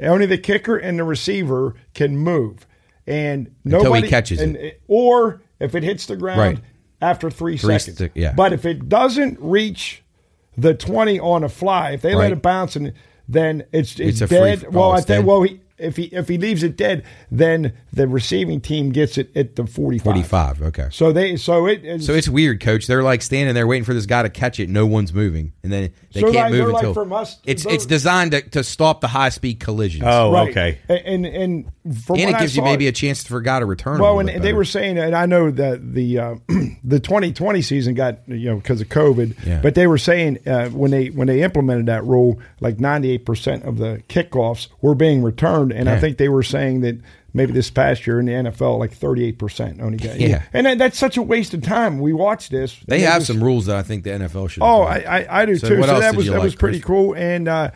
Only 0.02 0.26
the 0.26 0.38
kicker 0.38 0.76
and 0.76 0.98
the 0.98 1.04
receiver 1.04 1.76
can 1.94 2.16
move. 2.16 2.66
And 3.06 3.54
Until 3.64 3.78
he 3.80 3.84
nobody 3.84 4.08
catches 4.08 4.40
and, 4.40 4.56
it. 4.56 4.82
Or 4.88 5.40
if 5.60 5.74
it 5.76 5.82
hits 5.84 6.06
the 6.06 6.16
ground 6.16 6.40
Right. 6.40 6.58
after 7.00 7.30
three, 7.30 7.56
Three 7.56 7.78
seconds. 7.78 7.98
sec- 7.98 8.10
yeah. 8.14 8.32
But 8.32 8.52
if 8.52 8.64
it 8.64 8.88
doesn't 8.88 9.38
reach 9.40 10.02
the 10.56 10.74
20 10.74 11.20
on 11.20 11.44
a 11.44 11.48
fly, 11.48 11.92
if 11.92 12.02
they 12.02 12.14
Right. 12.14 12.22
let 12.24 12.32
it 12.32 12.42
bounce, 12.42 12.74
and 12.74 12.92
then 13.28 13.64
it's 13.72 13.92
It's 14.00 14.20
it's, 14.20 14.20
a 14.22 14.26
free- 14.26 14.38
dead. 14.38 14.64
oh, 14.66 14.70
well, 14.70 14.90
I 14.92 15.00
think 15.00 15.24
well 15.26 15.42
he, 15.42 15.60
if 15.78 15.96
he 15.96 16.04
if 16.04 16.28
he 16.28 16.38
leaves 16.38 16.62
it 16.62 16.76
dead, 16.76 17.04
then 17.30 17.72
the 17.92 18.06
receiving 18.08 18.60
team 18.60 18.90
gets 18.90 19.18
it 19.18 19.36
at 19.36 19.56
the 19.56 19.66
45. 19.66 20.04
45. 20.04 20.62
Okay. 20.62 20.88
So 20.92 21.12
they 21.12 21.36
so 21.36 21.66
it 21.66 21.84
is, 21.84 22.06
So 22.06 22.12
it's 22.12 22.28
weird, 22.28 22.60
coach. 22.60 22.86
They're 22.86 23.02
like 23.02 23.22
standing 23.22 23.54
there 23.54 23.66
waiting 23.66 23.84
for 23.84 23.94
this 23.94 24.06
guy 24.06 24.22
to 24.22 24.30
catch 24.30 24.60
it. 24.60 24.68
No 24.68 24.86
one's 24.86 25.12
moving, 25.12 25.52
and 25.62 25.72
then 25.72 25.90
they 26.12 26.20
So 26.20 26.32
can't 26.32 26.36
like- 26.36 26.50
move 26.52 26.58
they're 26.58 26.68
like 26.68 26.82
until 26.84 26.94
from 26.94 27.12
us- 27.12 27.38
it's 27.44 27.66
it's 27.66 27.86
designed 27.86 28.32
to, 28.32 28.42
to 28.50 28.62
stop 28.64 29.00
the 29.00 29.08
high 29.08 29.30
speed 29.30 29.60
collisions. 29.60 30.04
oh, 30.06 30.32
right. 30.32 30.50
okay. 30.50 30.78
And 30.88 31.24
and, 31.24 31.26
and 31.26 31.72
from 32.04 32.18
and 32.20 32.30
it 32.30 32.36
I 32.36 32.40
gives 32.40 32.56
you 32.56 32.62
saw- 32.62 32.66
maybe 32.70 32.86
a 32.86 32.92
chance 32.92 33.24
for 33.24 33.38
a 33.38 33.42
guy 33.42 33.58
to 33.60 33.66
return. 33.66 34.00
Well, 34.00 34.16
little 34.16 34.30
and 34.30 34.40
bit 34.40 34.46
they 34.46 34.52
were 34.52 34.64
saying, 34.64 34.98
and 34.98 35.14
I 35.14 35.26
know 35.26 35.50
that 35.50 35.94
the 35.94 36.18
uh, 36.18 36.34
the 36.84 37.00
2020 37.00 37.62
season 37.62 37.94
got 37.94 38.20
you 38.28 38.50
know 38.50 38.56
because 38.56 38.80
of 38.80 38.88
COVID, 38.88 39.44
Yeah. 39.44 39.60
but 39.60 39.74
they 39.74 39.86
were 39.86 39.98
saying 39.98 40.38
uh, 40.46 40.68
when 40.70 40.90
they 40.90 41.08
when 41.08 41.26
they 41.26 41.42
implemented 41.42 41.86
that 41.86 42.04
rule, 42.04 42.40
like 42.60 42.78
98 42.80 43.26
percent 43.26 43.64
of 43.64 43.78
the 43.78 44.02
kickoffs 44.08 44.68
were 44.80 44.94
being 44.94 45.22
returned, 45.22 45.63
and 45.72 45.88
I 45.88 45.98
think 45.98 46.18
they 46.18 46.28
were 46.28 46.42
saying 46.42 46.80
that 46.80 46.96
maybe 47.32 47.52
this 47.52 47.70
past 47.70 48.06
year 48.06 48.20
in 48.20 48.26
the 48.26 48.32
NFL, 48.32 48.78
like 48.78 48.92
38 48.92 49.38
percent 49.38 49.80
only 49.80 49.98
got. 49.98 50.18
Yeah. 50.20 50.42
and 50.52 50.66
that, 50.66 50.78
that's 50.78 50.98
such 50.98 51.16
a 51.16 51.22
waste 51.22 51.54
of 51.54 51.62
time. 51.62 51.98
We 52.00 52.12
watched 52.12 52.50
this. 52.50 52.78
They 52.86 53.00
have 53.00 53.18
was- 53.18 53.26
some 53.26 53.42
rules 53.42 53.66
that 53.66 53.76
I 53.76 53.82
think 53.82 54.04
the 54.04 54.10
NFL 54.10 54.50
should. 54.50 54.62
Oh. 54.62 54.82
I, 54.82 54.98
I, 54.98 55.42
I 55.42 55.46
do 55.46 55.56
So 55.56 55.68
too. 55.68 55.78
what 55.78 55.86
So 55.88 55.94
else 55.94 56.04
that 56.04 56.10
did 56.12 56.16
was 56.16 56.26
you 56.26 56.32
that 56.32 56.38
like, 56.38 56.44
was 56.44 56.54
pretty 56.54 56.78
Chris? 56.80 56.86
cool. 56.86 57.14
And 57.16 57.48
uh, 57.48 57.70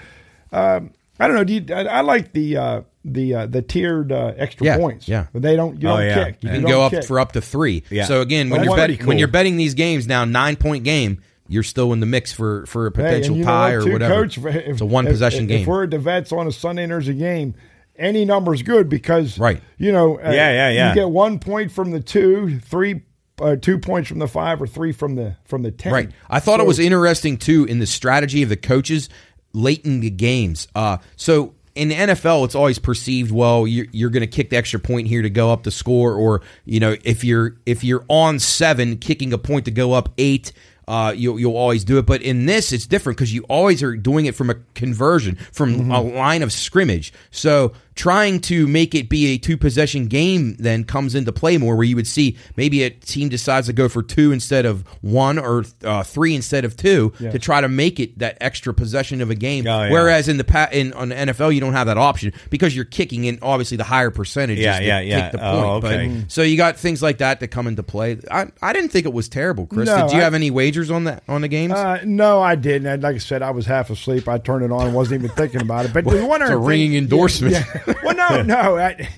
um, 0.52 0.90
I 1.20 1.26
don't 1.26 1.36
know. 1.36 1.44
Do 1.44 1.52
you, 1.54 1.64
I, 1.74 1.84
I 1.84 2.00
like 2.02 2.32
the 2.32 2.56
uh, 2.56 2.80
the 3.04 3.34
uh, 3.34 3.46
the 3.46 3.62
tiered 3.62 4.12
uh, 4.12 4.34
extra 4.36 4.66
Yeah, 4.66 4.76
points. 4.76 5.08
yeah. 5.08 5.26
but 5.32 5.42
they 5.42 5.56
don't. 5.56 5.80
You 5.82 5.88
Oh, 5.88 5.96
don't 5.96 6.06
yeah. 6.06 6.24
kick. 6.24 6.36
you 6.42 6.50
You 6.50 6.60
can 6.60 6.64
go 6.68 6.82
up 6.82 6.92
kick. 6.92 7.04
for 7.04 7.18
up 7.18 7.32
to 7.32 7.40
three. 7.40 7.82
Yeah. 7.90 8.04
So 8.04 8.20
again, 8.20 8.50
when 8.50 8.60
That's 8.60 8.66
you're 8.68 8.76
pretty 8.76 8.92
betting 8.94 9.06
when 9.06 9.18
you're 9.18 9.28
betting 9.28 9.56
these 9.56 9.74
games 9.74 10.06
now, 10.06 10.24
nine 10.24 10.54
point 10.56 10.84
game, 10.84 11.20
you're 11.48 11.62
still 11.64 11.92
in 11.92 11.98
the 12.00 12.06
mix 12.06 12.32
for 12.32 12.66
for 12.66 12.86
a 12.86 12.92
potential 12.92 13.30
and 13.34 13.38
you 13.40 13.44
know 13.44 13.50
tie 13.50 13.72
or 13.72 13.90
whatever. 13.90 14.14
Coach, 14.14 14.38
if, 14.38 14.44
it's 14.46 14.80
a 14.80 14.86
one 14.86 15.06
if- 15.06 15.12
possession 15.12 15.44
if, 15.44 15.48
game. 15.48 15.60
If 15.62 15.66
we're 15.66 15.84
at 15.84 15.90
the 15.90 15.98
vets 15.98 16.30
on 16.30 16.46
a 16.46 16.52
Sunday 16.52 16.84
and 16.84 16.92
there's 16.92 17.08
a 17.08 17.14
game, 17.14 17.54
any 17.98 18.24
number's 18.24 18.62
good 18.62 18.88
because 18.88 19.38
Right. 19.38 19.60
You 19.76 19.92
know, 19.92 20.18
uh, 20.18 20.30
Yeah, 20.30 20.50
yeah, 20.52 20.70
yeah. 20.70 20.88
You 20.90 20.94
get 20.94 21.10
one 21.10 21.38
point 21.38 21.72
from 21.72 21.90
the 21.90 22.00
two, 22.00 22.58
three, 22.60 23.02
uh, 23.40 23.56
two 23.56 23.78
points 23.78 24.08
from 24.08 24.18
the 24.18 24.28
five, 24.28 24.60
or 24.62 24.66
three 24.66 24.92
from 24.92 25.14
the 25.14 25.36
from 25.44 25.62
the 25.62 25.70
ten. 25.70 25.92
Right. 25.92 26.10
I 26.30 26.40
thought 26.40 26.60
it 26.60 26.66
was 26.66 26.78
interesting 26.78 27.36
too 27.36 27.64
in 27.64 27.78
the 27.78 27.86
strategy 27.86 28.42
of 28.42 28.48
the 28.48 28.56
coaches 28.56 29.08
late 29.52 29.84
in 29.84 30.00
the 30.00 30.10
games. 30.10 30.68
Uh, 30.74 30.98
so 31.16 31.54
in 31.74 31.88
the 31.88 31.94
NFL, 31.94 32.44
it's 32.44 32.56
always 32.56 32.78
perceived 32.80 33.30
well 33.30 33.66
you're, 33.66 33.86
you're 33.92 34.10
going 34.10 34.22
to 34.22 34.26
kick 34.26 34.50
the 34.50 34.56
extra 34.56 34.80
point 34.80 35.06
here 35.06 35.22
to 35.22 35.30
go 35.30 35.52
up 35.52 35.62
the 35.62 35.70
score, 35.70 36.14
or 36.14 36.40
you 36.64 36.80
know 36.80 36.96
if 37.04 37.22
you're 37.22 37.56
if 37.66 37.84
you're 37.84 38.04
on 38.08 38.38
seven, 38.40 38.96
kicking 38.98 39.32
a 39.32 39.38
point 39.38 39.64
to 39.66 39.70
go 39.70 39.92
up 39.92 40.08
eight. 40.18 40.52
Uh, 40.88 41.12
you'll 41.14 41.38
you'll 41.38 41.56
always 41.56 41.84
do 41.84 41.98
it, 41.98 42.06
but 42.06 42.22
in 42.22 42.46
this 42.46 42.72
it's 42.72 42.86
different 42.86 43.18
because 43.18 43.32
you 43.34 43.42
always 43.50 43.82
are 43.82 43.94
doing 43.94 44.24
it 44.24 44.34
from 44.34 44.48
a 44.48 44.54
conversion 44.74 45.36
from 45.52 45.74
Mm-hmm. 45.74 45.90
a 45.92 46.00
line 46.00 46.42
of 46.42 46.50
scrimmage. 46.50 47.12
So 47.30 47.74
trying 47.98 48.38
to 48.40 48.68
make 48.68 48.94
it 48.94 49.08
be 49.08 49.26
a 49.34 49.38
two 49.38 49.56
possession 49.56 50.06
game 50.06 50.54
then 50.60 50.84
comes 50.84 51.16
into 51.16 51.32
play 51.32 51.58
more, 51.58 51.74
where 51.74 51.84
you 51.84 51.96
would 51.96 52.06
see 52.06 52.36
maybe 52.56 52.84
a 52.84 52.90
team 52.90 53.28
decides 53.28 53.66
to 53.66 53.72
go 53.72 53.88
for 53.88 54.04
two 54.04 54.30
instead 54.30 54.64
of 54.64 54.86
one 55.02 55.36
or 55.36 55.64
uh, 55.82 56.04
three 56.04 56.36
instead 56.36 56.64
of 56.64 56.76
two 56.76 57.10
to 57.18 57.38
try 57.40 57.60
to 57.60 57.68
make 57.68 57.98
it 57.98 58.16
that 58.20 58.38
extra 58.40 58.72
possession 58.72 59.20
of 59.20 59.30
a 59.30 59.34
game. 59.34 59.66
Oh, 59.66 59.82
yeah. 59.82 59.90
Whereas 59.90 60.28
in 60.28 60.36
the 60.36 60.44
pa- 60.44 60.68
in 60.70 60.92
on 60.92 61.08
the 61.08 61.16
NFL 61.16 61.52
you 61.52 61.60
don't 61.60 61.72
have 61.72 61.88
that 61.88 61.98
option 61.98 62.32
because 62.50 62.74
you're 62.76 62.84
kicking 62.84 63.24
in 63.24 63.40
obviously 63.42 63.76
the 63.76 63.82
higher 63.84 64.10
percentage. 64.12 64.58
Yeah, 64.60 64.78
yeah, 64.78 65.00
yeah. 65.00 65.30
Kick 65.30 65.40
the 65.40 65.46
Oh, 65.48 65.70
okay. 65.82 66.20
But, 66.22 66.30
so 66.30 66.42
you 66.42 66.56
got 66.56 66.76
things 66.76 67.02
like 67.02 67.18
that 67.18 67.40
that 67.40 67.48
come 67.48 67.66
into 67.66 67.82
play. 67.82 68.18
I, 68.30 68.46
I 68.62 68.72
didn't 68.72 68.90
think 68.90 69.06
it 69.06 69.12
was 69.12 69.28
terrible, 69.28 69.66
Chris. 69.66 69.86
No, 69.88 70.02
Did 70.06 70.12
you 70.12 70.20
I- 70.20 70.22
have 70.22 70.34
any 70.34 70.52
wagers 70.52 70.90
on 70.90 71.04
that 71.04 71.24
on 71.26 71.40
the 71.40 71.48
games? 71.48 71.72
Uh, 71.72 71.98
no, 72.04 72.40
I 72.40 72.54
didn't. 72.54 72.86
And 72.86 73.02
Like 73.02 73.16
I 73.16 73.18
said, 73.18 73.42
I 73.42 73.50
was 73.50 73.66
half 73.66 73.90
asleep. 73.90 74.28
I 74.28 74.38
turned 74.38 74.64
it 74.64 74.70
on 74.70 74.86
and 74.86 74.94
wasn't 74.94 75.24
even 75.24 75.34
thinking 75.34 75.60
about 75.62 75.84
it. 75.86 75.92
But 75.92 76.04
the 76.04 76.24
one 76.24 76.42
it's 76.42 76.50
a 76.50 76.54
other 76.54 76.60
thing- 76.60 76.68
ringing 76.68 76.94
endorsement. 76.94 77.54
Yeah, 77.54 77.64
yeah. 77.87 77.87
Well, 78.02 78.14
no, 78.14 78.42
no. 78.42 78.76
I, 78.78 79.08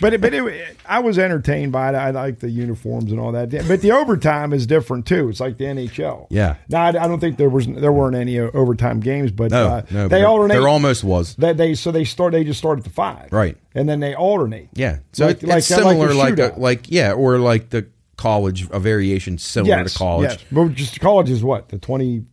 but 0.00 0.12
it, 0.14 0.20
but 0.20 0.34
it, 0.34 0.76
I 0.86 0.98
was 1.00 1.18
entertained 1.18 1.72
by 1.72 1.90
it. 1.90 1.94
I 1.94 2.10
like 2.10 2.40
the 2.40 2.50
uniforms 2.50 3.10
and 3.10 3.20
all 3.20 3.32
that. 3.32 3.50
But 3.68 3.80
the 3.80 3.92
overtime 3.92 4.52
is 4.52 4.66
different 4.66 5.06
too. 5.06 5.28
It's 5.28 5.40
like 5.40 5.56
the 5.58 5.64
NHL. 5.64 6.26
Yeah. 6.30 6.56
Now 6.68 6.84
I, 6.84 6.88
I 6.88 6.92
don't 7.08 7.20
think 7.20 7.36
there 7.36 7.48
was 7.48 7.66
there 7.66 7.92
weren't 7.92 8.16
any 8.16 8.38
uh, 8.38 8.50
overtime 8.54 9.00
games, 9.00 9.30
but 9.30 9.50
no, 9.50 9.66
uh, 9.68 9.82
no. 9.90 10.08
they 10.08 10.20
but 10.22 10.26
alternate. 10.26 10.54
There 10.54 10.68
almost 10.68 11.04
was. 11.04 11.34
They, 11.36 11.52
they 11.52 11.74
so 11.74 11.90
they 11.92 12.04
start. 12.04 12.32
They 12.32 12.44
just 12.44 12.58
start 12.58 12.78
at 12.78 12.84
the 12.84 12.90
five. 12.90 13.32
Right. 13.32 13.56
And 13.74 13.88
then 13.88 14.00
they 14.00 14.14
alternate. 14.14 14.68
Yeah. 14.74 14.98
So 15.12 15.26
Like- 15.26 15.42
it, 15.42 15.46
like- 15.48 15.58
it's 15.58 15.70
like 15.70 15.78
similar, 15.78 16.14
like 16.14 16.38
a, 16.38 16.54
like 16.56 16.90
yeah, 16.90 17.12
or 17.12 17.38
like 17.38 17.70
the 17.70 17.88
college, 18.16 18.68
a 18.70 18.78
variation 18.78 19.38
similar 19.38 19.78
Yes. 19.78 19.92
to 19.92 19.98
college. 19.98 20.30
Yes. 20.30 20.44
But 20.52 20.72
just 20.74 21.00
college 21.00 21.30
is 21.30 21.42
what 21.42 21.68
the 21.68 21.78
twenty 21.78 22.24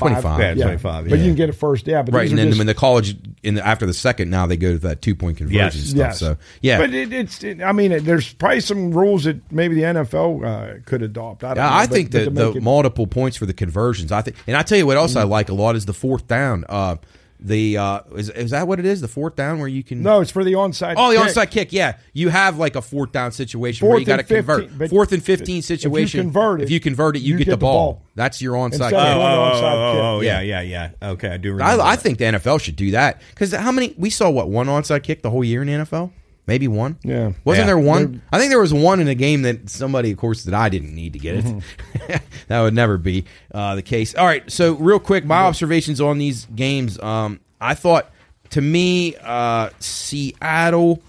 25. 0.00 0.56
Yeah, 0.58 0.64
25, 0.64 1.04
But 1.08 1.10
yeah. 1.18 1.24
you 1.24 1.30
can 1.30 1.36
get 1.36 1.48
it 1.48 1.52
first. 1.52 1.86
Yeah, 1.86 2.02
but 2.02 2.14
Right, 2.14 2.28
and 2.28 2.38
then 2.38 2.48
just- 2.48 2.58
when 2.58 2.66
the 2.66 2.74
college 2.74 3.16
in 3.42 3.54
the, 3.54 3.66
after 3.66 3.86
the 3.86 3.94
second, 3.94 4.30
now 4.30 4.46
they 4.46 4.56
go 4.56 4.72
to 4.72 4.78
that 4.80 5.00
two 5.02 5.14
point 5.14 5.36
conversion 5.38 5.56
Yes. 5.58 5.74
stuff. 5.76 5.96
Yes. 5.98 6.18
So 6.18 6.36
yeah, 6.60 6.78
But 6.78 6.92
it, 6.94 7.12
it's. 7.12 7.42
It, 7.44 7.62
I 7.62 7.72
mean, 7.72 7.92
it, 7.92 8.04
there's 8.04 8.32
probably 8.34 8.60
some 8.60 8.90
rules 8.92 9.24
that 9.24 9.50
maybe 9.52 9.74
the 9.76 9.82
NFL 9.82 10.44
uh, 10.44 10.80
could 10.84 11.02
adopt. 11.02 11.44
I, 11.44 11.48
don't 11.54 11.56
Yeah, 11.64 11.70
know, 11.70 11.76
I 11.76 11.86
think 11.86 12.10
but 12.10 12.18
that 12.18 12.24
to 12.24 12.30
the 12.30 12.52
it- 12.58 12.62
multiple 12.62 13.06
points 13.06 13.36
for 13.36 13.46
the 13.46 13.54
conversions. 13.54 14.12
I 14.12 14.22
think, 14.22 14.36
and 14.46 14.56
I 14.56 14.62
tell 14.62 14.78
you 14.78 14.86
what 14.86 14.96
else 14.96 15.16
I 15.16 15.22
like 15.22 15.48
a 15.48 15.54
lot 15.54 15.76
is 15.76 15.86
the 15.86 15.92
fourth 15.94 16.26
down. 16.26 16.64
Uh, 16.68 16.96
the 17.42 17.78
uh, 17.78 18.00
is 18.16 18.28
is 18.28 18.50
that 18.50 18.68
what 18.68 18.78
it 18.78 18.84
is? 18.84 19.00
The 19.00 19.08
fourth 19.08 19.34
down 19.34 19.58
where 19.58 19.68
you 19.68 19.82
can 19.82 20.02
no, 20.02 20.20
it's 20.20 20.30
for 20.30 20.44
the 20.44 20.52
onside. 20.52 20.94
Oh, 20.96 21.10
the 21.10 21.18
kick. 21.18 21.36
onside 21.36 21.50
kick. 21.50 21.72
Yeah, 21.72 21.96
you 22.12 22.28
have 22.28 22.58
like 22.58 22.76
a 22.76 22.82
fourth 22.82 23.12
down 23.12 23.32
situation 23.32 23.88
where 23.88 23.98
you 23.98 24.04
got 24.04 24.16
to 24.18 24.22
convert. 24.22 24.90
Fourth 24.90 25.12
and 25.12 25.22
fifteen 25.22 25.58
if 25.58 25.70
you 25.70 25.76
situation. 25.76 26.20
convert 26.20 26.60
it, 26.60 26.64
if 26.64 26.70
you 26.70 26.80
convert 26.80 27.16
it, 27.16 27.20
you, 27.20 27.38
get, 27.38 27.48
the 27.48 27.56
ball. 27.56 28.02
That's 28.14 28.42
your 28.42 28.54
onside 28.54 28.90
kick. 28.90 28.92
Oh, 28.92 28.98
oh, 28.98 29.52
onside 29.52 29.62
oh, 29.62 29.92
kick. 29.92 30.02
oh, 30.02 30.16
oh, 30.16 30.20
yeah, 30.20 30.40
Yeah. 30.40 30.60
yeah, 30.60 30.90
yeah. 31.00 31.10
Okay, 31.10 31.28
I 31.28 31.36
do 31.38 31.48
I, 31.48 31.52
remember. 31.52 31.82
I 31.82 31.96
that. 31.96 32.02
think 32.02 32.18
the 32.18 32.24
NFL 32.24 32.60
should 32.60 32.76
do 32.76 32.90
that 32.90 33.22
because 33.30 33.52
how 33.52 33.72
many 33.72 33.94
we 33.96 34.10
saw 34.10 34.28
what 34.28 34.48
one 34.48 34.66
onside 34.66 35.02
kick 35.02 35.22
the 35.22 35.30
whole 35.30 35.44
year 35.44 35.62
in 35.62 35.68
the 35.68 35.84
NFL? 35.84 36.12
Maybe 36.46 36.66
one. 36.68 36.98
Yeah. 37.04 37.32
Wasn't 37.44 37.62
Yeah. 37.62 37.66
there 37.66 37.78
one? 37.78 38.22
I 38.32 38.38
think 38.38 38.50
there 38.50 38.60
was 38.60 38.74
one 38.74 38.98
in 39.00 39.06
a 39.08 39.14
game 39.14 39.42
that 39.42 39.70
somebody, 39.70 40.10
of 40.10 40.18
course, 40.18 40.44
that 40.44 40.54
I 40.54 40.68
didn't 40.68 40.94
need 40.94 41.12
to 41.12 41.18
get 41.20 41.36
it. 41.36 41.44
Mm-hmm. 41.44 42.12
that 42.48 42.60
would 42.60 42.74
never 42.74 42.98
be 42.98 43.24
uh, 43.54 43.76
the 43.76 43.82
case. 43.82 44.14
All 44.14 44.26
right. 44.26 44.50
So 44.50 44.74
real 44.74 44.98
quick, 44.98 45.24
my 45.24 45.42
observations 45.42 46.00
on 46.00 46.18
these 46.18 46.46
games. 46.46 46.98
Um, 46.98 47.40
I 47.60 47.74
thought, 47.74 48.10
to 48.50 48.60
me, 48.60 49.14
uh, 49.22 49.70
Seattle 49.78 51.02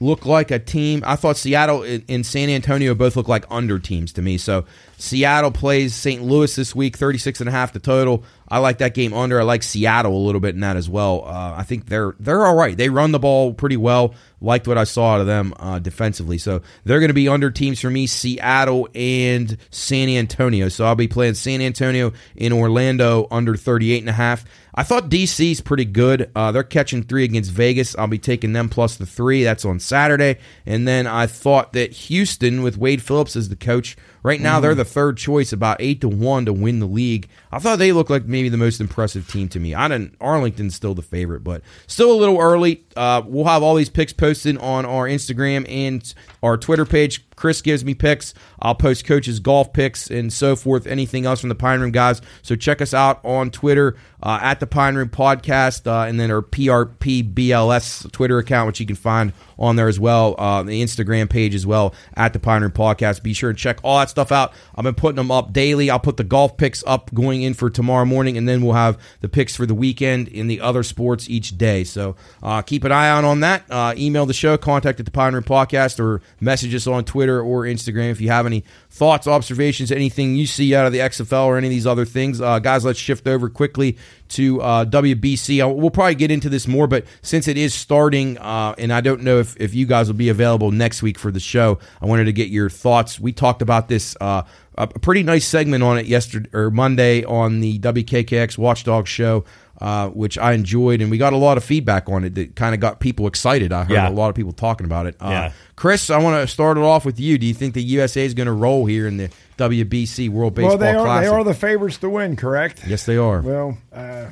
looked 0.00 0.26
like 0.26 0.50
a 0.50 0.58
team. 0.58 1.02
I 1.06 1.16
thought 1.16 1.36
Seattle 1.36 1.82
and 1.82 2.04
and 2.08 2.24
San 2.24 2.48
Antonio 2.48 2.94
both 2.94 3.16
looked 3.16 3.28
like 3.28 3.44
under 3.50 3.78
teams 3.78 4.12
to 4.14 4.22
me. 4.22 4.38
So 4.38 4.64
Seattle 4.96 5.50
plays 5.50 5.94
St. 5.94 6.22
Louis 6.22 6.54
this 6.54 6.74
week, 6.74 6.96
36 6.96 7.40
and 7.40 7.48
a 7.48 7.52
half 7.52 7.72
the 7.72 7.78
total. 7.80 8.22
I 8.50 8.58
like 8.58 8.78
that 8.78 8.94
game 8.94 9.12
under. 9.12 9.40
I 9.40 9.44
like 9.44 9.62
Seattle 9.62 10.16
a 10.16 10.24
little 10.24 10.40
bit 10.40 10.54
in 10.54 10.60
that 10.60 10.76
as 10.76 10.88
well. 10.88 11.24
Uh, 11.26 11.54
I 11.56 11.62
think 11.64 11.86
they're 11.86 12.14
they're 12.18 12.46
all 12.46 12.54
right. 12.54 12.76
They 12.76 12.88
run 12.88 13.12
the 13.12 13.18
ball 13.18 13.52
pretty 13.52 13.76
well. 13.76 14.14
Liked 14.40 14.66
what 14.66 14.78
I 14.78 14.84
saw 14.84 15.14
out 15.14 15.20
of 15.20 15.26
them 15.26 15.52
uh, 15.58 15.78
defensively. 15.80 16.38
So 16.38 16.62
they're 16.84 17.00
going 17.00 17.08
to 17.08 17.14
be 17.14 17.28
under 17.28 17.50
teams 17.50 17.80
for 17.80 17.90
me, 17.90 18.06
Seattle 18.06 18.88
and 18.94 19.56
San 19.70 20.08
Antonio. 20.08 20.68
So 20.68 20.84
I'll 20.84 20.94
be 20.94 21.08
playing 21.08 21.34
San 21.34 21.60
Antonio 21.60 22.12
in 22.36 22.52
Orlando 22.52 23.26
under 23.30 23.56
38 23.56 23.98
and 24.00 24.08
a 24.08 24.12
half. 24.12 24.44
I 24.74 24.84
thought 24.84 25.10
DC's 25.10 25.60
pretty 25.60 25.86
good. 25.86 26.30
Uh, 26.36 26.52
they're 26.52 26.62
catching 26.62 27.02
three 27.02 27.24
against 27.24 27.50
Vegas. 27.50 27.96
I'll 27.96 28.06
be 28.06 28.18
taking 28.18 28.52
them 28.52 28.68
plus 28.68 28.96
the 28.96 29.06
three. 29.06 29.42
That's 29.42 29.64
on 29.64 29.80
Saturday. 29.80 30.38
And 30.64 30.86
then 30.86 31.08
I 31.08 31.26
thought 31.26 31.72
that 31.72 31.90
Houston, 31.92 32.62
with 32.62 32.78
Wade 32.78 33.02
Phillips 33.02 33.34
as 33.34 33.48
the 33.48 33.56
coach, 33.56 33.96
right 34.28 34.40
now 34.42 34.60
they're 34.60 34.74
the 34.74 34.84
third 34.84 35.16
choice, 35.16 35.54
about 35.54 35.78
eight 35.80 36.02
to 36.02 36.08
one 36.08 36.44
to 36.44 36.52
win 36.52 36.80
the 36.80 36.86
league. 36.86 37.28
I 37.50 37.58
thought 37.58 37.78
they 37.78 37.92
looked 37.92 38.10
like 38.10 38.26
maybe 38.26 38.50
the 38.50 38.58
most 38.58 38.78
impressive 38.78 39.26
team 39.26 39.48
to 39.48 39.58
me. 39.58 39.74
I 39.74 39.88
didn't. 39.88 40.16
Arlington's 40.20 40.74
still 40.74 40.94
the 40.94 41.00
favorite, 41.02 41.42
but 41.42 41.62
still 41.86 42.12
a 42.12 42.18
little 42.18 42.38
early. 42.38 42.84
Uh, 42.94 43.22
we'll 43.24 43.46
have 43.46 43.62
all 43.62 43.74
these 43.74 43.88
picks 43.88 44.12
posted 44.12 44.58
on 44.58 44.84
our 44.84 45.06
Instagram 45.06 45.64
and 45.66 46.12
our 46.42 46.56
Twitter 46.56 46.84
page. 46.84 47.24
Chris 47.38 47.62
gives 47.62 47.84
me 47.84 47.94
picks. 47.94 48.34
I'll 48.60 48.74
post 48.74 49.04
coaches' 49.04 49.38
golf 49.38 49.72
picks 49.72 50.10
and 50.10 50.32
so 50.32 50.56
forth. 50.56 50.86
Anything 50.88 51.24
else 51.24 51.38
from 51.40 51.48
the 51.48 51.54
Pine 51.54 51.80
Room 51.80 51.92
guys. 51.92 52.20
So 52.42 52.56
check 52.56 52.82
us 52.82 52.92
out 52.92 53.24
on 53.24 53.50
Twitter 53.50 53.96
uh, 54.20 54.40
at 54.42 54.58
the 54.58 54.66
Pine 54.66 54.96
Room 54.96 55.08
Podcast, 55.08 55.86
uh, 55.86 56.08
and 56.08 56.18
then 56.18 56.30
our 56.32 56.42
PRP 56.42 57.32
BLS 57.32 58.10
Twitter 58.10 58.38
account, 58.38 58.66
which 58.66 58.80
you 58.80 58.86
can 58.86 58.96
find 58.96 59.32
on 59.58 59.76
there 59.76 59.86
as 59.86 60.00
well. 60.00 60.34
Uh, 60.36 60.64
the 60.64 60.82
Instagram 60.82 61.30
page 61.30 61.54
as 61.54 61.64
well 61.64 61.94
at 62.14 62.32
the 62.32 62.40
Pine 62.40 62.62
Room 62.62 62.72
Podcast. 62.72 63.22
Be 63.22 63.32
sure 63.32 63.52
to 63.52 63.58
check 63.58 63.78
all 63.84 63.98
that 63.98 64.10
stuff 64.10 64.32
out. 64.32 64.52
I've 64.74 64.84
been 64.84 64.94
putting 64.94 65.16
them 65.16 65.30
up 65.30 65.52
daily. 65.52 65.90
I'll 65.90 66.00
put 66.00 66.16
the 66.16 66.24
golf 66.24 66.56
picks 66.56 66.82
up 66.86 67.14
going 67.14 67.42
in 67.42 67.54
for 67.54 67.70
tomorrow 67.70 68.04
morning, 68.04 68.36
and 68.36 68.48
then 68.48 68.62
we'll 68.62 68.74
have 68.74 69.00
the 69.20 69.28
picks 69.28 69.54
for 69.54 69.66
the 69.66 69.74
weekend 69.74 70.26
in 70.26 70.48
the 70.48 70.60
other 70.60 70.82
sports 70.82 71.30
each 71.30 71.56
day. 71.56 71.84
So 71.84 72.16
uh, 72.42 72.62
keep 72.62 72.82
an 72.82 72.90
eye 72.90 73.08
out 73.08 73.24
on 73.24 73.40
that. 73.40 73.64
Uh, 73.70 73.94
email 73.96 74.26
the 74.26 74.34
show, 74.34 74.58
contact 74.58 74.98
at 74.98 75.06
the 75.06 75.12
Pine 75.12 75.34
Room 75.34 75.44
Podcast, 75.44 76.00
or 76.00 76.20
message 76.40 76.74
us 76.74 76.86
on 76.86 77.04
Twitter 77.04 77.40
or 77.40 77.62
Instagram 77.62 78.10
if 78.10 78.20
you 78.20 78.28
have 78.28 78.46
any 78.46 78.64
thoughts, 78.90 79.26
observations, 79.26 79.92
anything 79.92 80.34
you 80.36 80.46
see 80.46 80.74
out 80.74 80.86
of 80.86 80.92
the 80.92 80.98
XFL 80.98 81.46
or 81.46 81.56
any 81.56 81.66
of 81.66 81.70
these 81.70 81.86
other 81.86 82.04
things. 82.04 82.40
Uh, 82.40 82.58
guys, 82.58 82.84
let's 82.84 82.98
shift 82.98 83.26
over 83.26 83.48
quickly 83.48 83.96
to 84.30 84.60
uh, 84.60 84.84
WBC. 84.84 85.64
Uh, 85.64 85.68
We'll 85.68 85.90
probably 85.90 86.14
get 86.14 86.30
into 86.30 86.48
this 86.48 86.66
more, 86.66 86.86
but 86.86 87.04
since 87.22 87.48
it 87.48 87.56
is 87.56 87.74
starting, 87.74 88.38
uh, 88.38 88.74
and 88.78 88.92
I 88.92 89.00
don't 89.00 89.22
know 89.22 89.38
if, 89.38 89.56
if 89.58 89.74
you 89.74 89.86
guys 89.86 90.08
will 90.08 90.16
be 90.16 90.28
available 90.28 90.70
next 90.70 91.02
week 91.02 91.18
for 91.18 91.30
the 91.30 91.40
show, 91.40 91.78
I 92.02 92.06
wanted 92.06 92.24
to 92.24 92.32
get 92.32 92.48
your 92.48 92.68
thoughts. 92.68 93.20
We 93.20 93.32
talked 93.32 93.62
about 93.62 93.88
this. 93.88 94.16
Uh, 94.20 94.42
a 94.76 94.86
pretty 94.86 95.24
nice 95.24 95.44
segment 95.44 95.82
on 95.82 95.98
it 95.98 96.06
yesterday 96.06 96.48
or 96.52 96.70
Monday 96.70 97.24
on 97.24 97.60
the 97.60 97.80
WKKX 97.80 98.56
Watchdog 98.58 99.08
show, 99.08 99.44
uh, 99.80 100.08
which 100.08 100.36
I 100.38 100.52
enjoyed, 100.54 101.00
and 101.00 101.10
we 101.10 101.18
got 101.18 101.32
a 101.32 101.36
lot 101.36 101.56
of 101.56 101.64
feedback 101.64 102.08
on 102.08 102.24
it 102.24 102.34
that 102.34 102.56
kind 102.56 102.74
of 102.74 102.80
got 102.80 102.98
people 103.00 103.26
excited. 103.26 103.72
I 103.72 103.84
heard 103.84 103.90
Yeah. 103.92 104.08
a 104.08 104.10
lot 104.10 104.28
of 104.28 104.34
people 104.34 104.52
talking 104.52 104.84
about 104.84 105.06
it. 105.06 105.14
Uh, 105.20 105.28
Yeah. 105.30 105.52
Chris, 105.76 106.10
I 106.10 106.18
want 106.18 106.42
to 106.42 106.52
start 106.52 106.76
it 106.76 106.82
off 106.82 107.04
with 107.04 107.20
you. 107.20 107.38
Do 107.38 107.46
you 107.46 107.54
think 107.54 107.74
the 107.74 107.82
USA 107.82 108.24
is 108.24 108.34
going 108.34 108.46
to 108.48 108.52
roll 108.52 108.86
here 108.86 109.06
in 109.06 109.16
the 109.18 109.30
WBC 109.56 110.28
World 110.28 110.54
Baseball 110.54 110.70
Well, 110.70 110.78
they 110.78 110.94
are 110.94 111.04
Classic? 111.04 111.30
they 111.30 111.36
are 111.36 111.44
the 111.44 111.54
favorites 111.54 111.98
to 111.98 112.10
win, 112.10 112.34
correct? 112.34 112.82
yes, 112.86 113.06
they 113.06 113.16
are. 113.16 113.40
Well, 113.40 113.78
uh, 113.92 114.26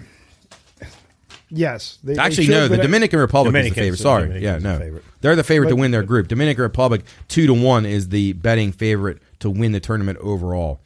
yes. 1.51 1.99
They, 2.03 2.15
they 2.15 2.21
Actually, 2.21 2.45
should, 2.47 2.53
no. 2.53 2.69
The 2.69 2.79
Dominican 2.79 3.21
Republic 3.21 3.55
is 3.55 3.69
the 3.71 3.75
favorite. 3.75 3.99
Sorry, 3.99 4.23
Dominicans 4.29 4.65
yeah, 4.65 4.71
no, 4.73 4.79
the 4.79 5.03
they're 5.21 5.37
the 5.37 5.45
favorite 5.45 5.69
to 5.69 5.77
win 5.77 5.91
their 5.91 6.03
group. 6.03 6.29
Dominican 6.29 6.63
Republic 6.63 7.03
two 7.29 7.47
to 7.47 7.55
one 7.55 7.87
is 7.87 8.09
the 8.09 8.33
betting 8.35 8.73
favorite 8.73 9.19
to 9.41 9.51
win 9.51 9.73
the 9.73 9.81
tournament 9.81 10.19
overall. 10.21 10.81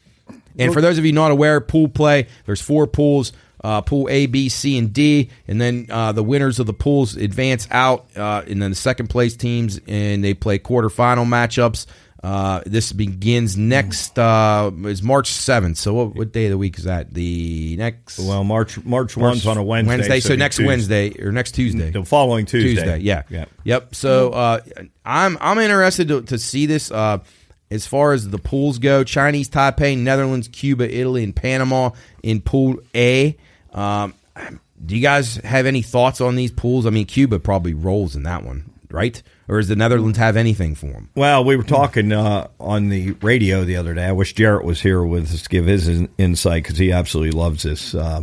And 0.58 0.72
for 0.72 0.80
those 0.82 0.98
of 0.98 1.06
you 1.06 1.12
not 1.12 1.30
aware, 1.30 1.60
pool 1.60 1.88
play. 1.88 2.26
There's 2.44 2.60
four 2.60 2.86
pools. 2.86 3.32
Uh, 3.62 3.82
pool 3.82 4.08
A, 4.08 4.24
B, 4.24 4.48
C, 4.48 4.78
and 4.78 4.90
D, 4.90 5.28
and 5.46 5.60
then 5.60 5.86
uh, 5.90 6.12
the 6.12 6.22
winners 6.22 6.58
of 6.58 6.66
the 6.66 6.72
pools 6.72 7.16
advance 7.16 7.68
out, 7.70 8.06
uh, 8.16 8.42
and 8.48 8.62
then 8.62 8.70
the 8.70 8.76
second 8.76 9.08
place 9.08 9.36
teams, 9.36 9.78
and 9.86 10.24
they 10.24 10.32
play 10.32 10.58
quarterfinal 10.58 11.26
matchups. 11.26 11.84
Uh, 12.22 12.60
this 12.66 12.92
begins 12.92 13.56
next 13.56 14.18
uh, 14.18 14.70
is 14.84 15.02
March 15.02 15.28
seventh. 15.28 15.78
So 15.78 15.94
what, 15.94 16.14
what 16.14 16.32
day 16.32 16.46
of 16.46 16.50
the 16.50 16.58
week 16.58 16.78
is 16.78 16.84
that? 16.84 17.14
The 17.14 17.76
next 17.78 18.18
Well, 18.18 18.44
March 18.44 18.82
March 18.84 19.16
one's 19.16 19.46
on 19.46 19.56
a 19.56 19.62
Wednesday. 19.62 19.96
Wednesday, 19.96 20.20
so, 20.20 20.28
it'd 20.28 20.38
next 20.38 20.56
Tuesday. 20.56 20.66
Wednesday 20.66 21.22
or 21.22 21.32
next 21.32 21.52
Tuesday. 21.52 21.90
the 21.90 22.04
following 22.04 22.44
Tuesday. 22.44 22.74
Tuesday, 22.74 22.98
yeah, 22.98 23.22
yeah. 23.30 23.46
yep. 23.64 23.94
So 23.94 24.30
uh, 24.30 24.60
I'm 25.04 25.38
I'm 25.40 25.58
interested 25.58 26.08
to, 26.08 26.22
to 26.22 26.38
see 26.38 26.66
this. 26.66 26.90
Uh, 26.90 27.18
as 27.70 27.86
far 27.86 28.12
as 28.12 28.28
the 28.28 28.38
pools 28.38 28.78
go, 28.78 29.04
Chinese 29.04 29.48
Taipei, 29.48 29.96
Netherlands, 29.96 30.48
Cuba, 30.48 30.92
Italy, 30.92 31.22
and 31.22 31.34
Panama 31.34 31.90
in 32.22 32.40
Pool 32.40 32.80
A. 32.94 33.36
Um, 33.72 34.14
do 34.84 34.96
you 34.96 35.02
guys 35.02 35.36
have 35.36 35.66
any 35.66 35.82
thoughts 35.82 36.20
on 36.20 36.36
these 36.36 36.50
pools? 36.50 36.86
I 36.86 36.90
mean, 36.90 37.06
Cuba 37.06 37.38
probably 37.38 37.74
rolls 37.74 38.16
in 38.16 38.22
that 38.24 38.44
one, 38.44 38.70
right? 38.90 39.22
Or 39.48 39.58
does 39.58 39.68
the 39.68 39.76
Netherlands 39.76 40.16
have 40.18 40.36
anything 40.36 40.74
for 40.74 40.86
them? 40.86 41.10
Well, 41.14 41.44
we 41.44 41.56
were 41.56 41.62
talking 41.64 42.12
uh, 42.12 42.48
on 42.60 42.88
the 42.88 43.12
radio 43.20 43.64
the 43.64 43.76
other 43.76 43.94
day. 43.94 44.04
I 44.06 44.12
wish 44.12 44.32
Jarrett 44.34 44.64
was 44.64 44.80
here 44.80 45.02
with 45.02 45.32
us 45.32 45.42
to 45.42 45.48
give 45.48 45.66
his 45.66 45.88
in- 45.88 46.08
insight 46.18 46.62
because 46.62 46.78
he 46.78 46.92
absolutely 46.92 47.38
loves 47.38 47.64
this 47.64 47.94
uh, 47.94 48.22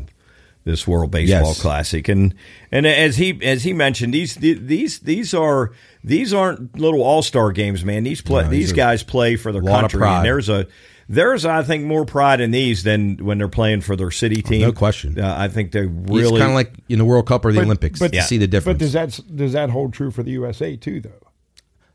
this 0.63 0.87
World 0.87 1.11
Baseball 1.11 1.49
Yes. 1.49 1.61
Classic. 1.61 2.07
And 2.09 2.33
and 2.71 2.87
as 2.87 3.17
he 3.17 3.37
as 3.43 3.63
he 3.63 3.73
mentioned, 3.73 4.13
these 4.13 4.35
these 4.35 4.99
these 4.99 5.33
are 5.33 5.71
these 6.03 6.33
aren't 6.33 6.79
little 6.79 7.01
all 7.03 7.21
star 7.21 7.51
games, 7.51 7.83
man. 7.85 8.03
These 8.03 8.21
play 8.21 8.43
No, 8.43 8.49
these 8.49 8.69
these 8.69 8.73
guys 8.73 9.03
play 9.03 9.35
for 9.35 9.51
their 9.51 9.61
country, 9.61 10.01
and 10.07 10.25
there's 10.25 10.49
a 10.49 10.65
there's 11.09 11.45
I 11.45 11.63
think 11.63 11.85
more 11.85 12.05
pride 12.05 12.41
in 12.41 12.51
these 12.51 12.83
than 12.83 13.17
when 13.17 13.37
they're 13.37 13.47
playing 13.47 13.81
for 13.81 13.95
their 13.95 14.11
city 14.11 14.41
team. 14.41 14.61
no 14.61 14.71
question. 14.71 15.19
Uh, 15.19 15.35
I 15.37 15.47
think 15.47 15.71
they 15.71 15.81
It's 15.81 15.89
really 16.09 16.39
kind 16.39 16.51
of 16.51 16.55
like 16.55 16.73
in 16.89 16.99
the 16.99 17.05
World 17.05 17.25
Cup 17.27 17.45
or 17.45 17.51
the 17.51 17.59
But- 17.59 17.65
Olympics 17.65 17.99
but- 17.99 18.13
to 18.13 18.21
see 18.23 18.37
the 18.37 18.47
difference. 18.47 18.77
But 18.77 18.79
does 18.83 18.93
that 18.93 19.19
does 19.35 19.53
that 19.53 19.69
hold 19.69 19.93
true 19.93 20.11
for 20.11 20.23
the 20.23 20.31
USA 20.31 20.75
too, 20.75 21.01
though? 21.01 21.11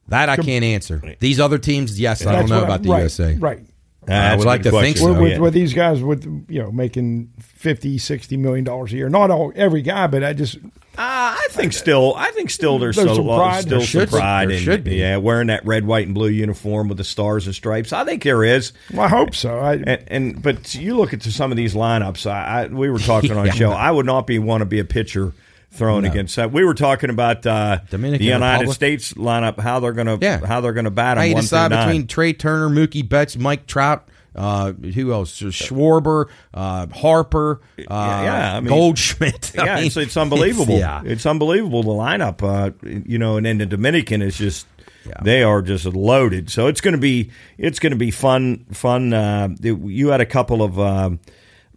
that 0.08 0.28
I 0.28 0.36
can't 0.36 0.64
answer. 0.64 1.00
These 1.20 1.40
other 1.40 1.58
teams, 1.58 1.98
yes, 1.98 2.26
I 2.26 2.32
don't 2.32 2.48
know 2.50 2.58
about 2.64 2.70
I'm- 2.70 2.82
the 2.82 2.90
right, 2.90 2.98
USA. 3.00 3.36
Right. 3.36 3.60
Uh, 4.02 4.06
that's 4.08 4.38
would 4.38 4.46
like 4.46 4.62
good 4.64 4.72
to 4.72 4.80
think 4.80 4.96
so. 4.96 5.12
With, 5.12 5.20
with, 5.22 5.32
Yeah. 5.32 5.38
with 5.38 5.54
these 5.54 5.74
guys 5.74 6.02
with 6.02 6.24
you 6.48 6.60
know 6.62 6.72
making 6.72 7.30
50 7.40 7.98
60 7.98 8.36
million 8.36 8.64
dollars 8.64 8.92
a 8.92 8.96
year 8.96 9.08
not 9.08 9.30
all 9.30 9.52
every 9.54 9.80
guy 9.82 10.08
but 10.08 10.24
i 10.24 10.32
just 10.32 10.56
Uh, 10.56 10.98
I 10.98 11.46
think 11.52 11.72
still, 11.72 12.12
I 12.16 12.30
think 12.32 12.50
still 12.50 12.78
there's, 12.78 12.96
There's 12.96 13.08
so- 13.08 13.14
some 13.14 13.24
pride. 13.26 13.62
still 13.62 13.78
There 13.78 13.86
some 13.86 14.00
should 14.00 14.10
be. 14.10 14.16
pride 14.16 14.48
There 14.50 14.56
in 14.58 14.62
should 14.62 14.84
be. 14.84 14.96
yeah 14.96 15.16
wearing 15.16 15.46
that 15.46 15.64
red, 15.64 15.86
white, 15.86 16.04
and 16.06 16.14
blue 16.14 16.28
uniform 16.28 16.88
with 16.88 16.98
the 16.98 17.04
stars 17.04 17.46
and 17.46 17.54
stripes. 17.54 17.92
I 17.94 18.04
think 18.04 18.22
there 18.24 18.44
is, 18.44 18.72
well, 18.92 19.02
i 19.06 19.08
hope 19.08 19.34
so 19.34 19.58
i 19.58 19.74
and, 19.74 20.04
and 20.08 20.42
but 20.42 20.74
you 20.74 20.96
look 20.96 21.14
at 21.14 21.22
some 21.22 21.50
of 21.50 21.56
these 21.56 21.72
lineups. 21.74 22.30
I, 22.30 22.64
I 22.64 22.66
we 22.66 22.90
were 22.90 22.98
talking 22.98 23.30
on 23.36 23.44
the 23.44 23.46
Yeah. 23.46 23.52
show. 23.54 23.70
I 23.70 23.90
would 23.90 24.04
not 24.04 24.26
be 24.26 24.38
want 24.38 24.60
to 24.60 24.66
be 24.66 24.80
a 24.80 24.84
pitcher 24.84 25.32
thrown 25.72 26.04
against 26.04 26.36
that. 26.36 26.52
We 26.52 26.64
were 26.64 26.74
talking 26.74 27.10
about 27.10 27.46
uh, 27.46 27.78
Dominican 27.90 28.24
the 28.26 28.32
United 28.32 28.60
Republic? 28.68 28.74
States 28.76 29.12
lineup, 29.14 29.58
how 29.58 29.80
they're 29.80 29.92
going 29.92 30.06
to 30.06 30.18
Yeah. 30.20 30.44
how 30.44 30.60
they're 30.60 30.72
going 30.72 30.84
to 30.84 30.90
bat 30.90 31.16
How 31.16 31.24
you 31.24 31.34
one 31.34 31.42
decide 31.42 31.68
between 31.70 32.06
Trea 32.06 32.32
Turner, 32.34 32.68
Mookie 32.68 33.08
Betts, 33.08 33.36
Mike 33.36 33.66
Trout, 33.66 34.06
uh, 34.36 34.72
who 34.72 35.12
else? 35.12 35.40
Schwarber, 35.40 36.26
uh, 36.54 36.86
Harper, 36.88 37.60
uh, 37.78 37.82
yeah, 37.90 38.56
I 38.56 38.60
mean- 38.60 38.68
Goldschmidt. 38.68 39.52
I 39.58 39.64
yeah, 39.64 39.74
mean, 39.76 39.86
it's, 39.86 39.96
it's 39.96 40.16
unbelievable. 40.16 40.78
yeah. 40.78 41.02
It's 41.04 41.26
unbelievable 41.26 41.82
the 41.82 41.90
lineup. 41.90 42.42
Uh, 42.42 42.70
you 43.06 43.18
know, 43.18 43.36
and 43.36 43.46
then 43.46 43.58
the 43.58 43.66
Dominican 43.66 44.22
is 44.22 44.36
just 44.38 44.66
Yeah. 45.06 45.14
they 45.22 45.42
are 45.42 45.62
just 45.62 45.84
loaded. 45.86 46.48
So 46.50 46.66
it's 46.68 46.80
going 46.80 46.92
to 46.94 47.00
be 47.00 47.30
it's 47.58 47.78
going 47.78 47.92
to 47.92 47.98
be 47.98 48.10
fun. 48.10 48.64
Fun. 48.72 49.12
Uh, 49.12 49.48
you 49.60 50.08
had 50.08 50.20
a 50.20 50.26
couple 50.26 50.62
of. 50.62 51.18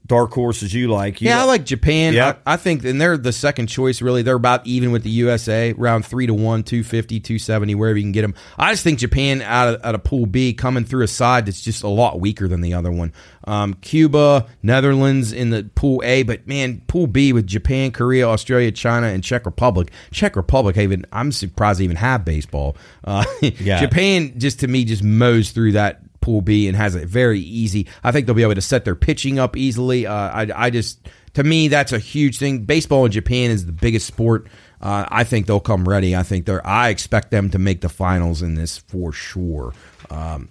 Dark 0.05 0.31
horses 0.33 0.73
you 0.73 0.87
like. 0.87 1.21
You 1.21 1.29
Yeah, 1.29 1.41
I 1.41 1.45
like 1.45 1.65
Japan. 1.65 2.13
Yeah. 2.13 2.35
I, 2.45 2.53
I 2.53 2.57
think, 2.57 2.83
and 2.83 2.99
they're 3.01 3.17
the 3.17 3.31
second 3.31 3.67
choice, 3.67 4.01
really. 4.01 4.21
They're 4.21 4.35
about 4.35 4.65
even 4.67 4.91
with 4.91 5.03
the 5.03 5.09
USA, 5.09 5.73
around 5.73 6.05
3 6.05 6.27
to 6.27 6.33
1, 6.33 6.63
250, 6.63 7.19
270, 7.19 7.75
wherever 7.75 7.97
you 7.97 8.03
can 8.03 8.11
get 8.11 8.21
them. 8.21 8.35
I 8.57 8.71
just 8.71 8.83
think 8.83 8.99
Japan 8.99 9.41
out 9.41 9.73
of, 9.73 9.85
out 9.85 9.95
of 9.95 10.03
Pool 10.03 10.25
B 10.25 10.53
coming 10.53 10.85
through 10.85 11.03
a 11.03 11.07
side 11.07 11.45
that's 11.45 11.61
just 11.61 11.83
a 11.83 11.87
lot 11.87 12.19
weaker 12.19 12.47
than 12.47 12.61
the 12.61 12.73
other 12.73 12.91
one. 12.91 13.13
Um, 13.45 13.75
Cuba, 13.75 14.47
Netherlands 14.63 15.31
in 15.31 15.49
the 15.49 15.69
Pool 15.75 16.01
A, 16.03 16.23
but 16.23 16.47
man, 16.47 16.81
Pool 16.87 17.07
B 17.07 17.33
with 17.33 17.47
Japan, 17.47 17.91
Korea, 17.91 18.27
Australia, 18.27 18.71
China, 18.71 19.07
and 19.07 19.23
Czech 19.23 19.45
Republic. 19.45 19.91
Czech 20.11 20.35
Republic, 20.35 20.77
even 20.77 21.05
I'm 21.11 21.31
surprised 21.31 21.79
they 21.79 21.83
even 21.83 21.97
have 21.97 22.25
baseball. 22.25 22.75
Uh, 23.03 23.23
Yeah. 23.59 23.79
Japan, 23.79 24.33
just 24.37 24.59
to 24.61 24.67
me, 24.67 24.85
just 24.85 25.03
mows 25.03 25.51
through 25.51 25.73
that 25.73 26.01
Pool 26.25 26.41
B 26.41 26.67
and 26.67 26.75
has 26.75 26.95
it 26.95 27.07
very 27.07 27.39
easy. 27.39 27.85
I 28.03 28.11
think 28.11 28.25
they'll 28.25 28.33
be 28.33 28.41
able 28.41 28.55
to 28.55 28.61
set 28.61 28.83
their 28.83 28.95
pitching 28.95 29.37
up 29.37 29.55
easily. 29.55 30.07
Uh, 30.07 30.13
I, 30.13 30.47
I 30.55 30.69
just, 30.71 31.07
to 31.35 31.43
me, 31.43 31.67
that's 31.67 31.91
a 31.91 31.99
huge 31.99 32.39
thing. 32.39 32.65
Baseball 32.65 33.05
in 33.05 33.11
Japan 33.11 33.51
is 33.51 33.67
the 33.67 33.71
biggest 33.71 34.07
sport. 34.07 34.47
Uh, 34.81 35.05
I 35.07 35.23
think 35.23 35.45
they'll 35.45 35.59
come 35.59 35.87
ready. 35.87 36.15
I 36.15 36.23
think 36.23 36.47
they're. 36.47 36.65
I 36.65 36.89
expect 36.89 37.29
them 37.29 37.51
to 37.51 37.59
make 37.59 37.81
the 37.81 37.89
finals 37.89 38.41
in 38.41 38.55
this 38.55 38.79
for 38.79 39.11
sure. 39.11 39.73
Um, 40.09 40.49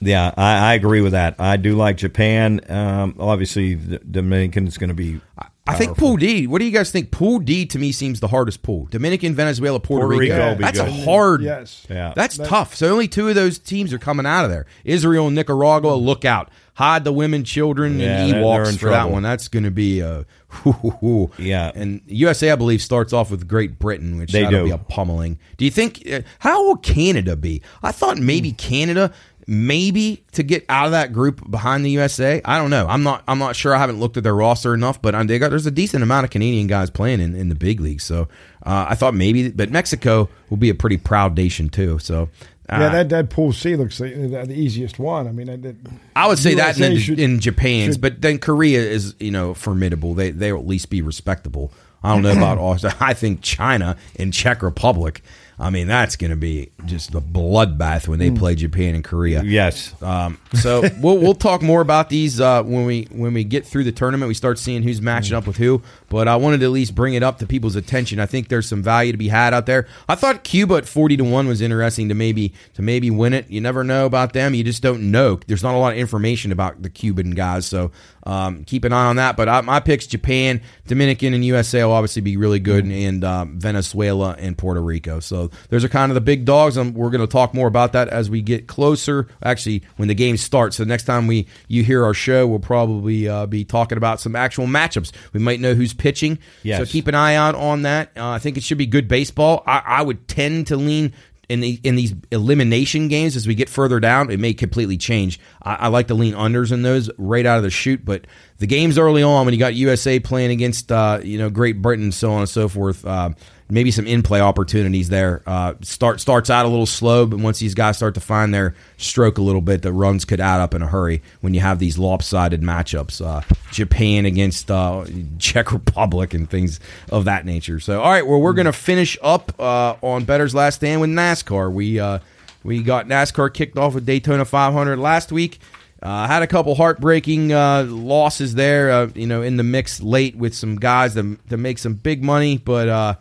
Yeah, 0.00 0.32
I, 0.36 0.70
I 0.70 0.74
agree 0.74 1.00
with 1.02 1.12
that. 1.12 1.36
I 1.38 1.56
do 1.56 1.74
like 1.76 1.96
Japan. 1.98 2.60
Um, 2.70 3.16
obviously, 3.18 3.74
the 3.74 3.98
Dominican 3.98 4.66
is 4.66 4.78
going 4.78 4.88
to 4.88 4.94
be. 4.94 5.20
I 5.66 5.74
think 5.74 5.96
Pool 5.96 6.16
D. 6.16 6.46
What 6.48 6.58
do 6.58 6.64
you 6.64 6.70
guys 6.72 6.90
think? 6.90 7.12
Pool 7.12 7.38
D 7.38 7.64
to 7.66 7.78
me 7.78 7.92
seems 7.92 8.18
the 8.18 8.26
hardest 8.28 8.62
pool. 8.62 8.88
Dominican, 8.90 9.34
Venezuela, 9.36 9.78
Puerto, 9.78 10.04
Puerto 10.06 10.18
Rico. 10.18 10.34
Rico 10.34 10.48
will 10.48 10.56
be 10.56 10.64
That's 10.64 10.78
a 10.80 10.90
hard. 10.90 11.42
Yes. 11.42 11.86
Yeah. 11.88 12.12
That's 12.16 12.38
tough. 12.38 12.74
So 12.74 12.88
only 12.90 13.06
two 13.06 13.28
of 13.28 13.34
those 13.36 13.58
teams 13.58 13.92
are 13.92 13.98
coming 13.98 14.26
out 14.26 14.44
of 14.44 14.50
there. 14.50 14.66
Israel 14.84 15.26
and 15.28 15.36
Nicaragua. 15.36 15.92
Look 15.94 16.24
out. 16.24 16.50
Hide 16.74 17.04
the 17.04 17.12
women, 17.12 17.44
children, 17.44 18.00
Yeah, 18.00 18.22
and 18.24 18.32
they're- 18.32 18.42
Ewoks 18.42 18.54
they're 18.64 18.72
in 18.72 18.78
for 18.78 18.88
that 18.90 19.10
one. 19.10 19.22
That's 19.22 19.48
going 19.48 19.64
to 19.64 19.70
be 19.70 20.00
a. 20.00 20.24
hoo, 20.48 20.72
hoo, 20.72 20.90
hoo. 20.90 21.30
Yeah. 21.38 21.70
And 21.74 22.00
USA, 22.06 22.50
I 22.50 22.56
believe, 22.56 22.80
starts 22.80 23.12
off 23.12 23.30
with 23.30 23.46
Great 23.46 23.78
Britain, 23.78 24.18
which 24.18 24.32
They 24.32 24.42
that'll 24.44 24.60
do. 24.60 24.64
be 24.64 24.70
a 24.72 24.78
pummeling. 24.78 25.38
Do 25.58 25.66
you 25.66 25.70
think? 25.70 26.02
Uh, 26.10 26.22
how 26.38 26.64
will 26.66 26.76
Canada 26.78 27.36
be? 27.36 27.60
I 27.82 27.92
thought 27.92 28.16
maybe 28.18 28.52
Canada. 28.52 29.12
Maybe 29.46 30.22
to 30.32 30.42
get 30.42 30.64
out 30.68 30.86
of 30.86 30.92
that 30.92 31.12
group 31.12 31.50
behind 31.50 31.84
the 31.84 31.90
USA, 31.90 32.40
I 32.44 32.58
don't 32.58 32.70
know. 32.70 32.86
I'm 32.86 33.02
not. 33.02 33.24
I'm 33.26 33.38
not 33.38 33.56
sure. 33.56 33.74
I 33.74 33.78
haven't 33.78 33.98
looked 34.00 34.16
at 34.16 34.22
their 34.22 34.34
roster 34.34 34.74
enough, 34.74 35.02
but 35.02 35.14
uh, 35.14 35.22
they 35.24 35.38
got, 35.38 35.48
there's 35.50 35.66
a 35.66 35.70
decent 35.70 36.02
amount 36.02 36.24
of 36.24 36.30
Canadian 36.30 36.66
guys 36.66 36.88
playing 36.90 37.20
in, 37.20 37.34
in 37.34 37.48
the 37.48 37.54
big 37.54 37.80
league. 37.80 38.00
So 38.00 38.28
uh, 38.64 38.86
I 38.88 38.94
thought 38.94 39.14
maybe, 39.14 39.50
but 39.50 39.70
Mexico 39.70 40.28
will 40.50 40.56
be 40.56 40.70
a 40.70 40.74
pretty 40.74 40.96
proud 40.98 41.36
nation 41.36 41.68
too. 41.68 41.98
So 41.98 42.28
uh, 42.68 42.76
Yeah, 42.78 42.88
that, 42.90 43.08
that 43.08 43.30
pool 43.30 43.52
C 43.52 43.74
looks 43.76 43.98
the, 43.98 44.06
the 44.46 44.54
easiest 44.54 44.98
one. 45.00 45.26
I 45.26 45.32
mean, 45.32 45.46
that, 45.48 45.62
that- 45.62 45.76
I 46.14 46.28
would 46.28 46.38
say 46.38 46.54
that 46.54 46.78
in, 46.80 46.98
should- 46.98 47.18
in 47.18 47.40
Japan's, 47.40 47.94
should- 47.94 48.00
but 48.02 48.20
then 48.22 48.38
Korea 48.38 48.80
is 48.80 49.14
you 49.18 49.30
know 49.32 49.54
formidable. 49.54 50.14
They 50.14 50.30
they 50.30 50.52
will 50.52 50.60
at 50.60 50.66
least 50.66 50.90
be 50.90 51.02
respectable. 51.02 51.72
I 52.02 52.14
don't 52.14 52.22
know 52.22 52.32
about 52.32 52.58
Austria. 52.58 52.94
I 53.00 53.14
think 53.14 53.42
China 53.42 53.96
and 54.16 54.32
Czech 54.32 54.62
Republic. 54.62 55.22
I 55.60 55.68
mean, 55.68 55.86
that's 55.88 56.16
going 56.16 56.30
to 56.30 56.36
be 56.36 56.70
just 56.86 57.14
a 57.14 57.20
bloodbath 57.20 58.08
when 58.08 58.18
they 58.18 58.30
play 58.30 58.54
Japan 58.54 58.94
and 58.94 59.04
Korea. 59.04 59.42
Yes. 59.42 59.94
Um, 60.02 60.38
so 60.54 60.80
we'll 61.00 61.18
we'll 61.18 61.34
talk 61.34 61.60
more 61.60 61.82
about 61.82 62.08
these 62.08 62.40
uh, 62.40 62.62
when 62.62 62.86
we 62.86 63.06
when 63.10 63.34
we 63.34 63.44
get 63.44 63.66
through 63.66 63.84
the 63.84 63.92
tournament. 63.92 64.28
We 64.28 64.34
start 64.34 64.58
seeing 64.58 64.82
who's 64.82 65.02
matching 65.02 65.36
up 65.36 65.46
with 65.46 65.58
who. 65.58 65.82
But 66.08 66.28
I 66.28 66.36
wanted 66.36 66.60
to 66.60 66.66
at 66.66 66.70
least 66.72 66.94
bring 66.94 67.12
it 67.12 67.22
up 67.22 67.38
to 67.38 67.46
people's 67.46 67.76
attention. 67.76 68.20
I 68.20 68.26
think 68.26 68.48
there's 68.48 68.66
some 68.66 68.82
value 68.82 69.12
to 69.12 69.18
be 69.18 69.28
had 69.28 69.52
out 69.52 69.66
there. 69.66 69.86
I 70.08 70.14
thought 70.14 70.44
Cuba 70.44 70.76
at 70.76 70.88
forty 70.88 71.18
to 71.18 71.24
one 71.24 71.46
was 71.46 71.60
interesting 71.60 72.08
to 72.08 72.14
maybe 72.14 72.54
to 72.74 72.82
maybe 72.82 73.10
win 73.10 73.34
it. 73.34 73.50
You 73.50 73.60
never 73.60 73.84
know 73.84 74.06
about 74.06 74.32
them. 74.32 74.54
You 74.54 74.64
just 74.64 74.82
don't 74.82 75.10
know. 75.10 75.40
There's 75.46 75.62
not 75.62 75.74
a 75.74 75.78
lot 75.78 75.92
of 75.92 75.98
information 75.98 76.52
about 76.52 76.82
the 76.82 76.88
Cuban 76.88 77.32
guys. 77.32 77.66
So 77.66 77.90
um, 78.24 78.64
keep 78.64 78.84
an 78.84 78.92
eye 78.92 79.06
on 79.06 79.16
that. 79.16 79.36
But 79.36 79.48
I, 79.48 79.60
my 79.60 79.80
picks: 79.80 80.06
Japan, 80.06 80.60
Dominican, 80.86 81.34
and 81.34 81.44
USA 81.44 81.84
will 81.84 81.92
obviously 81.92 82.22
be 82.22 82.36
really 82.36 82.58
good, 82.58 82.84
and 82.84 83.24
um, 83.24 83.58
Venezuela 83.58 84.36
and 84.38 84.56
Puerto 84.56 84.82
Rico. 84.82 85.20
So 85.20 85.50
those 85.68 85.84
are 85.84 85.88
kind 85.88 86.10
of 86.10 86.14
the 86.14 86.20
big 86.20 86.44
dogs. 86.44 86.76
And 86.76 86.94
we're 86.94 87.10
going 87.10 87.20
to 87.20 87.26
talk 87.26 87.54
more 87.54 87.68
about 87.68 87.92
that 87.92 88.08
as 88.08 88.30
we 88.30 88.42
get 88.42 88.66
closer. 88.66 89.28
Actually, 89.42 89.82
when 89.96 90.08
the 90.08 90.14
game 90.14 90.36
starts. 90.36 90.76
So 90.76 90.84
next 90.84 91.04
time 91.04 91.26
we 91.26 91.46
you 91.68 91.82
hear 91.82 92.04
our 92.04 92.14
show, 92.14 92.46
we'll 92.46 92.58
probably 92.58 93.28
uh, 93.28 93.46
be 93.46 93.64
talking 93.64 93.98
about 93.98 94.20
some 94.20 94.36
actual 94.36 94.66
matchups. 94.66 95.12
We 95.32 95.40
might 95.40 95.60
know 95.60 95.74
who's 95.74 95.94
pitching. 95.94 96.38
Yes. 96.62 96.78
So 96.78 96.86
keep 96.86 97.06
an 97.06 97.14
eye 97.14 97.34
out 97.34 97.54
on 97.54 97.82
that. 97.82 98.10
Uh, 98.16 98.30
I 98.30 98.38
think 98.38 98.56
it 98.56 98.62
should 98.62 98.78
be 98.78 98.86
good 98.86 99.08
baseball. 99.08 99.62
I, 99.66 99.82
I 99.84 100.02
would 100.02 100.28
tend 100.28 100.68
to 100.68 100.76
lean 100.76 101.12
in 101.50 101.58
the 101.58 101.80
in 101.82 101.96
these 101.96 102.14
elimination 102.30 103.08
games 103.08 103.34
as 103.34 103.46
we 103.46 103.56
get 103.56 103.68
further 103.68 103.98
down. 103.98 104.30
It 104.30 104.38
may 104.38 104.54
completely 104.54 104.96
change. 104.96 105.40
I, 105.60 105.74
I 105.74 105.88
like 105.88 106.06
to 106.06 106.14
lean 106.14 106.34
unders 106.34 106.70
in 106.70 106.82
those 106.82 107.10
right 107.18 107.44
out 107.44 107.56
of 107.56 107.64
the 107.64 107.70
shoot, 107.70 108.04
but 108.04 108.28
the 108.58 108.68
games 108.68 108.96
early 108.98 109.24
on 109.24 109.44
when 109.44 109.52
you 109.52 109.58
got 109.58 109.74
USA 109.74 110.20
playing 110.20 110.52
against 110.52 110.92
uh, 110.92 111.18
you 111.22 111.38
know 111.38 111.50
Great 111.50 111.82
Britain, 111.82 112.04
and 112.04 112.14
so 112.14 112.30
on 112.30 112.40
and 112.40 112.48
so 112.48 112.68
forth. 112.68 113.04
Uh, 113.04 113.30
maybe 113.70 113.90
some 113.90 114.06
in 114.06 114.22
play 114.22 114.40
opportunities 114.40 115.08
there. 115.08 115.42
Uh, 115.46 115.74
start 115.82 116.20
starts 116.20 116.50
out 116.50 116.66
a 116.66 116.68
little 116.68 116.86
slow, 116.86 117.26
but 117.26 117.38
once 117.38 117.58
these 117.58 117.74
guys 117.74 117.96
start 117.96 118.14
to 118.14 118.20
find 118.20 118.52
their 118.52 118.74
stroke 118.96 119.38
a 119.38 119.42
little 119.42 119.60
bit, 119.60 119.82
the 119.82 119.92
runs 119.92 120.24
could 120.24 120.40
add 120.40 120.60
up 120.60 120.74
in 120.74 120.82
a 120.82 120.86
hurry 120.86 121.22
when 121.40 121.54
you 121.54 121.60
have 121.60 121.78
these 121.78 121.98
lopsided 121.98 122.62
matchups. 122.62 123.24
Uh, 123.24 123.42
Japan 123.70 124.26
against 124.26 124.70
uh, 124.70 125.04
Czech 125.38 125.72
Republic 125.72 126.34
and 126.34 126.48
things 126.48 126.80
of 127.10 127.24
that 127.24 127.44
nature. 127.46 127.80
So, 127.80 128.00
all 128.00 128.10
right, 128.10 128.26
well, 128.26 128.40
we're 128.40 128.52
gonna 128.54 128.72
finish 128.72 129.16
up 129.22 129.52
uh, 129.58 129.96
on 130.02 130.24
Bettor's 130.24 130.54
Last 130.54 130.76
Stand 130.76 131.00
with 131.00 131.10
NASCAR. 131.10 131.72
We 131.72 132.00
uh, 132.00 132.18
we 132.62 132.82
got 132.82 133.06
NASCAR 133.06 133.52
kicked 133.52 133.78
off 133.78 133.94
with 133.94 134.04
Daytona 134.06 134.44
500 134.44 134.98
last 134.98 135.32
week. 135.32 135.60
Uh, 136.02 136.26
had 136.26 136.42
a 136.42 136.46
couple 136.46 136.74
heartbreaking 136.74 137.52
uh, 137.52 137.84
losses 137.84 138.54
there, 138.54 138.90
uh, 138.90 139.08
you 139.14 139.26
know, 139.26 139.42
in 139.42 139.58
the 139.58 139.62
mix 139.62 140.00
late 140.00 140.34
with 140.34 140.54
some 140.54 140.76
guys 140.76 141.12
that, 141.12 141.38
that 141.48 141.58
make 141.58 141.76
some 141.76 141.92
big 141.92 142.24
money, 142.24 142.56
but 142.56 142.88
uh, 142.88 143.14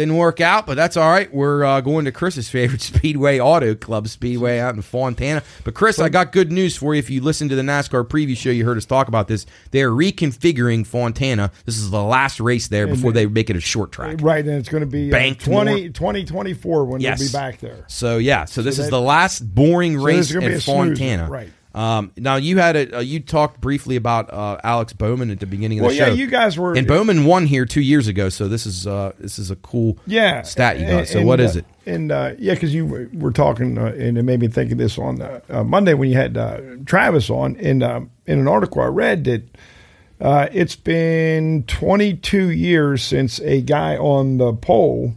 didn't 0.00 0.16
work 0.16 0.40
out. 0.40 0.66
But 0.66 0.74
that's 0.76 0.96
all 0.96 1.10
right. 1.10 1.32
We're 1.32 1.64
uh, 1.64 1.80
going 1.80 2.04
to 2.06 2.12
Chris's 2.12 2.48
favorite 2.48 2.80
Speedway 2.80 3.38
Auto 3.38 3.74
Club 3.74 4.08
Speedway 4.08 4.58
out 4.58 4.74
in 4.74 4.82
Fontana. 4.82 5.42
But 5.64 5.74
Chris, 5.74 5.98
I 5.98 6.08
got 6.08 6.32
good 6.32 6.50
news 6.50 6.76
for 6.76 6.94
you. 6.94 6.98
If 6.98 7.10
you 7.10 7.20
listened 7.20 7.50
to 7.50 7.56
the 7.56 7.62
NASCAR 7.62 8.04
preview 8.08 8.36
show, 8.36 8.50
you 8.50 8.64
heard 8.64 8.76
us 8.76 8.86
talk 8.86 9.08
about 9.08 9.28
this. 9.28 9.46
They 9.70 9.82
are 9.82 9.90
reconfiguring 9.90 10.86
Fontana. 10.86 11.52
This 11.66 11.78
is 11.78 11.90
the 11.90 12.02
last 12.02 12.40
race 12.40 12.68
there 12.68 12.86
before 12.86 13.12
they 13.12 13.26
make 13.26 13.50
it 13.50 13.56
a 13.56 13.60
short 13.60 13.92
track. 13.92 14.18
right, 14.20 14.44
and 14.44 14.54
it's 14.56 14.68
going 14.68 14.82
to 14.82 14.86
be 14.86 15.12
uh, 15.12 15.34
20, 15.34 15.90
2024 15.90 16.84
when 16.84 17.00
Yes. 17.00 17.18
we'll 17.20 17.28
be 17.28 17.32
back 17.32 17.60
there. 17.60 17.84
So 17.88 18.18
yeah, 18.18 18.44
so 18.44 18.62
this 18.62 18.78
is 18.78 18.86
that- 18.86 18.90
the 18.90 19.00
last 19.00 19.40
boring 19.54 19.94
this 19.94 20.02
race 20.04 20.18
is 20.26 20.32
gonna 20.32 20.46
be 20.48 20.54
in 20.54 20.60
Fontana. 20.60 21.28
right. 21.30 21.50
Um, 21.72 22.10
now 22.16 22.34
you 22.36 22.58
had 22.58 22.74
a 22.74 22.96
uh, 22.96 23.00
you 23.00 23.20
talked 23.20 23.60
briefly 23.60 23.94
about 23.94 24.32
uh, 24.32 24.58
Alex 24.64 24.92
Bowman 24.92 25.30
at 25.30 25.38
the 25.38 25.46
beginning 25.46 25.78
of 25.78 25.82
the 25.82 25.86
Well, 25.86 25.94
yeah, 25.94 26.06
show. 26.06 26.12
you 26.14 26.26
guys 26.26 26.58
were- 26.58 26.74
and 26.74 26.86
Bowman 26.86 27.24
won 27.24 27.46
here 27.46 27.64
two 27.64 27.80
years 27.80 28.08
ago. 28.08 28.28
So 28.28 28.48
this 28.48 28.66
is 28.66 28.88
uh, 28.88 29.12
this 29.20 29.38
is 29.38 29.52
a 29.52 29.56
cool 29.56 29.96
Yeah, 30.06 30.42
stat 30.42 30.80
you 30.80 30.86
got. 30.86 30.98
and- 31.00 31.08
So 31.08 31.18
and, 31.20 31.28
what 31.28 31.38
uh, 31.40 31.44
is 31.44 31.54
it? 31.56 31.64
And 31.86 32.10
uh, 32.10 32.32
yeah, 32.38 32.54
because 32.54 32.74
you 32.74 33.08
were 33.12 33.30
talking, 33.32 33.78
uh, 33.78 33.86
and 33.86 34.18
it 34.18 34.22
made 34.24 34.40
me 34.40 34.48
think 34.48 34.72
of 34.72 34.78
this 34.78 34.98
on 34.98 35.22
uh, 35.22 35.40
uh, 35.48 35.62
Monday 35.64 35.94
when 35.94 36.08
you 36.10 36.16
had 36.16 36.36
uh, 36.36 36.60
Travis 36.86 37.30
on. 37.30 37.56
And 37.56 37.82
um, 37.84 38.10
in 38.26 38.38
an 38.40 38.48
article 38.48 38.82
I 38.82 38.86
read 38.86 39.24
that 39.24 39.42
uh, 40.20 40.48
it's 40.52 40.74
been 40.76 41.62
22 41.68 42.50
years 42.50 43.02
since 43.02 43.38
a 43.40 43.60
guy 43.62 43.96
on 43.96 44.38
the 44.38 44.52
pole 44.54 45.14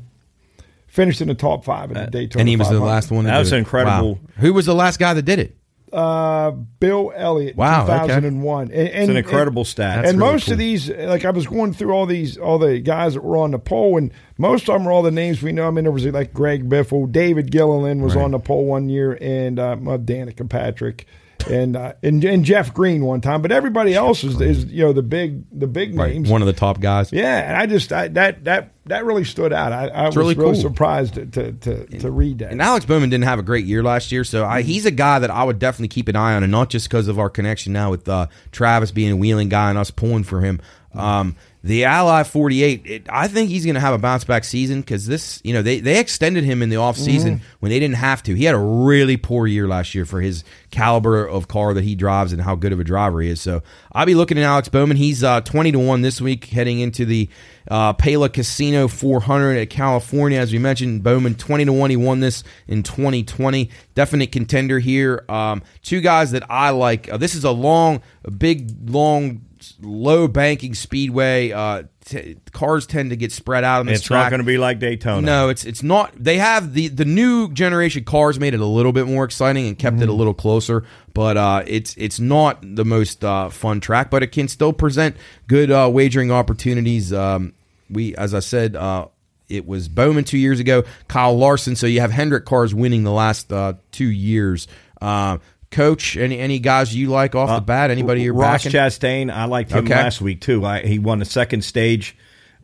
finished 0.87 1.19
in 1.21 1.27
the 1.27 1.33
top 1.33 1.65
five 1.65 1.89
in 1.89 1.95
the 1.97 2.07
Daytona. 2.11 2.41
And 2.41 2.47
he 2.49 2.55
was 2.57 2.69
the 2.69 2.79
last 2.79 3.09
one. 3.09 3.23
To 3.25 3.29
That 3.31 3.37
do 3.37 3.39
was 3.39 3.51
it. 3.51 3.57
incredible. 3.57 4.13
Wow. 4.13 4.19
Who 4.37 4.53
was 4.53 4.67
the 4.67 4.75
last 4.75 4.99
guy 4.99 5.13
that 5.15 5.23
did 5.23 5.39
it? 5.39 5.57
Uh, 5.93 6.49
Bill 6.49 7.13
Elliott, 7.15 7.55
Wow, 7.55 7.83
okay. 7.83 8.07
2001. 8.07 8.63
And, 8.63 8.71
and, 8.71 8.87
It's 8.87 9.09
an 9.09 9.17
incredible 9.17 9.63
stat. 9.63 9.97
That's 9.97 10.09
and 10.09 10.19
really 10.19 10.33
most 10.33 10.45
cool. 10.45 10.53
of 10.53 10.57
these, 10.57 10.89
like 10.89 11.23
I 11.23 11.29
was 11.29 11.45
going 11.45 11.73
through 11.73 11.91
all 11.91 12.07
these, 12.07 12.35
all 12.35 12.57
the 12.57 12.79
guys 12.79 13.13
that 13.13 13.23
were 13.23 13.37
on 13.37 13.51
the 13.51 13.59
pole, 13.59 13.97
and 13.97 14.11
most 14.39 14.67
of 14.69 14.73
them 14.73 14.85
were 14.85 14.91
all 14.91 15.03
the 15.03 15.11
names 15.11 15.43
we 15.43 15.51
know. 15.51 15.67
I 15.67 15.71
mean, 15.71 15.83
there 15.83 15.91
was 15.91 16.05
like 16.05 16.33
Greg 16.33 16.67
Biffle, 16.67 17.11
David 17.11 17.51
Gilliland 17.51 18.01
was 18.01 18.15
on 18.15 18.31
the 18.31 18.39
pole 18.39 18.65
one 18.65 18.89
year, 18.89 19.17
and 19.21 19.59
uh, 19.59 19.73
uh, 19.73 19.97
Danica 19.99 20.49
Patrick, 20.49 21.05
and, 21.47 21.75
uh, 21.75 21.93
and 22.03 22.23
and 22.23 22.45
Jeff 22.45 22.73
Green 22.73 23.05
one 23.05 23.21
time. 23.21 23.41
But 23.41 23.51
everybody 23.51 23.93
else 23.93 24.23
is, 24.23 24.39
is 24.41 24.65
you 24.65 24.83
know 24.83 24.93
the 24.93 25.03
big 25.03 25.43
the 25.57 25.67
big 25.67 25.95
Right, 25.97 26.13
names. 26.13 26.29
one 26.29 26.41
of 26.41 26.45
the 26.47 26.53
top 26.53 26.79
guys. 26.79 27.11
yeah, 27.11 27.47
and 27.47 27.57
I 27.57 27.65
just 27.65 27.91
I, 27.93 28.07
that 28.09 28.43
that 28.45 28.71
that 28.85 29.05
really 29.05 29.23
stood 29.23 29.53
out. 29.53 29.71
I, 29.71 29.87
I 29.87 30.05
was 30.07 30.15
really 30.17 30.35
really, 30.35 30.53
cool. 30.53 30.61
surprised 30.61 31.13
to 31.15 31.25
to, 31.25 31.51
to, 31.53 31.85
to 31.99 32.11
read 32.11 32.39
that. 32.39 32.51
And 32.51 32.61
Alex 32.61 32.85
Bowman 32.85 33.09
didn't 33.09 33.23
have 33.25 33.39
a 33.39 33.43
great 33.43 33.65
year 33.65 33.83
last 33.83 34.11
year, 34.11 34.23
so 34.23 34.45
I, 34.45 34.61
he's 34.61 34.85
a 34.85 34.91
guy 34.91 35.19
that 35.19 35.31
I 35.31 35.43
would 35.43 35.59
definitely 35.59 35.87
keep 35.89 36.07
an 36.07 36.15
eye 36.15 36.33
on, 36.35 36.43
and 36.43 36.51
not 36.51 36.69
just 36.69 36.89
because 36.89 37.07
of 37.07 37.19
our 37.19 37.29
connection 37.29 37.73
now 37.73 37.91
with 37.91 38.07
uh, 38.09 38.27
Travis 38.51 38.91
being 38.91 39.11
a 39.11 39.15
wheeling 39.15 39.49
guy 39.49 39.69
and 39.69 39.77
us 39.77 39.91
pulling 39.91 40.23
for 40.23 40.41
him. 40.41 40.59
Um, 40.93 41.35
the 41.63 41.85
Ally 41.85 42.23
48, 42.23 42.81
it, 42.85 43.07
I 43.09 43.29
think 43.29 43.49
he's 43.49 43.63
going 43.63 43.75
to 43.75 43.81
have 43.81 43.93
a 43.93 43.97
bounce 43.97 44.25
back 44.25 44.43
season 44.43 44.81
because 44.81 45.05
this, 45.05 45.39
you 45.45 45.53
know, 45.53 45.61
they, 45.61 45.79
they 45.79 45.97
extended 45.97 46.43
him 46.43 46.61
in 46.61 46.67
the 46.67 46.75
offseason 46.75 47.39
when 47.61 47.69
they 47.69 47.79
didn't 47.79 47.95
have 47.95 48.21
to. 48.23 48.33
He 48.33 48.43
had 48.43 48.53
a 48.53 48.59
really 48.59 49.15
poor 49.15 49.47
year 49.47 49.65
last 49.65 49.95
year 49.95 50.05
for 50.05 50.19
his 50.19 50.43
caliber 50.71 51.25
of 51.25 51.47
car 51.47 51.73
that 51.73 51.85
he 51.85 51.95
drives 51.95 52.33
and 52.33 52.41
how 52.41 52.55
good 52.55 52.73
of 52.73 52.81
a 52.81 52.83
driver 52.83 53.21
he 53.21 53.29
is. 53.29 53.39
So 53.39 53.63
I'll 53.93 54.05
be 54.05 54.13
looking 54.13 54.37
at 54.37 54.43
Alex 54.43 54.67
Bowman. 54.67 54.97
He's 54.97 55.23
uh, 55.23 55.39
20 55.39 55.71
to 55.71 55.79
1 55.79 56.01
this 56.01 56.19
week 56.19 56.45
heading 56.45 56.81
into 56.81 57.05
the 57.05 57.29
uh, 57.71 57.93
Pala 57.93 58.27
Casino 58.27 58.89
400 58.89 59.57
at 59.57 59.69
California. 59.69 60.39
As 60.39 60.51
we 60.51 60.59
mentioned, 60.59 61.01
Bowman 61.01 61.35
20 61.35 61.63
to 61.63 61.71
1. 61.71 61.89
He 61.89 61.95
won 61.95 62.19
this 62.19 62.43
in 62.67 62.83
2020. 62.83 63.69
Definite 63.95 64.33
contender 64.33 64.79
here. 64.79 65.23
Um, 65.29 65.63
two 65.81 66.01
guys 66.01 66.31
that 66.31 66.43
I 66.49 66.71
like. 66.71 67.09
Uh, 67.09 67.15
this 67.15 67.35
is 67.35 67.45
a 67.45 67.51
long, 67.51 68.01
a 68.25 68.31
big, 68.31 68.89
long 68.89 69.45
low 69.81 70.27
banking 70.27 70.73
speedway. 70.73 71.51
Uh, 71.51 71.83
t- 72.05 72.37
cars 72.51 72.85
tend 72.85 73.09
to 73.11 73.15
get 73.15 73.31
spread 73.31 73.63
out 73.63 73.79
on 73.81 73.85
this 73.85 73.99
It's 73.99 74.07
track. 74.07 74.25
not 74.25 74.29
going 74.29 74.41
to 74.41 74.45
be 74.45 74.57
like 74.57 74.79
Daytona. 74.79 75.21
No, 75.25 75.49
it's 75.49 75.65
it's 75.65 75.83
not. 75.83 76.13
They 76.17 76.37
have 76.37 76.73
the 76.73 76.87
the 76.87 77.05
new 77.05 77.51
generation 77.51 78.03
cars 78.03 78.39
made 78.39 78.53
it 78.53 78.59
a 78.59 78.65
little 78.65 78.91
bit 78.93 79.07
more 79.07 79.23
exciting 79.25 79.67
and 79.67 79.77
kept 79.77 80.01
it 80.01 80.09
a 80.09 80.13
little 80.13 80.33
closer, 80.33 80.83
but 81.13 81.37
uh, 81.37 81.63
it's 81.67 81.95
it's 81.97 82.19
not 82.19 82.59
the 82.61 82.85
most 82.85 83.23
uh, 83.23 83.49
fun 83.49 83.79
track, 83.79 84.09
but 84.09 84.23
it 84.23 84.27
can 84.31 84.47
still 84.47 84.73
present 84.73 85.15
good 85.47 85.71
uh, 85.71 85.89
wagering 85.91 86.31
opportunities. 86.31 87.11
Um, 87.13 87.53
we, 87.89 88.15
as 88.15 88.33
I 88.33 88.39
said, 88.39 88.75
uh, 88.75 89.07
it 89.49 89.67
was 89.67 89.87
Bowman 89.87 90.23
two 90.23 90.37
years 90.37 90.59
ago, 90.59 90.83
Kyle 91.07 91.37
Larson. 91.37 91.75
So 91.75 91.85
you 91.85 91.99
have 91.99 92.11
Hendrick 92.11 92.45
cars 92.45 92.73
winning 92.73 93.03
the 93.03 93.11
last 93.11 93.51
uh, 93.53 93.73
two 93.91 94.09
years. 94.09 94.67
Uh, 95.01 95.37
Coach, 95.73 96.15
any 96.15 96.39
any 96.39 96.59
guys 96.59 96.95
you 96.95 97.07
like 97.07 97.35
off 97.35 97.49
the 97.53 97.61
bat? 97.61 97.91
Anybody 97.91 98.21
you're 98.21 98.33
Ross 98.33 98.63
backing? 98.63 98.79
Chastain, 98.79 99.33
I 99.33 99.45
liked 99.45 99.71
him 99.71 99.83
Okay. 99.85 99.95
last 99.95 100.21
week 100.21 100.39
too. 100.39 100.65
I, 100.65 100.79
he 100.81 100.99
won 100.99 101.19
the 101.19 101.25
second 101.25 101.63
stage 101.63 102.15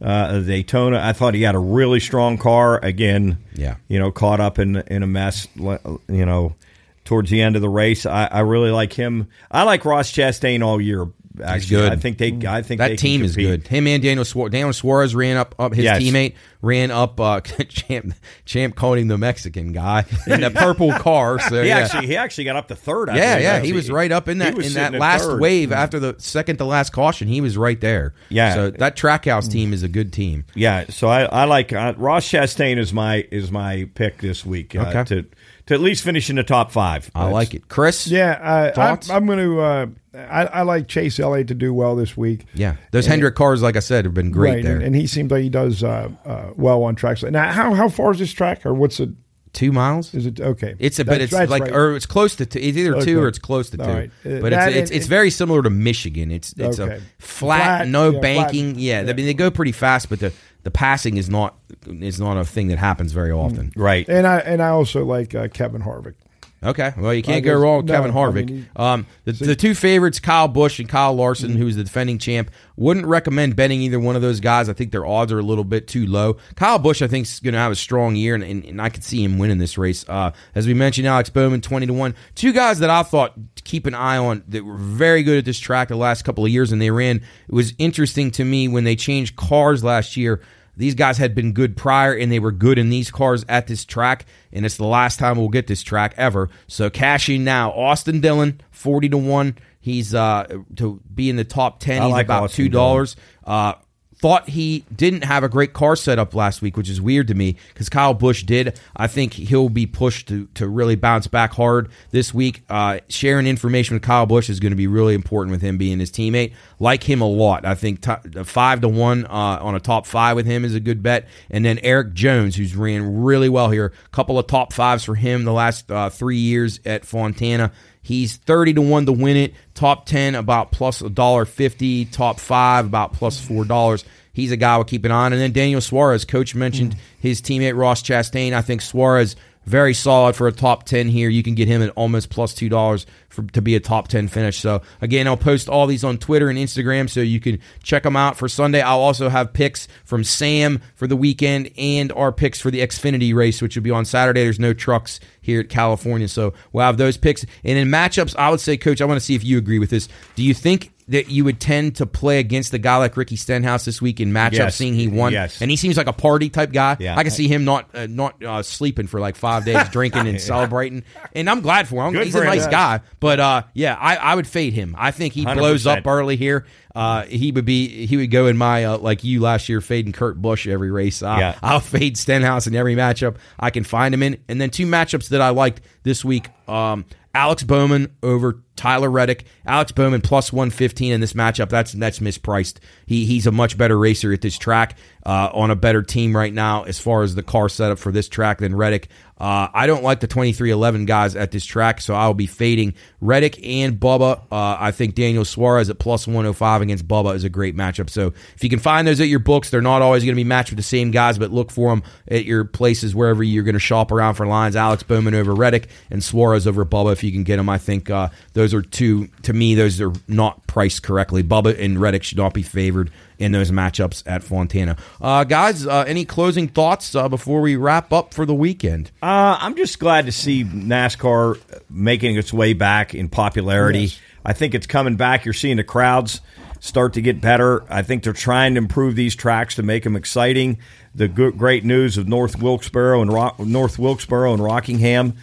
uh, 0.02 0.30
of 0.32 0.46
Daytona. 0.48 1.02
I 1.04 1.12
thought 1.14 1.34
he 1.34 1.42
had 1.42 1.56
a 1.56 1.60
really 1.60 2.00
strong 2.00 2.38
car. 2.38 2.80
Again, 2.84 3.38
Yeah. 3.56 3.76
you 3.90 4.00
know, 4.00 4.12
caught 4.12 4.40
up 4.40 4.58
in 4.60 4.78
in 4.88 5.04
a 5.04 5.08
mess. 5.08 5.48
You 5.58 5.98
know, 6.08 6.56
towards 7.04 7.30
the 7.32 7.42
end 7.42 7.56
of 7.56 7.62
the 7.62 7.70
race, 7.70 8.06
I, 8.06 8.26
I 8.26 8.40
really 8.42 8.72
like 8.72 8.94
him. 8.94 9.28
I 9.52 9.64
like 9.64 9.84
Ross 9.84 10.12
Chastain 10.12 10.64
all 10.64 10.80
year. 10.80 11.08
Actually, 11.42 11.78
good. 11.78 11.94
I 11.94 11.96
think 11.96 12.18
they. 12.18 12.38
I 12.48 12.62
think 12.62 12.80
that 12.80 12.98
team 13.00 13.24
is 13.24 13.36
good. 13.36 13.68
Him 13.68 13.88
and 13.88 14.02
Daniel 14.04 14.26
Suarez. 14.26 14.52
Daniel 14.52 14.74
Suarez 14.74 15.16
ran 15.16 15.38
up, 15.38 15.56
up 15.60 15.74
his 15.74 15.84
Yes. 15.86 16.02
teammate 16.02 16.36
ran 16.62 16.92
up. 16.92 17.20
Uh, 17.20 17.40
champ 17.70 18.14
champ 18.46 18.76
called 18.76 18.98
the 19.08 19.18
Mexican 19.18 19.72
guy 19.72 20.06
in 20.28 20.42
the 20.42 20.52
purple 20.52 20.92
car. 20.94 21.40
So 21.40 21.62
He 21.62 21.70
yeah. 21.70 21.80
actually 21.80 22.08
he 22.08 22.18
actually 22.18 22.44
got 22.46 22.56
up 22.56 22.68
to 22.70 22.76
third. 22.76 23.10
I 23.10 23.16
yeah, 23.18 23.34
believe. 23.36 23.44
yeah, 23.44 23.60
he 23.62 23.74
was 23.74 23.90
right 23.90 24.12
up 24.12 24.28
in 24.28 24.40
that 24.40 24.58
in 24.58 24.74
that 24.74 24.94
last 24.94 25.24
third. 25.26 25.40
wave 25.42 25.72
after 25.72 26.00
the 26.00 26.16
second 26.18 26.58
to 26.58 26.66
last 26.66 26.92
caution. 26.92 27.28
He 27.28 27.42
was 27.42 27.58
right 27.58 27.80
there. 27.80 28.14
Yeah. 28.30 28.54
so 28.54 28.70
that 28.72 28.96
Trackhouse 28.98 29.50
team 29.50 29.74
is 29.74 29.84
a 29.84 29.88
good 29.88 30.12
team. 30.14 30.46
Yeah, 30.56 30.86
so 30.90 31.08
I, 31.08 31.24
I 31.24 31.46
like 31.46 31.72
uh, 31.74 31.94
Ross 31.98 32.28
Chastain 32.28 32.78
is 32.78 32.92
my 32.94 33.28
is 33.32 33.52
my 33.52 33.90
pick 33.96 34.18
this 34.20 34.46
week 34.46 34.76
uh, 34.76 34.80
Okay. 34.90 35.04
to 35.06 35.26
to 35.70 35.76
at 35.76 35.80
least 35.82 36.04
finish 36.04 36.30
in 36.30 36.36
the 36.36 36.44
top 36.44 36.72
five. 36.72 37.10
I 37.16 37.30
like 37.30 37.54
it, 37.54 37.68
Chris. 37.70 38.08
Yeah, 38.08 38.40
I, 38.42 38.72
Thoughts? 38.72 39.10
I, 39.10 39.16
I'm 39.16 39.26
going 39.26 39.40
to. 39.40 39.62
Uh, 39.62 39.86
I, 40.16 40.46
I 40.46 40.62
like 40.64 40.88
Chase 40.88 41.20
Elliott 41.20 41.48
to 41.50 41.54
do 41.54 41.72
well 41.74 41.96
this 41.96 42.18
week. 42.18 42.46
yeah. 42.56 42.76
Those 42.92 43.06
Hendrick 43.06 43.36
cars, 43.36 43.62
like 43.62 43.76
I 43.76 43.80
said, 43.80 44.06
have 44.06 44.14
been 44.16 44.32
great 44.32 44.56
right, 44.56 44.64
there. 44.64 44.76
and, 44.78 44.84
and 44.84 44.96
he 44.96 45.06
seems 45.06 45.30
like 45.32 45.44
he 45.44 45.50
does 45.50 45.84
uh, 45.84 46.10
uh, 46.26 46.50
well 46.56 46.82
on 46.84 46.96
tracks. 46.96 47.22
Now, 47.24 47.52
how 47.52 47.74
how 47.76 47.88
far 47.88 48.12
is 48.12 48.18
this 48.20 48.34
track, 48.34 48.66
or 48.66 48.74
what's 48.74 49.00
it? 49.00 49.10
Two 49.52 49.72
miles. 49.72 50.14
Is 50.14 50.28
it 50.28 50.40
okay? 50.40 50.76
It's 50.78 51.00
a 51.00 51.06
but 51.06 51.14
That's- 51.14 51.24
it's 51.30 51.34
that's 51.34 51.50
like 51.52 51.64
right. 51.64 51.72
or 51.76 51.96
it's 51.96 52.06
close 52.06 52.36
to 52.36 52.46
two. 52.46 52.60
It's 52.60 52.78
either 52.78 53.02
two 53.02 53.20
or 53.20 53.28
it's 53.28 53.40
close 53.40 53.72
to 53.72 53.78
two. 53.78 53.84
All 53.84 53.90
right. 53.94 54.12
Uh, 54.24 54.42
But 54.42 54.52
that 54.52 54.70
it's 54.70 54.78
it's, 54.78 54.92
and- 54.92 54.98
it's 54.98 55.08
very 55.08 55.32
similar 55.32 55.64
to 55.64 55.72
Michigan. 55.72 56.30
It's 56.30 56.54
it's 56.56 56.80
Okay. 56.80 56.98
a 56.98 57.00
flat, 57.18 57.80
Flat, 57.80 57.88
no 57.88 58.12
yeah, 58.12 58.20
banking. 58.20 58.74
flat. 58.74 58.82
Yeah, 58.82 59.00
I 59.08 59.14
mean 59.14 59.26
they 59.26 59.34
go 59.34 59.50
pretty 59.50 59.72
fast, 59.72 60.08
but 60.10 60.20
the 60.20 60.32
the 60.64 60.72
passing 60.72 61.18
is 61.18 61.30
not 61.30 61.58
is 61.88 62.20
not 62.20 62.38
a 62.38 62.46
thing 62.46 62.68
that 62.68 62.78
happens 62.78 63.12
very 63.12 63.32
often. 63.32 63.72
right. 63.76 64.08
and 64.10 64.28
I 64.28 64.40
and 64.40 64.62
I 64.62 64.70
also 64.70 65.06
like 65.06 65.34
uh, 65.36 65.48
Kevin 65.48 65.82
Harvick. 65.82 66.16
Okay, 66.62 66.92
well 66.98 67.14
you 67.14 67.24
can't 67.24 67.38
I 67.38 67.40
go 67.40 67.58
wrong 67.58 67.78
with 67.78 67.86
no, 67.86 67.94
Kevin 67.94 68.12
I 68.12 68.14
Harvick. 68.14 68.46
mean, 68.50 68.58
he- 68.64 68.66
um, 68.76 69.06
the, 69.24 69.32
the 69.32 69.56
two 69.56 69.74
favorites, 69.74 70.20
Kyle 70.20 70.50
Busch 70.50 70.80
and 70.80 70.90
Kyle 70.90 71.14
Larson, 71.14 71.56
who's 71.56 71.78
the 71.78 71.86
defending 71.86 72.18
champ, 72.18 72.52
wouldn't 72.76 73.06
recommend 73.06 73.56
betting 73.56 73.82
either 73.82 73.98
one 74.00 74.18
of 74.18 74.22
those 74.22 74.42
guys. 74.42 74.68
I 74.68 74.74
think 74.74 74.92
their 74.92 75.06
odds 75.06 75.32
are 75.32 75.40
a 75.40 75.44
little 75.44 75.64
bit 75.64 75.88
too 75.88 76.06
low. 76.06 76.36
Kyle 76.56 76.78
Busch, 76.78 77.02
I 77.02 77.08
think, 77.08 77.28
is 77.28 77.40
going 77.40 77.54
to 77.54 77.60
have 77.60 77.72
a 77.72 77.76
strong 77.78 78.18
year, 78.18 78.36
and, 78.36 78.44
and, 78.44 78.66
and 78.66 78.82
I 78.82 78.90
could 78.90 79.06
see 79.06 79.24
him 79.24 79.38
winning 79.38 79.58
this 79.58 79.78
race. 79.78 80.04
Uh, 80.10 80.32
as 80.54 80.68
we 80.68 80.74
mentioned, 80.74 81.08
Alex 81.08 81.30
Bowman, 81.30 81.62
twenty 81.62 81.86
to 81.88 81.94
one. 81.94 82.14
Two 82.36 82.52
guys 82.52 82.80
that 82.80 82.90
I 82.90 83.04
thought 83.04 83.36
to 83.56 83.64
keep 83.64 83.86
an 83.86 83.96
eye 83.96 84.18
on 84.18 84.44
that 84.50 84.66
were 84.66 84.76
very 84.76 85.24
good 85.24 85.38
at 85.38 85.46
this 85.46 85.60
track 85.60 85.88
the 85.88 85.96
last 85.96 86.24
couple 86.24 86.44
of 86.44 86.52
years, 86.52 86.74
and 86.74 86.82
they 86.82 86.92
ran. 86.92 87.18
It 87.48 87.54
was 87.54 87.74
interesting 87.78 88.32
to 88.32 88.44
me 88.44 88.68
when 88.68 88.84
they 88.84 88.98
changed 88.98 89.38
cars 89.38 89.82
last 89.82 90.18
year. 90.18 90.42
These 90.80 90.96
guys 90.96 91.18
had 91.18 91.36
been 91.36 91.52
good 91.52 91.76
prior, 91.76 92.14
and 92.14 92.32
they 92.32 92.40
were 92.40 92.54
good 92.54 92.80
in 92.80 92.90
these 92.90 93.12
cars 93.12 93.46
at 93.50 93.68
this 93.68 93.84
track. 93.84 94.26
And 94.54 94.66
it's 94.66 94.78
the 94.78 94.86
last 94.86 95.20
time 95.20 95.38
we'll 95.38 95.50
get 95.50 95.68
this 95.68 95.84
track 95.84 96.14
ever. 96.16 96.50
So 96.68 96.90
cashing 96.90 97.44
now. 97.44 97.72
Austin 97.72 98.22
Dillon, 98.22 98.62
forty 98.72 99.10
to 99.10 99.18
one. 99.18 99.58
He's 99.82 100.16
uh 100.16 100.48
to 100.78 101.02
be 101.14 101.30
in 101.30 101.36
the 101.36 101.44
top 101.44 101.82
ten. 101.82 102.02
I 102.02 102.06
he's 102.06 102.14
like 102.14 102.26
about 102.28 102.44
Austin 102.46 102.66
two 102.66 102.70
dollars. 102.70 103.18
Uh, 103.44 103.74
thought 104.20 104.50
he 104.50 104.84
didn't 104.94 105.24
have 105.24 105.44
a 105.44 105.50
great 105.50 105.72
car 105.72 105.96
setup 105.96 106.36
last 106.36 106.62
week, 106.62 106.76
which 106.76 106.90
is 106.90 107.00
weird 107.00 107.28
to 107.30 107.34
me 107.34 107.56
because 107.74 107.88
Kyle 107.88 108.14
Busch 108.14 108.44
did. 108.44 108.78
I 108.96 109.08
think 109.08 109.34
he'll 109.34 109.70
be 109.70 109.86
pushed 109.86 110.28
to, 110.28 110.48
to 110.56 110.68
really 110.68 110.98
bounce 110.98 111.28
back 111.28 111.54
hard 111.54 111.90
this 112.12 112.34
week. 112.34 112.64
Uh, 112.70 113.00
sharing 113.08 113.48
information 113.48 113.96
with 113.96 114.04
Kyle 114.04 114.26
Busch 114.26 114.50
is 114.50 114.60
going 114.60 114.74
to 114.74 114.78
be 114.78 114.88
really 114.88 115.16
important 115.16 115.52
with 115.52 115.62
him 115.62 115.78
being 115.78 116.00
his 116.00 116.12
teammate. 116.12 116.54
Like 116.80 117.04
him 117.04 117.22
a 117.22 117.28
lot. 117.28 117.66
I 117.66 117.76
think 117.76 118.02
t- 118.02 118.44
five 118.44 118.82
to 118.82 118.90
one 118.90 119.26
uh, 119.26 119.60
on 119.62 119.76
a 119.76 119.80
top 119.80 120.06
five 120.06 120.36
with 120.36 120.46
him 120.46 120.66
is 120.66 120.76
a 120.76 120.82
good 120.82 121.02
bet. 121.02 121.26
And 121.50 121.64
then 121.64 121.80
Erik 121.80 122.14
Jones, 122.14 122.58
who's 122.58 122.76
ran 122.76 123.22
really 123.24 123.50
well 123.50 123.70
here. 123.70 123.94
A 124.06 124.10
couple 124.10 124.38
of 124.38 124.48
top 124.48 124.74
fives 124.74 125.06
for 125.06 125.16
him 125.16 125.46
the 125.46 125.54
last 125.54 125.90
uh, 125.90 126.10
three 126.10 126.38
years 126.38 126.82
at 126.86 127.06
Fontana. 127.06 127.72
He's 128.10 128.38
thirty 128.38 128.74
to 128.74 128.82
one 128.82 129.06
to 129.06 129.12
win 129.12 129.38
it. 129.38 129.54
Top 129.76 130.08
ten 130.08 130.34
about 130.34 130.72
plus 130.72 131.02
a 131.02 131.12
dollar 131.12 131.46
fifty. 131.46 132.06
Top 132.06 132.40
five 132.40 132.88
about 132.88 133.14
plus 133.14 133.40
plus 133.40 133.48
four 133.48 133.66
dollars. 133.66 134.04
He's 134.34 134.52
a 134.52 134.58
guy 134.58 134.78
we'll 134.78 134.86
keep 134.86 135.06
an 135.06 135.12
eye 135.12 135.26
on. 135.26 135.34
And 135.34 135.40
then 135.40 135.52
Daniel 135.52 135.80
Suarez, 135.80 136.26
coach 136.26 136.56
mentioned 136.56 136.96
mm. 136.96 137.00
his 137.20 137.40
teammate 137.40 137.78
Ross 137.78 138.02
Chastain. 138.02 138.54
I 138.54 138.64
think 138.64 138.82
Suarez 138.82 139.36
very 139.66 139.94
solid 139.94 140.36
for 140.36 140.48
a 140.48 140.52
top 140.52 140.84
ten 140.84 141.08
here. 141.08 141.30
You 141.30 141.44
can 141.44 141.54
get 141.54 141.68
him 141.68 141.82
at 141.82 141.90
almost 141.92 142.30
plus 142.30 142.54
two 142.54 142.70
dollars 142.70 143.06
for 143.30 143.44
to 143.44 143.62
be 143.62 143.76
a 143.76 143.80
top 143.80 144.08
ten 144.08 144.28
finish. 144.28 144.60
So 144.60 144.82
again, 145.02 145.28
I'll 145.28 145.38
post 145.38 145.70
all 145.70 145.86
these 145.86 146.04
on 146.04 146.18
Twitter 146.18 146.50
and 146.50 146.58
Instagram, 146.58 147.10
so 147.10 147.20
you 147.20 147.40
can 147.40 147.60
check 147.84 148.04
them 148.04 148.16
out 148.16 148.38
for 148.38 148.48
Sunday. 148.48 148.82
I'll 148.82 149.00
also 149.00 149.30
have 149.30 149.54
picks 149.54 149.88
from 150.06 150.24
Sam 150.24 150.82
for 150.96 151.08
the 151.08 151.16
weekend 151.16 151.72
and 151.78 152.12
our 152.14 152.32
picks 152.32 152.60
for 152.60 152.72
the 152.72 152.80
Xfinity 152.80 153.34
race, 153.34 153.62
which 153.62 153.76
will 153.76 153.84
be 153.84 153.92
on 153.92 154.06
Saturday. 154.06 154.44
There's 154.44 154.60
no 154.60 154.74
trucks 154.74 155.20
here 155.42 155.60
at 155.60 155.70
California, 155.70 156.28
so 156.28 156.54
we'll 156.72 156.86
have 156.86 156.98
those 156.98 157.18
picks. 157.18 157.46
And 157.64 157.78
in 157.78 157.90
matchups, 157.90 158.36
I 158.38 158.50
would 158.50 158.60
say, 158.60 158.78
Coach, 158.78 159.02
I 159.02 159.06
want 159.06 159.20
to 159.20 159.26
see 159.26 159.36
if 159.36 159.44
you 159.44 159.58
agree 159.58 159.80
with 159.80 159.90
this. 159.90 160.10
Do 160.36 160.44
you 160.44 160.54
think? 160.54 160.92
That 161.10 161.30
you 161.30 161.44
would 161.46 161.60
tend 161.60 161.96
to 161.96 162.06
play 162.06 162.40
against 162.40 162.72
a 162.74 162.78
guy 162.78 162.98
like 162.98 163.18
Ricky 163.18 163.36
Stenhouse 163.36 163.84
this 163.84 164.00
week 164.00 164.20
in 164.20 164.32
matchups, 164.32 164.54
Yes. 164.54 164.76
seeing 164.76 164.94
he 164.94 165.08
won, 165.08 165.34
Yes. 165.34 165.60
and 165.60 165.72
he 165.72 165.76
seems 165.76 165.98
like 165.98 166.06
a 166.06 166.14
party 166.14 166.50
type 166.50 166.72
guy. 166.72 166.98
Yeah. 167.00 167.18
I 167.18 167.24
can 167.24 167.32
see 167.32 167.48
him 167.48 167.66
not 167.66 167.90
uh, 167.96 168.06
not 168.08 168.44
uh, 168.44 168.62
sleeping 168.62 169.08
for 169.08 169.20
like 169.20 169.36
five 169.36 169.66
days, 169.66 169.90
drinking 169.92 170.28
and 170.28 170.40
celebrating, 170.40 171.04
and 171.34 171.50
I'm 171.50 171.62
glad 171.62 171.88
for 171.88 172.06
him. 172.06 172.14
Good 172.14 172.26
He's 172.26 172.34
for 172.36 172.44
a 172.44 172.46
him. 172.52 172.56
nice 172.58 172.68
guy, 172.68 173.02
but 173.20 173.40
uh, 173.40 173.64
yeah, 173.74 173.96
I, 174.00 174.18
I 174.18 174.36
would 174.36 174.46
fade 174.48 174.74
him. 174.74 174.96
I 174.98 175.10
think 175.12 175.34
he 175.34 175.46
blows 175.46 175.86
100%. 175.86 175.98
up 175.98 176.08
early 176.08 176.36
here. 176.36 176.66
Uh, 176.94 177.24
he 177.24 177.52
would 177.52 177.66
be 177.66 178.06
he 178.06 178.18
would 178.18 178.30
go 178.30 178.46
in 178.48 178.58
my 178.58 178.86
uh, 178.86 178.98
like 179.00 179.24
you 179.24 179.42
last 179.42 179.68
year 179.70 179.82
fading 179.82 180.12
Kurt 180.12 180.40
Busch 180.42 180.68
every 180.68 180.92
race. 180.92 181.24
Uh, 181.24 181.38
Yeah. 181.40 181.58
I'll 181.64 181.80
fade 181.80 182.18
Stenhouse 182.18 182.68
in 182.68 182.76
every 182.76 182.96
matchup 182.96 183.38
I 183.60 183.72
can 183.72 183.84
find 183.84 184.14
him 184.14 184.22
in, 184.22 184.38
and 184.48 184.60
then 184.62 184.70
two 184.70 184.86
matchups 184.86 185.30
that 185.30 185.42
I 185.42 185.50
liked 185.50 185.82
this 186.04 186.24
week. 186.24 186.50
Um, 186.68 187.06
Alex 187.40 187.64
Bowman 187.64 188.14
over 188.22 188.62
Tyler 188.76 189.10
Reddick. 189.10 189.46
Alex 189.66 189.94
Bowman 189.94 190.20
plus 190.20 190.52
one 190.52 190.72
fifteen 190.72 191.14
in 191.14 191.22
this 191.22 191.32
matchup. 191.32 191.70
That's 191.70 191.94
that's 191.94 192.20
mispriced. 192.20 192.80
He 193.06 193.26
he's 193.26 193.48
a 193.48 193.52
much 193.52 193.78
better 193.78 193.98
racer 193.98 194.34
at 194.34 194.42
this 194.42 194.58
track. 194.58 194.98
Uh, 195.26 195.50
on 195.54 195.70
a 195.70 195.76
better 195.76 196.02
team 196.02 196.36
right 196.36 196.54
now 196.54 196.84
as 196.84 196.98
far 196.98 197.24
as 197.24 197.36
the 197.36 197.44
car 197.44 197.68
setup 197.68 198.00
for 198.00 198.12
this 198.12 198.30
track 198.30 198.60
than 198.60 198.74
Reddick. 198.74 199.10
Uh, 199.38 199.68
I 199.74 199.86
don't 199.86 200.04
like 200.04 200.22
the 200.22 200.28
23XI 200.28 201.06
guys 201.06 201.36
at 201.36 201.52
this 201.52 201.66
track, 201.66 202.02
so 202.02 202.14
I'll 202.14 202.34
be 202.34 202.48
fading 202.48 202.94
Reddick 203.22 203.66
and 203.66 204.00
Bubba. 204.00 204.40
Uh, 204.52 204.78
I 204.80 204.92
think 204.92 205.16
Daniel 205.16 205.46
Suarez 205.46 205.90
at 205.90 206.00
plus 206.00 206.26
105 206.26 206.82
against 206.82 207.08
Bubba 207.08 207.36
is 207.36 207.44
a 207.44 207.50
great 207.50 207.76
matchup. 207.76 208.10
So 208.10 208.34
if 208.56 208.64
you 208.64 208.70
can 208.70 208.80
find 208.80 209.08
those 209.08 209.22
at 209.22 209.28
your 209.28 209.40
books, 209.40 209.70
they're 209.70 209.82
not 209.82 210.02
always 210.02 210.24
going 210.24 210.36
to 210.36 210.40
be 210.40 210.44
matched 210.44 210.72
with 210.72 210.78
the 210.78 210.84
same 210.84 211.12
guys, 211.12 211.38
but 211.38 211.52
look 211.52 211.70
for 211.72 211.90
them 211.90 212.04
at 212.28 212.46
your 212.46 212.66
places 212.66 213.14
wherever 213.14 213.44
you're 213.44 213.64
going 213.64 213.74
to 213.74 213.80
shop 213.80 214.12
around 214.12 214.36
for 214.36 214.48
lines. 214.48 214.76
Alex 214.76 215.04
Bowman 215.04 215.36
over 215.36 215.54
Reddick 215.54 215.90
and 216.10 216.24
Suarez 216.24 216.66
over 216.66 216.86
Bubba 216.86 217.14
if 217.14 217.24
you 217.24 217.29
can 217.32 217.44
get 217.44 217.58
them. 217.58 217.70
I 217.70 217.78
think 217.78 218.10
uh, 218.10 218.30
those 218.54 218.74
are 218.74 218.82
two, 218.82 219.28
to 219.44 219.54
me, 219.54 219.76
those 219.76 220.00
are 220.02 220.14
not 220.28 220.66
priced 220.68 221.04
correctly. 221.04 221.44
Bubba 221.44 221.80
and 221.80 222.00
Reddick 222.00 222.24
should 222.24 222.38
not 222.38 222.54
be 222.54 222.64
favored 222.64 223.12
in 223.38 223.52
those 223.52 223.72
matchups 223.72 224.24
at 224.26 224.44
Fontana. 224.44 224.98
Uh, 225.22 225.44
guys, 225.44 225.88
uh, 225.88 226.04
any 226.08 226.26
closing 226.26 226.68
thoughts 226.68 227.16
uh, 227.16 227.30
before 227.30 227.62
we 227.62 227.76
wrap 227.76 228.12
up 228.12 228.34
for 228.34 228.46
the 228.46 228.54
weekend? 228.54 229.12
Uh, 229.22 229.58
I'm 229.60 229.76
just 229.76 230.00
glad 230.00 230.26
to 230.26 230.32
see 230.32 230.64
NASCAR 230.64 231.60
making 231.90 232.36
its 232.38 232.52
way 232.52 232.74
back 232.74 233.16
in 233.16 233.30
popularity. 233.30 234.00
Yes. 234.00 234.20
I 234.46 234.54
think 234.54 234.74
it's 234.74 234.88
coming 234.88 235.16
back. 235.16 235.46
You're 235.46 235.54
seeing 235.54 235.78
the 235.78 235.84
crowds 235.84 236.42
start 236.80 237.14
to 237.14 237.22
get 237.22 237.42
better. 237.42 237.84
I 237.92 238.02
think 238.02 238.24
they're 238.24 238.34
trying 238.34 238.76
to 238.76 238.78
improve 238.78 239.16
these 239.16 239.36
tracks 239.36 239.76
to 239.76 239.84
make 239.84 240.04
them 240.04 240.16
exciting. 240.16 240.80
The 241.14 241.28
good, 241.28 241.58
great 241.58 241.84
news 241.84 242.18
of 242.18 242.28
North 242.28 242.62
Wilkesboro 242.62 243.22
and 243.22 243.32
Ro- 243.34 243.56
North 243.60 244.00
Wilkesboro 244.00 244.54
and 244.54 244.64
Rockingham, 244.64 245.36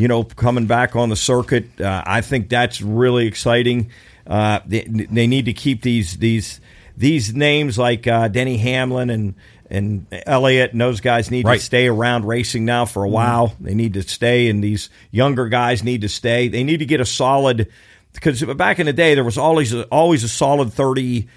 you 0.00 0.08
know, 0.08 0.24
coming 0.24 0.66
back 0.66 0.96
on 0.96 1.08
the 1.10 1.16
circuit. 1.16 1.80
Uh, 1.80 2.02
I 2.06 2.20
think 2.22 2.48
that's 2.48 2.80
really 2.80 3.26
exciting. 3.26 3.90
Uh, 4.26 4.60
they, 4.66 4.82
they 4.84 5.26
need 5.26 5.44
to 5.46 5.52
keep 5.52 5.82
these 5.82 6.16
these 6.18 6.60
these 6.96 7.34
names 7.34 7.78
like 7.78 8.06
uh, 8.06 8.28
Denny 8.28 8.56
Hamlin 8.58 9.10
and 9.10 9.34
and 9.68 10.06
Elliott 10.26 10.72
and 10.72 10.80
those 10.80 11.00
guys 11.00 11.30
need 11.30 11.46
Right. 11.46 11.58
to 11.60 11.64
stay 11.64 11.86
around 11.86 12.24
racing 12.24 12.64
now 12.64 12.84
for 12.86 13.04
a 13.04 13.08
while. 13.08 13.54
They 13.60 13.74
need 13.74 13.94
to 13.94 14.02
stay, 14.02 14.48
and 14.48 14.62
these 14.64 14.90
younger 15.12 15.48
guys 15.48 15.84
need 15.84 16.00
to 16.00 16.08
stay. 16.08 16.48
They 16.48 16.64
need 16.64 16.78
to 16.78 16.86
get 16.86 17.00
a 17.00 17.06
solid 17.06 17.68
because 18.12 18.42
back 18.42 18.80
in 18.80 18.86
the 18.86 18.92
day 18.92 19.14
there 19.14 19.22
was 19.24 19.38
always 19.38 19.72
a, 19.72 19.84
always 19.84 20.24
a 20.24 20.28
solid 20.28 20.72
thirty. 20.72 21.28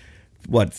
What 0.48 0.74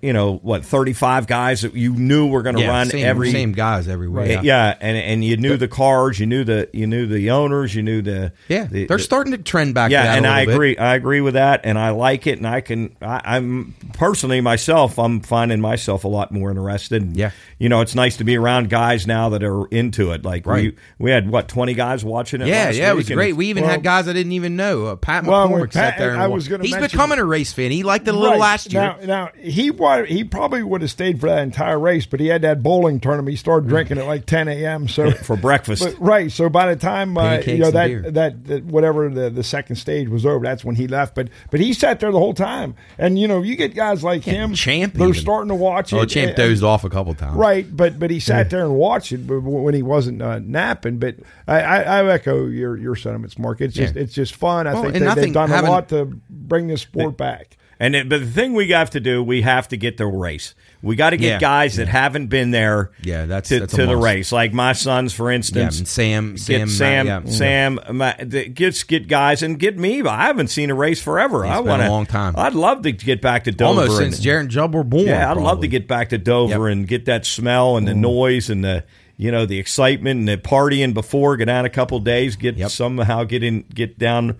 you 0.00 0.12
know? 0.12 0.36
What 0.36 0.64
thirty-five 0.64 1.26
guys 1.26 1.62
that 1.62 1.74
you 1.74 1.92
knew 1.94 2.26
were 2.28 2.42
going 2.42 2.56
to 2.56 2.62
Yeah, 2.62 2.68
run 2.68 2.86
same, 2.88 3.04
every 3.04 3.30
same 3.32 3.52
guys 3.52 3.88
everywhere. 3.88 4.26
yeah. 4.26 4.40
Yeah, 4.42 4.76
and 4.80 4.96
and 4.96 5.24
you 5.24 5.36
knew 5.36 5.56
the 5.56 5.68
cars, 5.68 6.20
you 6.20 6.26
knew 6.26 6.44
the 6.44 6.68
you 6.72 6.86
knew 6.86 7.06
the 7.06 7.30
owners, 7.30 7.74
you 7.74 7.82
knew 7.82 8.00
the 8.02 8.32
yeah. 8.48 8.64
the- 8.64 8.86
they're 8.86 8.96
the- 8.98 9.02
starting 9.02 9.32
to 9.32 9.38
trend 9.38 9.74
back. 9.74 9.90
yeah, 9.90 10.14
and 10.14 10.24
a 10.24 10.28
I 10.28 10.38
little 10.40 10.46
bit. 10.46 10.54
agree. 10.54 10.78
I 10.78 10.94
agree 10.94 11.20
with 11.20 11.34
that, 11.34 11.62
and 11.64 11.78
I 11.78 11.90
like 11.90 12.26
it. 12.26 12.38
And 12.38 12.46
I 12.46 12.60
can. 12.60 12.96
I, 13.02 13.20
I'm 13.24 13.74
personally 13.94 14.40
myself. 14.40 14.98
I'm 14.98 15.20
finding 15.20 15.60
myself 15.60 16.04
a 16.04 16.08
lot 16.08 16.30
more 16.32 16.50
interested. 16.50 17.16
Yeah. 17.16 17.30
you 17.58 17.68
know, 17.68 17.80
it's 17.80 17.94
nice 17.94 18.16
to 18.18 18.24
be 18.24 18.36
around 18.36 18.68
guys 18.70 19.06
now 19.06 19.30
that 19.30 19.42
are 19.42 19.66
into 19.68 20.12
it. 20.12 20.24
Like 20.24 20.46
Right. 20.46 20.74
we 20.98 21.06
we 21.06 21.10
had 21.10 21.28
what 21.30 21.48
twenty 21.48 21.74
guys 21.74 22.04
watching 22.04 22.40
it. 22.40 22.46
Yeah, 22.48 22.70
yeah, 22.70 22.90
it 22.92 22.94
was 22.96 23.08
great. 23.08 23.34
We 23.34 23.46
even 23.46 23.62
well- 23.64 23.72
had 23.72 23.82
guys 23.82 24.06
I 24.08 24.12
didn't 24.12 24.32
even 24.32 24.54
know. 24.56 24.86
Uh, 24.86 24.96
Pat 24.96 25.24
Well, 25.24 25.48
McCormick 25.48 25.60
when 25.60 25.70
sat 25.72 25.98
there. 25.98 26.12
And 26.12 26.20
I 26.22 26.28
was 26.28 26.46
gonna 26.48 26.62
he's 26.62 26.72
mention- 26.72 26.90
becoming 26.90 27.18
a 27.18 27.24
race 27.24 27.52
fan. 27.52 27.70
He 27.70 27.82
liked 27.82 28.06
it 28.06 28.14
a 28.14 28.16
little 28.16 28.32
Right. 28.32 28.40
last 28.40 28.72
year. 28.72 28.75
Now, 28.76 28.98
now 29.04 29.30
he 29.38 29.70
wa- 29.70 30.04
he 30.04 30.24
probably 30.24 30.62
would 30.62 30.80
have 30.82 30.90
stayed 30.90 31.20
for 31.20 31.28
that 31.28 31.42
entire 31.42 31.78
race, 31.78 32.06
but 32.06 32.20
he 32.20 32.26
had 32.28 32.42
that 32.42 32.62
bowling 32.62 33.00
tournament. 33.00 33.30
He 33.30 33.36
started 33.36 33.68
drinking 33.68 33.98
at 33.98 34.06
like 34.06 34.26
10 34.26 34.48
a.m. 34.48 34.86
So 34.88 35.10
for 35.24 35.36
breakfast. 35.36 35.82
But, 35.84 36.00
right. 36.00 36.30
So 36.30 36.48
by 36.48 36.72
the 36.74 36.80
time 36.80 37.16
uh, 37.18 37.38
you 37.46 37.58
know 37.58 37.70
that, 37.70 38.14
that 38.14 38.44
that 38.46 38.64
whatever 38.64 39.08
the, 39.08 39.30
the 39.30 39.42
second 39.42 39.76
stage 39.76 40.08
was 40.08 40.24
over, 40.24 40.44
that's 40.44 40.64
when 40.64 40.76
he 40.76 40.86
left. 40.86 41.14
But 41.14 41.28
but 41.50 41.60
he 41.60 41.72
sat 41.72 42.00
there 42.00 42.12
the 42.12 42.18
whole 42.18 42.34
time, 42.34 42.74
and 42.98 43.18
you 43.18 43.26
know 43.28 43.42
you 43.42 43.56
get 43.56 43.74
guys 43.74 44.04
like 44.04 44.22
him. 44.22 44.54
Champ 44.54 44.94
they're 44.94 45.08
even. 45.08 45.20
starting 45.20 45.48
to 45.48 45.54
watch 45.54 45.92
it. 45.92 45.96
oh, 45.96 46.04
Champ 46.04 46.28
and- 46.28 46.36
dozed 46.36 46.62
off 46.64 46.84
a 46.84 46.90
couple 46.90 47.14
times. 47.14 47.36
Right, 47.36 47.66
but 47.76 47.98
but 47.98 48.10
he 48.10 48.20
sat 48.20 48.50
there 48.50 48.64
and 48.64 48.74
watched 48.74 49.12
it 49.12 49.18
when 49.18 49.74
he 49.74 49.82
wasn't 49.82 50.22
uh, 50.22 50.38
napping. 50.40 50.98
But 50.98 51.16
I, 51.48 51.60
I, 51.60 51.80
I 52.00 52.06
echo 52.12 52.46
your 52.46 52.76
your 52.76 52.96
sentiments, 52.96 53.38
Mark. 53.38 53.60
It's 53.60 53.74
just 53.74 53.94
Yeah. 53.94 54.02
it's 54.02 54.14
just 54.14 54.34
fun. 54.34 54.66
I 54.66 54.74
Well, 54.74 54.82
think 54.82 54.94
they, 54.94 55.00
nothing 55.00 55.24
they've 55.24 55.32
done 55.34 55.50
a 55.50 55.62
lot 55.62 55.88
to 55.90 56.06
bring 56.28 56.66
this 56.66 56.82
sport 56.82 57.16
back. 57.16 57.56
And 57.78 57.94
it, 57.94 58.08
but 58.08 58.20
the 58.20 58.26
thing 58.26 58.54
we 58.54 58.70
have 58.70 58.90
to 58.90 59.00
do, 59.00 59.22
we 59.22 59.42
have 59.42 59.68
to 59.68 59.76
get 59.76 59.98
the 59.98 60.06
race. 60.06 60.54
We 60.82 60.96
got 60.96 61.10
to 61.10 61.16
get 61.18 61.26
Yeah. 61.32 61.38
guys 61.38 61.76
that 61.76 61.88
haven't 61.88 62.28
been 62.28 62.50
there. 62.50 62.90
Yeah, 63.02 63.26
that's- 63.26 63.48
to, 63.48 63.60
that's 63.60 63.74
to 63.74 63.86
the 63.86 63.96
race. 63.96 64.32
Like 64.32 64.54
my 64.54 64.72
sons, 64.72 65.12
for 65.12 65.30
instance. 65.30 65.78
and 65.78 65.86
Sam, 65.88 66.38
Sam, 66.38 66.60
get 66.60 66.68
Sam, 66.70 67.06
uh, 67.08 67.10
Matt, 67.20 67.26
yeah. 67.26 67.32
Sam, 67.32 67.80
Ma- 67.92 68.12
th- 68.12 68.54
gets 68.54 68.82
get 68.84 69.08
guys 69.08 69.42
and 69.42 69.58
get 69.58 69.78
me. 69.78 70.00
I 70.02 70.26
haven't 70.26 70.48
seen 70.48 70.70
a 70.70 70.74
race 70.74 71.02
forever. 71.02 71.44
It's 71.44 71.52
I 71.54 71.60
want 71.60 71.82
a 71.82 71.88
long 71.90 72.06
time. 72.06 72.34
I'd 72.38 72.54
love 72.54 72.82
to 72.82 72.92
get 72.92 73.20
back 73.20 73.44
to 73.44 73.52
Dover. 73.52 73.80
Almost 73.82 74.00
and- 74.00 74.14
since 74.14 74.24
Jared 74.24 74.42
and 74.44 74.50
Jubb 74.50 74.74
were 74.74 74.84
born. 74.84 75.06
yeah, 75.06 75.30
I'd 75.30 75.36
love 75.36 75.60
to 75.60 75.68
get 75.68 75.86
back 75.86 76.08
to 76.10 76.18
Dover 76.18 76.68
Yep. 76.68 76.72
and 76.72 76.88
get 76.88 77.04
that 77.06 77.26
smell 77.26 77.76
and 77.76 77.86
the 77.86 77.94
noise 77.94 78.48
and 78.48 78.64
the 78.64 78.84
you 79.18 79.30
know 79.30 79.46
the 79.46 79.58
excitement 79.58 80.18
and 80.20 80.28
the 80.28 80.36
partying 80.36 80.92
before. 80.94 81.36
Get 81.36 81.46
down 81.46 81.64
a 81.64 81.70
couple 81.70 81.98
days. 82.00 82.36
Get 82.36 82.56
Yep. 82.56 82.70
somehow 82.70 83.24
get 83.24 83.42
in 83.42 83.64
get 83.74 83.98
down 83.98 84.36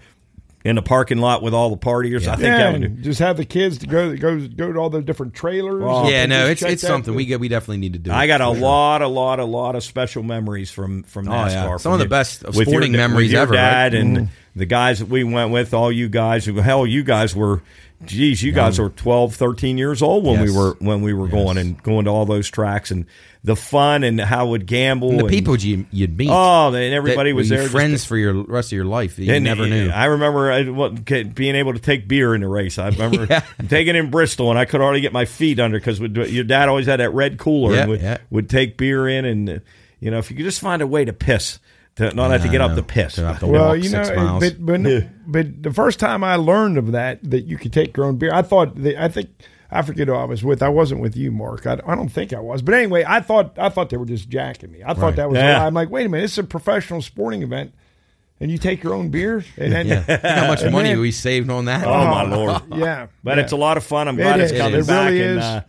in 0.67 0.77
the 0.77 0.83
parking 0.83 1.19
lot 1.19 1.43
with 1.43 1.55
all 1.55 1.71
the 1.71 1.77
partiers. 1.77 2.27
I 2.27 2.33
think 2.35 2.43
Yeah, 2.47 2.59
that 2.59 2.73
would. 2.73 2.83
and 2.83 3.03
just 3.03 3.21
have 3.21 3.37
the 3.37 3.45
kids 3.45 3.79
to 3.79 3.87
go 3.87 4.17
go 4.17 4.47
go 4.49 4.73
to 4.73 4.79
all 4.79 4.91
the 4.91 5.01
different 5.01 5.35
trailers. 5.35 5.83
Oh. 5.85 6.09
Yeah, 6.09 6.27
no, 6.27 6.47
it's 6.47 6.63
it's 6.63 6.83
that. 6.83 6.89
something 6.89 7.15
we 7.15 7.25
get. 7.27 7.39
We 7.41 7.49
definitely 7.49 7.79
need 7.79 7.93
to 7.93 7.99
do. 7.99 8.11
I 8.11 8.27
got 8.27 8.41
a 8.41 8.47
for 8.47 8.55
sure. 8.55 8.63
lot, 8.63 9.03
a 9.03 9.07
lot, 9.09 9.39
a 9.41 9.45
lot 9.45 9.77
of 9.77 9.85
special 9.85 10.23
memories 10.23 10.71
from 10.71 11.05
from 11.05 11.29
Oh, 11.29 11.33
NASCAR. 11.33 11.51
yeah. 11.53 11.69
from 11.71 11.79
Some 11.79 11.93
of 11.93 11.99
the 12.01 12.07
best 12.07 12.43
of 12.43 12.57
with 12.57 12.67
your- 12.67 12.73
sporting 12.75 12.93
with 12.93 13.01
memories 13.01 13.33
your 13.33 13.43
ever, 13.43 13.53
right? 13.55 13.59
Dad 13.61 13.95
and 13.95 14.17
mm-hmm. 14.17 14.25
the 14.57 14.67
guys 14.67 14.99
that 14.99 15.09
we 15.09 15.23
went 15.25 15.53
with, 15.53 15.73
all 15.73 15.93
you 15.93 16.09
guys. 16.09 16.47
Hell, 16.47 16.87
you 16.87 17.03
guys 17.05 17.35
were. 17.35 17.63
Geez, 18.05 18.43
you 18.43 18.53
guys 18.53 18.79
were 18.79 18.91
12, 18.91 19.35
13 19.37 19.79
years 19.79 20.03
old 20.03 20.23
when 20.23 20.43
we 20.43 20.51
were 20.51 20.77
when 20.81 21.01
we 21.01 21.15
were 21.15 21.29
going 21.29 21.57
and 21.57 21.83
going 21.83 22.05
to 22.05 22.11
all 22.11 22.27
those 22.27 22.51
tracks 22.51 22.91
and 22.91 23.07
the 23.47 23.55
fun 23.55 24.03
and 24.03 24.21
how 24.21 24.49
would 24.49 24.67
gamble 24.67 25.11
And 25.11 25.21
the 25.21 25.25
and- 25.27 25.31
people 25.33 25.57
you, 25.57 25.87
you'd 25.93 26.19
meet. 26.19 26.29
Oh, 26.31 26.67
and 26.75 26.77
everybody 26.93 27.31
that 27.31 27.37
was 27.37 27.49
were 27.49 27.57
there. 27.57 27.65
just 27.67 27.73
Friends 27.73 28.05
for 28.05 28.17
your 28.17 28.43
rest 28.43 28.69
of 28.73 28.77
your 28.77 28.85
life. 28.85 29.21
You 29.21 29.39
never 29.39 29.63
uh, 29.63 29.67
knew. 29.67 29.89
I 29.89 30.07
remember 30.07 30.51
I, 30.51 30.69
what, 30.69 31.05
being 31.05 31.55
able 31.55 31.73
to 31.73 31.79
take 31.79 32.09
beer 32.09 32.35
in 32.35 32.41
the 32.41 32.49
race. 32.49 32.77
I 32.77 32.89
remember 32.89 33.25
Yeah. 33.31 33.43
taking 33.69 33.95
in 33.95 34.11
Bristol, 34.11 34.51
and 34.51 34.59
I 34.59 34.65
could 34.65 34.81
already 34.81 35.01
get 35.01 35.13
my 35.13 35.27
feet 35.27 35.61
under 35.61 35.79
because 35.79 36.01
your 36.01 36.43
dad 36.43 36.69
always 36.69 36.87
had 36.87 36.99
that 36.99 37.11
red 37.11 37.39
cooler 37.39 37.73
Yeah, 37.75 37.81
and 37.83 37.91
would, 37.91 38.01
yeah. 38.03 38.17
would 38.31 38.51
take 38.51 38.77
beer 38.77 39.07
in, 39.09 39.25
and 39.25 39.49
uh, 39.49 39.59
you 40.01 40.11
know 40.11 40.19
if 40.19 40.29
you 40.29 40.37
could 40.37 40.45
just 40.45 40.61
find 40.61 40.83
a 40.83 40.87
way 40.87 41.05
to 41.05 41.13
piss, 41.13 41.61
to 41.97 42.13
not 42.15 42.33
have 42.33 42.43
to 42.43 42.49
get 42.49 42.61
up 42.61 42.75
the 42.75 42.83
piss. 42.83 43.15
To 43.15 43.37
to 43.39 43.47
Well, 43.47 43.77
you 43.77 43.91
know, 43.91 44.03
six 44.41 44.57
but 44.59 44.83
but 44.83 45.05
but 45.25 45.63
the 45.63 45.73
first 45.73 46.01
time 46.01 46.25
I 46.25 46.35
learned 46.35 46.79
of 46.79 46.91
that 46.93 47.21
that 47.31 47.43
you 47.43 47.59
could 47.59 47.73
take 47.73 47.97
your 47.97 48.07
own 48.07 48.17
beer, 48.17 48.33
I 48.35 48.43
thought 48.43 48.75
that, 48.83 49.01
I 49.01 49.07
think 49.07 49.29
I 49.71 49.83
forget 49.83 50.09
who 50.09 50.15
I 50.15 50.25
was 50.25 50.45
with. 50.45 50.63
I 50.63 50.69
wasn't 50.69 51.01
with 51.01 51.17
you, 51.17 51.31
Mark. 51.33 51.67
I, 51.67 51.81
I 51.87 51.95
don't 51.95 52.09
think 52.09 52.33
I 52.33 52.41
was. 52.41 52.63
But 52.63 52.75
anyway, 52.75 53.05
I 53.07 53.21
thought 53.21 53.59
I 53.59 53.69
thought 53.69 53.91
they 53.91 53.97
were 53.97 54.07
just 54.07 54.29
jacking 54.29 54.71
me. 54.73 54.83
I 54.85 54.95
thought 54.95 55.03
Right. 55.03 55.17
that 55.17 55.29
was. 55.31 55.37
Yeah. 55.39 55.67
I'm 55.67 55.75
like, 55.75 55.91
wait 55.91 56.07
a 56.07 56.09
minute, 56.09 56.25
it's 56.25 56.39
a 56.39 56.45
professional 56.45 57.03
sporting 57.03 57.43
event, 57.43 57.73
and 58.41 58.51
you 58.51 58.59
take 58.59 58.83
your 58.83 58.95
own 58.95 59.09
beer, 59.09 59.45
and 59.57 59.73
then 59.73 59.87
yeah. 59.89 60.41
How 60.43 60.47
much 60.47 60.63
money 60.71 60.91
then- 60.91 61.01
we 61.01 61.11
saved 61.11 61.51
on 61.51 61.65
that? 61.65 61.87
Oh, 61.87 61.91
my 62.07 62.23
lord! 62.23 62.63
yeah, 62.77 63.07
But 63.25 63.39
yeah. 63.39 63.43
it's 63.45 63.53
a 63.53 63.57
lot 63.57 63.77
of 63.77 63.85
fun. 63.85 64.07
I'm 64.09 64.19
It 64.19 64.23
glad 64.23 64.41
it's 64.41 64.53
coming 64.53 64.81
It 64.81 64.87
back. 64.87 65.11
really 65.11 65.23
and 65.25 65.41
uh, 65.41 65.61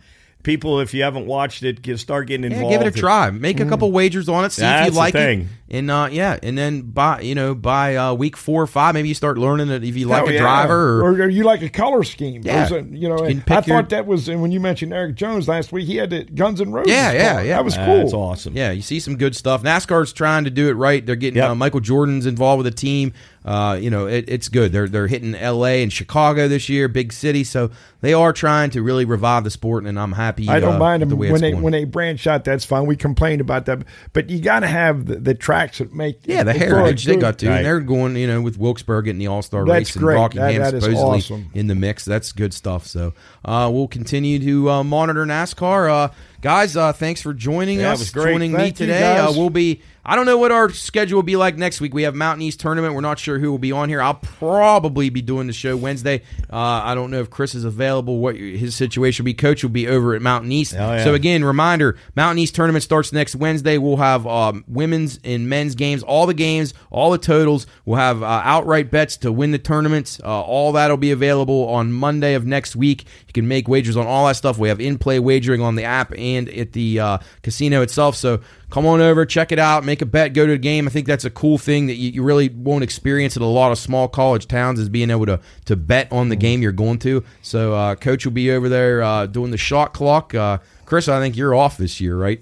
people, 0.48 0.80
if 0.80 0.94
you 0.94 1.02
haven't 1.02 1.26
watched 1.26 1.62
it, 1.62 1.82
get, 1.82 1.98
start 1.98 2.26
getting 2.26 2.50
Yeah, 2.50 2.56
involved. 2.56 2.72
give 2.72 2.80
it 2.80 2.96
a 2.96 2.98
try. 2.98 3.30
Make 3.30 3.60
a 3.60 3.66
couple 3.66 3.92
wagers 3.92 4.28
on 4.30 4.44
it. 4.46 4.52
See 4.52 4.62
if 4.62 4.66
That's 4.66 4.86
you 4.86 4.90
the 4.92 4.96
like 4.98 5.14
it. 5.14 5.46
And 5.70 5.90
uh, 5.90 6.08
yeah, 6.10 6.38
and 6.42 6.56
then 6.56 6.80
by 6.80 7.20
you 7.20 7.34
know 7.34 7.54
by 7.54 7.94
uh, 7.96 8.14
week 8.14 8.38
four 8.38 8.62
or 8.62 8.66
five, 8.66 8.94
maybe 8.94 9.08
you 9.08 9.14
start 9.14 9.36
learning 9.36 9.68
it 9.68 9.84
if 9.84 9.98
you 9.98 10.06
like 10.08 10.22
Oh, 10.22 10.28
a 10.28 10.32
yeah. 10.32 10.38
driver 10.40 11.00
or, 11.02 11.10
or, 11.10 11.28
you 11.28 11.44
like 11.44 11.60
a 11.60 11.68
color 11.68 12.02
scheme. 12.04 12.40
Yeah. 12.42 12.66
A- 12.72 12.82
you 12.84 13.06
know, 13.06 13.26
You 13.26 13.42
can 13.42 13.52
I 13.52 13.54
your- 13.56 13.62
thought 13.76 13.90
that 13.90 14.06
was, 14.06 14.30
and 14.30 14.40
when 14.40 14.50
you 14.50 14.60
mentioned 14.60 14.94
Erik 14.94 15.14
Jones 15.16 15.46
last 15.46 15.70
week, 15.70 15.86
he 15.86 15.96
had 15.96 16.08
the 16.08 16.24
Guns 16.24 16.62
and 16.62 16.72
Roses. 16.72 16.90
Yeah, 16.90 17.12
yeah, 17.12 17.32
car. 17.34 17.44
yeah. 17.44 17.56
That 17.56 17.64
was 17.66 17.76
cool. 17.76 17.98
That's 17.98 18.14
awesome. 18.14 18.56
Yeah, 18.56 18.70
you 18.70 18.80
see 18.80 18.98
some 18.98 19.16
good 19.18 19.36
stuff. 19.36 19.62
NASCAR's 19.62 20.14
trying 20.14 20.44
to 20.44 20.50
do 20.50 20.70
it 20.70 20.72
right. 20.72 21.04
They're 21.04 21.16
getting 21.16 21.36
Yep. 21.36 21.50
uh, 21.50 21.54
Michael 21.54 21.80
Jordan's 21.80 22.24
involved 22.24 22.64
with 22.64 22.72
the 22.74 22.80
team. 22.80 23.12
Uh, 23.44 23.78
you 23.80 23.90
know, 23.90 24.06
it, 24.06 24.24
it's 24.26 24.48
good. 24.48 24.72
They're 24.72 24.88
they're 24.88 25.06
hitting 25.06 25.34
L.A. 25.34 25.82
and 25.82 25.92
Chicago 25.92 26.48
this 26.48 26.68
year, 26.70 26.88
big 26.88 27.12
city. 27.12 27.44
So 27.44 27.70
they 28.00 28.14
are 28.14 28.32
trying 28.32 28.70
to 28.70 28.82
really 28.82 29.04
revive 29.04 29.44
the 29.44 29.50
sport, 29.50 29.84
and 29.84 29.98
I'm 29.98 30.12
happy. 30.12 30.48
I 30.48 30.60
don't 30.60 30.76
uh, 30.76 30.78
mind 30.78 31.02
them 31.02 31.08
the 31.08 31.16
way 31.16 31.32
when 31.32 31.40
they 31.40 31.50
going. 31.50 31.62
when 31.64 31.72
they 31.72 31.84
branch 31.84 32.26
out. 32.26 32.44
That's 32.44 32.64
fine. 32.64 32.86
We 32.86 32.94
complained 32.96 33.40
about 33.40 33.66
that, 33.66 33.80
but 34.12 34.30
you 34.30 34.40
got 34.40 34.60
to 34.60 34.66
have 34.68 35.06
the, 35.06 35.16
the 35.16 35.34
tracks 35.34 35.78
that 35.78 35.92
make 35.92 36.20
Yeah, 36.26 36.42
the 36.44 36.52
for 36.54 36.58
heritage 36.60 37.04
they 37.04 37.16
got 37.16 37.38
to, 37.40 37.48
Right. 37.48 37.56
and 37.56 37.66
they're 37.66 37.80
going, 37.80 38.14
you 38.16 38.26
know, 38.26 38.40
with 38.40 38.56
Wilkesboro 38.58 39.02
getting 39.02 39.18
the 39.18 39.26
All 39.26 39.42
Star 39.42 39.64
That's 39.64 39.74
race 39.90 39.96
and 39.96 40.04
great. 40.04 40.14
Rockingham 40.16 40.62
That- 40.62 40.70
that 40.72 40.74
is 40.78 40.84
supposedly 40.84 41.18
awesome. 41.18 41.50
in 41.54 41.66
the 41.66 41.74
mix. 41.74 42.04
That's 42.04 42.32
good 42.32 42.54
stuff. 42.54 42.86
So 42.86 43.14
uh, 43.44 43.70
we'll 43.72 43.88
continue 43.88 44.38
to 44.38 44.70
uh, 44.70 44.84
monitor 44.84 45.24
NASCAR, 45.26 45.90
uh, 45.90 46.08
guys. 46.40 46.76
Uh, 46.76 46.92
thanks 46.92 47.20
for 47.20 47.34
joining 47.34 47.80
Yeah, 47.80 47.90
it 47.90 47.92
us, 47.94 47.98
was 48.00 48.10
great. 48.10 48.32
joining 48.32 48.52
me 48.52 48.58
Thank 48.58 48.80
you, 48.80 48.86
today. 48.86 49.16
Uh, 49.18 49.32
we'll 49.32 49.50
be. 49.50 49.82
I 50.04 50.16
don't 50.16 50.24
know 50.24 50.38
what 50.38 50.52
our 50.52 50.70
schedule 50.70 51.16
will 51.18 51.22
be 51.22 51.36
like 51.36 51.58
next 51.58 51.82
week. 51.82 51.92
We 51.92 52.04
have 52.04 52.14
Mountain 52.14 52.40
East 52.40 52.60
tournament. 52.60 52.94
We're 52.94 53.02
not 53.02 53.18
sure 53.18 53.38
who 53.38 53.50
will 53.50 53.58
be 53.58 53.72
on 53.72 53.90
here. 53.90 54.00
I'll 54.00 54.14
probably 54.14 55.10
be 55.10 55.20
doing 55.20 55.48
the 55.48 55.52
show 55.52 55.76
Wednesday. 55.76 56.22
Uh, 56.50 56.56
I 56.56 56.94
don't 56.94 57.10
know 57.10 57.20
if 57.20 57.28
Chris 57.28 57.54
is 57.54 57.64
available. 57.64 57.87
What 57.96 58.36
his 58.36 58.74
situation 58.74 59.24
will 59.24 59.26
be. 59.26 59.34
Coach 59.34 59.62
will 59.62 59.70
be 59.70 59.88
over 59.88 60.14
at 60.14 60.22
Mountain 60.22 60.52
East. 60.52 60.74
Oh, 60.74 60.78
yeah. 60.78 61.04
So 61.04 61.14
again, 61.14 61.44
reminder: 61.44 61.96
Mountain 62.14 62.38
East 62.38 62.54
tournament 62.54 62.82
starts 62.82 63.12
next 63.12 63.34
Wednesday. 63.34 63.78
We'll 63.78 63.96
have 63.96 64.26
um, 64.26 64.64
women's 64.68 65.18
and 65.24 65.48
men's 65.48 65.74
games, 65.74 66.02
all 66.02 66.26
the 66.26 66.34
games, 66.34 66.74
all 66.90 67.10
the 67.10 67.18
totals. 67.18 67.66
We'll 67.84 67.98
have 67.98 68.22
uh, 68.22 68.42
outright 68.44 68.90
bets 68.90 69.16
to 69.18 69.32
win 69.32 69.50
the 69.50 69.58
tournaments. 69.58 70.20
Uh, 70.22 70.42
all 70.42 70.72
that'll 70.72 70.96
be 70.96 71.10
available 71.10 71.68
on 71.68 71.92
Monday 71.92 72.34
of 72.34 72.46
next 72.46 72.76
week. 72.76 73.04
You 73.26 73.32
can 73.32 73.48
make 73.48 73.68
wagers 73.68 73.96
on 73.96 74.06
all 74.06 74.26
that 74.26 74.36
stuff. 74.36 74.58
We 74.58 74.68
have 74.68 74.80
in-play 74.80 75.18
wagering 75.18 75.60
on 75.60 75.74
the 75.74 75.84
app 75.84 76.12
and 76.16 76.48
at 76.48 76.72
the 76.72 77.00
uh, 77.00 77.18
casino 77.42 77.82
itself. 77.82 78.16
So 78.16 78.40
come 78.70 78.86
on 78.86 79.00
over, 79.00 79.24
check 79.24 79.52
it 79.52 79.58
out, 79.58 79.84
make 79.84 80.02
a 80.02 80.06
bet, 80.06 80.32
go 80.32 80.46
to 80.46 80.52
a 80.52 80.58
game. 80.58 80.86
I 80.86 80.90
think 80.90 81.06
that's 81.06 81.24
a 81.24 81.30
cool 81.30 81.58
thing 81.58 81.86
that 81.86 81.94
you, 81.94 82.10
you 82.10 82.22
really 82.22 82.48
won't 82.48 82.84
experience 82.84 83.36
at 83.36 83.42
a 83.42 83.46
lot 83.46 83.72
of 83.72 83.78
small 83.78 84.08
college 84.08 84.46
towns 84.46 84.78
is 84.78 84.88
being 84.88 85.10
able 85.10 85.26
to 85.26 85.40
to 85.66 85.76
bet 85.76 86.10
on 86.12 86.28
the 86.28 86.36
game 86.36 86.62
you're 86.62 86.72
going 86.72 86.98
to. 87.00 87.24
So 87.42 87.74
uh, 87.74 87.94
coach 87.94 88.24
will 88.24 88.32
be 88.32 88.50
over 88.50 88.68
there 88.68 89.02
uh, 89.02 89.26
doing 89.26 89.50
the 89.50 89.58
shot 89.58 89.94
clock. 89.94 90.34
Uh, 90.34 90.58
Chris, 90.84 91.08
I 91.08 91.20
think 91.20 91.36
you're 91.36 91.54
off 91.54 91.76
this 91.76 92.00
year, 92.00 92.16
right? 92.16 92.40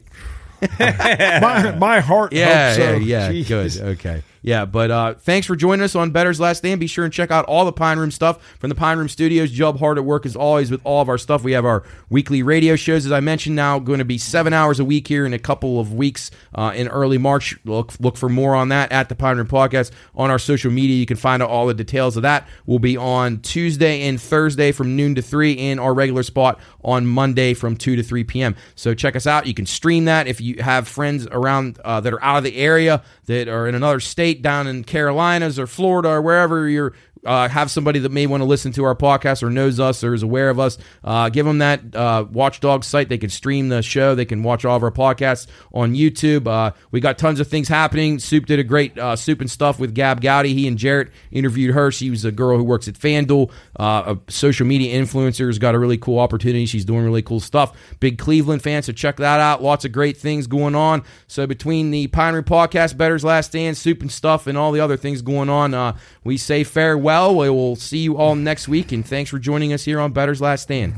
my, 0.81 1.77
my 1.79 2.01
heart. 2.01 2.33
Yeah, 2.33 2.75
so. 2.75 2.97
yeah, 2.97 3.29
yeah. 3.29 3.33
Jeez. 3.33 3.49
Good. 3.49 3.83
Okay. 3.99 4.23
Yeah, 4.47 4.65
but 4.65 4.93
uh, 4.93 5.15
thanks 5.15 5.45
for 5.45 5.57
joining 5.57 5.83
us 5.83 5.97
on 5.97 6.13
Bettor's 6.13 6.39
Last 6.39 6.59
Stand. 6.59 6.79
Be 6.79 6.87
sure 6.87 7.05
and 7.05 7.13
check 7.13 7.33
out 7.33 7.45
all 7.47 7.65
the 7.65 7.73
Pine 7.73 7.99
Room 7.99 8.13
stuff 8.13 8.41
from 8.61 8.69
the 8.69 8.77
Pine 8.77 8.97
Room 8.97 9.09
Studios. 9.09 9.51
Job 9.51 9.81
hard 9.81 9.99
at 9.99 10.05
work 10.05 10.25
as 10.25 10.37
always 10.37 10.71
with 10.71 10.81
all 10.85 11.03
of 11.03 11.09
our 11.09 11.19
stuff. 11.19 11.43
We 11.43 11.51
have 11.51 11.65
our 11.65 11.83
weekly 12.11 12.45
radio 12.45 12.77
shows, 12.77 13.05
as 13.05 13.11
I 13.11 13.19
mentioned, 13.19 13.57
now 13.57 13.81
going 13.81 13.99
to 13.99 14.05
be 14.05 14.19
seven 14.19 14.53
hours 14.53 14.79
a 14.79 14.85
week 14.85 15.09
here 15.09 15.27
in 15.27 15.33
a 15.33 15.39
couple 15.41 15.81
of 15.81 15.93
weeks 15.93 16.31
uh, 16.55 16.73
in 16.77 16.87
early 16.87 17.19
March. 17.19 17.59
Look 17.65 17.95
look 17.99 18.17
for 18.17 18.29
more 18.29 18.55
on 18.55 18.69
that 18.69 18.93
at 18.93 19.09
the 19.09 19.17
Pine 19.17 19.37
Room 19.37 19.49
Podcast 19.49 19.91
on 20.15 20.31
our 20.31 20.39
social 20.39 20.71
media. 20.71 20.95
You 20.95 21.07
can 21.07 21.17
find 21.17 21.43
out 21.43 21.51
all 21.51 21.67
the 21.67 21.75
details 21.75 22.17
of 22.17 22.23
that. 22.23 22.47
We'll 22.67 22.79
be 22.79 22.97
on 22.97 23.41
Tuesday 23.41 24.03
and 24.03 24.21
Thursday 24.21 24.71
from 24.71 24.95
noon 24.95 25.17
to 25.17 25.23
three, 25.23 25.55
in 25.55 25.81
our 25.81 25.93
regular 25.93 26.23
spot 26.23 26.61
on 26.85 27.05
Monday 27.05 27.53
from 27.53 27.77
two 27.77 27.97
to 27.97 28.03
three 28.05 28.23
p.m. 28.23 28.55
So 28.77 28.95
check 28.95 29.17
us 29.17 29.27
out. 29.27 29.49
You 29.49 29.55
can 29.55 29.67
stream 29.67 30.05
that 30.05 30.29
if 30.29 30.41
you 30.41 30.63
have 30.63 30.87
friends 30.87 31.27
around 31.33 31.81
uh, 31.85 32.01
that 32.01 32.13
are 32.13 32.23
out 32.23 32.37
of 32.37 32.45
the 32.45 32.57
area 32.59 33.03
that 33.27 33.49
are 33.49 33.69
in 33.69 33.75
another 33.75 34.01
state 34.01 34.43
down 34.43 34.67
in 34.67 34.85
Carolinas 34.85 35.59
or 35.59 35.67
Florida 35.67 36.09
or 36.09 36.23
wherever 36.23 36.69
you're 36.69 36.93
uh, 37.27 37.49
have 37.49 37.71
somebody 37.71 37.99
that 37.99 38.13
may 38.13 38.27
want 38.27 38.41
to 38.41 38.45
listen 38.45 38.73
to 38.73 38.85
our 38.85 38.95
podcast 38.95 39.43
or 39.43 39.51
knows 39.51 39.81
us 39.81 40.05
or 40.05 40.15
is 40.15 40.23
aware 40.23 40.49
of 40.49 40.61
us, 40.61 40.79
uh, 41.05 41.29
give 41.29 41.45
them 41.45 41.59
that 41.59 41.95
uh, 41.95 42.25
Watchdog 42.31 42.85
site. 42.85 43.09
They 43.09 43.19
can 43.19 43.31
stream 43.31 43.69
the 43.69 43.83
show. 43.83 44.15
They 44.15 44.25
can 44.25 44.43
watch 44.43 44.65
all 44.65 44.77
of 44.77 44.83
our 44.83 44.91
podcasts 44.91 45.47
on 45.75 45.95
YouTube. 45.95 46.47
Uh, 46.47 46.73
we 46.91 47.01
got 47.01 47.19
tons 47.19 47.41
of 47.41 47.49
things 47.49 47.69
happening. 47.69 48.19
Soup 48.19 48.47
did 48.47 48.59
a 48.59 48.65
great 48.65 48.97
uh, 48.99 49.17
soup 49.17 49.41
and 49.41 49.51
stuff 49.51 49.79
with 49.79 49.95
Gab 49.95 50.21
Gowdy. 50.21 50.55
He 50.55 50.69
and 50.69 50.79
Jarrett 50.79 51.11
interviewed 51.31 51.75
her. 51.75 51.91
She 51.91 52.11
was 52.11 52.25
a 52.25 52.33
girl 52.33 52.57
who 52.57 52.65
works 52.65 52.87
at 52.89 52.95
FanDuel, 52.95 53.51
uh, 53.79 54.15
a 54.15 54.31
social 54.31 54.67
media 54.67 54.99
influencer. 55.01 55.47
Has 55.47 55.59
got 55.59 55.75
a 55.75 55.79
really 55.79 55.99
cool 55.99 56.19
opportunity. 56.19 56.67
She's 56.67 56.85
doing 56.85 57.05
really 57.05 57.23
cool 57.23 57.41
stuff. 57.41 57.77
Big 58.01 58.19
Cleveland 58.19 58.63
fan, 58.63 58.83
so 58.83 58.93
check 58.93 59.17
that 59.17 59.41
out. 59.41 59.63
Lots 59.63 59.85
of 59.85 59.93
great 59.93 60.17
things 60.17 60.47
going 60.47 60.75
on. 60.75 61.03
So 61.27 61.47
between 61.47 61.91
the 61.91 62.07
Pine 62.07 62.35
Room 62.35 62.45
Podcast, 62.45 62.97
Bettor's 62.97 63.25
Last 63.25 63.47
Stand, 63.47 63.77
soup 63.77 64.01
and 64.01 64.13
stuff, 64.13 64.47
and 64.47 64.57
all 64.57 64.73
the 64.73 64.81
other 64.81 64.97
things 64.97 65.23
going 65.23 65.49
on, 65.49 65.97
we 66.25 66.37
say 66.37 66.65
farewell. 66.65 67.16
We 67.17 67.49
will 67.49 67.77
see 67.77 67.99
you 67.99 68.19
all 68.19 68.35
next 68.35 68.69
week, 68.69 68.93
and 68.93 69.05
thanks 69.05 69.31
for 69.31 69.39
joining 69.39 69.73
us 69.73 69.85
here 69.85 69.99
on 69.99 70.13
Bettor's 70.13 70.43
Last 70.43 70.65
Stand. 70.65 70.93